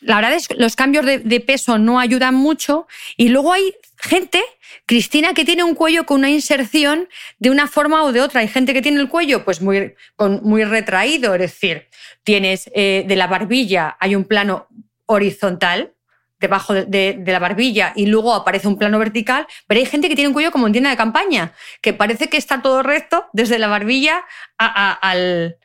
La 0.00 0.16
verdad 0.16 0.34
es 0.34 0.48
que 0.48 0.54
los 0.54 0.76
cambios 0.76 1.04
de, 1.04 1.40
peso 1.40 1.78
no 1.78 1.98
ayudan 1.98 2.34
mucho. 2.34 2.86
Y 3.16 3.28
luego 3.28 3.52
hay 3.52 3.74
gente, 3.96 4.42
Cristina, 4.86 5.34
que 5.34 5.44
tiene 5.44 5.64
un 5.64 5.74
cuello 5.74 6.06
con 6.06 6.18
una 6.18 6.30
inserción 6.30 7.08
de 7.38 7.50
una 7.50 7.66
forma 7.66 8.04
o 8.04 8.12
de 8.12 8.20
otra. 8.20 8.40
Hay 8.40 8.48
gente 8.48 8.74
que 8.74 8.82
tiene 8.82 9.00
el 9.00 9.08
cuello 9.08 9.44
pues 9.44 9.60
muy, 9.60 9.94
muy 10.42 10.64
retraído, 10.64 11.34
es 11.34 11.40
decir, 11.40 11.88
tienes 12.22 12.70
eh, 12.74 13.04
de 13.06 13.16
la 13.16 13.26
barbilla, 13.26 13.96
hay 14.00 14.14
un 14.14 14.24
plano 14.24 14.68
horizontal, 15.06 15.94
debajo 16.40 16.74
de, 16.74 17.22
la 17.26 17.38
barbilla 17.38 17.92
y 17.96 18.06
luego 18.06 18.34
aparece 18.34 18.68
un 18.68 18.78
plano 18.78 18.98
vertical, 18.98 19.46
pero 19.66 19.80
hay 19.80 19.86
gente 19.86 20.08
que 20.08 20.14
tiene 20.14 20.28
un 20.28 20.34
cuello 20.34 20.52
como 20.52 20.66
en 20.66 20.72
tienda 20.72 20.90
de 20.90 20.96
campaña, 20.96 21.52
que 21.80 21.92
parece 21.92 22.28
que 22.28 22.36
está 22.36 22.62
todo 22.62 22.82
recto 22.82 23.26
desde 23.32 23.58
la 23.58 23.68
barbilla 23.68 24.24
al, 24.56 25.56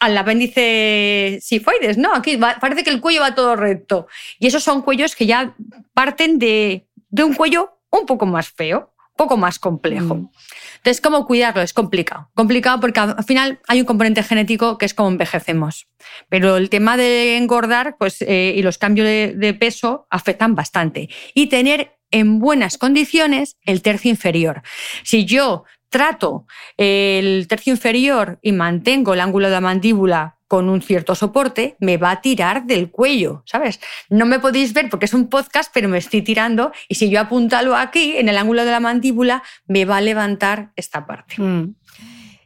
al 0.00 0.16
apéndice 0.16 1.38
sifoides, 1.40 1.98
¿no? 1.98 2.14
Aquí 2.14 2.36
parece 2.36 2.84
que 2.84 2.90
el 2.90 3.00
cuello 3.00 3.20
va 3.20 3.34
todo 3.34 3.56
recto. 3.56 4.06
Y 4.38 4.46
esos 4.46 4.62
son 4.62 4.82
cuellos 4.82 5.16
que 5.16 5.26
ya 5.26 5.54
parten 5.94 6.38
de, 6.38 6.86
de 7.10 7.24
un 7.24 7.34
cuello 7.34 7.78
un 7.90 8.06
poco 8.06 8.26
más 8.26 8.48
feo 8.48 8.92
poco 9.18 9.36
más 9.36 9.58
complejo. 9.58 10.14
Mm. 10.14 10.30
Entonces, 10.76 11.02
¿cómo 11.02 11.26
cuidarlo? 11.26 11.60
Es 11.60 11.74
complicado. 11.74 12.30
Complicado 12.34 12.80
porque 12.80 13.00
al 13.00 13.24
final 13.24 13.60
hay 13.66 13.80
un 13.80 13.86
componente 13.86 14.22
genético 14.22 14.78
que 14.78 14.86
es 14.86 14.94
como 14.94 15.10
envejecemos. 15.10 15.88
Pero 16.30 16.56
el 16.56 16.70
tema 16.70 16.96
de 16.96 17.36
engordar 17.36 17.96
pues, 17.98 18.22
eh, 18.22 18.54
y 18.56 18.62
los 18.62 18.78
cambios 18.78 19.06
de, 19.06 19.56
peso 19.58 20.06
afectan 20.08 20.54
bastante. 20.54 21.10
Y 21.34 21.48
tener 21.48 21.98
en 22.10 22.38
buenas 22.38 22.78
condiciones 22.78 23.56
el 23.66 23.82
tercio 23.82 24.10
inferior. 24.10 24.62
Si 25.02 25.26
yo 25.26 25.64
trato 25.88 26.46
el 26.76 27.46
tercio 27.48 27.72
inferior 27.72 28.38
y 28.42 28.52
mantengo 28.52 29.14
el 29.14 29.20
ángulo 29.20 29.46
de 29.46 29.52
la 29.52 29.60
mandíbula 29.60 30.36
con 30.48 30.70
un 30.70 30.80
cierto 30.80 31.14
soporte, 31.14 31.76
me 31.78 31.98
va 31.98 32.10
a 32.10 32.20
tirar 32.22 32.64
del 32.64 32.90
cuello, 32.90 33.42
¿sabes? 33.44 33.80
No 34.08 34.24
me 34.24 34.40
podéis 34.40 34.72
ver 34.72 34.88
porque 34.88 35.04
es 35.04 35.12
un 35.12 35.28
podcast, 35.28 35.70
pero 35.74 35.90
me 35.90 35.98
estoy 35.98 36.22
tirando 36.22 36.72
y 36.88 36.94
si 36.94 37.10
yo 37.10 37.20
apuntalo 37.20 37.76
aquí, 37.76 38.16
en 38.16 38.30
el 38.30 38.38
ángulo 38.38 38.64
de 38.64 38.70
la 38.70 38.80
mandíbula, 38.80 39.42
me 39.66 39.84
va 39.84 39.98
a 39.98 40.00
levantar 40.00 40.72
esta 40.74 41.06
parte. 41.06 41.40
Mm. 41.40 41.74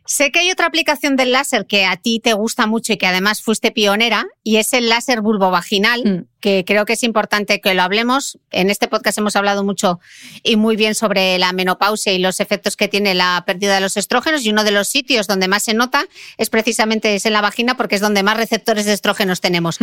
Sé 0.05 0.33
que 0.33 0.41
hay 0.41 0.51
otra 0.51 0.67
aplicación 0.67 1.17
del 1.17 1.33
láser 1.33 1.67
que 1.67 1.85
a 1.85 1.97
ti 1.97 2.21
te 2.23 2.33
gusta 2.33 2.67
mucho 2.67 2.93
y 2.93 2.97
que 2.97 3.07
además 3.07 3.41
fuiste 3.41 3.71
pionera, 3.71 4.27
y 4.43 4.57
es 4.57 4.73
el 4.73 4.89
láser 4.89 5.21
vulvovaginal, 5.21 6.05
mm. 6.05 6.29
que 6.41 6.65
creo 6.67 6.85
que 6.85 6.95
es 6.95 7.05
importante 7.05 7.61
que 7.61 7.73
lo 7.75 7.83
hablemos. 7.83 8.39
En 8.51 8.69
este 8.69 8.89
podcast 8.89 9.19
hemos 9.19 9.37
hablado 9.37 9.63
mucho 9.63 10.01
y 10.43 10.57
muy 10.57 10.75
bien 10.75 10.97
sobre 10.97 11.39
la 11.39 11.53
menopausia 11.53 12.13
y 12.13 12.19
los 12.19 12.41
efectos 12.41 12.77
que 12.77 12.89
tiene 12.89 13.15
la 13.15 13.45
pérdida 13.47 13.77
de 13.77 13.81
los 13.81 13.97
estrógenos, 13.97 14.45
y 14.45 14.51
uno 14.51 14.65
de 14.65 14.73
los 14.73 14.89
sitios 14.89 15.29
donde 15.29 15.47
más 15.47 15.63
se 15.63 15.75
nota 15.75 16.05
es 16.37 16.51
precisamente 16.51 17.15
es 17.15 17.25
en 17.25 17.33
la 17.33 17.41
vagina, 17.41 17.77
porque 17.77 17.95
es 17.95 18.01
donde 18.01 18.25
más 18.25 18.37
receptores 18.37 18.87
de 18.87 18.95
estrógenos 18.95 19.41
tenemos. 19.41 19.79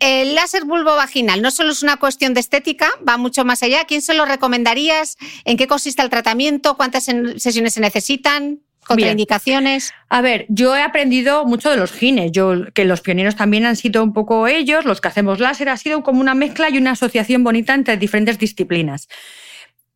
El 0.00 0.34
láser 0.34 0.64
vulvovaginal 0.64 1.40
no 1.40 1.50
solo 1.50 1.72
es 1.72 1.82
una 1.82 1.96
cuestión 1.96 2.34
de 2.34 2.40
estética, 2.40 2.90
va 3.08 3.16
mucho 3.16 3.44
más 3.44 3.62
allá. 3.62 3.84
¿Quién 3.84 4.02
se 4.02 4.12
lo 4.12 4.26
recomendarías? 4.26 5.16
¿En 5.44 5.56
qué 5.56 5.66
consiste 5.66 6.02
el 6.02 6.10
tratamiento? 6.10 6.76
¿Cuántas 6.76 7.04
sesiones 7.04 7.74
se 7.74 7.80
necesitan? 7.80 8.60
¿Contraindicaciones? 8.86 9.92
a 10.08 10.20
ver, 10.20 10.46
yo 10.48 10.76
he 10.76 10.82
aprendido 10.82 11.46
mucho 11.46 11.70
de 11.70 11.76
los 11.76 11.92
gines, 11.92 12.32
yo, 12.32 12.66
que 12.74 12.84
los 12.84 13.00
pioneros 13.00 13.36
también 13.36 13.64
han 13.64 13.76
sido 13.76 14.02
un 14.02 14.12
poco 14.12 14.46
ellos, 14.46 14.84
los 14.84 15.00
que 15.00 15.08
hacemos 15.08 15.40
láser, 15.40 15.68
ha 15.68 15.76
sido 15.76 16.02
como 16.02 16.20
una 16.20 16.34
mezcla 16.34 16.68
y 16.68 16.78
una 16.78 16.90
asociación 16.92 17.44
bonita 17.44 17.74
entre 17.74 17.96
diferentes 17.96 18.38
disciplinas. 18.38 19.08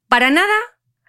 Para 0.08 0.30
nada 0.30 0.54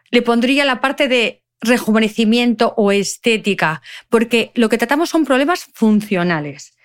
le 0.10 0.22
pondría 0.22 0.66
la 0.66 0.82
parte 0.82 1.08
de 1.08 1.44
rejuvenecimiento 1.62 2.74
o 2.78 2.92
estética, 2.92 3.82
porque 4.10 4.52
lo 4.56 4.70
que 4.70 4.78
tratamos 4.78 5.10
son 5.10 5.26
problemas 5.26 5.68
funcionales. 5.74 6.78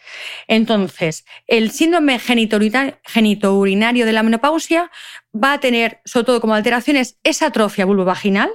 Entonces, 0.47 1.25
el 1.47 1.71
síndrome 1.71 2.19
genitourinario 2.19 4.07
de 4.07 4.13
la 4.13 4.23
menopausia 4.23 4.91
va 5.35 5.55
a 5.55 5.61
tener, 5.61 6.01
sobre 6.05 6.27
todo 6.27 6.41
como 6.41 6.55
alteraciones, 6.55 7.19
esa 7.23 7.47
atrofia 7.47 7.85
vulvovaginal, 7.85 8.51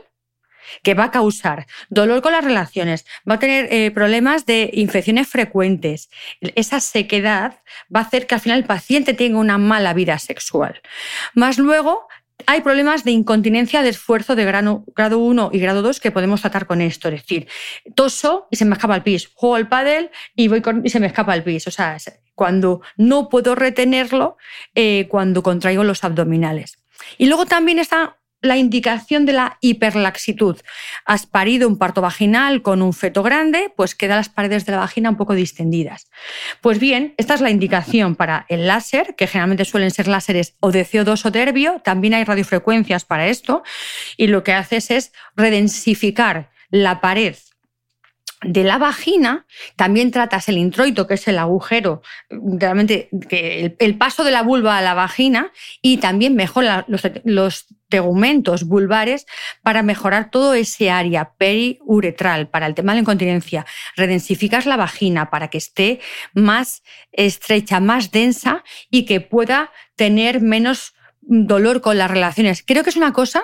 que 0.84 0.94
va 0.94 1.06
a 1.06 1.11
causar 1.11 1.68
dolor 1.89 2.22
con 2.22 2.31
las 2.31 2.44
relaciones, 2.44 3.06
va 3.30 3.35
a 3.35 3.39
tener 3.39 3.72
eh, 3.72 3.91
problemas 3.91 4.45
de 4.45 4.69
infecciones 4.73 5.27
frecuentes. 5.27 6.10
Esa 6.56 6.80
sequedad 6.80 7.61
va 7.94 8.02
a 8.02 8.03
hacer 8.03 8.27
que 8.27 8.35
al 8.35 8.41
final 8.41 8.60
el 8.60 8.65
paciente 8.65 9.14
tenga 9.14 9.39
una 9.39 9.57
mala 9.57 9.94
vida 9.94 10.19
sexual. 10.19 10.81
Más 11.34 11.57
luego, 11.57 12.07
hay 12.45 12.61
problemas 12.61 13.03
de 13.03 13.11
incontinencia 13.11 13.81
de 13.81 13.89
esfuerzo 13.89 14.35
de 14.35 14.45
grado, 14.45 14.85
1 14.95 15.49
y 15.53 15.60
grado 15.60 15.81
2 15.81 15.99
que 15.99 16.11
podemos 16.11 16.41
tratar 16.41 16.68
con 16.68 16.81
esto. 16.81 17.10
Es 17.10 17.22
decir, 17.22 17.48
toso 17.95 18.48
y 18.52 18.57
se 18.57 18.65
me 18.65 18.76
escapa 18.76 18.95
el 18.95 19.03
pis, 19.03 19.30
juego 19.34 19.56
al 19.56 19.68
pádel 19.68 20.11
y, 20.35 20.48
voy 20.48 20.61
y 20.84 20.89
se 20.89 20.99
me 20.99 21.07
escapa 21.07 21.34
el 21.34 21.44
pis. 21.44 21.68
O 21.68 21.72
sea, 21.72 21.98
cuando 22.35 22.81
no 22.95 23.30
puedo 23.30 23.56
retenerlo, 23.56 24.38
eh, 24.76 25.07
cuando 25.10 25.41
contraigo 25.41 25.84
los 25.84 26.03
abdominales. 26.03 26.77
Y 27.18 27.26
luego 27.26 27.45
también 27.45 27.80
está 27.80 28.18
la 28.41 28.57
indicación 28.57 29.26
de 29.26 29.34
la 29.34 29.57
hiperlaxitud. 29.61 30.57
Has 31.05 31.26
parido 31.26 31.68
un 31.68 31.77
parto 31.77 32.01
vaginal 32.01 32.61
con 32.61 32.81
un 32.81 32.93
feto 32.93 33.23
grande, 33.23 33.73
pues 33.76 33.95
quedan 33.95 34.18
las 34.18 34.30
paredes 34.30 34.65
de 34.65 34.73
la 34.73 34.80
vagina 34.80 35.09
un 35.09 35.18
poco 35.18 35.34
distendidas. 35.34 36.09
Pues 36.61 36.80
bien, 36.80 37.14
esta 37.18 37.34
es 37.34 37.41
la 37.41 37.49
indicación 37.49 38.15
para 38.15 38.45
el 38.49 38.68
láser, 38.68 39.15
que 39.15 39.27
generalmente 39.27 39.65
suelen 39.65 39.91
ser 39.91 40.07
láseres 40.07 40.55
o 40.59 40.72
de 40.72 40.85
CO2 40.85 41.26
o 41.26 41.31
de 41.31 41.41
herbio. 41.41 41.81
También 41.84 42.14
hay 42.14 42.23
radiofrecuencias 42.23 43.05
para 43.05 43.27
esto. 43.27 43.64
Y 44.18 44.27
lo 44.27 44.43
que 44.43 44.53
haces 44.53 44.91
es 44.91 45.11
redensificar 45.35 46.51
la 46.69 47.01
pared 47.01 47.35
de 48.43 48.64
la 48.64 48.77
vagina, 48.77 49.47
también 49.76 50.11
tratas 50.11 50.47
el 50.47 50.57
introito, 50.57 51.07
que 51.07 51.15
es 51.15 51.27
el 51.27 51.39
agujero, 51.39 52.03
realmente 52.30 53.09
el, 53.80 53.97
paso 53.97 54.23
de 54.23 54.31
la 54.31 54.43
vulva 54.43 54.77
a 54.77 54.81
la 54.81 54.93
vagina, 54.93 55.51
y 55.81 55.97
también 55.97 56.35
mejora 56.35 56.85
los, 56.88 57.65
tegumentos 57.89 58.65
vulvares 58.65 59.26
para 59.64 59.84
mejorar 59.84 60.30
todo 60.30 60.53
ese 60.53 60.91
área 60.91 61.34
periuretral 61.38 62.49
para 62.49 62.65
el 62.65 62.76
tema 62.76 62.91
de 62.91 62.97
la 62.97 63.01
incontinencia. 63.01 63.65
Redensificas 63.95 64.65
la 64.65 64.77
vagina 64.77 65.30
para 65.30 65.49
que 65.49 65.57
esté 65.57 65.99
más 66.34 66.84
estrecha, 67.11 67.80
más 67.80 68.11
densa 68.11 68.64
y 68.89 69.05
que 69.05 69.22
pueda 69.22 69.72
tener 69.95 70.41
menos 70.41 70.93
dolor 71.22 71.81
con 71.81 71.97
las 71.97 72.09
relaciones. 72.09 72.64
Creo 72.65 72.84
que 72.84 72.89
es 72.89 72.95
una 72.95 73.14
cosa 73.14 73.43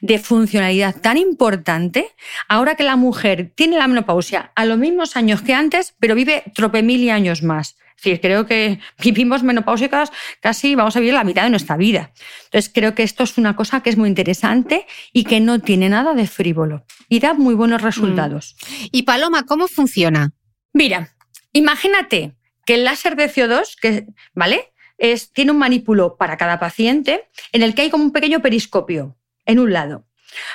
de 0.00 0.18
funcionalidad 0.18 1.00
tan 1.00 1.16
importante 1.16 2.14
ahora 2.48 2.76
que 2.76 2.84
la 2.84 2.96
mujer 2.96 3.52
tiene 3.54 3.78
la 3.78 3.88
menopausia 3.88 4.52
a 4.54 4.64
los 4.64 4.78
mismos 4.78 5.16
años 5.16 5.42
que 5.42 5.54
antes, 5.54 5.94
pero 5.98 6.14
vive 6.14 6.44
tropemil 6.54 7.10
años 7.10 7.42
más. 7.42 7.76
Decir, 8.02 8.20
creo 8.20 8.46
que 8.46 8.80
vivimos 9.02 9.42
menopáusicas 9.42 10.10
casi, 10.40 10.74
vamos 10.74 10.96
a 10.96 11.00
vivir 11.00 11.14
la 11.14 11.24
mitad 11.24 11.44
de 11.44 11.50
nuestra 11.50 11.76
vida. 11.76 12.12
Entonces, 12.44 12.70
creo 12.74 12.94
que 12.94 13.02
esto 13.02 13.22
es 13.24 13.38
una 13.38 13.54
cosa 13.54 13.80
que 13.82 13.90
es 13.90 13.96
muy 13.96 14.08
interesante 14.08 14.86
y 15.12 15.24
que 15.24 15.40
no 15.40 15.60
tiene 15.60 15.88
nada 15.88 16.14
de 16.14 16.26
frívolo 16.26 16.84
y 17.08 17.20
da 17.20 17.34
muy 17.34 17.54
buenos 17.54 17.82
resultados. 17.82 18.56
Mm. 18.60 18.84
Y 18.92 19.02
Paloma, 19.02 19.44
¿cómo 19.44 19.68
funciona? 19.68 20.32
Mira, 20.72 21.14
imagínate 21.52 22.34
que 22.64 22.74
el 22.74 22.84
láser 22.84 23.16
de 23.16 23.30
CO2, 23.30 23.76
que, 23.80 24.06
¿vale? 24.34 24.72
Es, 24.98 25.32
tiene 25.32 25.50
un 25.50 25.58
manípulo 25.58 26.16
para 26.16 26.36
cada 26.36 26.58
paciente 26.58 27.28
en 27.52 27.62
el 27.62 27.74
que 27.74 27.82
hay 27.82 27.90
como 27.90 28.04
un 28.04 28.12
pequeño 28.12 28.40
periscopio 28.40 29.16
en 29.46 29.58
un 29.58 29.72
lado. 29.72 30.06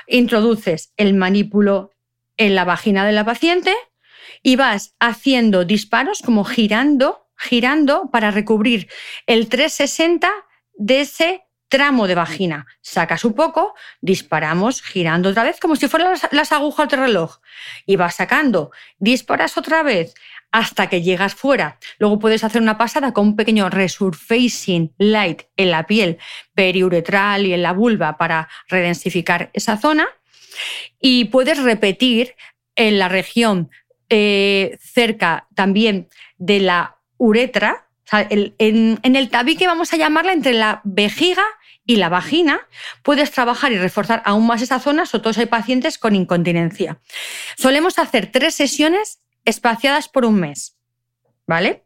Introduces 0.07 0.94
el 0.98 1.14
manípulo 1.14 1.91
en 2.38 2.56
la 2.56 2.65
vagina 2.65 3.06
de 3.06 3.11
la 3.11 3.26
paciente 3.26 3.74
y 4.44 4.56
vas 4.56 4.95
haciendo 4.99 5.65
disparos 5.65 6.22
como 6.24 6.45
girando, 6.45 7.26
girando 7.38 8.09
para 8.11 8.31
recubrir 8.31 8.89
el 9.26 9.47
360 9.49 10.30
de 10.73 11.01
ese 11.01 11.47
tramo 11.69 12.07
de 12.07 12.15
vagina. 12.15 12.65
Sacas 12.81 13.26
un 13.26 13.34
poco, 13.34 13.76
disparamos 14.01 14.81
girando 14.81 15.30
otra 15.30 15.43
vez 15.43 15.59
como 15.59 15.76
si 15.76 15.88
fueran 15.88 16.18
las, 16.31 16.51
agujas 16.51 16.89
del 16.89 17.01
reloj 17.01 17.38
y 17.85 17.95
vas 17.95 18.15
sacando, 18.15 18.72
disparas 18.99 19.57
otra 19.57 19.84
vez, 19.84 20.14
hasta 20.51 20.88
que 20.88 21.01
llegas 21.01 21.35
fuera. 21.35 21.77
Luego 21.99 22.19
puedes 22.19 22.43
hacer 22.43 22.61
una 22.61 22.77
pasada 22.77 23.14
con 23.14 23.27
un 23.27 23.35
pequeño 23.35 23.69
resurfacing 23.69 24.93
light 24.97 25.43
en 25.57 25.72
la 25.72 25.85
piel 25.85 26.18
periuretral 26.53 27.45
y 27.45 27.53
en 27.53 27.61
la 27.61 27.73
vulva 27.73 28.18
para 28.18 28.47
redensificar 28.69 29.49
esa 29.53 29.77
zona. 29.77 30.07
Y 30.99 31.26
puedes 31.26 31.61
repetir 31.61 32.35
en 32.76 32.97
la 32.97 33.09
región 33.09 33.69
eh, 34.09 34.77
cerca 34.80 35.47
también 35.53 36.07
de 36.38 36.61
la 36.61 36.97
uretra, 37.18 37.88
en, 38.11 38.99
en 39.02 39.15
el 39.15 39.30
tabique 39.30 39.68
vamos 39.68 39.94
a 39.94 39.98
llamarla 39.98 40.34
entre 40.34 40.53
la 40.53 40.81
vejiga 40.84 41.44
y 41.85 41.95
la 41.95 42.10
vagina, 42.10 42.68
puedes 43.02 43.31
trabajar 43.31 43.72
y 43.72 43.77
reforzar 43.77 44.22
aún 44.26 44.45
más 44.45 44.61
esa 44.61 44.80
zona, 44.80 45.06
sobre 45.06 45.23
todo 45.23 45.34
si 45.34 45.39
hay 45.39 45.45
pacientes 45.45 45.98
con 45.98 46.15
incontinencia. 46.15 46.99
Solemos 47.57 47.98
hacer 47.98 48.30
tres 48.31 48.56
sesiones 48.56 49.19
espaciadas 49.45 50.10
por 50.10 50.26
un 50.26 50.39
mes, 50.39 50.77
¿vale? 51.48 51.85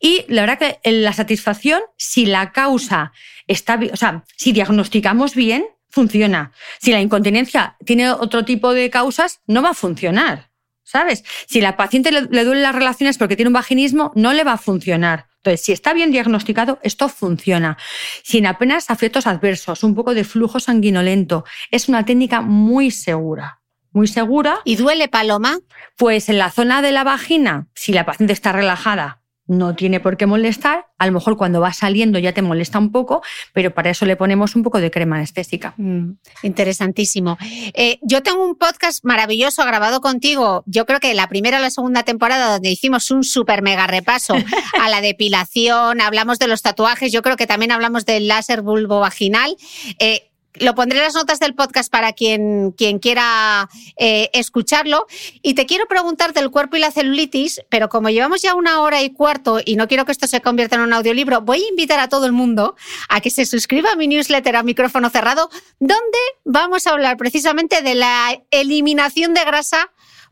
Y 0.00 0.24
la 0.28 0.46
verdad 0.46 0.58
que 0.58 0.90
la 0.90 1.12
satisfacción, 1.12 1.82
si 1.96 2.26
la 2.26 2.52
causa 2.52 3.12
está, 3.46 3.78
o 3.92 3.96
sea, 3.96 4.24
si 4.36 4.52
diagnosticamos 4.52 5.34
bien, 5.34 5.66
funciona. 5.90 6.52
Si 6.80 6.90
la 6.90 7.00
incontinencia 7.00 7.76
tiene 7.84 8.10
otro 8.10 8.44
tipo 8.44 8.72
de 8.72 8.90
causas, 8.90 9.40
no 9.46 9.62
va 9.62 9.70
a 9.70 9.74
funcionar, 9.74 10.50
¿sabes? 10.84 11.24
Si 11.48 11.60
la 11.60 11.76
paciente 11.76 12.12
le, 12.12 12.22
le 12.22 12.44
duelen 12.44 12.62
las 12.62 12.74
relaciones 12.74 13.18
porque 13.18 13.36
tiene 13.36 13.48
un 13.48 13.54
vaginismo, 13.54 14.12
no 14.14 14.32
le 14.32 14.44
va 14.44 14.52
a 14.52 14.58
funcionar. 14.58 15.26
Entonces, 15.38 15.60
si 15.60 15.72
está 15.72 15.92
bien 15.92 16.10
diagnosticado, 16.10 16.78
esto 16.82 17.08
funciona. 17.08 17.76
Sin 18.22 18.46
apenas 18.46 18.88
efectos 18.88 19.26
adversos, 19.26 19.82
un 19.82 19.94
poco 19.94 20.14
de 20.14 20.24
flujo 20.24 20.60
sanguinolento. 20.60 21.44
Es 21.70 21.88
una 21.88 22.04
técnica 22.04 22.40
muy 22.40 22.90
segura. 22.90 23.60
Muy 23.92 24.08
segura. 24.08 24.60
¿Y 24.64 24.76
duele, 24.76 25.08
Paloma? 25.08 25.58
Pues 25.96 26.28
en 26.28 26.38
la 26.38 26.50
zona 26.50 26.80
de 26.80 26.92
la 26.92 27.04
vagina, 27.04 27.68
si 27.74 27.92
la 27.92 28.06
paciente 28.06 28.32
está 28.32 28.52
relajada, 28.52 29.20
no 29.46 29.74
tiene 29.74 30.00
por 30.00 30.16
qué 30.16 30.26
molestar. 30.26 30.86
A 30.98 31.06
lo 31.06 31.12
mejor 31.12 31.36
cuando 31.36 31.60
va 31.60 31.72
saliendo 31.72 32.18
ya 32.18 32.32
te 32.32 32.42
molesta 32.42 32.78
un 32.78 32.92
poco, 32.92 33.22
pero 33.52 33.74
para 33.74 33.90
eso 33.90 34.06
le 34.06 34.16
ponemos 34.16 34.56
un 34.56 34.62
poco 34.62 34.80
de 34.80 34.90
crema 34.90 35.16
anestésica. 35.16 35.74
Mm, 35.76 36.12
interesantísimo. 36.42 37.36
Eh, 37.74 37.98
yo 38.02 38.22
tengo 38.22 38.44
un 38.44 38.56
podcast 38.56 39.04
maravilloso 39.04 39.64
grabado 39.64 40.00
contigo. 40.00 40.62
Yo 40.66 40.86
creo 40.86 41.00
que 41.00 41.12
la 41.14 41.28
primera 41.28 41.58
o 41.58 41.60
la 41.60 41.70
segunda 41.70 42.02
temporada 42.02 42.52
donde 42.52 42.70
hicimos 42.70 43.10
un 43.10 43.24
súper 43.24 43.62
mega 43.62 43.86
repaso 43.86 44.34
a 44.80 44.88
la 44.88 45.00
depilación, 45.00 46.00
hablamos 46.00 46.38
de 46.38 46.48
los 46.48 46.62
tatuajes, 46.62 47.12
yo 47.12 47.22
creo 47.22 47.36
que 47.36 47.46
también 47.46 47.72
hablamos 47.72 48.06
del 48.06 48.28
láser 48.28 48.62
vulvo 48.62 49.00
vaginal. 49.00 49.56
Eh, 49.98 50.30
lo 50.54 50.74
pondré 50.74 50.98
en 50.98 51.04
las 51.04 51.14
notas 51.14 51.40
del 51.40 51.54
podcast 51.54 51.90
para 51.90 52.12
quien, 52.12 52.72
quien 52.72 52.98
quiera 52.98 53.68
eh, 53.96 54.30
escucharlo. 54.32 55.06
Y 55.42 55.54
te 55.54 55.66
quiero 55.66 55.86
preguntar 55.86 56.32
del 56.32 56.50
cuerpo 56.50 56.76
y 56.76 56.80
la 56.80 56.90
celulitis, 56.90 57.60
pero 57.68 57.88
como 57.88 58.08
llevamos 58.10 58.42
ya 58.42 58.54
una 58.54 58.80
hora 58.80 59.02
y 59.02 59.10
cuarto 59.10 59.60
y 59.64 59.76
no 59.76 59.88
quiero 59.88 60.04
que 60.04 60.12
esto 60.12 60.26
se 60.26 60.40
convierta 60.40 60.76
en 60.76 60.82
un 60.82 60.92
audiolibro, 60.92 61.40
voy 61.40 61.62
a 61.62 61.68
invitar 61.68 62.00
a 62.00 62.08
todo 62.08 62.26
el 62.26 62.32
mundo 62.32 62.76
a 63.08 63.20
que 63.20 63.30
se 63.30 63.46
suscriba 63.46 63.92
a 63.92 63.96
mi 63.96 64.06
newsletter 64.06 64.56
a 64.56 64.62
micrófono 64.62 65.10
cerrado, 65.10 65.50
donde 65.80 66.18
vamos 66.44 66.86
a 66.86 66.90
hablar 66.90 67.16
precisamente 67.16 67.82
de 67.82 67.94
la 67.94 68.40
eliminación 68.50 69.34
de 69.34 69.44
grasa 69.44 69.90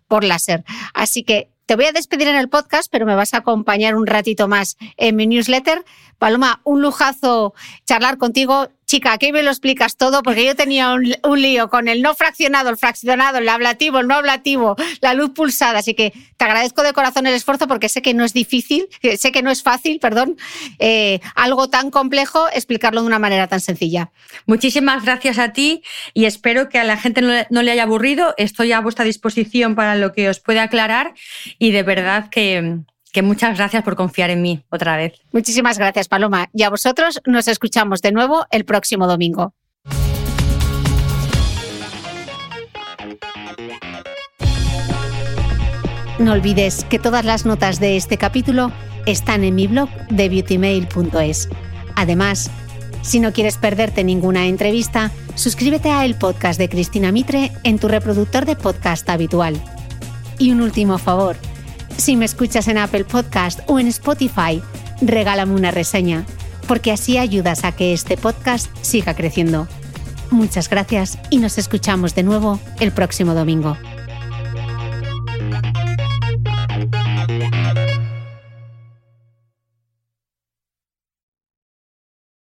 por 0.09 0.25
láser. 0.25 0.65
Así 0.95 1.23
que 1.25 1.49
te 1.67 1.77
voy 1.77 1.87
a 1.87 1.93
despedir 1.93 2.29
en 2.29 2.37
el 2.37 2.49
podcast, 2.49 2.89
pero 2.91 3.07
me 3.07 3.15
vas 3.15 3.35
a 3.35 3.39
acompañar 3.39 3.95
un 3.95 4.07
ratito 4.07 4.49
más 4.49 4.77
en 4.97 5.17
mi 5.17 5.27
newsletter. 5.27 5.85
Paloma, 6.23 6.61
un 6.63 6.81
lujazo 6.83 7.53
charlar 7.85 8.17
contigo 8.17 8.71
chica, 8.87 9.13
aquí 9.13 9.33
me 9.33 9.43
lo 9.43 9.51
explicas 9.51 9.97
todo, 9.97 10.23
porque 10.23 10.45
yo 10.45 10.55
tenía 10.55 10.93
un, 10.93 11.43
lío 11.43 11.69
con 11.69 11.89
el 11.89 12.01
no 12.01 12.15
fraccionado, 12.15 12.71
el 12.71 12.77
fraccionado, 12.77 13.39
el 13.39 13.49
ablativo, 13.49 13.99
el 13.99 14.07
no 14.07 14.15
ablativo, 14.15 14.77
la 15.01 15.15
luz 15.15 15.31
pulsada. 15.31 15.81
Así 15.81 15.95
que 15.95 16.13
te 16.37 16.45
agradezco 16.45 16.85
de 16.85 16.93
corazón 16.93 17.27
el 17.27 17.35
esfuerzo 17.35 17.67
porque 17.67 17.89
sé 17.89 18.03
que 18.03 18.15
no 18.15 18.23
es 18.23 18.35
difícil, 18.35 18.87
sé 19.19 19.33
que 19.33 19.43
no 19.43 19.51
es 19.51 19.65
fácil, 19.65 19.99
perdón, 19.99 20.37
eh, 20.79 21.19
algo 21.35 21.69
tan 21.71 21.91
complejo 21.91 22.47
explicarlo 22.53 23.01
de 23.01 23.09
una 23.09 23.19
manera 23.19 23.49
tan 23.49 23.61
sencilla. 23.61 24.13
Muchísimas 24.47 25.05
gracias 25.05 25.39
a 25.39 25.53
ti 25.53 25.83
y 26.15 26.27
espero 26.27 26.69
que 26.69 26.79
a 26.79 26.85
la 26.85 26.99
gente 26.99 27.23
no 27.23 27.63
le 27.63 27.71
haya 27.73 27.83
aburrido. 27.83 28.35
Estoy 28.37 28.71
a 28.71 28.81
vuestra 28.81 29.05
disposición 29.05 29.75
para 29.75 29.97
lo 29.97 30.13
que 30.13 30.29
os 30.29 30.39
pueda 30.39 30.63
aclarar 30.63 31.15
y 31.59 31.73
de 31.73 31.83
verdad 31.83 32.29
que 32.31 32.83
que 33.13 33.23
muchas 33.23 33.57
gracias 33.57 33.85
por 33.85 33.95
confiar 33.95 34.31
en 34.31 34.43
mí 34.43 34.65
otra 34.71 34.97
vez. 34.97 35.13
Muchísimas 35.33 35.79
gracias, 35.79 36.09
Paloma. 36.09 36.49
Y 36.53 36.65
a 36.65 36.71
vosotros 36.71 37.21
nos 37.27 37.47
escuchamos 37.47 38.01
de 38.03 38.11
nuevo 38.11 38.47
el 38.51 38.65
próximo 38.65 39.07
domingo. 39.07 39.55
No 46.19 46.33
olvides 46.33 46.85
que 46.85 46.99
todas 46.99 47.25
las 47.25 47.47
notas 47.47 47.81
de 47.81 47.97
este 47.97 48.17
capítulo 48.17 48.73
están 49.07 49.45
en 49.45 49.55
mi 49.55 49.67
blog 49.67 49.89
de 50.09 50.29
beautymail.es. 50.29 51.49
Además, 51.97 52.51
si 53.03 53.19
no 53.19 53.33
quieres 53.33 53.59
perderte 53.59 54.05
ninguna 54.05 54.47
entrevista, 54.47 55.11
suscríbete 55.35 55.91
a 55.91 56.05
el 56.05 56.15
podcast 56.15 56.59
de 56.59 56.69
Cristina 56.69 57.11
Mitre 57.13 57.51
en 57.65 57.79
tu 57.79 57.89
reproductor 57.89 58.47
de 58.47 58.57
podcast 58.57 59.09
habitual. 59.11 59.61
Y 60.39 60.53
un 60.53 60.61
último 60.61 60.99
favor 60.99 61.37
si 61.97 62.17
me 62.17 62.25
escuchas 62.25 62.69
en 62.69 62.79
Apple 62.79 63.05
Podcast 63.05 63.61
o 63.67 63.79
en 63.79 63.87
Spotify, 63.89 64.63
regálame 65.01 65.55
una 65.55 65.71
reseña, 65.71 66.25
porque 66.67 66.93
así 66.93 67.19
ayudas 67.19 67.65
a 67.65 67.73
que 67.73 67.93
este 67.93 68.17
podcast 68.17 68.69
siga 68.83 69.15
creciendo. 69.15 69.69
Muchas 70.31 70.69
gracias 70.69 71.19
y 71.31 71.39
nos 71.39 71.59
escuchamos 71.59 72.15
de 72.15 72.23
nuevo 72.23 72.59
el 72.81 72.93
próximo 72.93 73.35
domingo. 73.35 73.77